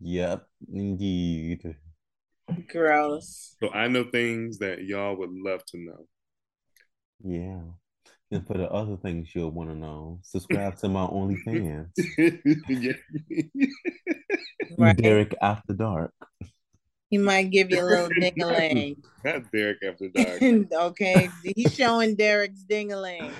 yep, 0.00 0.46
indeed. 0.72 1.76
Gross. 2.68 3.56
So 3.62 3.70
I 3.70 3.88
know 3.88 4.04
things 4.04 4.58
that 4.58 4.84
y'all 4.84 5.16
would 5.16 5.32
love 5.32 5.64
to 5.66 5.78
know. 5.78 6.06
Yeah. 7.22 7.60
And 8.32 8.46
for 8.46 8.56
the 8.56 8.70
other 8.70 8.96
things 8.96 9.28
you'll 9.34 9.50
want 9.50 9.70
to 9.70 9.76
know, 9.76 10.20
subscribe 10.22 10.76
to 10.78 10.88
my 10.88 11.06
OnlyFans. 11.06 11.88
yeah. 12.68 12.92
Right. 14.78 14.96
Derek 14.96 15.34
After 15.42 15.74
Dark. 15.74 16.12
He 17.10 17.18
might 17.18 17.50
give 17.50 17.70
you 17.70 17.82
a 17.82 17.84
little 17.84 18.08
ding-a-ling. 18.20 19.02
Not 19.24 19.50
Derek 19.52 19.78
after 19.82 20.08
dark. 20.08 20.40
okay, 20.72 21.28
he's 21.56 21.74
showing 21.74 22.14
Derek's 22.14 22.62
ding-a-ling. 22.62 23.32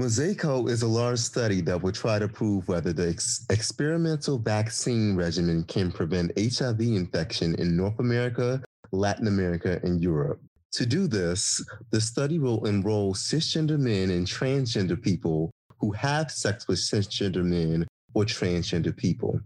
Mosaico 0.00 0.68
is 0.68 0.82
a 0.82 0.88
large 0.88 1.18
study 1.18 1.60
that 1.60 1.80
will 1.80 1.92
try 1.92 2.18
to 2.18 2.26
prove 2.26 2.66
whether 2.66 2.92
the 2.94 3.10
ex- 3.10 3.44
experimental 3.50 4.38
vaccine 4.38 5.14
regimen 5.14 5.62
can 5.64 5.92
prevent 5.92 6.32
HIV 6.36 6.80
infection 6.80 7.54
in 7.56 7.76
North 7.76 8.00
America, 8.00 8.60
Latin 8.94 9.28
America, 9.28 9.80
and 9.82 10.00
Europe. 10.00 10.40
To 10.72 10.86
do 10.86 11.06
this, 11.06 11.64
the 11.90 12.00
study 12.00 12.38
will 12.38 12.64
enroll 12.66 13.14
cisgender 13.14 13.78
men 13.78 14.10
and 14.10 14.26
transgender 14.26 15.00
people 15.00 15.50
who 15.78 15.92
have 15.92 16.30
sex 16.30 16.66
with 16.66 16.78
cisgender 16.78 17.44
men 17.44 17.86
or 18.14 18.24
transgender 18.24 18.96
people. 18.96 19.38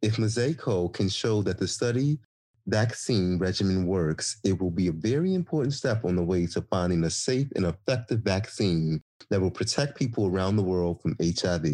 If 0.00 0.16
Mosaico 0.16 0.92
can 0.92 1.08
show 1.08 1.42
that 1.42 1.58
the 1.58 1.66
study 1.66 2.18
vaccine 2.66 3.36
regimen 3.38 3.86
works, 3.86 4.38
it 4.44 4.60
will 4.60 4.70
be 4.70 4.86
a 4.88 4.92
very 4.92 5.32
important 5.34 5.74
step 5.74 6.04
on 6.04 6.16
the 6.16 6.22
way 6.22 6.46
to 6.46 6.62
finding 6.62 7.04
a 7.04 7.10
safe 7.10 7.48
and 7.56 7.66
effective 7.66 8.20
vaccine 8.20 9.02
that 9.30 9.40
will 9.40 9.50
protect 9.50 9.98
people 9.98 10.26
around 10.26 10.56
the 10.56 10.62
world 10.62 11.02
from 11.02 11.16
HIV. 11.20 11.66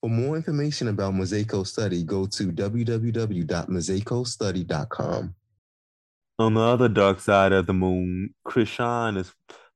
For 0.00 0.10
more 0.10 0.36
information 0.36 0.88
about 0.88 1.14
Mosaico 1.14 1.66
study, 1.66 2.04
go 2.04 2.26
to 2.26 2.52
www.mosaicostudy.com. 2.52 5.34
On 6.38 6.54
the 6.54 6.60
other 6.60 6.88
dark 6.88 7.20
side 7.20 7.52
of 7.52 7.66
the 7.66 7.72
moon, 7.72 8.34
Chrisean 8.46 9.16
is 9.16 9.32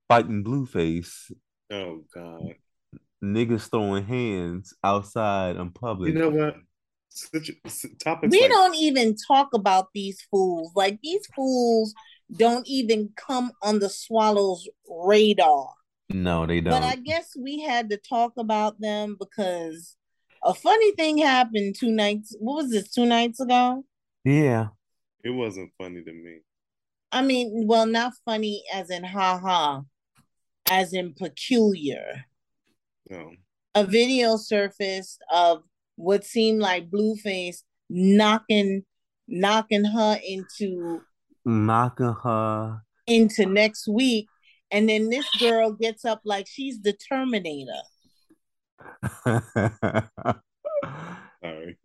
fighting 0.09 0.45
Blueface. 0.45 1.33
Oh 1.73 2.05
God. 2.15 2.55
Niggas 3.23 3.71
throwing 3.71 4.05
hands 4.05 4.75
outside 4.85 5.57
in 5.57 5.71
public. 5.71 6.13
You 6.13 6.19
know 6.19 6.31
what? 6.31 6.57
Such 7.09 7.51
topics. 7.99 8.31
We 8.31 8.43
like, 8.43 8.51
don't 8.51 8.77
even 8.77 9.17
talk 9.17 9.49
about 9.55 9.89
these 9.95 10.21
fools. 10.31 10.73
Like 10.75 10.99
these 11.03 11.27
fools 11.35 11.95
don't 12.37 12.67
even 12.67 13.11
come 13.17 13.53
on 13.63 13.79
the 13.79 13.89
swallow's 13.89 14.69
radar. 14.89 15.69
No, 16.09 16.47
they 16.47 16.61
don't. 16.61 16.73
But 16.73 16.83
I 16.83 16.97
guess 16.97 17.37
we 17.39 17.61
had 17.61 17.91
to 17.91 17.97
talk 17.97 18.33
about 18.37 18.81
them 18.81 19.17
because 19.19 19.97
a 20.45 20.55
funny 20.55 20.93
thing 20.93 21.19
happened 21.19 21.77
two 21.79 21.91
nights. 21.91 22.37
What 22.39 22.57
was 22.57 22.71
this? 22.71 22.91
Two 22.91 23.07
nights 23.07 23.41
ago. 23.41 23.85
yeah. 24.25 24.69
It 25.23 25.31
wasn't 25.31 25.71
funny 25.77 26.03
to 26.03 26.13
me. 26.13 26.39
I 27.13 27.23
mean, 27.23 27.67
well, 27.67 27.87
not 27.87 28.13
funny 28.25 28.63
as 28.73 28.91
in 28.91 29.05
ha 29.05 29.39
ha, 29.39 29.83
as 30.71 30.93
in 30.93 31.15
peculiar. 31.15 32.25
No. 33.09 33.33
A 33.75 33.85
video 33.85 34.37
surfaced 34.37 35.21
of 35.33 35.63
what 35.97 36.25
seemed 36.25 36.61
like 36.61 36.91
Blueface 36.91 37.63
knocking 37.89 38.85
knocking 39.29 39.85
her 39.85 40.19
into 40.27 41.01
Knocking 41.45 42.15
her. 42.23 42.83
into 43.07 43.47
next 43.47 43.89
week, 43.89 44.27
and 44.71 44.89
then 44.89 45.09
this 45.09 45.27
girl 45.39 45.73
gets 45.73 46.05
up 46.05 46.21
like 46.25 46.47
she's 46.49 46.81
the 46.83 46.93
Terminator. 46.93 47.71
Sorry. 51.43 51.79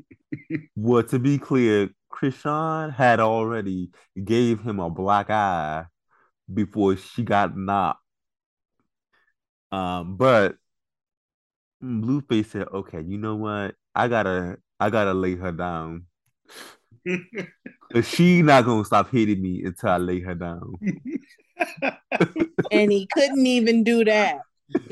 well, 0.76 1.03
to 1.03 1.19
be 1.19 1.38
clear, 1.38 1.89
Chrisean 2.15 2.93
had 2.93 3.19
already 3.19 3.89
gave 4.23 4.61
him 4.61 4.79
a 4.79 4.89
black 4.89 5.29
eye 5.29 5.85
before 6.51 6.95
she 6.95 7.23
got 7.23 7.57
knocked. 7.57 8.01
Um, 9.71 10.15
but 10.15 10.55
Blueface 11.83 12.51
said, 12.51 12.67
"Okay, 12.73 13.01
you 13.01 13.17
know 13.17 13.35
what? 13.35 13.75
I 13.93 14.07
gotta, 14.07 14.57
I 14.79 14.89
gotta 14.89 15.13
lay 15.13 15.35
her 15.35 15.51
down. 15.51 16.05
She 18.03 18.41
not 18.41 18.65
gonna 18.65 18.83
stop 18.83 19.09
hitting 19.09 19.41
me 19.41 19.63
until 19.63 19.89
I 19.89 19.97
lay 19.97 20.19
her 20.21 20.35
down." 20.35 20.73
And 22.71 22.91
he 22.91 23.07
couldn't 23.13 23.45
even 23.45 23.83
do 23.83 24.03
that. 24.03 24.39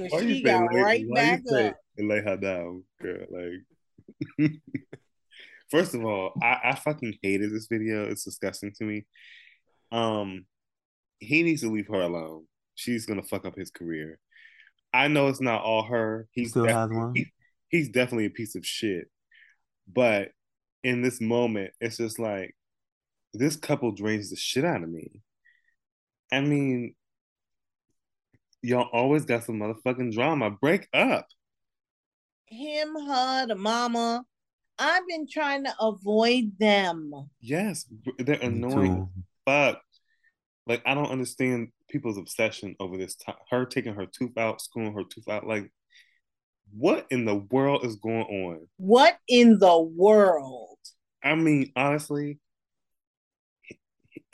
So 0.10 0.22
she 0.22 0.42
got 0.42 0.72
lay- 0.74 0.82
right 0.82 1.06
back 1.14 1.42
say 1.46 1.70
up. 1.70 1.76
lay 1.98 2.22
her 2.22 2.38
down, 2.38 2.84
girl. 3.02 3.26
Like, 3.30 4.52
first 5.74 5.96
of 5.96 6.06
all, 6.06 6.32
I, 6.42 6.58
I 6.66 6.76
fucking 6.76 7.16
hated 7.24 7.52
this 7.52 7.68
video. 7.70 8.04
It's 8.06 8.24
disgusting 8.24 8.72
to 8.78 8.84
me. 8.86 9.06
Um, 9.92 10.46
he 11.20 11.42
needs 11.44 11.62
to 11.62 11.72
leave 11.72 11.88
her 11.88 12.02
alone. 12.02 12.46
She's 12.76 13.06
gonna 13.06 13.24
fuck 13.24 13.46
up 13.46 13.56
his 13.56 13.72
career. 13.72 14.20
I 14.94 15.08
know 15.08 15.28
it's 15.28 15.42
not 15.42 15.64
all 15.64 15.84
her. 15.84 16.28
He 16.32 16.42
He's 16.42 16.52
still 16.52 16.66
has 16.66 16.74
definitely- 16.74 16.98
one. 17.00 17.16
he- 17.16 17.34
he's 17.70 17.90
definitely 17.90 18.26
a 18.28 18.30
piece 18.30 18.54
of 18.56 18.66
shit. 18.66 19.10
But 19.92 20.32
in 20.84 21.02
this 21.02 21.20
moment, 21.20 21.72
it's 21.82 21.98
just 21.98 22.20
like 22.20 22.56
this 23.34 23.56
couple 23.56 23.92
drains 23.92 24.30
the 24.30 24.36
shit 24.36 24.64
out 24.64 24.84
of 24.84 24.90
me. 24.90 25.22
I 26.32 26.42
mean, 26.42 26.94
y'all 28.62 28.90
always 28.94 29.26
got 29.26 29.44
some 29.44 29.60
motherfucking 29.60 30.14
drama. 30.14 30.52
Break 30.52 30.88
up. 30.94 31.28
Him, 32.46 32.94
her, 32.96 33.48
the 33.48 33.56
mama. 33.56 34.24
I've 34.80 35.08
been 35.08 35.28
trying 35.32 35.66
to 35.66 35.74
avoid 35.80 36.54
them. 36.60 37.12
Yes, 37.40 37.86
they're 38.18 38.38
Me 38.40 38.46
annoying. 38.46 39.10
But 39.46 39.82
Like 40.66 40.82
I 40.86 40.94
don't 40.94 41.12
understand 41.12 41.70
people's 41.90 42.18
obsession 42.18 42.76
over 42.80 42.98
this. 42.98 43.16
T- 43.16 43.34
her 43.52 43.66
taking 43.66 43.94
her 43.94 44.06
tooth 44.06 44.38
out, 44.38 44.62
screwing 44.62 44.94
her 44.94 45.04
tooth 45.04 45.28
out. 45.30 45.46
Like, 45.46 45.72
what 46.76 47.06
in 47.10 47.26
the 47.26 47.36
world 47.36 47.86
is 47.86 47.98
going 47.98 48.24
on? 48.24 48.68
What 48.78 49.18
in 49.28 49.60
the 49.60 49.80
world? 49.80 50.78
I 51.24 51.36
mean, 51.36 51.72
honestly, 51.76 52.40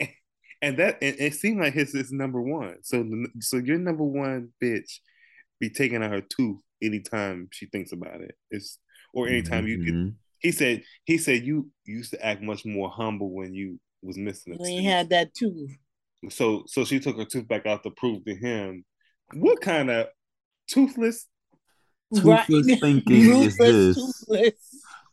and 0.62 0.76
that 0.78 0.98
and 1.02 1.16
it 1.18 1.34
seemed 1.34 1.60
like 1.60 1.74
his 1.74 1.94
is 1.94 2.12
number 2.12 2.40
one. 2.40 2.76
So, 2.82 3.08
so 3.40 3.58
your 3.58 3.78
number 3.78 4.04
one 4.04 4.50
bitch 4.62 5.00
be 5.58 5.68
taking 5.68 6.02
out 6.02 6.10
her 6.10 6.22
tooth 6.22 6.60
anytime 6.82 7.48
she 7.52 7.66
thinks 7.66 7.92
about 7.92 8.22
it. 8.22 8.36
It's 8.50 8.78
or 9.12 9.28
anytime 9.28 9.66
you. 9.66 10.14
He 10.40 10.52
said 10.52 10.82
he 11.04 11.18
said 11.18 11.42
you 11.44 11.70
used 11.84 12.10
to 12.12 12.24
act 12.24 12.42
much 12.42 12.64
more 12.64 12.90
humble 12.90 13.30
when 13.30 13.54
you 13.54 13.78
was 14.02 14.16
missing 14.16 14.54
a 14.54 14.56
We 14.62 14.68
ain't 14.68 14.82
tooth. 14.84 14.92
had 14.92 15.10
that 15.10 15.34
tooth. 15.34 15.70
So 16.30 16.64
so 16.66 16.84
she 16.84 17.00
took 17.00 17.16
her 17.16 17.24
tooth 17.24 17.48
back 17.48 17.66
out 17.66 17.82
to 17.84 17.90
prove 17.90 18.24
to 18.24 18.34
him 18.34 18.84
what 19.34 19.60
kind 19.60 19.90
of 19.90 20.08
toothless 20.68 21.26
Toothless 22.14 22.66
thinking 22.80 23.42
is 23.42 23.56
this. 23.56 23.96
toothless. 23.96 24.54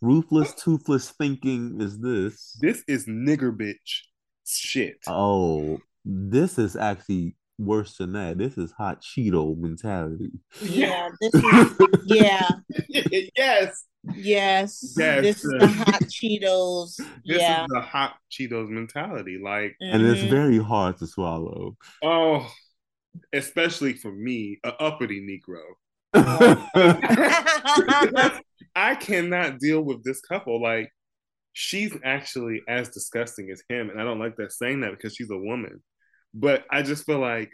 Ruthless, 0.02 0.54
toothless 0.56 1.10
thinking 1.12 1.80
is 1.82 2.00
this. 2.00 2.58
this 2.62 2.84
is 2.88 3.06
nigger 3.06 3.52
bitch 3.56 4.02
shit. 4.46 4.98
Oh, 5.08 5.80
this 6.06 6.58
is 6.58 6.76
actually 6.76 7.36
worse 7.60 7.98
than 7.98 8.14
that. 8.14 8.38
This 8.38 8.58
is 8.58 8.72
hot 8.72 9.02
Cheeto 9.04 9.58
mentality. 9.58 10.32
Yeah, 10.62 11.10
this 11.22 11.34
is 11.36 11.76
yeah, 12.06 12.50
yes. 13.36 13.84
Yes. 14.16 14.94
Yes. 14.98 15.22
This 15.24 15.44
is 15.46 15.52
the 15.60 15.68
hot 15.68 16.02
Cheetos. 16.04 16.98
This 17.26 17.42
yeah. 17.42 17.62
is 17.64 17.68
the 17.70 17.82
hot 17.82 18.16
Cheetos 18.32 18.70
mentality. 18.70 19.40
Like, 19.44 19.76
And 19.82 20.06
it's 20.06 20.22
Mhm. 20.22 20.30
very 20.30 20.58
hard 20.60 20.98
to 21.00 21.08
swallow. 21.08 21.76
oh, 22.04 22.50
especially 23.34 23.94
for 23.94 24.12
me, 24.12 24.60
a 24.64 24.70
uppity 24.82 25.22
Negro. 25.22 25.64
I 28.76 28.96
cannot 28.96 29.60
deal 29.60 29.82
with 29.82 30.04
this 30.04 30.22
couple. 30.22 30.62
Like, 30.62 30.92
she's 31.54 31.94
actually 32.04 32.62
as 32.68 32.90
disgusting 32.90 33.50
as 33.52 33.62
him. 33.70 33.90
And 33.90 34.00
I 34.00 34.04
don't 34.04 34.20
like 34.20 34.36
that 34.38 34.52
saying 34.52 34.82
that 34.82 34.92
because 34.92 35.16
she's 35.16 35.32
a 35.32 35.38
woman. 35.38 35.84
But 36.34 36.66
I 36.70 36.84
just 36.84 37.06
feel 37.06 37.20
like 37.20 37.52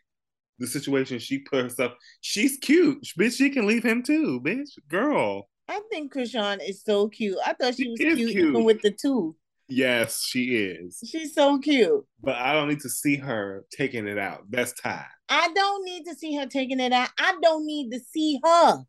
the 0.60 0.68
situation 0.68 1.20
she 1.20 1.40
put 1.40 1.64
herself, 1.64 1.94
she's 2.22 2.58
cute. 2.62 3.04
Bitch, 3.18 3.38
she 3.38 3.50
can 3.50 3.66
leave 3.66 3.84
him 3.84 4.04
too, 4.04 4.42
bitch. 4.42 4.70
Girl. 4.90 5.48
I 5.68 5.82
think 5.90 6.14
Chrisean 6.14 6.60
is 6.68 6.84
so 6.84 7.08
cute. 7.08 7.38
I 7.46 7.54
thought 7.54 7.76
she 7.76 7.84
She 7.84 7.90
was 7.90 8.00
cute, 8.00 8.18
cute. 8.18 8.30
even 8.50 8.64
with 8.64 8.82
the 8.82 8.92
tooth. 8.92 9.36
Yes, 9.70 10.24
she 10.24 10.56
is. 10.56 11.00
She's 11.10 11.34
so 11.34 11.58
cute. 11.58 12.06
But 12.22 12.36
I 12.36 12.54
don't 12.54 12.68
need 12.68 12.82
to 12.82 12.90
see 12.90 13.16
her 13.16 13.66
taking 13.72 14.08
it 14.08 14.18
out. 14.18 14.44
That's 14.50 14.74
Ty. 14.74 15.06
I 15.30 15.48
don't 15.54 15.86
need 15.86 16.04
to 16.06 16.16
see 16.16 16.36
her 16.36 16.46
taking 16.46 16.80
it 16.80 16.92
out. 16.92 17.10
I 17.18 17.36
don't 17.42 17.66
need 17.66 17.92
to 17.92 18.00
see 18.00 18.40
her. 18.44 18.84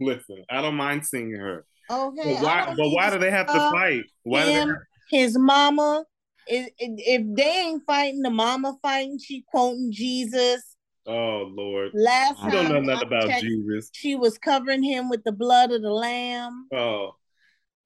Listen, 0.00 0.44
I 0.48 0.62
don't 0.62 0.76
mind 0.76 1.04
seeing 1.04 1.32
her. 1.32 1.66
Okay. 1.90 2.34
But 2.34 2.42
why 2.42 2.74
but 2.76 2.90
why 2.90 3.10
do 3.10 3.18
they 3.18 3.30
have 3.30 3.46
to 3.46 3.58
Uh, 3.58 3.70
fight? 3.70 4.04
Why 4.22 4.44
him, 4.46 4.68
have, 4.68 4.76
his 5.10 5.36
mama. 5.38 6.04
If, 6.46 6.70
if 6.78 7.36
they 7.36 7.66
ain't 7.66 7.82
fighting, 7.86 8.22
the 8.22 8.30
mama 8.30 8.78
fighting. 8.80 9.18
She 9.18 9.44
quoting 9.48 9.90
Jesus. 9.92 10.76
Oh 11.08 11.50
Lord. 11.50 11.92
Last 11.94 12.44
You 12.44 12.50
don't 12.50 12.68
know 12.68 12.80
nothing 12.80 13.08
about 13.08 13.28
checked, 13.28 13.42
Jesus. 13.42 13.88
she 13.94 14.14
was 14.14 14.36
covering 14.36 14.82
him 14.82 15.08
with 15.08 15.24
the 15.24 15.32
blood 15.32 15.72
of 15.72 15.80
the 15.80 15.90
lamb. 15.90 16.68
Oh. 16.72 17.16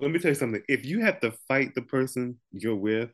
Let 0.00 0.10
me 0.10 0.18
tell 0.18 0.32
you 0.32 0.34
something. 0.34 0.62
If 0.68 0.84
you 0.84 1.00
have 1.02 1.20
to 1.20 1.30
fight 1.46 1.76
the 1.76 1.82
person 1.82 2.40
you're 2.50 2.74
with, 2.74 3.10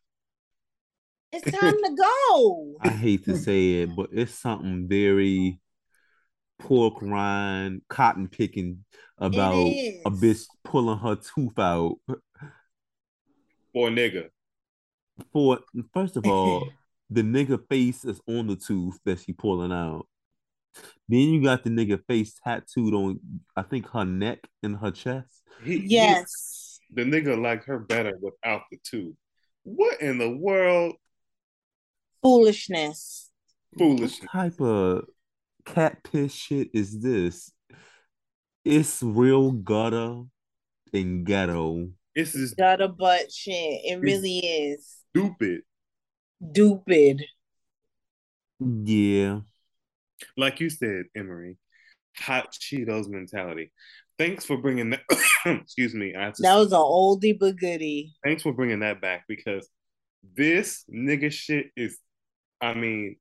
It's 1.30 1.50
time 1.50 1.76
to 1.76 1.94
go. 1.94 2.76
I 2.80 2.88
hate 2.88 3.26
to 3.26 3.36
say 3.36 3.82
it, 3.82 3.94
but 3.94 4.08
it's 4.12 4.32
something 4.32 4.88
very 4.88 5.60
pork 6.58 7.02
rind, 7.02 7.82
cotton 7.90 8.28
picking 8.28 8.86
about 9.18 9.66
a 10.06 10.10
bitch 10.10 10.46
pulling 10.64 10.98
her 11.00 11.16
tooth 11.16 11.58
out. 11.58 11.96
or 13.74 13.90
nigga. 13.90 14.30
For 15.34 15.58
first 15.92 16.16
of 16.16 16.26
all, 16.26 16.72
the 17.10 17.22
nigga 17.22 17.58
face 17.68 18.04
is 18.04 18.20
on 18.28 18.46
the 18.48 18.56
tooth 18.56 18.98
that 19.04 19.20
she 19.20 19.32
pulling 19.32 19.72
out. 19.72 20.06
Then 21.08 21.20
you 21.20 21.42
got 21.42 21.64
the 21.64 21.70
nigga 21.70 22.00
face 22.06 22.34
tattooed 22.44 22.94
on, 22.94 23.20
I 23.56 23.62
think 23.62 23.88
her 23.90 24.04
neck 24.04 24.40
and 24.62 24.76
her 24.76 24.90
chest. 24.90 25.42
He, 25.64 25.78
he- 25.80 25.86
Yes. 25.94 26.78
the 26.92 27.02
nigga 27.02 27.40
liked 27.40 27.64
her 27.66 27.78
better 27.78 28.12
without 28.20 28.62
the 28.70 28.78
tooth. 28.84 29.14
What 29.64 30.00
in 30.00 30.18
the 30.18 30.30
world? 30.36 30.94
Foolishness. 32.22 33.30
Foolish. 33.78 34.20
What 34.20 34.30
type 34.30 34.60
of 34.60 35.04
cat 35.64 36.02
piss 36.04 36.32
shit 36.34 36.68
is 36.74 37.00
this? 37.00 37.52
It's 38.64 39.02
real 39.02 39.52
gutter. 39.52 40.22
and 40.94 41.24
ghetto. 41.26 41.90
It's 42.14 42.32
just 42.32 42.56
Gutter 42.56 42.88
butt 42.88 43.30
shit. 43.30 43.80
It 43.84 44.00
really 44.00 44.38
is. 44.38 45.04
stupid. 45.10 45.60
Stupid. 46.52 47.24
Yeah. 48.60 49.40
Like 50.36 50.60
you 50.60 50.70
said, 50.70 51.04
Emery, 51.16 51.56
hot 52.16 52.52
Cheetos 52.52 53.08
mentality. 53.08 53.72
Thanks 54.18 54.44
for 54.44 54.56
bringing 54.56 54.90
that. 54.90 55.00
excuse 55.46 55.94
me. 55.94 56.14
I 56.16 56.24
have 56.24 56.34
to 56.34 56.42
That 56.42 56.56
was 56.56 56.72
an 56.72 56.78
oldie 56.78 57.38
but 57.38 57.56
goodie. 57.56 58.14
thanks 58.24 58.42
for 58.42 58.52
bringing 58.52 58.80
that 58.80 59.00
back 59.00 59.24
because 59.28 59.68
this 60.34 60.84
nigga 60.92 61.30
shit 61.32 61.66
is. 61.76 61.98
I 62.60 62.74
mean, 62.74 63.16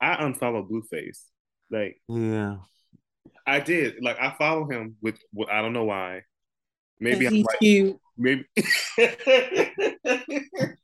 I 0.00 0.16
unfollow 0.16 0.68
Blueface. 0.68 1.22
Like 1.70 1.96
Yeah. 2.08 2.56
I 3.46 3.60
did. 3.60 4.02
Like 4.02 4.18
I 4.20 4.34
follow 4.38 4.68
him 4.68 4.96
with. 5.00 5.16
with 5.32 5.48
I 5.48 5.62
don't 5.62 5.72
know 5.72 5.84
why. 5.84 6.22
Maybe 7.00 7.26
I'm 7.26 7.32
he's 7.32 7.46
right. 7.46 7.58
cute. 7.58 7.96
Maybe. 8.18 8.44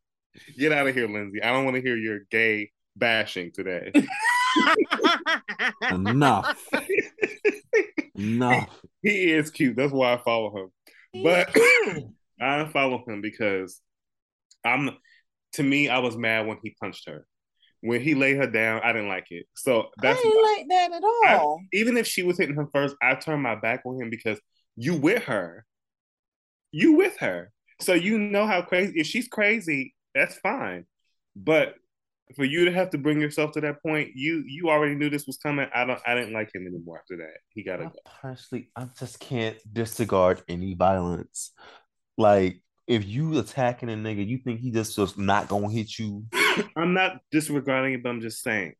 Get 0.56 0.72
out 0.72 0.86
of 0.86 0.94
here, 0.94 1.08
Lindsay. 1.08 1.42
I 1.42 1.52
don't 1.52 1.64
want 1.64 1.76
to 1.76 1.82
hear 1.82 1.96
your 1.96 2.20
gay 2.30 2.70
bashing 2.96 3.52
today. 3.52 3.92
Enough. 5.90 6.68
Enough. 8.14 8.80
he 9.02 9.32
is 9.32 9.50
cute. 9.50 9.76
That's 9.76 9.92
why 9.92 10.14
I 10.14 10.18
follow 10.18 10.56
him. 10.56 11.22
But 11.22 11.54
I 12.40 12.66
follow 12.68 13.02
him 13.06 13.20
because 13.20 13.80
I'm. 14.64 14.90
To 15.54 15.62
me, 15.62 15.90
I 15.90 15.98
was 15.98 16.16
mad 16.16 16.46
when 16.46 16.58
he 16.62 16.74
punched 16.80 17.08
her. 17.08 17.26
When 17.82 18.00
he 18.00 18.14
laid 18.14 18.38
her 18.38 18.46
down, 18.46 18.80
I 18.82 18.92
didn't 18.92 19.08
like 19.08 19.26
it. 19.30 19.44
So 19.54 19.82
I 19.82 19.84
that's 20.00 20.24
ain't 20.24 20.42
like 20.42 20.66
that 20.70 20.92
at 20.92 21.02
all. 21.04 21.60
even 21.74 21.96
if 21.98 22.06
she 22.06 22.22
was 22.22 22.38
hitting 22.38 22.54
him 22.54 22.68
first, 22.72 22.96
I 23.02 23.16
turned 23.16 23.42
my 23.42 23.56
back 23.56 23.82
on 23.84 24.00
him 24.00 24.08
because 24.08 24.40
you 24.76 24.94
with 24.94 25.24
her. 25.24 25.66
You 26.70 26.92
with 26.94 27.18
her. 27.18 27.52
So 27.80 27.92
you 27.92 28.18
know 28.18 28.46
how 28.46 28.62
crazy 28.62 29.00
if 29.00 29.06
she's 29.06 29.28
crazy, 29.28 29.94
that's 30.14 30.36
fine. 30.36 30.86
But 31.34 31.74
for 32.36 32.44
you 32.44 32.64
to 32.64 32.72
have 32.72 32.90
to 32.90 32.98
bring 32.98 33.20
yourself 33.20 33.52
to 33.52 33.60
that 33.62 33.82
point, 33.82 34.10
you 34.14 34.44
you 34.46 34.70
already 34.70 34.94
knew 34.94 35.10
this 35.10 35.26
was 35.26 35.36
coming. 35.36 35.68
I 35.74 35.84
don't 35.84 36.00
I 36.06 36.14
didn't 36.14 36.32
like 36.32 36.54
him 36.54 36.66
anymore 36.66 36.98
after 36.98 37.16
that. 37.18 37.38
He 37.48 37.62
gotta 37.62 37.84
I 37.84 37.86
go. 37.86 37.94
personally, 38.20 38.70
I 38.76 38.88
just 38.98 39.20
can't 39.20 39.56
disregard 39.70 40.42
any 40.48 40.74
violence. 40.74 41.52
Like, 42.16 42.62
if 42.86 43.04
you 43.06 43.38
attacking 43.38 43.90
a 43.90 43.94
nigga, 43.94 44.26
you 44.26 44.38
think 44.38 44.60
he 44.60 44.70
just 44.70 44.96
just 44.96 45.18
not 45.18 45.48
gonna 45.48 45.70
hit 45.70 45.98
you? 45.98 46.24
I'm 46.76 46.94
not 46.94 47.20
disregarding 47.30 47.94
it, 47.94 48.02
but 48.02 48.10
I'm 48.10 48.20
just 48.20 48.42
saying. 48.42 48.74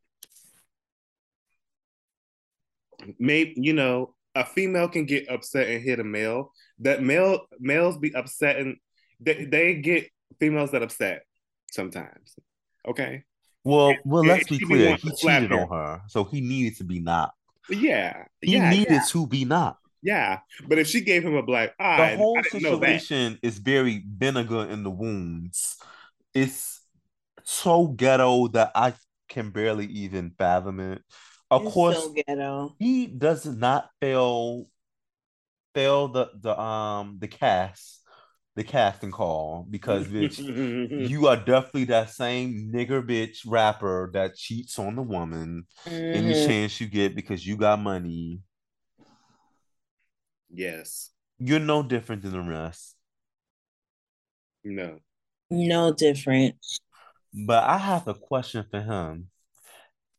Maybe 3.18 3.54
you 3.56 3.72
know, 3.72 4.14
a 4.34 4.44
female 4.44 4.88
can 4.88 5.06
get 5.06 5.28
upset 5.28 5.68
and 5.68 5.82
hit 5.82 6.00
a 6.00 6.04
male. 6.04 6.52
That 6.78 7.02
male 7.02 7.46
males 7.58 7.98
be 7.98 8.14
upset 8.14 8.56
and 8.56 8.76
they, 9.20 9.44
they 9.44 9.74
get 9.74 10.08
females 10.40 10.70
that 10.72 10.82
upset 10.82 11.22
sometimes. 11.70 12.36
Okay. 12.86 13.24
Well, 13.64 13.94
well, 14.04 14.24
Yeah, 14.24 14.32
let's 14.34 14.48
be 14.48 14.58
clear. 14.58 14.96
He 14.96 15.10
cheated 15.12 15.50
her. 15.50 15.60
on 15.60 15.68
her, 15.68 16.02
so 16.08 16.24
he 16.24 16.40
needed 16.40 16.76
to 16.78 16.84
be 16.84 17.00
knocked. 17.00 17.36
Yeah. 17.68 18.24
He 18.40 18.52
yeah. 18.54 18.70
needed 18.70 18.90
yeah. 18.92 19.04
to 19.08 19.26
be 19.26 19.44
knocked. 19.44 19.78
Yeah. 20.02 20.40
But 20.66 20.78
if 20.78 20.88
she 20.88 21.00
gave 21.00 21.24
him 21.24 21.34
a 21.36 21.42
black 21.42 21.74
eye, 21.78 22.10
The 22.12 22.16
whole 22.16 22.38
I 22.38 22.42
didn't 22.42 22.62
know 22.62 22.76
that. 22.78 23.00
situation 23.00 23.38
is 23.42 23.58
very 23.58 24.04
vinegar 24.06 24.66
in 24.68 24.82
the 24.82 24.90
wounds. 24.90 25.76
It's 26.34 26.80
so 27.44 27.86
ghetto 27.86 28.48
that 28.48 28.72
I 28.74 28.94
can 29.28 29.50
barely 29.50 29.86
even 29.86 30.32
fathom 30.36 30.80
it. 30.80 31.02
Of 31.50 31.62
It's 31.62 31.72
course, 31.74 31.96
so 31.98 32.12
ghetto. 32.12 32.74
he 32.78 33.06
does 33.06 33.46
not 33.46 33.90
fail 34.00 34.66
fail 35.74 36.08
the 36.08 36.30
the 36.40 36.58
um 36.60 37.18
the 37.20 37.28
cast 37.28 38.01
the 38.54 38.62
casting 38.64 39.10
call 39.10 39.66
because 39.70 40.06
bitch 40.08 40.38
you 41.10 41.26
are 41.26 41.36
definitely 41.36 41.84
that 41.84 42.10
same 42.10 42.70
nigger 42.74 43.02
bitch 43.02 43.38
rapper 43.46 44.10
that 44.12 44.34
cheats 44.36 44.78
on 44.78 44.94
the 44.96 45.02
woman 45.02 45.66
any 45.86 46.32
Mhm. 46.34 46.46
chance 46.46 46.80
you 46.80 46.86
get 46.86 47.14
because 47.14 47.46
you 47.46 47.56
got 47.56 47.80
money 47.80 48.40
yes. 50.50 51.10
you're 51.38 51.58
no 51.60 51.82
different 51.82 52.22
than 52.22 52.32
the 52.32 52.40
rest 52.42 52.96
No. 54.64 54.98
No 55.50 55.92
different. 55.92 56.54
but 57.34 57.64
i 57.64 57.78
have 57.78 58.06
a 58.08 58.14
question 58.14 58.64
for 58.70 58.80
him 58.80 59.28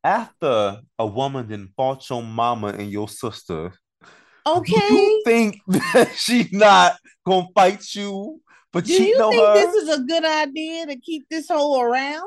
after 0.04 0.82
a 1.00 1.06
woman 1.06 1.48
then 1.48 1.70
fought 1.78 2.10
your 2.10 2.24
mama 2.24 2.68
and 2.70 2.92
your 2.92 3.08
sister 3.08 3.70
do 3.70 3.78
Okay. 4.46 4.74
you 4.90 5.22
think 5.26 5.62
that 5.68 6.12
she's 6.16 6.52
not 6.52 6.98
gonna 7.26 7.48
fight 7.56 7.84
you 7.96 8.42
for 8.72 8.82
Do 8.82 8.92
you 8.94 9.18
think 9.18 9.36
her 9.36 9.54
this 9.54 9.74
is 9.76 9.90
a 10.00 10.02
good 10.04 10.26
idea 10.26 10.86
to 10.88 10.96
keep 10.98 11.28
this 11.30 11.48
whole 11.50 11.80
around? 11.82 12.24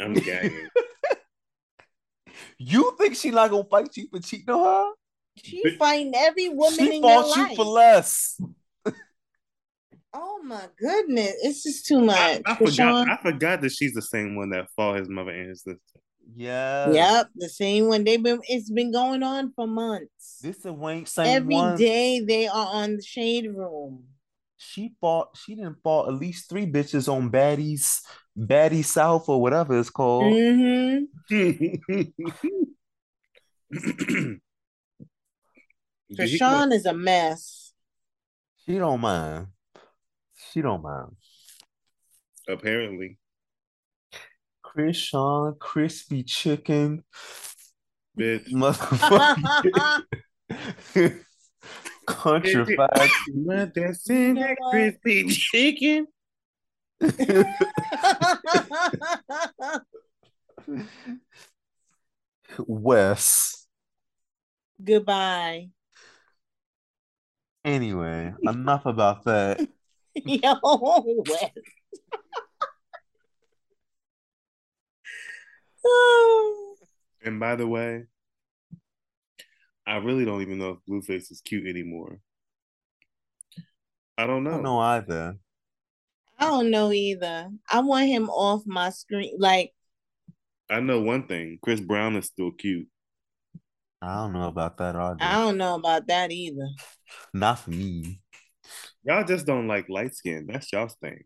I'm 0.00 0.14
gagging. 0.14 0.68
You 2.58 2.94
think 2.98 3.14
she 3.16 3.30
not 3.30 3.50
gonna 3.50 3.64
fight 3.64 3.96
you 3.96 4.08
for 4.12 4.20
cheating 4.20 4.50
on 4.50 4.64
her? 4.64 4.92
She 5.42 5.60
But- 5.62 5.76
fighting 5.78 6.12
every 6.16 6.48
woman 6.48 6.78
she 6.78 6.96
in 6.96 7.02
your 7.02 7.22
fought 7.22 7.36
you 7.36 7.42
life. 7.44 7.56
for 7.56 7.64
less. 7.64 8.40
Oh 10.14 10.40
my 10.42 10.64
goodness, 10.80 11.34
it's 11.42 11.62
just 11.62 11.86
too 11.86 12.00
much. 12.00 12.16
I, 12.16 12.40
I 12.46 12.54
forgot 12.56 13.08
I 13.08 13.16
forgot 13.22 13.60
that 13.60 13.70
she's 13.72 13.92
the 13.92 14.02
same 14.02 14.34
one 14.36 14.50
that 14.50 14.66
fought 14.74 14.98
his 14.98 15.08
mother 15.08 15.30
and 15.30 15.50
his 15.50 15.62
sister. 15.62 15.78
Yeah. 16.34 16.90
Yep, 16.90 17.30
the 17.36 17.48
same 17.48 17.88
one. 17.88 18.04
They've 18.04 18.22
been. 18.22 18.40
It's 18.48 18.70
been 18.70 18.92
going 18.92 19.22
on 19.22 19.52
for 19.52 19.66
months. 19.66 20.38
This 20.42 20.58
is 20.58 20.66
Wayne 20.66 21.06
same 21.06 21.26
Every 21.26 21.76
day 21.76 22.20
one. 22.20 22.26
they 22.26 22.46
are 22.46 22.68
on 22.74 22.96
the 22.96 23.02
shade 23.02 23.46
room. 23.46 24.04
She 24.56 24.92
fought. 25.00 25.36
She 25.36 25.54
didn't 25.54 25.78
fought 25.82 26.08
at 26.08 26.14
least 26.14 26.48
three 26.48 26.66
bitches 26.66 27.12
on 27.12 27.30
Baddies, 27.30 28.00
Baddie 28.36 28.84
South 28.84 29.28
or 29.28 29.40
whatever 29.40 29.78
it's 29.78 29.90
called. 29.90 30.34
Mm-hmm. 30.34 31.04
Did 36.10 36.18
Chrisean 36.18 36.72
is 36.72 36.86
a 36.86 36.94
mess. 36.94 37.72
She 38.64 38.78
don't 38.78 39.00
mind. 39.00 39.48
She 40.52 40.62
don't 40.62 40.82
mind. 40.82 41.16
apparently. 42.48 43.18
Chris 44.68 44.96
Sean, 44.98 45.54
crispy 45.58 46.22
chicken, 46.22 47.02
Bitch. 48.18 48.48
motherfucker. 48.52 50.04
Country 52.06 52.76
fried 52.76 53.10
But 53.34 53.74
that's 53.74 54.10
in 54.10 54.34
that 54.34 54.58
crispy 54.70 55.30
chicken. 55.30 56.06
Wes. 62.58 63.66
Goodbye. 64.84 65.70
Anyway, 67.64 68.34
enough 68.42 68.84
about 68.84 69.24
that. 69.24 69.66
Yo, 70.14 71.24
Wes. 71.26 71.52
And 77.24 77.40
by 77.40 77.56
the 77.56 77.66
way, 77.66 78.04
I 79.86 79.96
really 79.96 80.24
don't 80.24 80.42
even 80.42 80.58
know 80.58 80.70
if 80.70 80.78
Blueface 80.88 81.30
is 81.32 81.40
cute 81.44 81.66
anymore. 81.66 82.20
I 84.16 84.26
don't 84.26 84.46
I 84.46 84.50
know. 84.50 84.56
don't 84.56 84.62
know 84.62 84.78
either. 84.78 85.36
I 86.38 86.44
don't 86.46 86.70
know 86.70 86.92
either. 86.92 87.50
I 87.70 87.80
want 87.80 88.06
him 88.06 88.30
off 88.30 88.62
my 88.66 88.90
screen. 88.90 89.34
Like, 89.38 89.72
I 90.70 90.80
know 90.80 91.00
one 91.00 91.26
thing: 91.26 91.58
Chris 91.62 91.80
Brown 91.80 92.16
is 92.16 92.26
still 92.26 92.52
cute. 92.52 92.88
I 94.00 94.14
don't 94.14 94.32
know 94.32 94.48
about 94.48 94.78
that 94.78 94.94
either. 94.94 95.16
I 95.20 95.32
don't 95.32 95.58
know 95.58 95.74
about 95.74 96.06
that 96.06 96.30
either. 96.30 96.68
Not 97.34 97.58
for 97.58 97.70
me. 97.70 98.20
Y'all 99.04 99.24
just 99.24 99.46
don't 99.46 99.66
like 99.66 99.88
light 99.88 100.14
skin. 100.14 100.46
That's 100.48 100.72
y'all's 100.72 100.96
thing. 101.00 101.24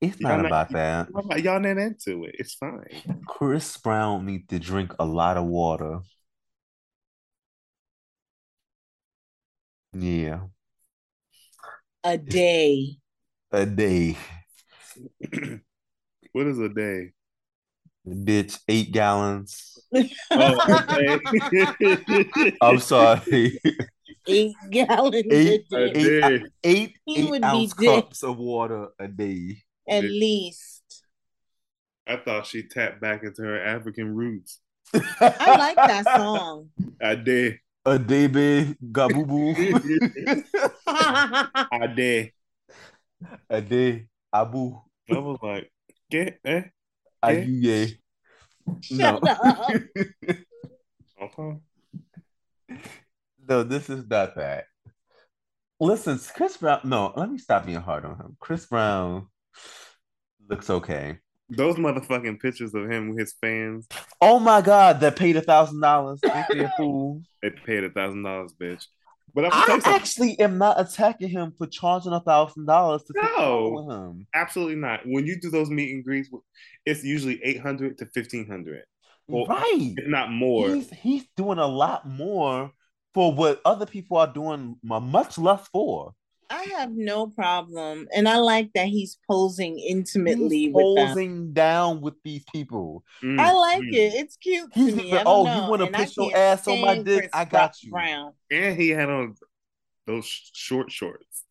It's 0.00 0.20
Y'all 0.20 0.30
not 0.30 0.42
not- 0.42 0.46
about 0.46 0.70
that. 0.72 1.08
Y'all 1.44 1.60
not 1.60 1.78
into 1.78 2.24
it. 2.24 2.36
It's 2.38 2.54
fine. 2.54 2.84
Chris 3.26 3.76
Brown 3.78 4.26
need 4.26 4.48
to 4.50 4.58
drink 4.58 4.92
a 4.98 5.04
lot 5.04 5.36
of 5.36 5.44
water. 5.46 6.00
Yeah, 9.96 10.40
A 12.02 12.18
day. 12.18 12.96
a 13.52 13.64
day. 13.64 14.16
what 16.32 16.46
is 16.48 16.58
a 16.58 16.68
day? 16.68 17.12
Bitch, 18.06 18.58
eight 18.68 18.90
gallons. 18.92 19.78
Oh. 20.32 20.90
I'm 22.60 22.78
sorry. 22.80 23.58
Eight 24.26 24.54
gallons 24.70 25.24
Eight- 25.30 25.64
a 25.72 25.76
a 25.76 25.92
day. 25.92 26.00
eight- 26.00 26.20
day. 26.20 26.44
Eight, 26.64 26.96
He 27.06 27.16
eight 27.22 27.30
would 27.30 27.42
be 27.42 27.46
ounce 27.46 27.74
dead. 27.74 28.02
cups 28.02 28.22
of 28.24 28.36
water 28.38 28.88
a 28.98 29.06
day. 29.06 29.62
At 29.88 30.04
least. 30.04 30.82
I 32.06 32.16
thought 32.16 32.46
she 32.46 32.62
tapped 32.68 33.00
back 33.00 33.22
into 33.22 33.42
her 33.42 33.62
African 33.62 34.14
roots. 34.14 34.60
I 34.94 35.56
like 35.58 35.76
that 35.76 36.04
song. 36.04 36.70
I 37.02 37.14
did. 37.14 37.58
A 37.86 37.98
debe 37.98 38.76
gabubu. 38.92 39.54
I 40.86 41.86
did. 41.86 42.32
A 43.50 43.60
de 43.60 44.06
abu. 44.32 44.78
I 45.10 45.18
was 45.18 45.38
like, 45.42 45.70
get 46.10 46.38
eh? 46.44 46.62
Ayuye. 47.22 47.98
Shut 48.80 49.22
No. 49.22 49.30
up. 49.30 49.72
Okay. 51.22 51.58
no, 53.48 53.62
this 53.62 53.90
is 53.90 54.08
not 54.08 54.34
that. 54.36 54.64
Listen, 55.80 56.18
Chris 56.34 56.56
Brown. 56.56 56.80
No, 56.84 57.12
let 57.16 57.30
me 57.30 57.38
stop 57.38 57.66
being 57.66 57.80
hard 57.80 58.04
on 58.04 58.16
him. 58.16 58.36
Chris 58.40 58.66
Brown 58.66 59.26
looks 60.48 60.70
okay. 60.70 61.18
Those 61.50 61.76
motherfucking 61.76 62.40
pictures 62.40 62.74
of 62.74 62.90
him 62.90 63.10
with 63.10 63.18
his 63.18 63.34
fans, 63.40 63.86
Oh 64.20 64.38
my 64.38 64.60
God, 64.62 65.00
that 65.00 65.16
paid 65.16 65.36
a 65.36 65.42
thousand 65.42 65.80
dollars. 65.80 66.20
They 66.22 66.30
a 66.60 66.72
fool? 66.76 67.22
they 67.42 67.50
paid 67.50 67.84
a 67.84 67.90
thousand 67.90 68.22
dollars, 68.22 68.54
bitch. 68.58 68.86
But 69.34 69.46
I 69.52 69.80
actually 69.84 70.38
am 70.38 70.58
not 70.58 70.80
attacking 70.80 71.28
him 71.28 71.52
for 71.58 71.66
charging 71.66 72.12
a 72.12 72.20
thousand 72.20 72.66
dollars 72.66 73.02
to 73.04 73.12
No. 73.36 73.72
with 73.86 73.96
him. 73.96 74.26
Absolutely 74.34 74.76
not. 74.76 75.00
When 75.04 75.26
you 75.26 75.38
do 75.40 75.50
those 75.50 75.68
meet 75.70 75.92
and 75.92 76.04
greets, 76.04 76.30
it's 76.86 77.02
usually 77.04 77.42
eight 77.42 77.60
hundred 77.60 77.98
to 77.98 78.06
fifteen 78.06 78.46
hundred, 78.46 78.84
Well, 79.26 79.46
right. 79.46 79.92
if 79.96 80.06
not 80.06 80.30
more. 80.30 80.68
He's 80.74 80.88
he's 80.90 81.24
doing 81.36 81.58
a 81.58 81.66
lot 81.66 82.08
more 82.08 82.70
for 83.12 83.34
what 83.34 83.60
other 83.64 83.86
people 83.86 84.16
are 84.18 84.32
doing 84.32 84.76
much 84.82 85.36
less 85.36 85.66
for. 85.72 86.12
I 86.50 86.62
have 86.78 86.92
no 86.92 87.26
problem, 87.26 88.08
and 88.14 88.28
I 88.28 88.38
like 88.38 88.70
that 88.74 88.86
he's 88.86 89.18
posing 89.30 89.78
intimately 89.78 90.66
He's 90.66 90.74
with 90.74 90.96
them. 90.96 91.08
posing 91.08 91.52
down 91.52 92.00
with 92.00 92.14
these 92.22 92.44
people. 92.52 93.04
Mm, 93.22 93.40
I 93.40 93.52
like 93.52 93.82
mm. 93.82 93.92
it. 93.94 94.14
It's 94.14 94.36
cute 94.36 94.72
to 94.72 94.78
He's 94.78 94.94
me. 94.94 95.08
even- 95.08 95.18
I 95.18 95.22
don't 95.24 95.48
oh, 95.48 95.64
you 95.64 95.70
wanna 95.70 95.84
And 95.86 95.96
I 95.96 96.04
put 96.04 96.16
your 96.16 96.36
ass 96.36 96.68
on 96.68 96.80
my 96.80 96.98
dick? 96.98 97.18
Chris 97.20 97.30
I 97.32 97.44
got 97.44 97.82
you. 97.82 97.90
Brown. 97.90 98.32
And 98.50 98.76
he 98.76 98.90
had 98.90 99.08
on 99.08 99.34
those 100.06 100.26
short 100.26 100.90
shorts. 100.90 101.44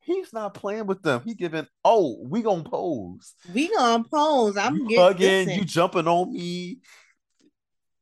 He's 0.00 0.32
not 0.32 0.54
playing 0.54 0.86
with 0.86 1.02
them. 1.02 1.22
He 1.24 1.34
giving, 1.34 1.66
oh, 1.84 2.18
we 2.24 2.42
gonna 2.42 2.64
pose. 2.64 3.34
We 3.54 3.74
gonna 3.74 4.02
pose. 4.02 4.56
I'm 4.56 4.76
you 4.76 4.88
getting 4.88 5.04
hugging, 5.04 5.46
listen, 5.46 5.58
you 5.58 5.64
jumping 5.64 6.08
on 6.08 6.32
me, 6.32 6.78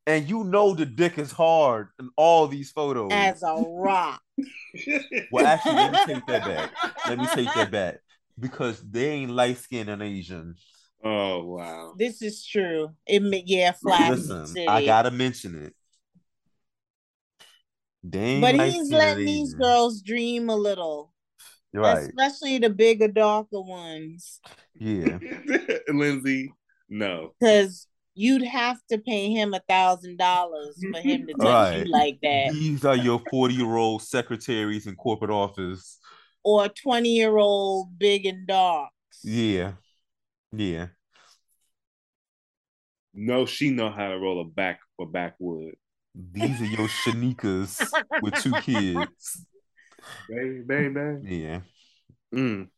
and 0.06 0.28
you 0.28 0.44
know 0.44 0.74
the 0.74 0.86
dick 0.86 1.18
is 1.18 1.32
hard 1.32 1.88
in 1.98 2.10
all 2.16 2.46
these 2.46 2.70
photos. 2.70 3.10
as 3.12 3.42
a 3.42 3.64
rock. 3.68 4.22
well, 5.32 5.46
actually, 5.46 5.74
let 5.74 5.92
me 5.92 6.14
take 6.14 6.26
that 6.26 6.44
back. 6.44 6.70
Let 7.08 7.18
me 7.18 7.26
take 7.34 7.54
that 7.54 7.70
back 7.70 7.98
because 8.38 8.80
they 8.82 9.10
ain't 9.10 9.30
light 9.30 9.58
skinned 9.58 9.90
and 9.90 10.02
Asian. 10.02 10.54
oh 11.04 11.44
wow. 11.44 11.94
This 11.96 12.22
is 12.22 12.44
true. 12.44 12.90
It 13.06 13.22
yeah, 13.46 13.72
flat 13.72 14.12
Listen, 14.12 14.46
city. 14.46 14.68
I 14.68 14.84
gotta 14.84 15.10
mention 15.10 15.64
it. 15.64 15.74
They 18.02 18.18
ain't 18.18 18.40
but 18.40 18.54
he's 18.54 18.90
letting 18.90 19.18
and 19.18 19.28
these 19.28 19.54
girls 19.54 20.00
dream 20.00 20.48
a 20.48 20.56
little, 20.56 21.12
right. 21.74 21.98
especially 21.98 22.58
the 22.58 22.70
bigger, 22.70 23.08
darker 23.08 23.60
ones, 23.60 24.40
Yeah. 24.74 25.18
Lindsay, 25.88 26.54
no. 26.88 27.34
because 27.38 27.86
you'd 28.14 28.42
have 28.42 28.78
to 28.90 28.98
pay 28.98 29.30
him 29.30 29.54
a 29.54 29.60
thousand 29.68 30.18
dollars 30.18 30.78
for 30.92 31.00
him 31.00 31.26
to 31.26 31.32
touch 31.34 31.46
Right. 31.46 31.86
you 31.86 31.92
like 31.92 32.18
that, 32.22 32.52
These 32.52 32.84
are 32.84 32.96
your 32.96 33.22
40 33.30 33.54
year 33.54 33.76
old 33.76 34.02
secretaries 34.02 34.86
in 34.86 34.96
corporate 34.96 35.30
office. 35.30 35.98
or 36.42 36.68
twenty 36.68 37.10
year 37.10 37.36
old 37.36 37.98
big 37.98 38.26
and 38.26 38.46
dark. 38.46 38.90
Yeah. 39.22 39.72
Yeah. 40.52 40.88
No, 43.12 43.44
she 43.46 43.70
know 43.70 43.90
how 43.90 44.08
to 44.08 44.18
roll 44.18 44.40
a 44.40 44.44
back 44.44 44.80
or 44.98 45.06
backwood. 45.06 45.74
These 46.14 46.60
are 46.60 46.64
your 46.66 46.88
Shanikas 46.88 47.86
with 48.22 48.34
two 48.34 48.52
kids. 48.62 49.46
Baby, 50.28 50.62
baby. 50.66 51.36
Yeah. 51.42 51.60
Mm. 52.34 52.68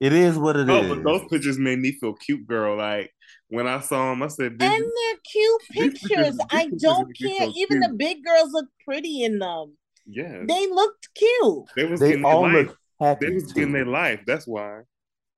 It 0.00 0.12
is 0.12 0.36
what 0.38 0.56
it 0.56 0.68
is. 0.68 0.90
Oh, 0.90 0.94
but 0.94 1.04
those 1.04 1.28
pictures 1.30 1.58
made 1.58 1.78
me 1.78 1.92
feel 1.92 2.14
cute, 2.14 2.46
girl. 2.46 2.76
Like 2.76 3.12
when 3.48 3.66
I 3.66 3.80
saw 3.80 4.10
them, 4.10 4.22
I 4.22 4.28
said, 4.28 4.58
"This 4.58 4.68
And 4.70 4.84
is- 4.84 4.92
they're 4.92 5.18
cute 5.32 5.62
pictures- 5.70 6.08
pictures. 6.08 6.38
I 6.50 6.68
don't 6.78 7.16
care. 7.18 7.46
so 7.46 7.52
Even 7.56 7.80
the 7.80 7.94
big 7.96 8.24
girls 8.24 8.50
look 8.52 8.66
pretty 8.84 9.22
in 9.24 9.38
them. 9.38 9.76
yeah." 10.06 10.42
They 10.46 10.66
looked 10.68 11.08
cute. 11.14 11.64
They 11.76 11.84
was 11.86 12.00
they 12.00 12.08
getting 12.08 12.22
their 12.22 12.32
all 12.32 12.42
life. 12.42 12.52
look 12.68 12.78
happy. 13.00 13.26
They 13.26 13.34
was 13.34 13.46
too. 13.48 13.54
getting 13.54 13.72
their 13.72 13.86
life. 13.86 14.20
That's 14.26 14.46
why. 14.46 14.80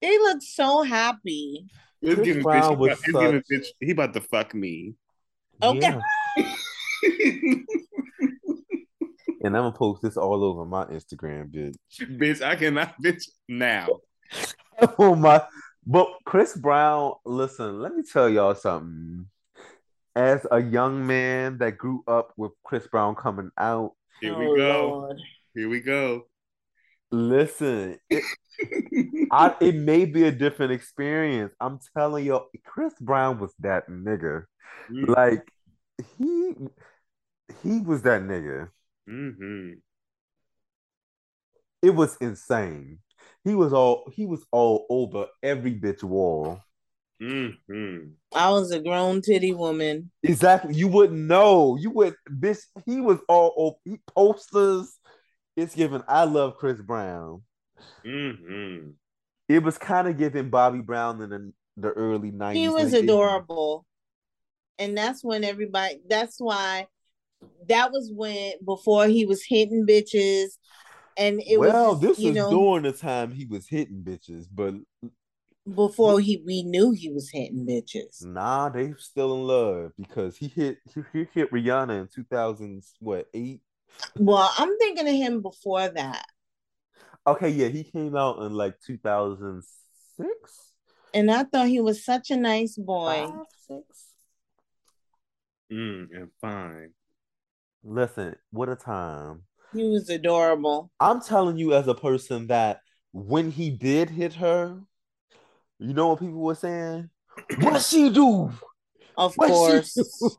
They 0.01 0.17
look 0.19 0.43
so 0.43 0.83
happy. 0.83 1.67
It's 2.01 2.15
Chris 2.15 2.27
giving 2.27 2.43
Brown 2.45 2.63
bitch, 2.63 2.69
he, 2.71 2.77
was 2.77 2.99
about, 3.09 3.35
it's 3.35 3.49
giving 3.49 3.63
bitch, 3.63 3.67
he 3.81 3.91
about 3.91 4.15
to 4.15 4.21
fuck 4.21 4.55
me. 4.55 4.95
Okay. 5.63 5.81
Yeah. 5.81 6.01
And 9.41 9.57
I'm 9.57 9.63
gonna 9.63 9.73
post 9.73 10.03
this 10.03 10.17
all 10.17 10.43
over 10.45 10.65
my 10.65 10.85
Instagram, 10.87 11.51
bitch. 11.53 11.77
bitch, 12.19 12.43
I 12.43 12.57
cannot 12.57 12.95
bitch 13.03 13.23
now. 13.49 13.87
oh 14.99 15.15
my 15.15 15.43
but 15.89 16.07
Chris 16.25 16.57
Brown, 16.57 17.15
listen, 17.25 17.81
let 17.81 17.95
me 17.97 18.03
tell 18.05 18.29
y'all 18.29 18.55
something. 18.55 19.27
As 20.15 20.47
a 20.51 20.61
young 20.61 21.07
man 21.07 21.59
that 21.59 21.79
grew 21.79 22.03
up 22.07 22.33
with 22.37 22.53
Chris 22.65 22.87
Brown 22.89 23.15
coming 23.15 23.51
out, 23.59 23.93
Here 24.21 24.35
Oh, 24.35 24.39
we 24.53 24.57
go. 24.57 24.89
Lord. 24.89 25.17
Here 25.55 25.69
we 25.69 25.81
go. 25.81 26.27
listen, 27.11 27.99
it, 28.11 28.25
I, 29.33 29.55
it 29.61 29.75
may 29.77 30.05
be 30.05 30.25
a 30.25 30.33
different 30.33 30.73
experience. 30.73 31.55
I'm 31.61 31.79
telling 31.97 32.27
you, 32.27 32.41
Chris 32.65 32.95
Brown 33.01 33.39
was 33.39 33.53
that 33.61 33.89
nigga. 33.89 34.45
Mm, 34.91 35.09
Like 35.09 35.53
he 36.19 36.53
he 37.63 37.81
was 37.81 38.03
that 38.03 38.23
nigga. 38.23 38.71
mhm. 39.09 39.81
It 41.83 41.91
was 41.91 42.17
insane. 42.21 42.99
He 43.49 43.55
was 43.55 43.73
all 43.73 44.11
he 44.15 44.27
was 44.27 44.45
all 44.53 44.87
over 44.91 45.27
every 45.43 45.75
bitch 45.75 46.03
wall. 46.03 46.61
Mhm. 47.21 48.13
I 48.35 48.51
was 48.51 48.71
a 48.71 48.81
grown 48.81 49.23
titty 49.23 49.55
woman. 49.55 50.11
Exactly. 50.23 50.75
You 50.75 50.89
wouldn't 50.89 51.19
know. 51.19 51.77
You 51.77 51.91
would 51.91 52.15
bitch. 52.29 52.61
He 52.85 53.01
was 53.01 53.19
all 53.29 53.55
over 53.57 53.77
he 53.85 54.01
posters. 54.15 54.99
It's 55.57 55.75
given 55.75 56.03
I 56.07 56.25
love 56.25 56.57
Chris 56.59 56.81
Brown. 56.81 57.43
Mhm. 58.05 58.95
It 59.49 59.63
was 59.63 59.79
kind 59.79 60.07
of 60.09 60.19
giving 60.19 60.51
Bobby 60.51 60.81
Brown 60.81 61.23
in 61.23 61.31
the, 61.31 61.53
the 61.77 61.91
early 61.93 62.31
90s. 62.31 62.53
He 62.55 62.69
was 62.69 62.93
late 62.93 63.05
80s. 63.05 63.05
adorable. 63.05 63.87
And 64.79 64.97
that's 64.97 65.25
when 65.25 65.43
everybody 65.43 66.01
that's 66.07 66.39
why 66.39 66.87
that 67.69 67.91
was 67.91 68.13
when 68.15 68.53
before 68.65 69.07
he 69.07 69.25
was 69.25 69.43
hitting 69.43 69.87
bitches 69.87 70.59
and 71.19 71.43
it 71.47 71.59
well, 71.59 71.93
was 71.93 72.01
this 72.01 72.19
you 72.19 72.29
was 72.29 72.37
know 72.37 72.51
during 72.51 72.85
the 72.85 72.93
time 72.93 73.33
he 73.33 73.45
was 73.45 73.69
hitting 73.69 74.03
bitches, 74.03 74.47
but 74.53 74.75
before 75.75 76.21
he 76.21 76.43
we 76.47 76.63
knew 76.63 76.93
he 76.93 77.11
was 77.11 77.31
hitting 77.31 77.67
bitches. 77.67 78.25
nah, 78.25 78.69
they 78.69 78.95
still 78.99 79.35
in 79.35 79.43
love 79.47 79.93
because 79.99 80.37
he 80.37 80.49
hit 80.49 80.79
he, 80.95 81.03
he 81.13 81.27
hit 81.35 81.51
Rihanna 81.51 82.01
in 82.01 82.09
2000 82.09 82.83
what 83.01 83.27
eight? 83.35 83.61
Well, 84.17 84.51
I'm 84.57 84.77
thinking 84.79 85.09
of 85.09 85.15
him 85.15 85.43
before 85.43 85.89
that. 85.89 86.25
Okay, 87.27 87.51
yeah, 87.51 87.69
he 87.69 87.85
came 87.85 88.17
out 88.17 88.41
in 88.43 88.55
like 88.55 88.79
2006. 88.87 90.29
And 91.15 91.31
I 91.31 91.45
thought 91.45 91.69
he 91.69 91.81
was 91.81 92.05
such 92.05 92.31
a 92.31 92.37
nice 92.37 92.77
boy. 92.77 93.27
Five, 93.27 93.47
six. 93.67 94.15
Mm, 95.73 96.07
and 96.13 96.29
fine. 96.41 96.91
Listen, 97.83 98.37
what 98.51 98.69
a 98.69 98.77
time. 98.77 99.43
He 99.73 99.89
was 99.89 100.09
adorable. 100.09 100.91
I'm 101.01 101.21
telling 101.21 101.59
you, 101.59 101.75
as 101.75 101.89
a 101.89 101.95
person 101.95 102.47
that 102.49 102.81
when 103.13 103.51
he 103.51 103.71
did 103.71 104.11
hit 104.11 104.35
her, 104.35 104.81
you 105.79 105.95
know 105.95 106.09
what 106.09 106.21
people 106.21 106.41
were 106.41 106.55
saying? 106.55 107.11
What 107.61 107.83
she 107.83 108.11
do? 108.11 108.51
Of 109.17 109.35
What 109.37 109.49
course. 109.49 109.95
do? 109.95 110.31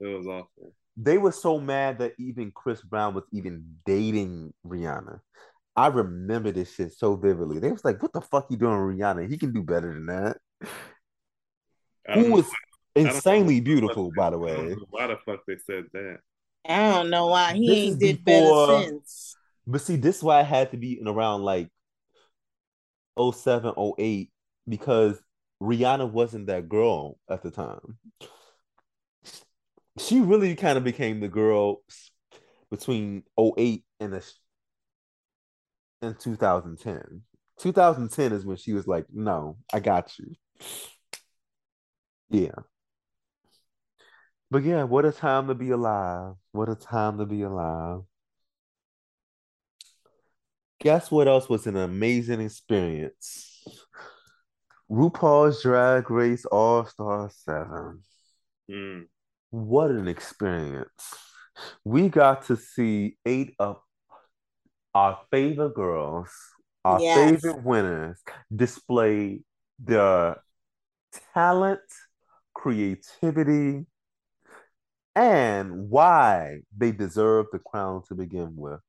It 0.00 0.06
was 0.06 0.26
awful. 0.26 0.74
they 0.96 1.18
were 1.18 1.32
so 1.32 1.58
mad 1.58 1.98
that 1.98 2.12
even 2.18 2.50
Chris 2.50 2.82
Brown 2.82 3.14
was 3.14 3.24
even 3.32 3.64
dating 3.86 4.52
Rihanna. 4.66 5.20
I 5.76 5.86
remember 5.86 6.50
this 6.52 6.74
shit 6.74 6.92
so 6.92 7.16
vividly. 7.16 7.58
They 7.58 7.72
was 7.72 7.84
like, 7.84 8.02
"What 8.02 8.12
the 8.12 8.20
fuck 8.20 8.50
you 8.50 8.56
doing, 8.56 8.72
Rihanna? 8.76 9.28
He 9.28 9.38
can 9.38 9.52
do 9.52 9.62
better 9.62 9.92
than 9.94 10.06
that." 10.06 10.36
Who 12.12 12.32
was 12.32 12.46
know 12.96 13.02
insanely 13.06 13.60
beautiful, 13.60 14.12
by 14.16 14.30
the 14.30 14.38
way. 14.38 14.76
Why 14.90 15.06
the 15.06 15.16
fuck 15.24 15.40
they 15.46 15.56
said 15.56 15.84
that? 15.92 16.18
I 16.66 16.92
don't 16.92 17.10
know 17.10 17.26
why 17.26 17.54
he 17.54 17.66
This 17.66 17.78
ain't 17.78 18.00
did 18.00 18.24
before- 18.24 18.66
better 18.68 18.84
since. 18.84 19.36
But 19.66 19.80
see, 19.80 19.96
this 19.96 20.18
is 20.18 20.22
why 20.22 20.40
it 20.40 20.46
had 20.46 20.70
to 20.72 20.76
be 20.76 20.98
in 21.00 21.08
around 21.08 21.42
like 21.42 21.70
07, 23.18 23.72
08, 23.98 24.30
because 24.68 25.20
Rihanna 25.62 26.10
wasn't 26.10 26.46
that 26.48 26.68
girl 26.68 27.18
at 27.30 27.42
the 27.42 27.50
time. 27.50 27.98
She 29.98 30.20
really 30.20 30.54
kind 30.56 30.76
of 30.76 30.84
became 30.84 31.20
the 31.20 31.28
girl 31.28 31.82
between 32.70 33.22
08 33.38 33.84
and 34.00 34.12
the, 34.12 34.32
and 36.02 36.18
2010. 36.18 37.22
2010 37.58 38.32
is 38.32 38.44
when 38.44 38.56
she 38.56 38.72
was 38.72 38.86
like, 38.86 39.06
no, 39.12 39.56
I 39.72 39.80
got 39.80 40.12
you. 40.18 40.34
Yeah. 42.28 42.54
But 44.54 44.62
yeah, 44.62 44.84
what 44.84 45.04
a 45.04 45.10
time 45.10 45.48
to 45.48 45.54
be 45.56 45.70
alive. 45.70 46.34
What 46.52 46.68
a 46.68 46.76
time 46.76 47.18
to 47.18 47.26
be 47.26 47.42
alive. 47.42 48.02
Guess 50.78 51.10
what 51.10 51.26
else 51.26 51.48
was 51.48 51.66
an 51.66 51.76
amazing 51.76 52.40
experience? 52.40 53.64
RuPaul's 54.88 55.60
Drag 55.60 56.08
Race 56.08 56.44
All 56.44 56.86
Star 56.86 57.28
7. 57.30 58.00
Mm. 58.70 59.06
What 59.50 59.90
an 59.90 60.06
experience. 60.06 61.18
We 61.82 62.08
got 62.08 62.46
to 62.46 62.56
see 62.56 63.16
eight 63.26 63.56
of 63.58 63.80
our 64.94 65.18
favorite 65.32 65.74
girls, 65.74 66.30
our 66.84 67.00
Yes. 67.00 67.42
favorite 67.42 67.64
winners 67.64 68.22
display 68.54 69.40
their 69.80 70.44
talent, 71.34 71.80
creativity, 72.54 73.86
and 75.14 75.88
why 75.90 76.60
they 76.76 76.92
deserve 76.92 77.46
the 77.52 77.58
crown 77.58 78.02
to 78.08 78.14
begin 78.14 78.54
with. 78.56 78.80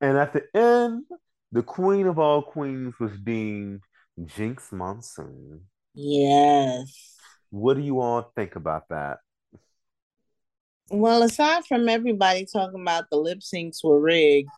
And 0.00 0.16
at 0.16 0.32
the 0.32 0.44
end, 0.54 1.04
the 1.52 1.62
queen 1.62 2.06
of 2.06 2.18
all 2.18 2.42
queens 2.42 2.94
was 2.98 3.12
deemed 3.18 3.80
Jinkx 4.18 4.72
Monsoon. 4.72 5.62
Yes. 5.94 7.16
What 7.50 7.74
do 7.74 7.82
you 7.82 8.00
all 8.00 8.32
think 8.36 8.56
about 8.56 8.88
that? 8.90 9.18
Well, 10.90 11.22
aside 11.22 11.64
from 11.66 11.88
everybody 11.88 12.46
talking 12.46 12.80
about 12.80 13.10
the 13.10 13.16
lip 13.16 13.40
syncs 13.40 13.84
were 13.84 14.00
rigged, 14.00 14.50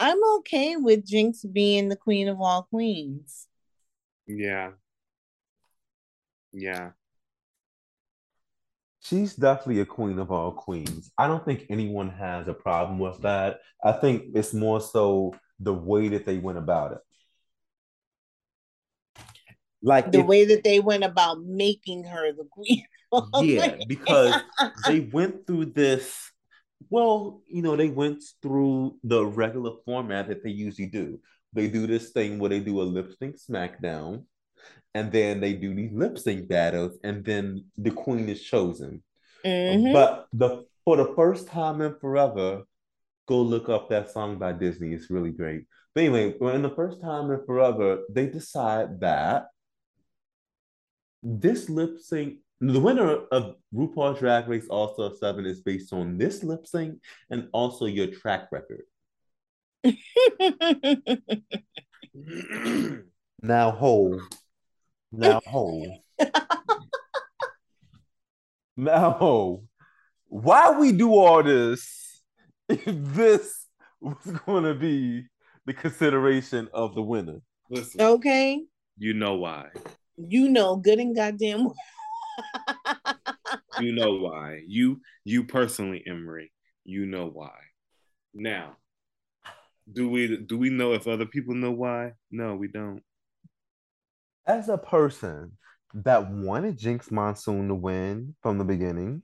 I'm 0.00 0.18
okay 0.38 0.76
with 0.76 1.06
Jinkx 1.06 1.50
being 1.52 1.88
the 1.88 1.96
queen 1.96 2.28
of 2.28 2.40
all 2.40 2.62
queens. 2.70 3.46
Yeah. 4.26 4.70
Yeah. 6.52 6.90
She's 9.08 9.34
definitely 9.34 9.80
a 9.80 9.86
queen 9.86 10.18
of 10.18 10.30
all 10.30 10.52
queens. 10.52 11.10
I 11.16 11.26
don't 11.28 11.42
think 11.42 11.64
anyone 11.70 12.10
has 12.10 12.46
a 12.46 12.52
problem 12.52 12.98
with 12.98 13.22
that. 13.22 13.60
I 13.82 13.92
think 13.92 14.24
it's 14.34 14.52
more 14.52 14.82
so 14.82 15.34
the 15.58 15.72
way 15.72 16.08
that 16.08 16.26
they 16.26 16.36
went 16.36 16.58
about 16.58 16.92
it. 16.92 16.98
Like 19.82 20.12
The 20.12 20.20
if- 20.20 20.26
way 20.26 20.44
that 20.44 20.62
they 20.62 20.80
went 20.80 21.04
about 21.04 21.42
making 21.42 22.04
her 22.04 22.32
the 22.32 22.44
queen. 22.50 22.84
Yeah, 23.40 23.76
because 23.86 24.34
they 24.86 25.00
went 25.00 25.46
through 25.46 25.66
this. 25.66 26.14
Well, 26.90 27.40
you 27.46 27.62
know, 27.62 27.76
they 27.76 27.88
went 27.88 28.22
through 28.42 28.98
the 29.02 29.24
regular 29.24 29.72
format 29.86 30.28
that 30.28 30.44
they 30.44 30.50
usually 30.50 30.88
do. 30.88 31.18
They 31.54 31.68
do 31.68 31.86
this 31.86 32.10
thing 32.10 32.38
where 32.38 32.50
they 32.50 32.60
do 32.60 32.82
a 32.82 32.84
lip 32.84 33.14
sync 33.18 33.36
smackdown, 33.36 34.24
and 34.94 35.12
then 35.12 35.40
they 35.40 35.54
do 35.54 35.74
these 35.74 35.92
lip 35.92 36.18
sync 36.18 36.48
battles, 36.48 36.98
and 37.04 37.24
then 37.24 37.66
the 37.76 37.90
queen 37.90 38.28
is 38.28 38.42
chosen. 38.42 39.02
Mhm. 39.44 39.92
But 39.92 40.26
the 40.32 40.64
for 40.84 40.96
the 40.96 41.12
first 41.14 41.48
time 41.48 41.80
in 41.82 41.94
forever, 42.00 42.64
go 43.26 43.42
look 43.42 43.68
up 43.68 43.90
that 43.90 44.10
song 44.10 44.38
by 44.38 44.52
Disney. 44.52 44.94
It's 44.94 45.10
really 45.10 45.32
great. 45.32 45.66
But 45.94 46.04
anyway, 46.04 46.34
when 46.38 46.62
the 46.62 46.70
first 46.70 47.00
time 47.00 47.30
in 47.30 47.44
forever, 47.44 48.04
they 48.08 48.26
decide 48.26 49.00
that 49.00 49.48
this 51.22 51.68
lip 51.68 51.98
sync, 51.98 52.38
the 52.60 52.80
winner 52.80 53.26
of 53.30 53.56
RuPaul's 53.74 54.20
Drag 54.20 54.48
Race 54.48 54.68
All 54.68 54.94
Star 54.94 55.12
7 55.14 55.44
is 55.46 55.60
based 55.60 55.92
on 55.92 56.16
this 56.16 56.42
lip 56.42 56.66
sync 56.66 57.00
and 57.30 57.48
also 57.52 57.86
your 57.86 58.08
track 58.08 58.48
record. 58.50 58.84
Now 63.40 63.70
hold. 63.70 64.20
Now 65.10 65.40
hold. 65.46 65.88
now 68.76 69.10
hold. 69.12 69.66
Why 70.26 70.78
we 70.78 70.92
do 70.92 71.14
all 71.14 71.42
this 71.42 72.22
if 72.68 72.84
this 72.86 73.66
was 74.00 74.16
gonna 74.46 74.74
be 74.74 75.24
the 75.66 75.72
consideration 75.72 76.68
of 76.72 76.94
the 76.94 77.02
winner? 77.02 77.40
Listen, 77.70 78.00
okay. 78.00 78.62
you 78.96 79.14
know 79.14 79.36
why. 79.36 79.68
You 80.16 80.48
know 80.48 80.76
good 80.76 80.98
and 80.98 81.14
goddamn. 81.14 81.68
You 83.80 83.92
know 83.92 84.14
why. 84.14 84.60
You 84.66 85.00
you 85.24 85.44
personally, 85.44 86.02
Emery, 86.06 86.52
you 86.84 87.06
know 87.06 87.28
why. 87.28 87.54
Now, 88.34 88.76
do 89.92 90.08
we 90.08 90.36
do 90.36 90.58
we 90.58 90.70
know 90.70 90.92
if 90.94 91.06
other 91.06 91.26
people 91.26 91.54
know 91.54 91.72
why? 91.72 92.12
No, 92.30 92.56
we 92.56 92.68
don't. 92.68 93.02
As 94.48 94.68
a 94.68 94.78
person 94.78 95.52
that 95.94 96.30
wanted 96.30 96.78
Jinkx 96.78 97.10
Monsoon 97.12 97.68
to 97.68 97.74
win 97.74 98.34
from 98.42 98.58
the 98.58 98.64
beginning, 98.64 99.22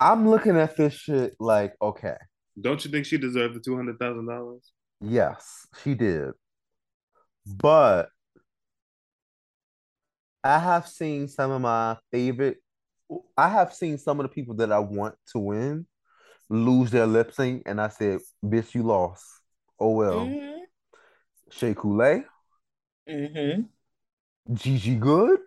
I'm 0.00 0.28
looking 0.28 0.56
at 0.56 0.76
this 0.76 0.94
shit 0.94 1.34
like, 1.40 1.74
okay, 1.82 2.16
Don't 2.60 2.84
you 2.84 2.90
think 2.90 3.06
she 3.06 3.18
deserved 3.18 3.54
the 3.54 3.60
two 3.60 3.76
hundred 3.76 3.98
thousand 3.98 4.26
dollars? 4.28 4.72
yes, 5.00 5.66
she 5.82 5.94
did. 5.94 6.30
But 7.46 8.10
I 10.44 10.58
have 10.58 10.86
seen 10.88 11.28
some 11.28 11.50
of 11.50 11.60
my 11.60 11.96
favorite, 12.12 12.58
I 13.36 13.48
have 13.48 13.74
seen 13.74 13.98
some 13.98 14.20
of 14.20 14.24
the 14.24 14.28
people 14.34 14.54
that 14.56 14.70
I 14.72 14.78
want 14.78 15.16
to 15.32 15.38
win 15.38 15.86
lose 16.50 16.90
their 16.90 17.06
lip 17.06 17.32
sync, 17.34 17.62
and 17.66 17.80
I 17.80 17.88
said, 17.88 18.20
bitch, 18.44 18.74
you 18.74 18.82
lost. 18.84 19.24
Oh 19.80 19.92
well. 19.92 20.26
Mhm. 20.26 20.57
Shea 21.50 21.74
Coulee, 21.74 22.24
mm-hmm. 23.08 23.62
Gigi 24.54 24.94
Goode, 24.96 25.40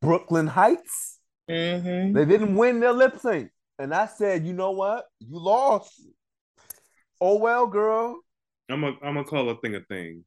Brooklyn 0.00 0.46
Heights. 0.46 1.18
Mm-hmm. 1.50 2.14
They 2.14 2.24
didn't 2.24 2.54
win 2.56 2.80
their 2.80 2.92
lip 2.92 3.18
sync. 3.18 3.50
And 3.78 3.92
I 3.92 4.06
said, 4.06 4.46
you 4.46 4.52
know 4.52 4.70
what? 4.70 5.04
You 5.18 5.38
lost. 5.38 6.00
Oh 7.20 7.38
well, 7.38 7.66
girl. 7.66 8.20
I'm 8.70 8.84
a 8.84 8.88
I'm 9.02 9.14
gonna 9.14 9.24
call 9.24 9.50
a 9.50 9.60
thing 9.60 9.74
a 9.74 9.80
thing. 9.80 10.24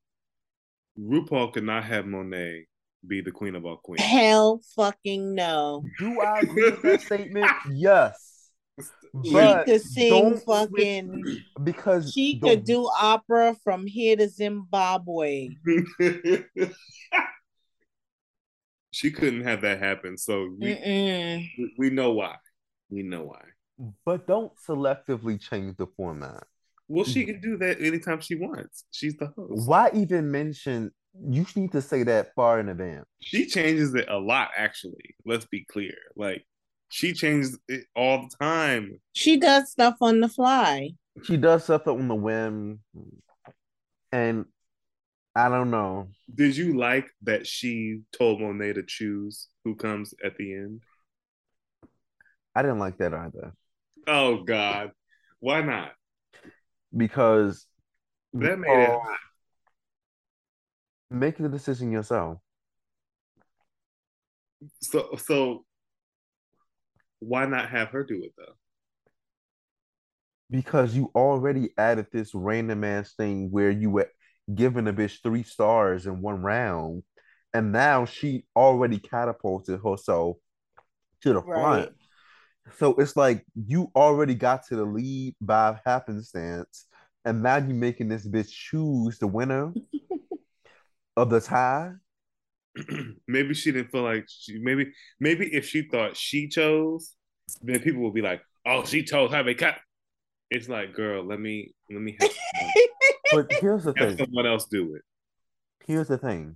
RuPaul 0.99 1.53
could 1.53 1.63
not 1.63 1.83
have 1.83 2.05
Monet 2.05 2.65
be 3.05 3.21
the 3.21 3.31
queen 3.31 3.55
of 3.55 3.65
all 3.65 3.77
queens. 3.77 4.01
Hell 4.01 4.61
fucking 4.75 5.33
no. 5.33 5.83
Do 5.99 6.19
I 6.21 6.39
agree 6.39 6.71
with 6.71 6.81
that 6.81 7.01
statement? 7.01 7.47
Yes. 7.71 8.36
She 8.79 9.31
But 9.33 9.65
could 9.65 9.81
sing 9.81 10.37
fucking 10.37 11.23
because 11.63 12.13
she 12.13 12.39
could 12.39 12.63
do 12.63 12.87
opera 12.99 13.55
from 13.63 13.87
here 13.87 14.15
to 14.15 14.29
Zimbabwe. 14.29 15.49
she 18.91 19.11
couldn't 19.11 19.43
have 19.43 19.61
that 19.61 19.79
happen. 19.79 20.17
So 20.17 20.49
we, 20.59 20.73
we- 21.57 21.73
we 21.77 21.89
know 21.89 22.11
why. 22.13 22.35
We 22.89 23.03
know 23.03 23.23
why. 23.23 23.41
but 24.05 24.27
don't 24.27 24.51
selectively 24.67 25.39
change 25.39 25.75
the 25.77 25.87
format. 25.97 26.43
Well, 26.87 27.03
she 27.03 27.25
can 27.25 27.41
do 27.41 27.57
that 27.57 27.81
anytime 27.81 28.21
she 28.21 28.35
wants. 28.35 28.85
She's 28.91 29.17
the 29.17 29.27
host. 29.35 29.67
Why 29.67 29.89
even 29.93 30.31
mention 30.31 30.91
you 31.29 31.45
need 31.55 31.73
to 31.73 31.81
say 31.81 32.03
that 32.03 32.33
far 32.33 32.59
in 32.61 32.69
advance? 32.69 33.05
She 33.19 33.45
changes 33.47 33.93
it 33.93 34.07
a 34.07 34.17
lot, 34.17 34.51
actually. 34.55 35.15
Let's 35.25 35.45
be 35.45 35.65
clear. 35.65 35.95
Like 36.15 36.45
she 36.89 37.13
changes 37.13 37.57
it 37.67 37.85
all 37.95 38.23
the 38.27 38.35
time. 38.43 38.99
She 39.13 39.37
does 39.37 39.71
stuff 39.71 39.95
on 40.01 40.19
the 40.21 40.29
fly. 40.29 40.91
She 41.23 41.37
does 41.37 41.63
stuff 41.63 41.87
on 41.87 42.07
the 42.07 42.15
whim, 42.15 42.79
and 44.11 44.45
I 45.35 45.49
don't 45.49 45.71
know. 45.71 46.09
Did 46.33 46.55
you 46.57 46.77
like 46.77 47.09
that 47.23 47.47
she 47.47 48.01
told 48.17 48.39
Monet 48.41 48.73
to 48.73 48.83
choose 48.83 49.47
who 49.63 49.75
comes 49.75 50.13
at 50.23 50.37
the 50.37 50.53
end? 50.53 50.81
I 52.55 52.61
didn't 52.63 52.79
like 52.79 52.97
that 52.97 53.13
either 53.13 53.53
Oh 54.07 54.43
God, 54.43 54.91
why 55.39 55.61
not? 55.61 55.91
because 56.95 57.65
That 58.33 58.57
made 58.59 58.69
it 58.71 58.89
RuPaul- 58.89 59.01
hot. 59.03 59.19
make 61.11 61.37
the 61.37 61.49
decision 61.49 61.91
yourself. 61.91 62.39
So 64.81 65.15
so 65.17 65.65
why 67.19 67.45
not 67.45 67.69
have 67.69 67.89
her 67.89 68.03
do 68.03 68.23
it 68.23 68.33
though? 68.37 68.53
Because 70.49 70.95
you 70.95 71.11
already 71.13 71.71
added 71.77 72.07
this 72.11 72.33
random 72.33 72.83
ass 72.83 73.13
thing 73.13 73.51
where 73.51 73.69
you 73.69 73.89
were 73.89 74.09
giving 74.53 74.87
a 74.87 74.93
bitch 74.93 75.21
three 75.21 75.43
stars 75.43 76.05
in 76.07 76.21
one 76.21 76.41
round, 76.41 77.03
and 77.53 77.71
now 77.73 78.05
she 78.05 78.45
already 78.55 78.97
catapulted 78.97 79.81
herself 79.83 80.37
to 81.21 81.33
the 81.33 81.41
Right. 81.41 81.53
front. 81.53 81.91
So 82.77 82.95
it's 82.95 83.15
like 83.17 83.45
you 83.55 83.91
already 83.95 84.35
got 84.35 84.67
to 84.67 84.75
the 84.77 84.85
lead 84.85 85.35
by 85.41 85.79
happenstance, 85.85 86.85
and 87.25 87.43
now 87.43 87.57
you're 87.57 87.75
making 87.75 88.09
this 88.09 88.27
bitch 88.27 88.49
choose 88.49 89.19
the 89.19 89.27
winner 89.27 89.73
of 91.17 91.29
the 91.29 91.41
tie. 91.41 91.93
maybe 93.27 93.53
she 93.53 93.71
didn't 93.71 93.91
feel 93.91 94.03
like 94.03 94.25
she 94.27 94.59
maybe 94.59 94.91
maybe 95.19 95.47
if 95.53 95.67
she 95.67 95.83
thought 95.83 96.15
she 96.17 96.47
chose, 96.47 97.13
then 97.61 97.79
people 97.79 98.01
would 98.03 98.13
be 98.13 98.21
like, 98.21 98.41
"Oh, 98.65 98.83
she 98.85 99.03
chose 99.03 99.31
have 99.31 99.47
a 99.47 99.53
cat." 99.55 99.79
It's 100.49 100.69
like, 100.69 100.93
girl, 100.93 101.23
let 101.25 101.39
me 101.39 101.73
let 101.91 102.01
me 102.01 102.17
have, 102.19 102.29
But 103.33 103.47
here's 103.61 103.83
the 103.83 103.93
have 103.97 104.09
thing. 104.15 104.17
someone 104.25 104.45
else 104.45 104.65
do 104.65 104.95
it. 104.95 105.01
Here's 105.85 106.07
the 106.07 106.17
thing. 106.17 106.55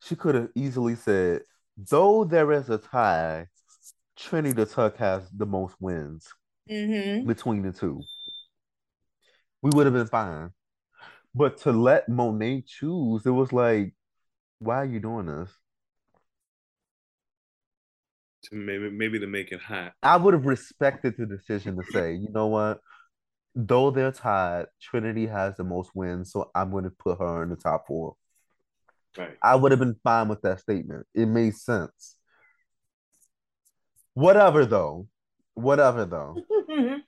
she 0.00 0.16
could 0.16 0.34
have 0.34 0.48
easily 0.54 0.94
said, 0.96 1.42
though 1.76 2.24
there 2.24 2.50
is 2.52 2.68
a 2.70 2.78
tie, 2.78 3.46
Trinity 4.16 4.52
the 4.54 4.66
Tuck 4.66 4.96
has 4.96 5.28
the 5.30 5.46
most 5.46 5.76
wins 5.80 6.26
Mm-hmm. 6.70 7.26
between 7.26 7.62
the 7.62 7.72
two. 7.72 8.00
We 9.62 9.70
would 9.74 9.86
have 9.86 9.94
been 9.94 10.06
fine. 10.06 10.50
But 11.34 11.58
to 11.62 11.72
let 11.72 12.08
Monet 12.08 12.64
choose, 12.66 13.24
it 13.26 13.30
was 13.30 13.52
like, 13.52 13.94
why 14.58 14.76
are 14.76 14.84
you 14.84 15.00
doing 15.00 15.26
this? 15.26 15.50
To 18.44 18.54
maybe 18.54 18.90
maybe 18.90 19.18
to 19.18 19.26
make 19.26 19.52
it 19.52 19.60
hot. 19.60 19.92
I 20.02 20.16
would 20.16 20.34
have 20.34 20.46
respected 20.46 21.14
the 21.18 21.26
decision 21.26 21.76
to 21.76 21.82
say, 21.90 22.14
you 22.14 22.28
know 22.30 22.46
what? 22.46 22.80
Though 23.54 23.90
they're 23.90 24.12
tied, 24.12 24.66
Trinity 24.80 25.26
has 25.26 25.56
the 25.56 25.64
most 25.64 25.90
wins, 25.94 26.30
so 26.32 26.50
I'm 26.54 26.70
going 26.70 26.84
to 26.84 26.90
put 26.90 27.18
her 27.18 27.42
in 27.42 27.50
the 27.50 27.56
top 27.56 27.86
four. 27.88 28.14
Right. 29.16 29.36
I 29.42 29.56
would 29.56 29.72
have 29.72 29.80
been 29.80 29.96
fine 30.04 30.28
with 30.28 30.42
that 30.42 30.60
statement. 30.60 31.06
It 31.14 31.26
made 31.26 31.56
sense. 31.56 32.16
Whatever 34.14 34.64
though. 34.66 35.08
Whatever 35.54 36.04
though. 36.04 36.36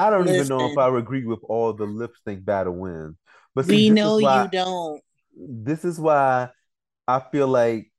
I 0.00 0.08
don't 0.08 0.28
even 0.28 0.48
know 0.48 0.70
if 0.70 0.78
I 0.78 0.88
would 0.88 1.02
agree 1.02 1.26
with 1.26 1.40
all 1.44 1.74
the 1.74 1.84
lip 1.84 2.12
sync 2.24 2.42
battle 2.42 2.74
wins. 2.74 3.16
But 3.54 3.66
see, 3.66 3.72
we 3.72 3.90
know 3.90 4.16
why, 4.18 4.44
you 4.44 4.50
don't. 4.50 5.02
This 5.36 5.84
is 5.84 6.00
why 6.00 6.48
I 7.06 7.20
feel 7.20 7.48
like 7.48 7.92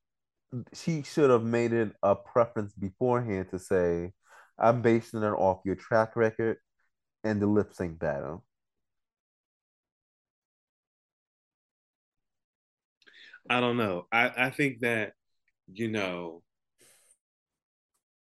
she 0.74 1.02
should 1.02 1.30
have 1.30 1.44
made 1.44 1.72
it 1.72 1.92
a 2.02 2.16
preference 2.16 2.72
beforehand 2.74 3.50
to 3.50 3.58
say, 3.60 4.12
I'm 4.58 4.82
basing 4.82 5.22
it 5.22 5.26
off 5.26 5.60
your 5.64 5.76
track 5.76 6.16
record 6.16 6.56
and 7.22 7.40
the 7.40 7.46
lip 7.46 7.72
sync 7.72 8.00
battle. 8.00 8.44
I 13.48 13.60
don't 13.60 13.76
know. 13.76 14.06
I, 14.10 14.32
I 14.36 14.50
think 14.50 14.80
that, 14.80 15.12
you 15.72 15.88
know, 15.88 16.42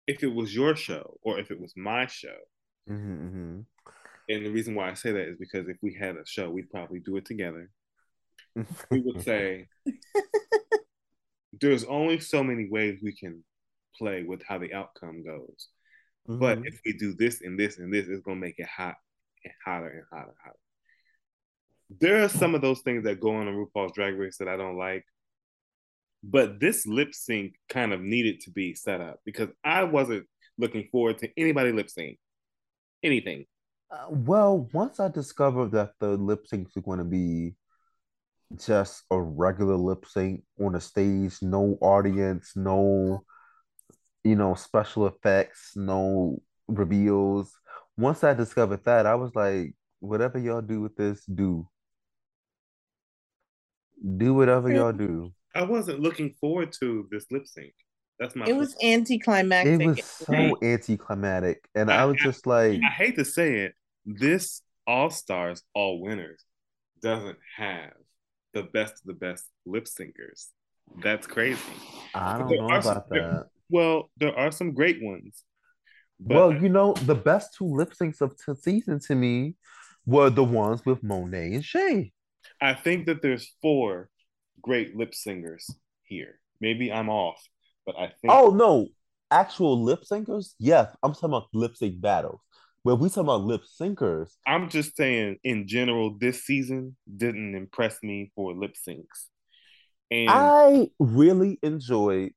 if 0.09 0.25
it 0.25 0.35
was 0.35 0.53
your 0.53 0.75
show 0.75 1.19
or 1.23 1.39
if 1.39 1.53
it 1.53 1.61
was 1.61 1.75
my 1.77 2.07
show, 2.07 2.37
Mm-hmm, 2.89 3.61
and 4.31 4.47
the 4.47 4.51
reason 4.51 4.75
why 4.75 4.91
I 4.91 4.95
say 4.95 5.13
that 5.13 5.29
is 5.29 5.37
because 5.39 5.69
if 5.69 5.77
we 5.83 5.95
had 5.95 6.17
a 6.17 6.27
show, 6.27 6.51
we'd 6.51 6.71
probably 6.71 7.01
do 7.01 7.17
it 7.17 7.25
together. 7.25 7.71
We 8.91 9.01
would 9.01 9.23
say, 9.23 9.69
there's 11.61 11.85
only 11.85 12.19
so 12.21 12.43
many 12.43 12.69
ways 12.69 12.99
we 13.03 13.15
can 13.15 13.45
play 13.97 14.23
with 14.23 14.43
how 14.43 14.59
the 14.59 14.75
outcome 14.75 15.25
goes. 15.25 15.69
But 16.27 16.59
Mhm. 16.59 16.67
if 16.67 16.81
we 16.85 16.93
do 16.93 17.15
this 17.15 17.41
and 17.41 17.59
this 17.59 17.79
and 17.79 17.93
this, 17.93 18.07
it's 18.09 18.23
gonna 18.23 18.41
make 18.41 18.59
it 18.59 18.67
hot 18.67 18.97
and 19.45 19.55
hotter 19.65 19.89
and 19.89 20.05
hotter 20.11 20.31
and 20.31 20.39
hotter. 20.45 20.59
There 22.01 22.23
are 22.23 22.29
some 22.29 22.55
of 22.55 22.61
those 22.61 22.81
things 22.83 23.05
that 23.05 23.21
go 23.21 23.37
on 23.37 23.49
in 23.49 23.55
RuPaul's 23.55 23.93
Drag 23.93 24.15
Race 24.15 24.37
that 24.39 24.49
I 24.49 24.57
don't 24.57 24.77
like, 24.77 25.07
but 26.23 26.61
this 26.61 26.87
lip 26.87 27.15
sync 27.15 27.55
kind 27.69 27.93
of 27.93 28.01
needed 28.01 28.41
to 28.41 28.51
be 28.51 28.75
set 28.75 29.01
up 29.01 29.21
because 29.25 29.49
I 29.65 29.85
wasn't 29.85 30.29
looking 30.59 30.89
forward 30.89 31.19
to 31.19 31.31
anybody 31.37 31.73
lip 31.73 31.89
sync 31.89 32.19
anything. 33.03 33.45
Uh, 33.91 34.07
well, 34.11 34.69
once 34.73 35.01
I 35.01 35.09
discovered 35.09 35.73
that 35.73 35.93
the 35.99 36.11
lip 36.11 36.47
syncs 36.53 36.77
are 36.77 36.83
going 36.83 36.99
to 36.99 37.05
be 37.05 37.55
just 38.57 39.03
a 39.11 39.21
regular 39.21 39.77
lip 39.77 40.05
sync 40.07 40.43
on 40.61 40.75
a 40.75 40.81
stage, 40.81 41.37
no 41.43 41.79
audience, 41.81 42.53
no, 42.55 43.25
you 44.25 44.37
know, 44.37 44.55
special 44.55 45.07
effects, 45.07 45.73
no 45.75 46.43
reveals. 46.67 47.53
Once 47.97 48.25
I 48.25 48.35
discovered 48.35 48.85
that, 48.85 49.07
I 49.07 49.15
was 49.15 49.35
like, 49.35 49.75
whatever 50.01 50.39
y'all 50.39 50.63
do 50.63 50.81
with 50.81 50.97
this, 50.97 51.25
do. 51.25 51.67
Do 54.17 54.35
whatever 54.35 54.73
y'all 54.73 54.93
do. 54.93 55.33
I 55.55 55.63
wasn't 55.63 56.01
looking 56.01 56.35
forward 56.41 56.73
to 56.81 57.09
this 57.11 57.27
lip 57.31 57.47
sync. 57.47 57.73
That's 58.19 58.35
my. 58.35 58.47
It 58.47 58.57
was 58.57 58.77
anticlimactic. 58.83 59.81
It 59.81 59.87
was 59.87 60.05
so 60.05 60.33
Hey. 60.33 60.53
anticlimactic. 60.63 61.69
And 61.75 61.91
I 61.91 62.05
was 62.05 62.17
just 62.19 62.47
like, 62.47 62.81
I 62.85 62.91
hate 62.93 63.17
to 63.17 63.25
say 63.25 63.61
it. 63.61 63.75
This 64.05 64.63
All 64.87 65.11
Stars, 65.11 65.63
All 65.75 66.01
Winners 66.01 66.45
doesn't 67.01 67.39
have 67.57 67.93
the 68.55 68.63
best 68.65 68.95
of 68.95 69.07
the 69.07 69.13
best 69.15 69.45
lip 69.67 69.85
syncers. 69.85 70.49
That's 71.03 71.27
crazy. 71.27 71.61
I 72.15 72.39
don't 72.39 72.49
know 72.51 72.69
are 72.71 72.83
some- 72.83 72.97
about 72.97 73.09
that. 73.11 73.47
Well, 73.71 74.11
there 74.17 74.35
are 74.37 74.51
some 74.51 74.73
great 74.73 75.03
ones. 75.03 75.45
But 76.19 76.35
Well, 76.35 76.53
you 76.63 76.69
know, 76.71 76.95
the 76.95 77.15
best 77.15 77.55
two 77.55 77.67
lip 77.67 77.93
syncs 77.93 78.21
of 78.23 78.35
the 78.47 78.57
season 78.57 78.99
to 79.01 79.15
me 79.15 79.55
were 80.07 80.31
the 80.31 80.43
ones 80.43 80.85
with 80.87 81.03
Monet 81.03 81.55
and 81.55 81.65
Shea. 81.65 82.13
I 82.61 82.73
think 82.75 83.07
that 83.07 83.21
there's 83.23 83.55
four 83.61 84.09
great 84.63 84.97
lip 84.97 85.15
singers 85.15 85.71
here. 86.03 86.41
Maybe 86.61 86.91
I'm 86.91 87.09
off, 87.11 87.47
but 87.89 87.99
I 87.99 88.09
think 88.09 88.29
Oh 88.29 88.51
no, 88.51 88.89
actual 89.31 89.83
lip 89.83 90.03
syncers? 90.03 90.53
Yes, 90.59 90.95
I'm 91.03 91.15
talking 91.15 91.31
about 91.31 91.47
lip 91.55 91.75
sync 91.75 91.99
battles. 92.03 92.41
But 92.85 92.97
we 92.97 93.09
talking 93.09 93.23
about 93.25 93.45
lip 93.45 93.63
syncers. 93.81 94.31
I'm 94.47 94.69
just 94.69 94.95
saying 94.95 95.39
in 95.43 95.67
general, 95.67 96.17
this 96.19 96.45
season 96.45 96.97
didn't 97.17 97.55
impress 97.55 98.03
me 98.03 98.31
for 98.35 98.53
lip 98.53 98.75
syncs. 98.87 99.29
And 100.11 100.29
I 100.29 100.91
really 100.99 101.59
enjoyed 101.63 102.33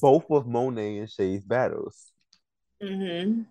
both 0.00 0.30
of 0.30 0.46
Monet 0.46 0.98
and 0.98 1.10
Shea's 1.10 1.44
battles. 1.44 2.12
hmm 2.80 3.42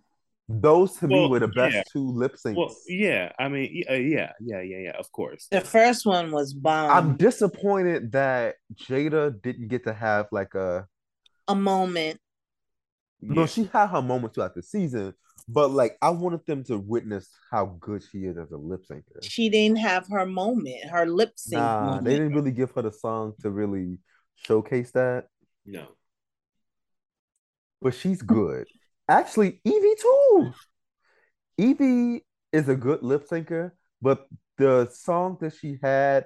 Those 0.47 0.93
to 0.99 1.07
me 1.07 1.27
were 1.27 1.39
the 1.39 1.49
best 1.49 1.75
yeah. 1.75 1.83
two 1.91 2.11
lip 2.11 2.35
syncs. 2.35 2.55
well, 2.55 2.75
yeah, 2.87 3.33
I 3.37 3.49
mean, 3.49 3.69
yeah, 3.73 3.95
yeah, 3.95 4.31
yeah, 4.39 4.61
yeah, 4.61 4.77
yeah, 4.77 4.97
of 4.97 5.11
course. 5.11 5.47
The 5.51 5.61
first 5.61 6.05
one 6.05 6.31
was 6.31 6.53
bomb. 6.53 6.91
I'm 6.91 7.17
disappointed 7.17 8.13
that 8.13 8.55
Jaida 8.73 9.41
didn't 9.41 9.67
get 9.67 9.83
to 9.83 9.93
have 9.93 10.27
like 10.31 10.55
a 10.55 10.87
a 11.49 11.55
moment. 11.55 12.19
No, 13.21 13.41
Yeah. 13.41 13.47
she 13.47 13.63
had 13.65 13.87
her 13.87 14.01
moments 14.01 14.35
throughout 14.35 14.55
the 14.55 14.63
season, 14.63 15.13
but 15.49 15.71
like 15.71 15.97
I 16.01 16.09
wanted 16.11 16.45
them 16.45 16.63
to 16.65 16.77
witness 16.79 17.27
how 17.51 17.77
good 17.81 18.01
she 18.09 18.19
is 18.19 18.37
as 18.37 18.51
a 18.51 18.57
lip 18.57 18.85
syncer. 18.89 19.21
She 19.23 19.49
didn't 19.49 19.79
have 19.79 20.07
her 20.07 20.25
moment, 20.25 20.85
her 20.89 21.05
lip 21.05 21.33
sync 21.35 21.59
Nah, 21.61 21.81
moment. 21.85 22.05
they 22.05 22.11
didn't 22.13 22.33
really 22.35 22.51
give 22.51 22.71
her 22.71 22.81
the 22.83 22.91
song 22.93 23.33
to 23.41 23.49
really 23.49 23.97
showcase 24.35 24.91
that, 24.91 25.27
No. 25.65 25.87
but 27.81 27.93
she's 27.93 28.21
good. 28.21 28.67
Actually, 29.09 29.59
Yvie 29.65 29.95
too. 29.99 30.53
Yvie 31.57 32.21
is 32.53 32.69
a 32.69 32.75
good 32.75 33.03
lip 33.03 33.27
syncer, 33.27 33.71
but 34.01 34.27
the 34.57 34.87
song 34.93 35.37
that 35.41 35.53
she 35.55 35.77
had 35.81 36.25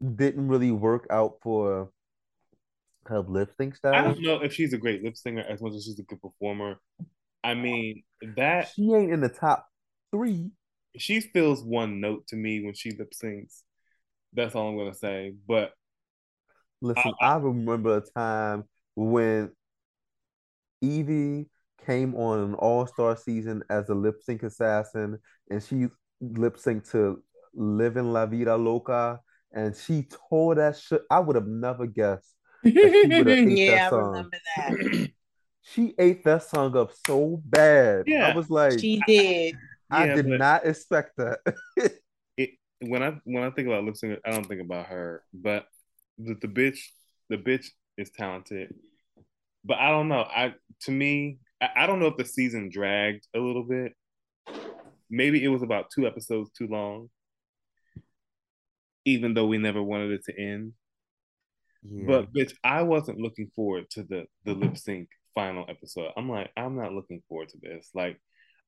didn't 0.00 0.48
really 0.48 0.72
work 0.72 1.06
out 1.10 1.38
for 1.42 1.90
her 3.08 3.20
lip 3.20 3.50
sync 3.56 3.76
style. 3.76 3.94
I 3.94 4.02
don't 4.02 4.20
know 4.20 4.40
if 4.42 4.52
she's 4.52 4.72
a 4.72 4.78
great 4.78 5.02
lip 5.02 5.16
singer 5.16 5.42
as 5.48 5.60
much 5.60 5.74
as 5.74 5.84
she's 5.84 5.98
a 5.98 6.02
good 6.02 6.20
performer. 6.20 6.80
I 7.44 7.54
mean, 7.54 8.02
that 8.36 8.68
She 8.74 8.92
ain't 8.92 9.12
in 9.12 9.20
the 9.20 9.28
top 9.28 9.66
three. 10.10 10.50
she 10.96 11.20
feels 11.20 11.62
one 11.62 12.00
note 12.00 12.26
to 12.28 12.36
me 12.36 12.64
when 12.64 12.74
she 12.74 12.90
lip 12.92 13.12
syncs. 13.12 13.62
That's 14.32 14.54
all 14.54 14.68
I'm 14.68 14.76
gonna 14.76 14.94
say. 14.94 15.34
But 15.46 15.72
Listen, 16.82 17.12
I 17.20 17.36
remember 17.36 17.96
a 17.96 18.00
time 18.00 18.64
when 18.94 19.50
Yvie 20.82 21.46
came 21.86 22.14
on 22.14 22.40
an 22.40 22.54
all-star 22.54 23.16
season 23.16 23.62
as 23.70 23.88
a 23.88 23.94
lip 23.94 24.16
sync 24.22 24.42
assassin, 24.42 25.18
and 25.50 25.62
she 25.62 25.86
lip 26.20 26.56
synced 26.56 26.90
to 26.90 27.22
"Living 27.54 28.12
La 28.12 28.26
Vida 28.26 28.56
Loca," 28.56 29.20
and 29.52 29.74
she 29.74 30.06
tore 30.28 30.54
that 30.56 30.76
shit. 30.76 31.02
I 31.10 31.20
would 31.20 31.36
have 31.36 31.46
never 31.46 31.86
guessed. 31.86 32.35
She 32.64 32.70
ate 32.80 33.58
yeah, 33.58 33.70
that 33.72 33.86
I 33.86 33.90
song. 33.90 34.10
remember 34.10 34.38
that. 34.56 35.10
She 35.68 35.94
ate 35.98 36.22
that 36.24 36.44
song 36.44 36.76
up 36.76 36.92
so 37.06 37.42
bad. 37.44 38.04
Yeah. 38.06 38.28
I 38.28 38.36
was 38.36 38.48
like, 38.48 38.78
She 38.78 39.02
did. 39.06 39.56
I 39.90 40.06
Yeah, 40.06 40.14
did 40.14 40.26
not 40.26 40.64
expect 40.64 41.16
that. 41.16 41.40
it 42.36 42.50
when 42.80 43.02
I 43.02 43.18
when 43.24 43.42
I 43.42 43.50
think 43.50 43.66
about 43.66 43.82
lip 43.82 43.96
sync, 43.96 44.20
I 44.24 44.30
don't 44.30 44.46
think 44.46 44.60
about 44.60 44.86
her. 44.86 45.24
But 45.34 45.66
the, 46.18 46.34
the 46.40 46.46
bitch, 46.46 46.78
the 47.30 47.36
bitch 47.36 47.66
is 47.98 48.10
talented. 48.10 48.74
But 49.64 49.78
I 49.78 49.90
don't 49.90 50.06
know. 50.08 50.20
I 50.20 50.54
to 50.82 50.90
me, 50.92 51.38
I, 51.60 51.68
I 51.78 51.86
don't 51.86 51.98
know 51.98 52.06
if 52.06 52.16
the 52.16 52.24
season 52.24 52.70
dragged 52.72 53.26
a 53.34 53.40
little 53.40 53.64
bit. 53.64 53.92
Maybe 55.10 55.42
it 55.42 55.48
was 55.48 55.62
about 55.62 55.90
two 55.92 56.06
episodes 56.06 56.50
too 56.56 56.68
long. 56.68 57.10
Even 59.04 59.34
though 59.34 59.46
we 59.46 59.58
never 59.58 59.82
wanted 59.82 60.12
it 60.12 60.24
to 60.26 60.40
end. 60.40 60.74
Yeah. 61.88 62.06
But 62.06 62.32
bitch, 62.32 62.52
I 62.64 62.82
wasn't 62.82 63.20
looking 63.20 63.50
forward 63.54 63.88
to 63.90 64.02
the 64.04 64.26
the 64.44 64.54
lip 64.54 64.76
sync 64.78 65.08
final 65.34 65.64
episode. 65.68 66.10
I'm 66.16 66.28
like, 66.30 66.50
I'm 66.56 66.76
not 66.76 66.92
looking 66.92 67.22
forward 67.28 67.48
to 67.50 67.58
this. 67.60 67.90
Like, 67.94 68.20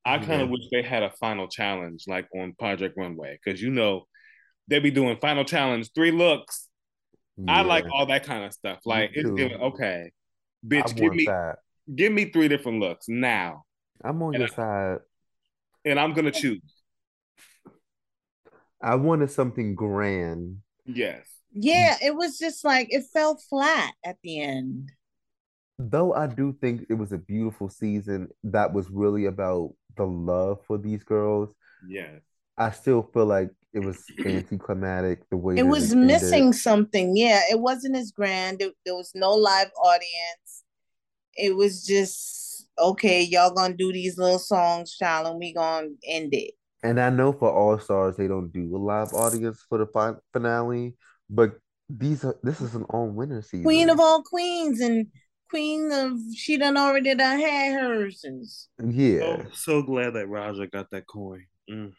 I 0.05 0.17
kind 0.19 0.41
of 0.41 0.47
Yeah. 0.49 0.53
wish 0.53 0.69
they 0.71 0.81
had 0.83 1.03
a 1.03 1.11
final 1.19 1.47
challenge 1.47 2.05
like 2.07 2.27
on 2.35 2.53
Project 2.57 2.95
Runway 2.97 3.39
because 3.43 3.61
you 3.61 3.71
know 3.71 4.07
they'd 4.67 4.83
be 4.83 4.91
doing 4.91 5.17
final 5.19 5.43
challenge 5.45 5.91
three 5.95 6.11
looks. 6.11 6.67
I 7.47 7.61
like 7.61 7.85
all 7.93 8.05
that 8.07 8.25
kind 8.25 8.43
of 8.43 8.53
stuff. 8.53 8.79
Like, 8.85 9.11
it's 9.13 9.29
giving 9.31 9.59
okay, 9.61 10.11
I 10.11 10.67
bitch, 10.67 10.95
give 10.95 11.13
me 11.13 11.25
that. 11.25 11.59
give 11.95 12.11
me 12.11 12.25
three 12.25 12.47
different 12.49 12.79
looks 12.81 13.07
now, 13.07 13.63
I'm 14.03 14.21
on 14.21 14.35
And 14.35 14.41
your 14.41 14.47
side. 14.49 14.99
and 15.85 15.99
I'm 15.99 16.13
gonna 16.13 16.31
choose. 16.31 16.61
I 18.81 18.95
wanted 18.95 19.31
something 19.31 19.75
grand. 19.75 20.57
Yes. 20.85 21.27
Yeah, 21.51 21.95
it 22.01 22.15
was 22.15 22.37
just 22.37 22.63
like 22.63 22.87
it 22.91 23.03
fell 23.11 23.35
flat 23.49 23.93
at 24.05 24.17
the 24.23 24.41
end. 24.41 24.91
Though 25.77 26.13
I 26.13 26.27
do 26.27 26.55
think 26.59 26.85
it 26.89 26.93
was 26.95 27.11
a 27.11 27.17
beautiful 27.17 27.69
season 27.69 28.27
that 28.43 28.73
was 28.73 28.89
really 28.89 29.25
about 29.25 29.73
the 29.95 30.05
love 30.05 30.59
for 30.67 30.77
these 30.77 31.03
girls. 31.03 31.49
Yes. 31.87 32.21
I 32.57 32.71
still 32.71 33.03
feel 33.13 33.25
like 33.25 33.49
it 33.73 33.79
was 33.79 34.03
anticlimactic 34.25 35.29
the 35.29 35.37
way 35.37 35.53
It 35.53 35.57
that 35.63 35.65
was 35.67 35.91
ended. 35.93 36.07
missing 36.07 36.51
something. 36.53 37.15
Yeah, 37.15 37.41
it 37.49 37.59
wasn't 37.59 37.95
as 37.95 38.11
grand. 38.11 38.61
It- 38.61 38.75
there 38.85 38.95
was 38.95 39.11
no 39.15 39.33
live 39.33 39.71
audience. 39.81 40.63
It 41.37 41.55
was 41.55 41.85
just 41.85 42.67
okay. 42.77 43.21
Y'all 43.21 43.51
gonna 43.53 43.73
do 43.75 43.93
these 43.93 44.17
little 44.17 44.39
songs, 44.39 44.95
child, 44.97 45.27
and 45.27 45.39
we 45.39 45.53
gonna 45.53 45.89
end 46.05 46.33
it. 46.33 46.51
And 46.83 46.99
I 46.99 47.09
know 47.09 47.31
for 47.31 47.49
All 47.51 47.79
Stars 47.79 48.17
they 48.17 48.27
don't 48.27 48.51
do 48.51 48.75
a 48.75 48.77
live 48.77 49.13
audience 49.13 49.63
for 49.69 49.77
the 49.77 49.85
fi- 49.87 50.15
finale, 50.33 50.95
but 51.29 51.59
these 51.89 52.23
are 52.23 52.37
this 52.43 52.61
is 52.61 52.75
an 52.75 52.83
all 52.89 53.07
winner 53.07 53.41
season. 53.41 53.63
Queen 53.63 53.89
of 53.89 53.99
all 53.99 54.21
queens 54.21 54.79
and 54.79 55.07
queen 55.49 55.91
of 55.91 56.17
she 56.35 56.57
done 56.57 56.77
already 56.77 57.15
done 57.15 57.39
had 57.39 57.73
hers. 57.73 58.23
and- 58.23 58.93
yeah. 58.93 59.21
Oh, 59.23 59.45
so 59.53 59.81
glad 59.81 60.13
that 60.13 60.27
Raja 60.27 60.67
got 60.67 60.89
that 60.91 61.07
coin. 61.07 61.45
Mm. 61.69 61.93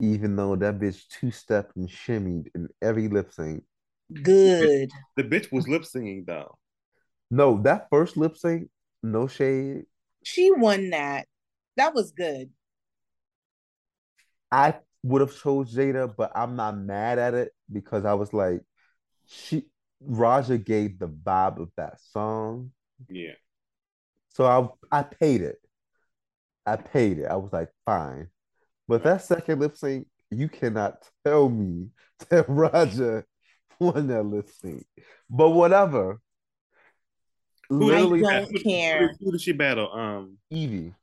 Even 0.00 0.36
though 0.36 0.56
that 0.56 0.78
bitch 0.78 1.06
two 1.08 1.30
stepped 1.30 1.76
and 1.76 1.88
shimmied 1.88 2.48
in 2.54 2.68
every 2.82 3.08
lip 3.08 3.32
sync. 3.32 3.62
Good. 4.22 4.90
The 5.16 5.24
bitch 5.24 5.50
was 5.52 5.68
lip 5.68 5.84
singing 5.84 6.24
though. 6.26 6.56
No, 7.30 7.60
that 7.62 7.88
first 7.90 8.16
lip 8.16 8.36
sync, 8.36 8.70
no 9.02 9.26
shade. 9.26 9.82
She 10.22 10.50
won 10.52 10.90
that. 10.90 11.26
That 11.76 11.94
was 11.94 12.12
good. 12.12 12.50
I 14.50 14.76
would 15.02 15.20
have 15.20 15.36
chose 15.40 15.74
Jaida, 15.74 16.14
but 16.16 16.32
I'm 16.34 16.56
not 16.56 16.78
mad 16.78 17.18
at 17.18 17.34
it 17.34 17.52
because 17.72 18.04
I 18.04 18.14
was 18.14 18.32
like, 18.32 18.62
she 19.26 19.66
Raja 20.00 20.58
gave 20.58 20.98
the 20.98 21.08
vibe 21.08 21.60
of 21.60 21.70
that 21.76 22.00
song. 22.12 22.70
Yeah. 23.08 23.32
So 24.34 24.44
I 24.44 24.98
I 25.00 25.02
paid 25.02 25.40
it. 25.42 25.56
I 26.66 26.76
paid 26.76 27.18
it. 27.18 27.26
I 27.26 27.36
was 27.36 27.52
like, 27.52 27.70
fine. 27.84 28.28
But 28.88 29.02
that 29.04 29.22
second 29.22 29.60
lip 29.60 29.76
sync, 29.76 30.06
you 30.30 30.48
cannot 30.48 31.02
tell 31.24 31.48
me 31.48 31.88
that 32.28 32.44
Raja 32.48 33.24
won 33.78 34.06
that 34.08 34.24
lip 34.24 34.48
sync. 34.60 34.86
But 35.30 35.50
whatever. 35.50 36.20
Who 37.68 37.80
did- 37.80 37.86
Literally, 37.86 38.20
don't 38.20 38.44
who- 38.44 38.58
who- 38.58 38.62
care. 38.62 39.14
Who, 39.20 39.32
did 39.32 39.40
she 39.40 39.52
battle? 39.52 39.90
Um. 39.92 40.38
Yvie. 40.52 40.94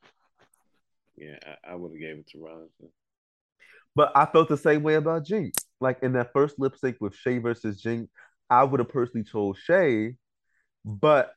Yeah, 1.18 1.38
I, 1.66 1.72
I 1.72 1.76
would 1.76 1.92
have 1.92 2.00
gave 2.00 2.18
it 2.18 2.28
to 2.30 2.40
Raja. 2.44 2.68
But 3.96 4.12
I 4.16 4.26
felt 4.26 4.50
the 4.50 4.58
same 4.58 4.84
way 4.84 4.96
about 4.96 5.26
Jinkx. 5.26 5.54
Like 5.80 6.02
in 6.02 6.14
that 6.14 6.34
first 6.34 6.60
lip 6.60 6.76
sync 6.78 6.98
with 7.00 7.16
Shea 7.16 7.38
versus 7.38 7.82
Jinkx, 7.82 8.08
I 8.50 8.64
would 8.64 8.80
have 8.80 8.90
personally 8.90 9.24
told 9.24 9.58
Shea, 9.58 10.16
but 10.86 11.34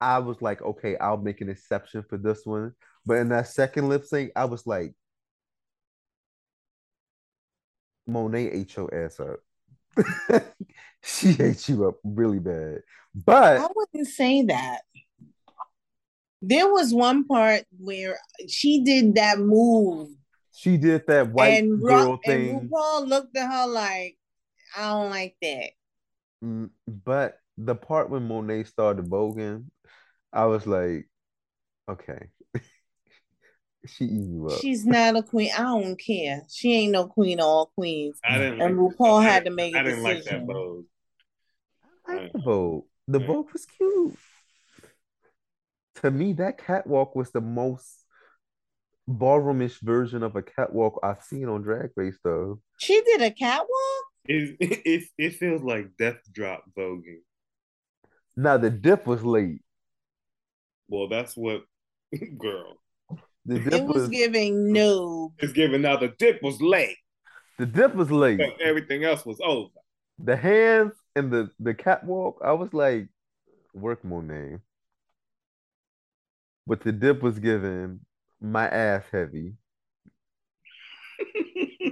I 0.00 0.18
was 0.18 0.42
like, 0.42 0.62
okay, 0.62 0.96
I'll 0.96 1.16
make 1.16 1.40
an 1.40 1.48
exception 1.48 2.04
for 2.08 2.18
this 2.18 2.44
one. 2.44 2.72
But 3.06 3.18
in 3.18 3.28
that 3.28 3.48
second 3.48 3.88
lip 3.88 4.04
sync, 4.04 4.32
I 4.34 4.46
was 4.46 4.66
like, 4.66 4.94
Monet 8.06 8.50
ate 8.50 8.76
your 8.76 8.92
ass 8.94 9.20
up. 9.20 10.44
she 11.02 11.36
ate 11.40 11.68
you 11.68 11.86
up 11.86 11.96
really 12.02 12.38
bad. 12.38 12.80
But 13.14 13.58
I 13.58 13.68
wouldn't 13.74 14.08
say 14.08 14.42
that. 14.42 14.80
There 16.40 16.72
was 16.72 16.92
one 16.92 17.24
part 17.24 17.62
where 17.78 18.18
she 18.48 18.82
did 18.82 19.14
that 19.14 19.38
move, 19.38 20.08
she 20.54 20.76
did 20.76 21.06
that 21.06 21.30
white 21.32 21.62
and, 21.62 21.80
girl 21.80 22.18
thing. 22.24 22.50
and 22.56 22.70
RuPaul 22.70 23.08
looked 23.08 23.36
at 23.36 23.50
her 23.50 23.66
like, 23.66 24.18
"I 24.76 24.88
don't 24.90 25.10
like 25.10 25.36
that." 25.42 25.70
Mm, 26.44 26.70
But 26.86 27.38
the 27.56 27.74
part 27.74 28.10
when 28.10 28.26
Monet 28.28 28.64
started 28.64 29.06
voguing, 29.06 29.66
I 30.32 30.46
was 30.46 30.66
like, 30.66 31.08
okay. 31.88 32.30
she 33.86 34.04
eating 34.04 34.32
you 34.34 34.46
up. 34.48 34.60
She's 34.60 34.84
not 34.86 35.16
a 35.16 35.22
queen. 35.22 35.50
I 35.56 35.62
don't 35.62 35.96
care. 35.96 36.42
She 36.50 36.72
ain't 36.72 36.92
no 36.92 37.06
queen 37.06 37.40
of 37.40 37.46
all 37.46 37.66
queens. 37.76 38.18
I 38.24 38.38
didn't. 38.38 38.60
And 38.60 38.78
like, 38.80 38.94
RuPaul 38.96 39.20
I 39.20 39.24
had 39.24 39.38
to 39.40 39.44
didn't- 39.50 39.56
make 39.56 39.74
a 39.74 39.78
I 39.78 39.82
didn't 39.82 40.02
like 40.02 40.24
that 40.24 40.46
decision. 40.46 40.86
I 42.08 42.14
like 42.16 42.32
the 42.32 42.38
vogue. 42.40 42.84
The 43.08 43.20
Yeah. 43.20 43.26
vogue 43.26 43.52
was 43.52 43.66
cute. 43.66 44.16
To 45.96 46.10
me, 46.10 46.32
that 46.34 46.58
catwalk 46.58 47.14
was 47.14 47.30
the 47.30 47.40
most 47.40 48.01
ballroomish 49.08 49.80
version 49.80 50.22
of 50.22 50.36
a 50.36 50.42
catwalk 50.42 51.00
I've 51.02 51.22
seen 51.22 51.48
on 51.48 51.62
Drag 51.62 51.90
Race, 51.96 52.18
though. 52.22 52.60
She 52.78 53.00
did 53.02 53.22
a 53.22 53.30
catwalk. 53.30 53.68
It, 54.24 54.56
it 54.60 55.04
it 55.18 55.36
feels 55.36 55.62
like 55.62 55.96
death 55.98 56.18
drop 56.32 56.64
voguing. 56.76 57.22
Now 58.36 58.56
the 58.56 58.70
dip 58.70 59.06
was 59.06 59.24
late. 59.24 59.62
Well, 60.88 61.08
that's 61.08 61.36
what, 61.36 61.62
girl. 62.38 62.76
The 63.46 63.56
It 63.56 63.84
was 63.84 63.94
was 63.94 64.08
giving 64.08 64.72
no. 64.72 65.32
It's 65.38 65.52
giving 65.52 65.82
now. 65.82 65.96
The 65.96 66.08
dip 66.18 66.40
was 66.42 66.60
late. 66.62 66.96
the 67.58 67.66
dip 67.66 67.94
was 67.94 68.10
late. 68.10 68.38
but 68.38 68.60
Everything 68.60 69.04
else 69.04 69.26
was 69.26 69.40
over. 69.42 69.70
The 70.18 70.36
hands 70.36 70.92
and 71.16 71.30
the 71.32 71.50
the 71.58 71.74
catwalk, 71.74 72.40
I 72.44 72.52
was 72.52 72.72
like, 72.72 73.08
work 73.74 74.04
Monet. 74.04 74.58
But 76.66 76.82
the 76.82 76.92
dip 76.92 77.22
was 77.22 77.40
given 77.40 78.00
my 78.42 78.66
ass 78.68 79.04
heavy, 79.12 79.54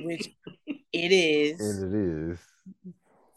which 0.03 0.29
it 0.93 1.13
is. 1.13 1.61
and 1.61 1.95
it 1.95 2.33
is. 2.33 2.39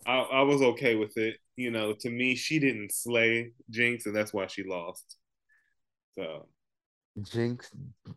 I, 0.06 0.18
I 0.19 0.41
was 0.41 0.61
okay 0.61 0.95
with 0.95 1.15
it. 1.18 1.38
You 1.56 1.72
know, 1.72 1.94
to 1.99 2.10
me, 2.10 2.35
she 2.35 2.60
didn't 2.60 2.91
slay 2.91 3.52
Jinkx, 3.72 4.06
and 4.06 4.15
that's 4.15 4.34
why 4.34 4.48
she 4.48 4.64
lost. 4.64 5.18
So 6.15 6.48
Jinkx 7.19 7.68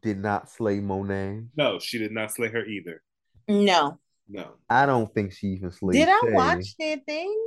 did 0.02 0.18
not 0.18 0.50
slay 0.50 0.80
Monet. 0.80 1.42
no, 1.56 1.78
she 1.78 1.98
did 1.98 2.12
not 2.12 2.32
slay 2.32 2.48
her 2.48 2.64
either. 2.64 3.02
No. 3.48 3.98
No, 4.28 4.54
I 4.68 4.86
don't 4.86 5.12
think 5.14 5.32
she 5.32 5.46
even 5.48 5.70
slayed. 5.70 5.92
Did 5.98 6.08
I 6.08 6.20
Shea. 6.24 6.32
watch 6.32 6.76
their 6.78 6.96
thing? 7.06 7.44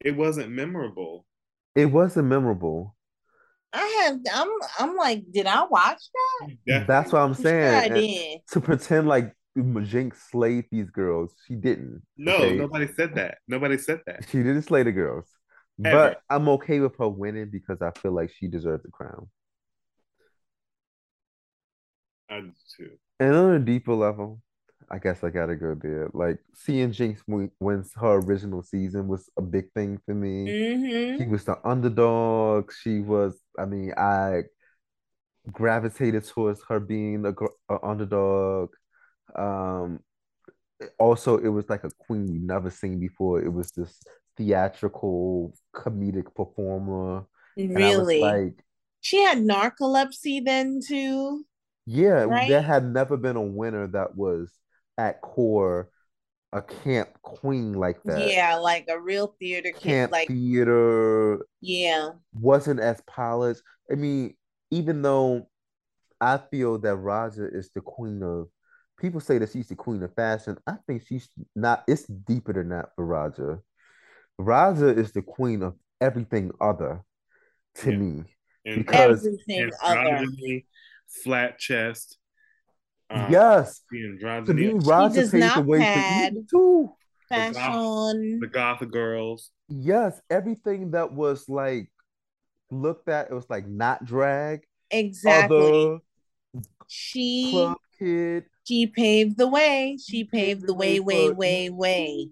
it 0.00 0.14
wasn't 0.16 0.50
memorable. 0.50 1.26
It 1.74 1.86
wasn't 1.86 2.28
memorable. 2.28 2.94
I 3.72 4.04
have. 4.04 4.18
I'm. 4.32 4.48
I'm 4.78 4.96
like, 4.96 5.24
did 5.30 5.46
I 5.46 5.64
watch 5.64 6.02
that? 6.12 6.48
Mm-hmm. 6.48 6.54
Definitely. 6.66 6.86
That's 6.86 7.12
what 7.12 7.18
I'm 7.20 7.28
I'm 7.30 7.34
sure 7.34 7.44
saying. 7.44 7.74
I 7.74 7.88
did. 7.88 8.40
To 8.52 8.60
pretend 8.60 9.08
like 9.08 9.34
Jinkx 9.56 10.14
slayed 10.30 10.66
these 10.70 10.90
girls, 10.90 11.34
she 11.46 11.54
didn't. 11.54 12.02
No, 12.16 12.36
okay? 12.36 12.56
nobody 12.56 12.88
said 12.88 13.14
that. 13.16 13.38
Nobody 13.46 13.78
said 13.78 14.00
that. 14.06 14.26
She 14.30 14.38
didn't 14.38 14.62
slay 14.62 14.82
the 14.82 14.92
girls. 14.92 15.26
Ever. 15.84 15.96
But 15.96 16.20
I'm 16.34 16.48
okay 16.50 16.80
with 16.80 16.96
her 16.98 17.08
winning 17.08 17.50
because 17.50 17.82
I 17.82 17.90
feel 17.98 18.12
like 18.12 18.30
she 18.36 18.48
deserved 18.48 18.84
the 18.84 18.90
crown. 18.90 19.28
I 22.30 22.40
do 22.40 22.52
too. 22.76 22.90
And 23.20 23.34
on 23.34 23.54
a 23.54 23.58
deeper 23.58 23.94
level, 23.94 24.40
I 24.90 24.98
guess 24.98 25.22
I 25.22 25.30
gotta 25.30 25.56
go 25.56 25.74
there. 25.74 26.08
Like 26.14 26.38
seeing 26.54 26.92
Jinkx 26.92 27.20
when 27.26 27.84
her 27.96 28.14
original 28.16 28.62
season 28.62 29.08
was 29.08 29.28
a 29.36 29.42
big 29.42 29.70
thing 29.72 29.98
for 30.06 30.14
me. 30.14 30.50
Mm-hmm. 30.50 31.18
She 31.18 31.26
was 31.26 31.44
the 31.44 31.58
underdog. 31.66 32.72
She 32.72 33.00
was, 33.00 33.38
I 33.58 33.64
mean, 33.66 33.92
I 33.96 34.44
gravitated 35.50 36.24
towards 36.26 36.62
her 36.68 36.80
being 36.80 37.24
a, 37.26 37.34
a 37.74 37.78
underdog. 37.86 38.70
Um, 39.36 40.00
also, 40.98 41.38
it 41.38 41.48
was 41.48 41.68
like 41.68 41.84
a 41.84 41.90
queen 41.90 42.26
we 42.32 42.38
never 42.38 42.70
seen 42.70 43.00
before. 43.00 43.42
It 43.42 43.52
was 43.52 43.72
this 43.72 44.00
theatrical 44.36 45.54
comedic 45.74 46.34
performer. 46.34 47.26
And 47.74 47.84
I 47.84 47.90
was 47.96 48.08
Really? 48.08 48.20
like, 48.20 48.64
she 49.00 49.22
had 49.22 49.38
narcolepsy 49.38 50.44
then 50.44 50.80
too. 50.86 51.44
yeah, 51.86 52.24
Right? 52.24 52.48
there 52.48 52.62
had 52.62 52.84
never 52.84 53.16
been 53.16 53.36
a 53.36 53.42
winner 53.42 53.86
that 53.88 54.16
was 54.16 54.52
at 54.98 55.20
core 55.22 55.90
a 56.52 56.62
camp 56.62 57.10
queen 57.22 57.74
like 57.74 58.02
that. 58.04 58.26
Yeah, 58.26 58.56
like 58.56 58.86
a 58.88 58.98
real 58.98 59.34
theater 59.38 59.70
kid. 59.72 59.82
Camp 59.82 60.12
Like, 60.12 60.28
theater 60.28 61.46
yeah. 61.60 62.10
wasn't 62.32 62.80
as 62.80 63.00
polished. 63.02 63.60
I 63.90 63.94
mean, 63.96 64.34
even 64.70 65.02
though 65.02 65.48
I 66.20 66.38
feel 66.50 66.78
that 66.78 66.96
Raja 66.96 67.46
is 67.46 67.70
the 67.74 67.82
queen 67.82 68.22
of 68.22 68.48
people 68.98 69.20
say 69.20 69.38
that 69.38 69.50
she's 69.52 69.68
the 69.68 69.76
queen 69.76 70.02
of 70.02 70.14
fashion, 70.14 70.56
I 70.66 70.76
think 70.86 71.02
she's 71.06 71.28
not, 71.54 71.84
it's 71.86 72.04
deeper 72.06 72.52
than 72.54 72.70
that 72.70 72.90
for 72.96 73.04
Raja. 73.04 73.58
Raja 74.38 74.88
is 74.88 75.12
the 75.12 75.22
queen 75.22 75.62
of 75.62 75.74
everything 76.00 76.50
other 76.60 77.02
to 77.76 77.90
Yeah. 77.92 77.96
me. 77.98 78.24
And, 78.64 78.86
Because- 78.86 79.26
Everything 79.26 79.70
other. 79.82 80.26
flat 81.24 81.58
chest. 81.58 82.18
Um, 83.10 83.32
yes, 83.32 83.82
the 83.90 84.42
to 84.46 84.54
me, 84.54 84.64
androgyny, 84.72 84.86
Raja 84.86 85.14
does 85.14 85.30
paved 85.30 85.42
the 85.42 85.46
not 85.46 85.66
way 85.66 85.78
pad. 85.78 86.32
for 86.32 86.38
Eve 86.38 86.48
too. 86.50 86.92
Fashion. 87.28 88.40
the 88.40 88.46
goth 88.46 88.90
girls. 88.90 89.50
Yes, 89.68 90.20
everything 90.30 90.92
that 90.92 91.12
was 91.12 91.48
like 91.48 91.90
looked 92.70 93.08
at, 93.08 93.30
it 93.30 93.34
was 93.34 93.48
like 93.50 93.66
not 93.66 94.04
drag. 94.04 94.64
Exactly. 94.90 95.98
She 96.86 97.50
club 97.50 97.76
kid. 97.98 98.44
She 98.64 98.86
paved 98.86 99.36
the 99.36 99.48
way. 99.48 99.98
She 100.02 100.24
paved 100.24 100.66
the 100.66 100.74
way, 100.74 101.00
way, 101.00 101.30
way, 101.30 101.70
way. 101.70 102.28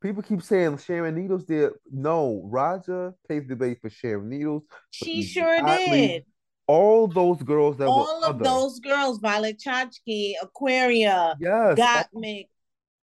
People 0.00 0.22
keep 0.22 0.42
saying 0.42 0.78
Sharon 0.78 1.16
Needles 1.16 1.44
did. 1.44 1.72
No, 1.90 2.42
Raja 2.44 3.14
paved 3.28 3.48
the 3.48 3.56
way 3.56 3.74
for 3.74 3.90
Sharon 3.90 4.28
Needles. 4.28 4.62
She 4.90 5.22
sure 5.22 5.58
Oddly, 5.60 5.86
did. 5.86 6.24
All 6.68 7.08
those 7.08 7.42
girls 7.42 7.78
that 7.78 7.86
All 7.88 8.04
were 8.20 8.28
of 8.28 8.34
other. 8.36 8.44
those 8.44 8.78
girls, 8.78 9.18
Violet 9.20 9.58
Chachki, 9.58 10.34
Aquaria, 10.42 11.34
Yes, 11.40 11.78
Gottmik. 11.78 12.46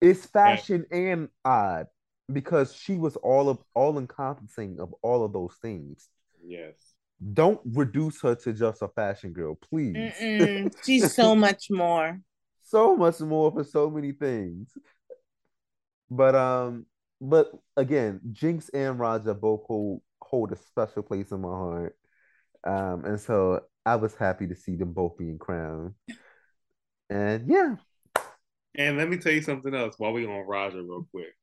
it's 0.00 0.26
fashion 0.26 0.84
and 0.90 1.28
odd 1.44 1.86
because 2.30 2.74
she 2.74 2.96
was 2.96 3.14
all 3.16 3.48
of 3.48 3.58
all 3.74 3.98
encompassing 3.98 4.80
of 4.80 4.92
all 5.02 5.24
of 5.24 5.32
those 5.32 5.54
things. 5.62 6.08
Yes. 6.44 6.74
Don't 7.32 7.60
reduce 7.64 8.20
her 8.22 8.34
to 8.34 8.52
just 8.52 8.82
a 8.82 8.88
fashion 8.88 9.32
girl, 9.32 9.54
please. 9.54 10.12
She's 10.84 11.14
so 11.14 11.36
much 11.46 11.70
more. 11.70 12.20
so 12.64 12.96
much 12.96 13.20
more 13.20 13.52
for 13.52 13.62
so 13.62 13.88
many 13.88 14.10
things. 14.10 14.72
But 16.10 16.34
um, 16.34 16.86
but 17.20 17.52
again, 17.76 18.20
Jinkx 18.32 18.70
and 18.74 18.98
Raja 18.98 19.34
both 19.34 19.62
hold 19.68 20.02
hold 20.20 20.50
a 20.50 20.56
special 20.56 21.02
place 21.04 21.30
in 21.30 21.40
my 21.42 21.48
heart. 21.48 21.96
Um, 22.64 23.04
and 23.04 23.20
so 23.20 23.60
I 23.84 23.96
was 23.96 24.14
happy 24.14 24.46
to 24.46 24.54
see 24.54 24.76
them 24.76 24.92
both 24.92 25.16
being 25.18 25.38
crowned. 25.38 25.94
And 27.10 27.48
yeah, 27.48 27.76
And 28.74 28.96
let 28.96 29.08
me 29.08 29.18
tell 29.18 29.32
you 29.32 29.42
something 29.42 29.74
else 29.74 29.96
while 29.98 30.12
we 30.12 30.24
on 30.24 30.46
Raja 30.46 30.80
real 30.82 31.06
quick. 31.10 31.34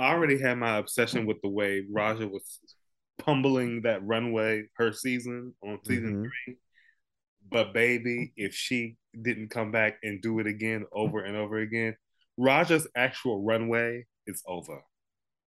I 0.00 0.12
already 0.12 0.38
had 0.38 0.58
my 0.58 0.78
obsession 0.78 1.26
with 1.26 1.42
the 1.42 1.48
way 1.48 1.84
Raja 1.90 2.26
was 2.26 2.60
pumbling 3.18 3.82
that 3.82 4.06
runway 4.06 4.68
her 4.76 4.92
season 4.92 5.54
on 5.62 5.84
season 5.84 6.14
Mhm. 6.14 6.22
three. 6.22 6.58
But 7.50 7.72
baby, 7.72 8.32
if 8.36 8.54
she 8.54 8.96
didn't 9.20 9.48
come 9.48 9.72
back 9.72 9.98
and 10.02 10.22
do 10.22 10.38
it 10.38 10.46
again 10.46 10.86
over 10.92 11.24
and 11.24 11.36
over 11.36 11.58
again, 11.58 11.96
Raja's 12.36 12.86
actual 12.94 13.42
runway 13.42 14.06
is 14.26 14.42
over. 14.46 14.82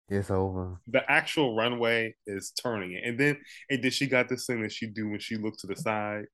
It's 0.09 0.31
over. 0.31 0.81
The 0.87 1.09
actual 1.11 1.57
runway 1.57 2.15
is 2.27 2.53
turning 2.53 2.93
it. 2.93 3.03
And 3.05 3.19
then 3.19 3.37
and 3.71 3.83
then 3.83 3.91
she 3.91 4.07
got 4.07 4.29
this 4.29 4.47
thing 4.47 4.63
that 4.63 4.73
she 4.73 4.87
do 4.87 5.09
when 5.11 5.21
she 5.21 5.37
looked 5.37 5.61
to 5.61 5.67
the 5.67 5.77
side. 5.77 6.27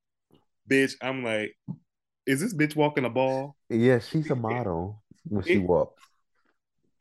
Bitch, 0.70 0.92
I'm 1.02 1.24
like, 1.24 1.56
is 2.26 2.40
this 2.40 2.54
bitch 2.54 2.76
walking 2.76 3.04
a 3.04 3.10
ball? 3.10 3.56
Yeah, 3.68 3.98
she's 3.98 4.30
a 4.30 4.36
model 4.36 5.02
when 5.24 5.42
she 5.44 5.54
It- 5.54 5.58
walks. 5.62 6.02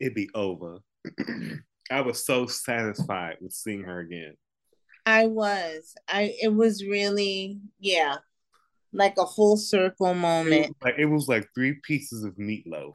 it'd 0.00 0.14
be 0.14 0.28
over. 0.34 0.78
I 1.90 2.00
was 2.00 2.24
so 2.24 2.46
satisfied 2.46 3.36
with 3.40 3.52
seeing 3.52 3.82
her 3.82 4.00
again. 4.00 4.34
I 5.04 5.26
was. 5.26 5.94
I 6.08 6.34
it 6.40 6.54
was 6.54 6.82
really, 6.84 7.58
yeah, 7.80 8.16
like 8.92 9.14
a 9.18 9.26
full 9.26 9.56
circle 9.56 10.06
It 10.06 10.12
was 10.14 10.20
moment. 10.22 10.76
like 10.82 10.94
it 10.96 11.06
was 11.06 11.28
like 11.28 11.48
three 11.54 11.74
pieces 11.82 12.24
of 12.24 12.34
meatloaf. 12.36 12.94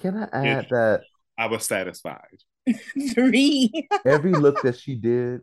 Can 0.00 0.16
I 0.16 0.28
add 0.46 0.66
that 0.70 1.00
I 1.38 1.46
was 1.46 1.64
satisfied. 1.66 2.38
Three. 3.14 3.88
every 4.06 4.34
look 4.34 4.62
that 4.62 4.76
she 4.78 4.94
did, 4.94 5.40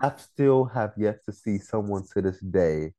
I 0.00 0.12
still 0.16 0.64
have 0.66 0.92
yet 0.96 1.18
to 1.26 1.32
see 1.32 1.58
someone 1.58 2.04
to 2.14 2.22
this 2.22 2.40
day 2.40 2.92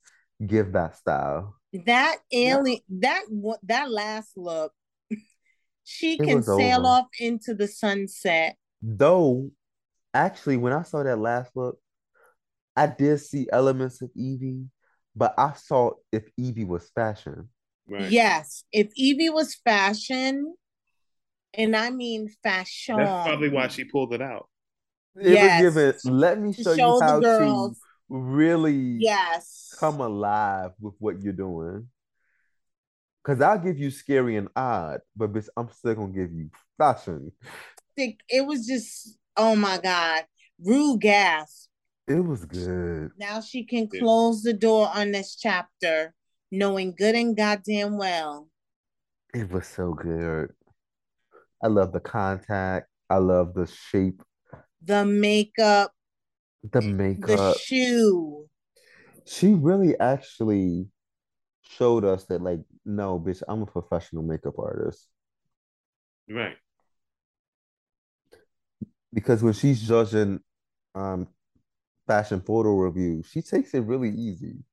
give 0.46 0.72
that 0.74 0.96
style. 0.98 1.56
That 1.86 2.18
alien 2.32 2.80
that 2.90 3.26
one- 3.30 3.60
that 3.64 3.92
last 3.92 4.36
look, 4.38 4.74
she 5.84 6.18
It 6.18 6.26
can 6.26 6.42
sail 6.44 6.80
over. 6.80 6.88
off 6.88 7.08
into 7.20 7.54
the 7.54 7.68
sunset. 7.68 8.58
Though, 8.82 9.52
actually, 10.14 10.58
when 10.58 10.74
I 10.74 10.84
saw 10.84 11.04
that 11.04 11.20
last 11.20 11.52
look, 11.56 11.80
I 12.76 12.88
did 12.88 13.20
see 13.20 13.48
elements 13.52 14.02
of 14.02 14.10
Yvie, 14.16 14.68
but 15.16 15.34
I 15.38 15.54
saw 15.54 15.92
if 16.12 16.30
Yvie 16.38 16.66
was 16.66 16.90
fashion. 16.96 17.50
Right. 17.88 18.10
Yes, 18.12 18.64
if 18.72 18.88
Yvie 18.98 19.34
was 19.34 19.56
fashion, 19.56 20.56
and 21.54 21.76
I 21.76 21.90
mean 21.90 22.30
fashion, 22.44 22.98
That's 22.98 23.28
probably 23.28 23.50
why 23.50 23.68
she 23.68 23.84
pulled 23.84 24.14
it 24.14 24.22
out. 24.22 24.48
It 25.16 25.32
Yes. 25.32 25.64
was 25.64 25.76
given, 25.76 26.20
let 26.20 26.40
me 26.40 26.54
show, 26.54 26.64
show 26.64 26.94
you 26.94 27.00
the 27.00 27.06
how 27.06 27.20
to 27.22 27.76
really 28.10 28.98
yes, 29.00 29.76
come 29.80 30.00
alive 30.02 30.72
with 30.80 30.94
what 31.00 31.22
you're 31.22 31.34
doing. 31.34 31.90
Because 33.24 33.42
I'll 33.42 33.60
give 33.60 33.78
you 33.78 33.92
scary 33.92 34.38
and 34.38 34.48
odd, 34.56 35.02
but 35.16 35.34
bitch, 35.34 35.50
I'm 35.58 35.70
still 35.72 35.96
gonna 35.96 36.14
give 36.14 36.32
you 36.32 36.50
fashion. 36.78 37.32
Thick- 37.96 38.22
it 38.30 38.46
was 38.46 38.66
just 38.66 39.18
oh 39.36 39.56
my 39.56 39.78
god, 39.78 40.26
Rue 40.64 40.98
gasp. 40.98 41.70
It 42.08 42.26
was 42.26 42.46
good. 42.46 43.12
Now 43.18 43.42
she 43.42 43.64
can 43.66 43.88
close 43.88 44.42
the 44.42 44.54
door 44.54 44.90
on 44.94 45.12
this 45.12 45.36
chapter, 45.36 46.14
knowing 46.50 46.96
good 46.98 47.16
and 47.16 47.36
goddamn 47.36 47.98
well. 47.98 48.50
It 49.34 49.52
was 49.52 49.68
so 49.68 49.94
good. 49.94 50.54
I 51.62 51.68
love 51.68 51.92
the 51.92 52.00
contact. 52.00 52.88
I 53.10 53.18
love 53.18 53.54
the 53.54 53.66
shape, 53.68 54.22
The 54.82 55.06
makeup, 55.06 55.94
the 56.64 56.82
makeup. 56.82 57.28
the 57.28 57.54
shoe. 57.60 58.50
She 59.26 59.54
really 59.54 59.98
actually 60.00 60.90
showed 61.62 62.06
us 62.06 62.26
that, 62.26 62.42
like, 62.42 62.62
no, 62.86 63.20
bitch, 63.20 63.44
I'm 63.48 63.62
a 63.64 63.66
professional 63.66 64.24
makeup 64.24 64.58
artist. 64.58 65.08
Right. 66.30 66.58
Because 69.14 69.44
when 69.44 69.54
she's 69.54 69.82
judging 69.88 70.40
um 70.96 71.28
fashion 72.08 72.42
photo 72.42 72.76
reviews, 72.76 73.28
she 73.28 73.42
takes 73.42 73.74
it 73.74 73.82
really 73.82 74.10
easy. 74.10 74.64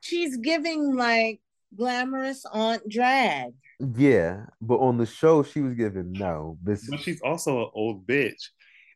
She's 0.00 0.36
giving 0.36 0.94
like 0.96 1.40
glamorous 1.76 2.44
aunt 2.52 2.88
drag. 2.88 3.52
Yeah, 3.96 4.46
but 4.60 4.76
on 4.76 4.98
the 4.98 5.06
show, 5.06 5.42
she 5.42 5.60
was 5.60 5.74
given 5.74 6.12
no. 6.12 6.58
This 6.62 6.88
But 6.88 7.00
she's 7.00 7.20
also 7.22 7.62
an 7.62 7.70
old 7.74 8.06
bitch. 8.06 8.48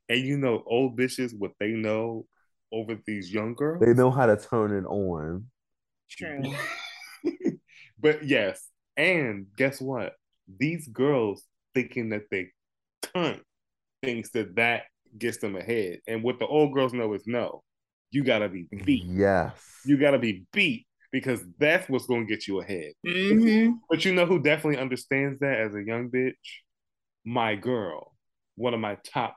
And 0.08 0.20
you 0.20 0.36
know, 0.36 0.62
old 0.66 0.96
bitches, 0.96 1.32
what 1.36 1.52
they 1.58 1.70
know 1.70 2.26
over 2.72 2.96
these 3.06 3.32
young 3.32 3.54
girls. 3.54 3.80
they 3.80 3.94
know 3.94 4.10
how 4.10 4.26
to 4.26 4.36
turn 4.36 4.72
it 4.72 4.86
on. 4.86 5.46
True. 6.10 6.42
but 7.98 8.24
yes, 8.24 8.68
and 8.96 9.46
guess 9.56 9.80
what? 9.80 10.14
These 10.58 10.88
girls 10.88 11.42
thinking 11.74 12.10
that 12.10 12.30
they 12.30 12.48
cunt 13.02 13.40
thinks 14.02 14.30
that 14.30 14.54
that 14.56 14.84
gets 15.18 15.38
them 15.38 15.56
ahead. 15.56 16.00
And 16.06 16.22
what 16.22 16.38
the 16.38 16.46
old 16.46 16.72
girls 16.72 16.92
know 16.92 17.12
is 17.14 17.26
no, 17.26 17.62
you 18.10 18.22
gotta 18.22 18.48
be 18.48 18.68
beat. 18.84 19.04
Yes. 19.04 19.52
You 19.84 19.96
gotta 19.96 20.18
be 20.18 20.44
beat 20.52 20.85
because 21.16 21.43
that's 21.59 21.88
what's 21.88 22.05
gonna 22.06 22.26
get 22.26 22.47
you 22.47 22.60
ahead. 22.60 22.93
hmm 23.02 23.70
But 23.88 24.05
you 24.05 24.14
know 24.14 24.26
who 24.26 24.38
definitely 24.43 24.78
understands 24.78 25.40
that 25.40 25.59
as 25.60 25.74
a 25.74 25.82
young 25.82 26.10
bitch? 26.10 26.32
My 27.24 27.55
girl, 27.55 28.12
one 28.56 28.74
of 28.74 28.80
my 28.80 28.98
top 29.02 29.36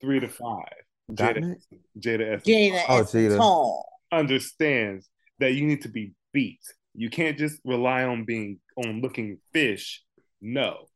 three 0.00 0.20
to 0.20 0.28
five. 0.28 0.72
Got 1.12 1.34
Jaida, 1.34 1.40
me? 1.42 1.56
Jaida 1.98 2.34
Essence 2.34 2.46
Jaida 2.46 2.84
Oh, 2.88 3.02
Jaida. 3.02 3.36
tall. 3.38 3.86
understands 4.12 5.08
that 5.40 5.54
you 5.54 5.66
need 5.66 5.82
to 5.82 5.88
be 5.88 6.12
beat. 6.32 6.60
You 6.94 7.10
can't 7.10 7.36
just 7.36 7.60
rely 7.64 8.04
on 8.04 8.24
being 8.24 8.60
on 8.76 9.00
looking 9.00 9.38
fish. 9.52 10.04
No, 10.40 10.86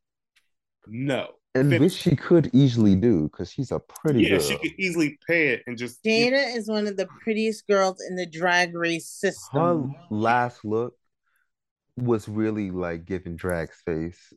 no. 0.87 1.29
And 1.55 1.71
Finish. 1.71 1.81
which 1.81 2.01
she 2.01 2.17
could 2.17 2.49
easily 2.55 2.95
do 2.95 3.25
because 3.25 3.53
she's 3.53 3.73
a 3.73 3.79
pretty 3.79 4.23
yeah, 4.23 4.31
girl. 4.31 4.41
she 4.41 4.57
could 4.57 4.73
easily 4.79 5.19
pay 5.27 5.49
it 5.49 5.63
and 5.67 5.77
just 5.77 6.03
Jaida 6.03 6.57
is 6.57 6.67
one 6.67 6.87
of 6.87 6.97
the 6.97 7.07
prettiest 7.23 7.67
girls 7.67 8.03
in 8.09 8.17
the 8.17 8.25
drag 8.25 8.75
race 8.75 9.09
system. 9.09 9.61
Her 9.61 9.75
system. 9.75 9.95
last 10.11 10.65
look 10.65 10.95
was 11.97 12.27
really 12.27 12.71
like 12.71 13.05
giving 13.05 13.37
drag 13.37 13.71
face. 13.85 14.33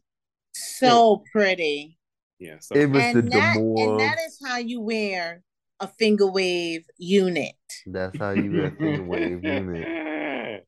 So 0.53 1.23
pretty. 1.31 1.97
yeah. 2.39 2.57
So 2.59 2.75
It 2.75 2.89
was 2.89 3.01
the 3.13 3.19
And 3.19 3.31
that, 3.31 3.55
and 3.57 3.99
that 3.99 4.17
is 4.27 4.37
how 4.45 4.57
you 4.57 4.81
wear 4.81 5.41
a 5.79 5.87
finger 5.87 6.27
wave 6.27 6.85
unit. 6.97 7.55
That's 7.85 8.17
how 8.17 8.31
you 8.31 8.51
get 8.51 8.77
finger 8.77 9.03
wave 9.03 9.43
unit. 9.43 10.65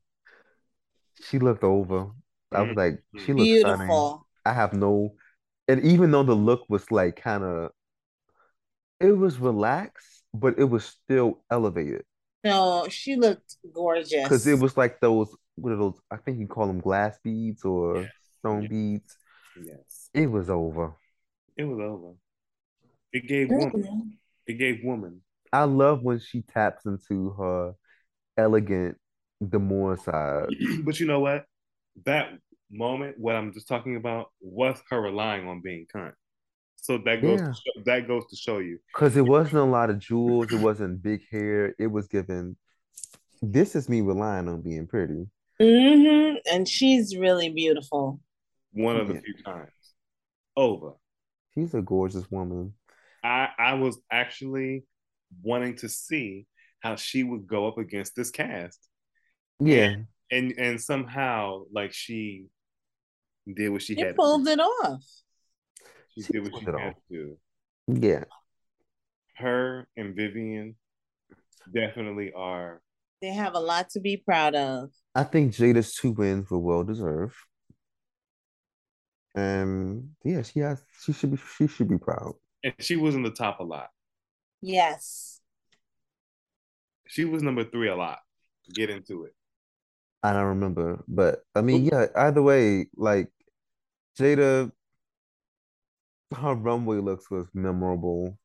She 1.28 1.40
looked 1.40 1.64
over. 1.64 2.10
I 2.52 2.62
was 2.62 2.76
like, 2.76 3.02
she 3.26 3.32
looked 3.32 3.60
stunning. 3.60 4.18
I 4.46 4.52
have 4.52 4.72
no, 4.72 5.14
and 5.68 5.82
even 5.84 6.10
though 6.10 6.22
the 6.22 6.34
look 6.34 6.64
was 6.68 6.90
like 6.90 7.16
kind 7.20 7.44
of, 7.44 7.70
it 9.00 9.12
was 9.12 9.38
relaxed, 9.38 10.22
but 10.34 10.58
it 10.58 10.64
was 10.64 10.84
still 10.84 11.42
elevated 11.50 12.04
no 12.44 12.86
she 12.88 13.16
looked 13.16 13.56
gorgeous. 13.72 14.12
because 14.12 14.46
it 14.46 14.58
was 14.58 14.76
like 14.76 15.00
those, 15.00 15.34
what 15.56 15.72
are 15.72 15.76
those? 15.76 16.00
I 16.10 16.16
think 16.16 16.38
you 16.38 16.46
call 16.46 16.66
them 16.68 16.80
glass 16.80 17.18
beads 17.24 17.64
or 17.64 18.02
Yeah. 18.02 18.08
stone 18.38 18.62
Yeah. 18.62 18.68
beads. 18.68 19.16
Yes, 19.60 20.10
It 20.14 20.30
was 20.30 20.48
over. 20.48 20.94
it 21.56 21.64
was 21.64 21.80
over. 21.80 22.14
It 23.12 23.26
gave 23.26 23.48
woman. 23.50 24.18
It 24.46 24.54
gave 24.54 24.84
woman. 24.84 25.22
I 25.52 25.64
love 25.64 26.02
when 26.02 26.20
she 26.20 26.42
taps 26.42 26.86
into 26.86 27.30
her 27.30 27.74
elegant 28.36 28.98
demure 29.46 29.96
side. 29.96 30.46
but 30.84 31.00
you 31.00 31.06
know 31.06 31.20
what? 31.20 31.46
That 32.04 32.38
moment, 32.70 33.18
what 33.18 33.36
I'm 33.36 33.52
just 33.52 33.68
talking 33.68 33.96
about, 33.96 34.30
was 34.40 34.80
her 34.90 35.00
relying 35.00 35.46
on 35.48 35.60
being 35.62 35.86
kind. 35.92 36.12
So 36.76 36.98
that 36.98 37.24
goes 37.24 37.40
Yeah. 37.40 37.42
to 37.42 37.54
show, 37.54 37.82
that 37.86 38.08
goes 38.08 38.24
to 38.30 38.36
show 38.36 38.58
you. 38.58 38.78
Because 38.92 39.16
it 39.16 39.26
wasn't 39.26 39.62
a 39.62 39.64
lot 39.64 39.90
of 39.90 39.98
jewels, 39.98 40.52
it 40.52 40.56
wasn't 40.56 41.02
big 41.02 41.22
hair. 41.30 41.74
It 41.78 41.86
was 41.86 42.08
given, 42.08 42.56
this 43.42 43.76
is 43.76 43.88
me 43.88 44.00
relying 44.02 44.48
on 44.48 44.62
being 44.62 44.86
pretty. 44.88 45.28
hmm 45.60 46.34
And 46.50 46.68
she's 46.68 47.16
really 47.16 47.50
beautiful. 47.50 48.20
One 48.72 48.96
of 48.96 49.08
the 49.08 49.14
Yeah. 49.14 49.20
few 49.20 49.34
times. 49.44 49.72
Over. 50.56 50.94
She's 51.52 51.74
a 51.74 51.82
gorgeous 51.82 52.30
woman. 52.30 52.72
I 53.22 53.48
I 53.58 53.74
was 53.74 54.00
actually 54.10 54.84
wanting 55.42 55.76
to 55.76 55.88
see 55.88 56.46
how 56.80 56.96
she 56.96 57.22
would 57.22 57.46
go 57.46 57.66
up 57.68 57.78
against 57.78 58.14
this 58.16 58.30
cast. 58.30 58.88
Yeah, 59.60 59.98
And 60.30 60.52
and 60.58 60.80
somehow 60.80 61.64
like 61.72 61.92
she 61.92 62.46
did 63.54 63.70
what 63.70 63.82
she 63.82 63.94
She 63.94 64.00
had 64.00 64.14
to 64.14 64.14
pulled 64.14 64.44
do. 64.44 64.48
it 64.48 64.60
off. 64.60 65.04
She 66.14 66.22
She 66.22 66.32
did 66.32 66.42
what 66.42 66.54
she 66.54 66.64
had 66.64 66.74
off. 66.74 66.94
to 67.10 67.38
yeah. 67.88 68.24
Her 69.36 69.88
and 69.96 70.14
Vivienne 70.14 70.76
definitely 71.72 72.32
are 72.32 72.82
They 73.22 73.28
have 73.28 73.54
a 73.54 73.60
lot 73.60 73.90
to 73.90 74.00
be 74.00 74.16
proud 74.16 74.54
of. 74.54 74.90
I 75.14 75.24
think 75.24 75.54
Jaida's 75.54 75.94
two 75.94 76.12
wins 76.12 76.50
were 76.50 76.58
well 76.58 76.84
deserved. 76.84 77.34
And 79.34 80.10
yeah, 80.24 80.42
she 80.42 80.60
has. 80.60 80.82
She 81.04 81.12
should 81.12 81.30
be. 81.30 81.38
She 81.56 81.66
should 81.68 81.88
be 81.88 81.98
proud. 81.98 82.34
and 82.64 82.74
she 82.80 82.96
was 82.96 83.14
in 83.14 83.22
the 83.22 83.30
top 83.30 83.60
a 83.60 83.64
lot. 83.64 83.90
Yes. 84.60 85.40
She 87.06 87.24
was 87.24 87.42
number 87.42 87.64
three 87.64 87.88
a 87.88 87.96
lot. 87.96 88.18
Get 88.74 88.90
into 88.90 89.24
it. 89.24 89.34
I 90.22 90.32
don't 90.32 90.46
remember, 90.46 91.04
but 91.06 91.42
I 91.54 91.60
mean, 91.60 91.84
yeah. 91.84 92.06
Either 92.16 92.42
way, 92.42 92.86
like 92.96 93.30
Jaida, 94.18 94.70
her 96.36 96.54
runway 96.54 96.96
looks 96.98 97.30
was 97.30 97.46
memorable. 97.54 98.38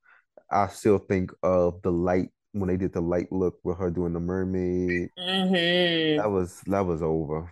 I 0.51 0.67
still 0.67 0.99
think 0.99 1.31
of 1.41 1.81
the 1.81 1.91
light 1.91 2.29
when 2.51 2.67
they 2.69 2.77
did 2.77 2.93
the 2.93 3.01
light 3.01 3.31
look 3.31 3.55
with 3.63 3.77
her 3.77 3.89
doing 3.89 4.13
the 4.13 4.19
mermaid. 4.19 5.09
hmm 5.17 6.17
That 6.17 6.29
was 6.29 6.61
that 6.67 6.85
was 6.85 7.01
over. 7.01 7.51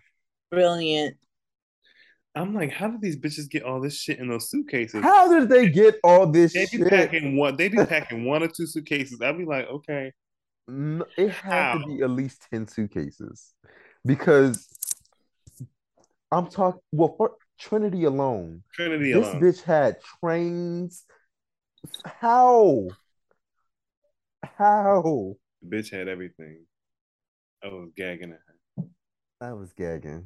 Brilliant. 0.51 1.17
I'm 2.35 2.53
like, 2.53 2.71
how 2.71 2.87
did 2.87 3.01
these 3.01 3.17
bitches 3.19 3.49
get 3.49 3.63
all 3.63 3.81
this 3.81 3.97
shit 3.97 4.19
in 4.19 4.29
those 4.29 4.49
suitcases? 4.49 5.01
How 5.03 5.27
did 5.27 5.49
they 5.49 5.67
get 5.69 5.99
all 6.03 6.27
this 6.27 6.53
They 6.53 6.65
be 6.71 6.77
shit? 6.77 6.89
packing 6.89 7.35
one. 7.35 7.57
They 7.57 7.67
be 7.67 7.77
packing 7.85 8.23
one 8.25 8.43
or 8.43 8.47
two 8.47 8.67
suitcases. 8.67 9.19
I'd 9.21 9.37
be 9.37 9.45
like, 9.45 9.67
okay, 9.67 10.13
N- 10.69 11.03
It 11.17 11.31
had 11.31 11.73
to 11.73 11.85
be 11.85 12.01
at 12.03 12.09
least 12.09 12.45
10 12.53 12.67
suitcases 12.67 13.53
because 14.05 14.69
I'm 16.31 16.47
talking, 16.47 16.79
well, 16.93 17.15
for 17.17 17.31
Trinity 17.61 18.03
alone, 18.05 18.63
Trinity 18.73 19.13
this 19.13 19.27
alone. 19.27 19.41
bitch 19.41 19.61
had 19.61 19.97
trains. 20.19 21.05
How? 22.05 22.87
How? 24.57 25.35
The 25.61 25.77
bitch 25.77 25.91
had 25.91 26.07
everything. 26.07 26.65
I 27.63 27.67
was 27.67 27.91
gagging 27.95 28.31
at 28.31 28.39
her. 28.47 28.85
I 29.39 29.53
was 29.53 29.71
gagging. 29.73 30.25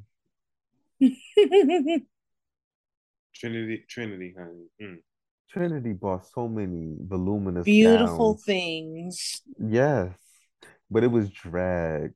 Trinity, 3.35 3.85
Trinity, 3.89 4.33
honey. 4.37 4.67
Mm. 4.81 4.97
Trinity 5.49 5.91
bought 5.93 6.25
so 6.33 6.47
many 6.47 6.95
voluminous 7.01 7.65
Beautiful 7.65 8.33
gowns. 8.35 8.43
things. 8.45 9.41
Yes, 9.59 10.13
but 10.89 11.03
it 11.03 11.11
was 11.11 11.29
drag. 11.29 12.13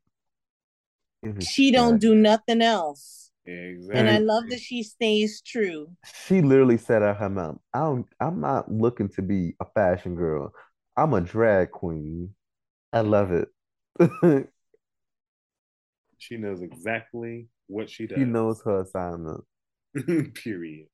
It 1.24 1.36
was 1.36 1.46
She 1.46 1.72
don't 1.72 2.00
do 2.00 2.16
nothing 2.16 2.62
else. 2.62 3.29
Yeah, 3.50 3.56
exactly. 3.56 4.00
And 4.00 4.10
I 4.10 4.18
love 4.20 4.44
that 4.50 4.60
she 4.60 4.84
stays 4.84 5.42
true. 5.42 5.88
She 6.28 6.42
literally 6.42 6.78
said 6.78 7.02
out 7.02 7.18
her 7.18 7.30
mouth, 7.30 7.58
I 7.74 7.80
don't, 7.80 8.06
I'm 8.20 8.40
not 8.40 8.72
looking 8.72 9.10
to 9.10 9.22
be 9.22 9.56
a 9.60 9.66
fashion 9.66 10.16
girl. 10.16 10.54
I'm 10.96 11.14
a 11.14 11.22
drag 11.22 11.72
queen. 11.72 12.36
I 12.94 13.02
love 13.02 13.32
it. 13.32 14.50
She 16.22 16.36
knows 16.36 16.62
exactly 16.62 17.48
what 17.68 17.90
she 17.90 18.06
does. 18.06 18.18
She 18.20 18.26
knows 18.26 18.62
her 18.64 18.82
assignment. 18.82 19.46
Period. 20.36 20.88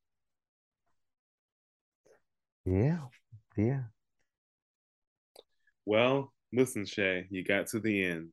Yeah, 2.63 2.99
yeah. 3.57 3.85
Well, 5.83 6.31
listen, 6.53 6.85
Shea, 6.85 7.25
you 7.31 7.43
got 7.43 7.65
to 7.69 7.79
the 7.79 8.05
end. 8.05 8.29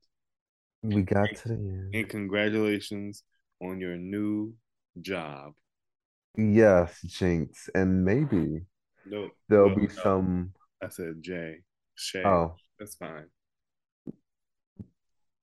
We 0.82 1.00
got 1.00 1.34
to 1.34 1.48
the 1.48 1.54
end. 1.54 1.94
And 1.94 2.08
congratulations 2.10 3.24
on 3.62 3.80
your 3.80 3.96
new 3.96 4.52
job. 5.00 5.54
Yes, 6.36 6.98
Jinkx. 7.06 7.68
And 7.74 8.04
maybe 8.04 8.62
No, 9.06 9.30
there'll 9.48 9.68
well, 9.68 9.76
be 9.76 9.86
no, 9.86 9.92
some. 10.02 10.52
I 10.82 10.88
said 10.88 11.22
Jay. 11.22 11.58
Shea. 11.94 12.24
Oh, 12.24 12.54
That's 12.78 12.96
fine. 12.96 13.26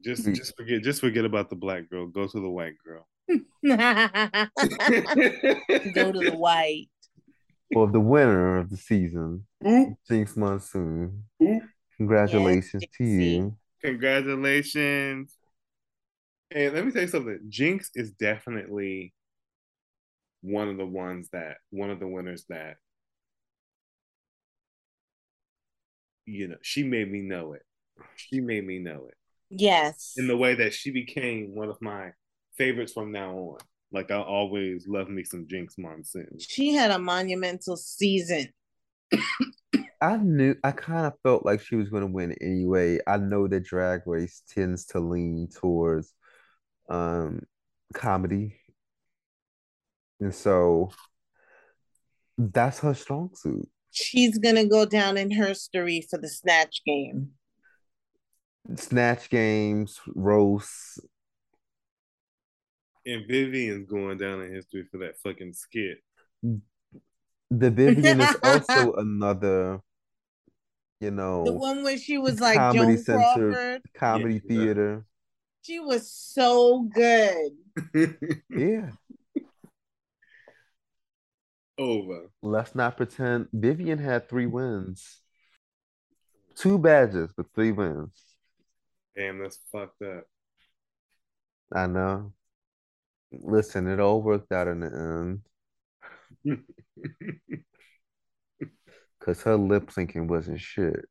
Just 0.04 0.26
just 0.34 0.56
forget 0.56 0.82
just 0.82 1.02
forget 1.02 1.26
about 1.26 1.50
the 1.50 1.56
black 1.58 1.90
girl. 1.90 2.08
Go 2.08 2.26
to 2.28 2.40
the 2.40 2.50
white 2.50 2.76
girl. 2.86 3.06
Go 3.30 3.38
to 6.12 6.20
the 6.20 6.36
white. 6.38 6.88
well, 7.72 7.88
the 7.88 8.00
winner 8.00 8.58
of 8.58 8.70
the 8.70 8.78
season, 8.78 9.46
Oop, 9.68 9.98
Jinkx 10.10 10.38
Monsoon. 10.38 11.24
oop. 11.44 11.64
Congratulations 11.98 12.84
Yes, 12.84 12.92
to 12.98 13.04
you. 13.04 13.58
Congratulations. 13.84 15.36
And 16.52 16.74
let 16.74 16.86
me 16.86 16.92
tell 16.92 17.04
you 17.04 17.08
something. 17.08 17.40
Jinkx 17.50 17.88
is 17.96 18.12
definitely 18.12 19.14
one 20.42 20.70
of 20.70 20.78
the 20.78 20.86
ones 20.86 21.30
that 21.34 21.58
one 21.70 21.90
of 21.90 22.00
the 22.00 22.08
winners 22.08 22.46
that 22.50 22.78
you 26.30 26.48
know, 26.48 26.58
she 26.62 26.84
made 26.84 27.12
me 27.12 27.22
know 27.22 27.54
it. 27.54 27.64
She 28.16 28.40
made 28.40 28.66
me 28.66 28.80
know 28.80 29.08
it. 29.08 29.16
Yes. 29.50 30.14
In 30.16 30.28
the 30.28 30.38
way 30.38 30.56
that 30.56 30.74
she 30.74 30.92
became 30.92 31.56
one 31.56 31.70
of 31.70 31.82
my 31.82 32.12
favorites 32.58 32.94
from 32.94 33.12
now 33.12 33.34
on. 33.36 33.58
Like 33.92 34.12
I 34.12 34.22
always 34.22 34.88
love 34.88 35.10
me 35.10 35.24
some 35.24 35.48
Jinkx 35.48 35.78
Monsoon. 35.78 36.38
She 36.40 36.74
had 36.74 36.92
a 36.92 37.00
monumental 37.00 37.76
season. 37.76 38.50
I 40.02 40.18
knew, 40.18 40.56
I 40.64 40.72
kind 40.72 41.08
of 41.08 41.14
felt 41.24 41.46
like 41.46 41.62
she 41.62 41.76
was 41.76 41.90
going 41.90 42.02
to 42.02 42.08
win 42.08 42.34
anyway. 42.40 43.00
I 43.08 43.18
know 43.18 43.48
that 43.48 43.66
Drag 43.66 44.02
Race 44.06 44.44
tends 44.48 44.86
to 44.88 45.00
lean 45.00 45.50
towards 45.54 46.14
um 46.90 47.42
comedy. 47.94 48.56
And 50.20 50.34
so 50.36 50.92
that's 52.38 52.80
her 52.80 52.94
strong 52.94 53.32
suit. 53.36 53.70
She's 53.92 54.38
gonna 54.38 54.66
go 54.66 54.86
down 54.86 55.18
in 55.18 55.32
history 55.32 56.06
for 56.10 56.18
the 56.18 56.28
snatch 56.30 56.82
game. 56.86 57.32
Snatch 58.76 59.30
games, 59.30 60.00
roasts. 60.16 61.00
And 63.06 63.26
Vivienne's 63.28 63.90
going 63.90 64.18
down 64.18 64.42
in 64.42 64.54
history 64.54 64.84
for 64.92 65.00
that 65.00 65.18
fucking 65.24 65.54
skit. 65.54 66.00
The 66.44 67.72
Vivienne 67.72 68.22
is 68.22 68.36
also 68.44 68.94
another, 68.94 69.80
you 71.02 71.10
know, 71.10 71.46
The 71.46 71.54
one 71.54 71.84
where 71.84 71.98
she 71.98 72.20
was 72.20 72.40
like 72.40 72.58
Comedy 72.58 72.96
Joan 72.96 73.04
Center. 73.04 73.52
Crawford. 73.54 73.82
comedy 73.96 74.34
Yeah. 74.36 74.48
theater. 74.48 75.06
She 75.62 75.80
was 75.80 76.12
so 76.12 76.84
good. 76.84 77.52
Yeah. 78.50 78.92
Over. 81.78 82.30
Let's 82.42 82.76
not 82.76 82.98
pretend 82.98 83.48
Vivienne 83.54 84.00
had 84.00 84.28
three 84.28 84.48
wins. 84.48 85.22
Two 86.56 86.78
badges, 86.78 87.32
but 87.36 87.46
three 87.56 87.72
wins. 87.72 88.12
Damn, 89.16 89.40
that's 89.40 89.60
fucked 89.72 90.02
up. 90.02 90.26
I 91.74 91.88
know. 91.88 92.34
Listen, 93.32 93.88
it 93.88 94.00
all 94.00 94.22
worked 94.22 94.52
out 94.52 94.68
in 94.68 94.82
the 94.82 95.40
end 96.44 96.60
because 99.20 99.42
her 99.44 99.56
lip 99.56 99.92
syncing 99.92 100.28
wasn't 100.28 100.60
shit. 100.60 101.06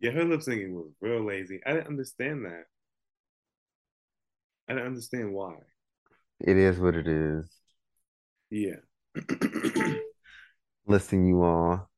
Yeah, 0.00 0.12
her 0.12 0.24
lip 0.24 0.40
syncing 0.40 0.72
was 0.72 0.92
real 1.00 1.24
lazy. 1.24 1.60
I 1.66 1.72
didn't 1.72 1.88
understand 1.88 2.46
that. 2.46 2.64
I 4.68 4.74
don't 4.74 4.86
understand 4.86 5.32
why. 5.32 5.54
It 6.40 6.56
is 6.56 6.78
what 6.78 6.94
it 6.94 7.06
is. 7.06 7.48
Yeah. 8.50 8.76
Listen, 10.86 11.26
you 11.26 11.42
all. 11.42 11.88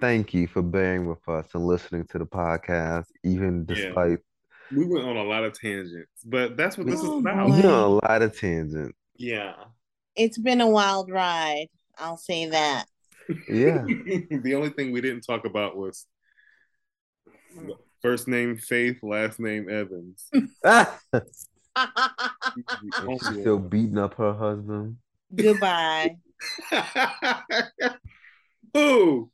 Thank 0.00 0.34
you 0.34 0.46
for 0.46 0.62
bearing 0.62 1.06
with 1.06 1.26
us 1.28 1.46
and 1.54 1.66
listening 1.66 2.06
to 2.08 2.18
the 2.18 2.26
podcast, 2.26 3.06
even 3.24 3.66
Yeah. 3.68 3.74
despite 3.74 4.18
we 4.74 4.86
went 4.86 5.04
on 5.06 5.16
a 5.16 5.24
lot 5.24 5.44
of 5.44 5.52
tangents, 5.58 6.22
but 6.24 6.56
that's 6.56 6.78
what 6.78 6.86
this 6.86 7.00
is 7.00 7.06
Oh, 7.08 7.18
about. 7.18 7.48
boy. 7.48 7.56
you 7.56 7.62
know, 7.62 7.86
a 7.86 8.08
lot 8.08 8.22
of 8.22 8.38
tangents. 8.38 8.96
Yeah. 9.16 9.54
It's 10.16 10.38
been 10.38 10.60
a 10.60 10.68
wild 10.68 11.10
ride. 11.10 11.68
I'll 11.98 12.16
say 12.16 12.46
that. 12.46 12.86
Yeah. 13.48 13.82
the 13.86 14.54
only 14.56 14.70
thing 14.70 14.92
we 14.92 15.00
didn't 15.00 15.22
talk 15.22 15.44
about 15.44 15.76
was 15.76 16.06
mm. 17.56 17.76
First 18.02 18.28
name 18.28 18.56
Faith, 18.56 18.98
last 19.02 19.40
name 19.40 19.68
Evans. 19.68 20.28
Oh, 21.74 23.18
She's 23.18 23.40
still 23.40 23.58
beating 23.58 23.96
up 23.96 24.12
her 24.14 24.34
husband. 24.34 24.98
Goodbye. 25.34 26.16
Who? 28.74 29.30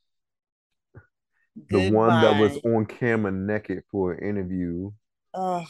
The 1.71 1.91
one 1.91 2.23
that 2.23 2.41
was 2.41 2.59
on 2.65 2.87
camera 2.87 3.33
naked 3.33 3.83
for 3.91 4.13
an 4.13 4.29
interview. 4.29 4.93
Ugh, 5.35 5.67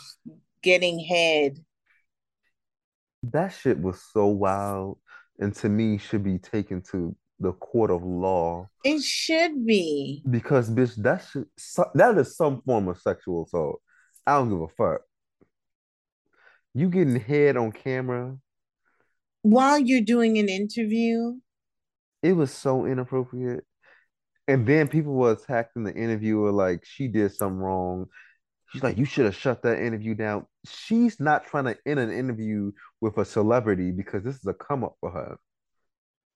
getting 0.62 1.00
head. 1.00 1.64
That 3.22 3.48
shit 3.48 3.80
was 3.80 4.02
so 4.12 4.26
wild, 4.26 4.98
and 5.38 5.54
to 5.56 5.68
me 5.70 5.96
should 5.98 6.22
be 6.22 6.38
taken 6.38 6.82
to 6.92 7.16
the 7.40 7.52
court 7.52 7.90
of 7.90 8.02
law 8.02 8.68
It 8.84 9.02
should 9.02 9.64
be. 9.64 10.22
because 10.28 10.68
bitch, 10.70 10.94
that 11.02 11.24
shit, 11.30 11.44
that 11.94 12.18
is 12.18 12.36
some 12.36 12.62
form 12.62 12.88
of 12.88 12.98
sexual 13.00 13.44
assault. 13.44 13.80
I 14.26 14.36
don't 14.36 14.50
give 14.50 14.60
a 14.60 14.68
fuck. 14.68 15.00
You 16.74 16.88
getting 16.90 17.18
head 17.20 17.56
on 17.56 17.72
camera, 17.72 18.36
While 19.42 19.78
you're 19.78 20.00
doing 20.02 20.38
an 20.38 20.48
interview, 20.48 21.36
it 22.22 22.32
was 22.32 22.52
so 22.52 22.84
inappropriate. 22.86 23.64
And 24.46 24.66
then 24.66 24.88
people 24.88 25.12
were 25.14 25.32
attacking 25.32 25.84
the 25.84 25.94
interviewer 25.94 26.50
like 26.52 26.84
she 26.84 27.06
did 27.08 27.32
something 27.34 27.58
wrong. 27.58 28.06
She's 28.72 28.82
like, 28.82 28.98
you 28.98 29.04
should 29.04 29.24
have 29.24 29.34
shut 29.36 29.62
that 29.62 29.80
interview 29.80 30.14
down. 30.14 30.46
She's 30.66 31.18
not 31.20 31.46
trying 31.46 31.64
to 31.64 31.76
end 31.86 32.00
an 32.00 32.10
interview 32.12 32.72
with 33.00 33.16
a 33.18 33.24
celebrity 33.24 33.92
because 33.92 34.24
this 34.24 34.36
is 34.36 34.46
a 34.46 34.54
come 34.54 34.84
up 34.84 34.96
for 35.00 35.10
her. 35.10 35.38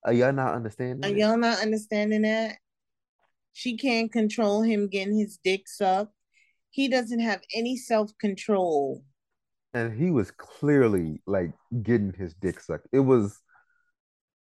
Are 0.05 0.13
y'all 0.13 0.33
not 0.33 0.53
understanding? 0.53 1.03
are 1.09 1.15
y'all 1.17 1.37
not 1.37 1.59
understanding 1.61 2.23
that? 2.23 2.57
She 3.53 3.77
can't 3.77 4.11
control 4.11 4.61
him 4.61 4.87
getting 4.89 5.17
his 5.17 5.37
dick 5.43 5.67
sucked. 5.67 6.13
He 6.71 6.87
doesn't 6.87 7.19
have 7.19 7.41
any 7.53 7.77
self 7.77 8.11
control. 8.17 9.03
And 9.73 9.93
he 9.97 10.11
was 10.11 10.31
clearly 10.31 11.21
like 11.25 11.53
getting 11.81 12.13
his 12.13 12.33
dick 12.33 12.59
sucked. 12.59 12.87
It 12.91 12.99
was 12.99 13.39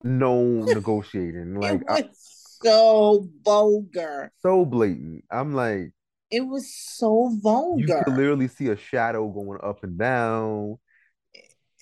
no 0.03 0.43
negotiating. 0.75 1.55
Like 1.61 1.81
it 1.81 1.87
I- 1.89 2.09
so 2.13 3.29
vulgar. 3.45 4.33
so 4.43 4.65
blatant. 4.65 5.25
I'm 5.31 5.55
like, 5.55 5.93
It 6.31 6.41
was 6.43 6.73
so 6.75 7.31
vulgar. 7.43 7.81
you 7.81 8.05
could 8.05 8.15
literally 8.17 8.49
see 8.49 8.69
a 8.69 8.77
shadow 8.77 9.29
going 9.29 9.61
up 9.63 9.83
and 9.85 9.99
down. 9.99 10.79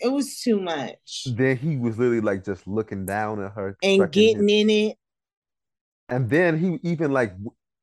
It 0.01 0.09
was 0.09 0.40
too 0.40 0.60
much. 0.60 1.27
Then 1.27 1.56
he 1.56 1.77
was 1.77 1.98
literally 1.98 2.20
like 2.20 2.44
just 2.44 2.66
looking 2.66 3.06
down 3.06 3.43
at 3.43 3.52
her 3.52 3.77
And 3.82 4.10
getting 4.12 4.36
his- 4.43 4.52
in 4.52 4.70
it. 4.70 4.98
And 6.09 6.31
then 6.31 6.59
he 6.59 6.78
even 6.89 7.12
like 7.12 7.35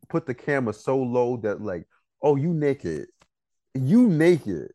put 0.08 0.26
the 0.26 0.34
camera 0.34 0.74
so 0.74 0.98
low 0.98 1.38
that 1.38 1.62
like, 1.62 1.86
oh, 2.22 2.36
you 2.38 2.54
naked, 2.54 3.08
you 3.74 4.08
naked. 4.08 4.72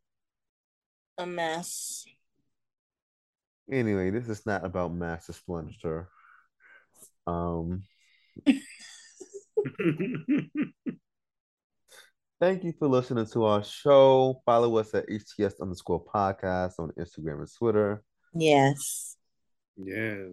A 1.17 1.27
mess. 1.27 2.05
Anyway, 3.71 4.11
this 4.11 4.29
is 4.29 4.45
not 4.47 4.65
about 4.65 4.93
master 4.93 5.33
splinter. 5.33 6.09
Um, 7.27 7.83
thank 12.41 12.65
you 12.65 12.73
for 12.79 12.89
listening 12.89 13.27
to 13.27 13.45
our 13.45 13.63
show. 13.65 14.41
Follow 14.45 14.77
us 14.79 14.95
at 14.95 15.09
HTS 15.09 15.61
underscore 15.61 16.05
podcast 16.05 16.75
on 16.79 16.93
Instagram 16.99 17.41
and 17.41 17.49
Twitter. 17.57 18.03
Yes. 18.35 19.17
yeah. 19.77 20.25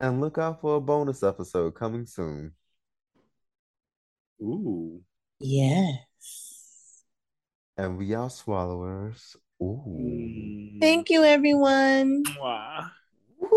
And 0.00 0.20
look 0.20 0.38
out 0.38 0.60
for 0.60 0.76
a 0.76 0.80
bonus 0.80 1.22
episode 1.22 1.74
coming 1.74 2.06
soon. 2.06 2.52
Ooh. 4.40 5.00
Yes. 5.40 5.98
And 7.76 7.98
we 7.98 8.14
are 8.14 8.30
swallowers. 8.30 9.36
Ooh. 9.60 9.82
Mm. 9.88 10.80
Thank 10.80 11.10
you, 11.10 11.24
everyone. 11.24 12.22
Mwah. 12.24 12.90
Woo! 13.38 13.50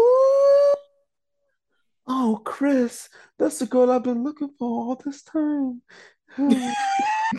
Oh, 2.08 2.42
Chris, 2.44 3.10
that's 3.38 3.60
the 3.60 3.68
girl 3.68 3.92
I've 3.92 4.04
been 4.04 4.24
looking 4.24 4.50
for 4.58 4.68
all 4.68 5.02
this 5.04 5.22
time. 5.22 5.82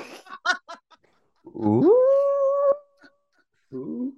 Ooh. 1.54 1.92
Ooh. 3.74 4.14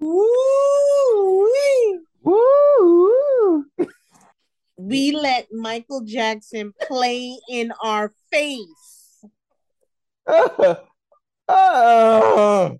Woo-wee. 0.00 2.00
Woo! 2.22 3.64
We 4.76 5.12
let 5.12 5.46
Michael 5.52 6.02
Jackson 6.04 6.72
play 6.80 7.38
in 7.48 7.72
our 7.82 8.12
face. 8.30 9.24
Ah, 10.26 10.84
ah. 11.48 12.72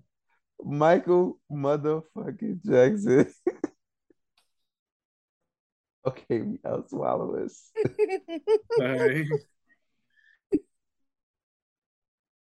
Michael 0.65 1.39
motherfucking 1.51 2.63
Jackson. 2.65 3.33
okay, 6.07 6.41
we 6.41 6.59
are 6.65 6.83
swallowers. 6.89 7.71
Bye. 8.77 9.25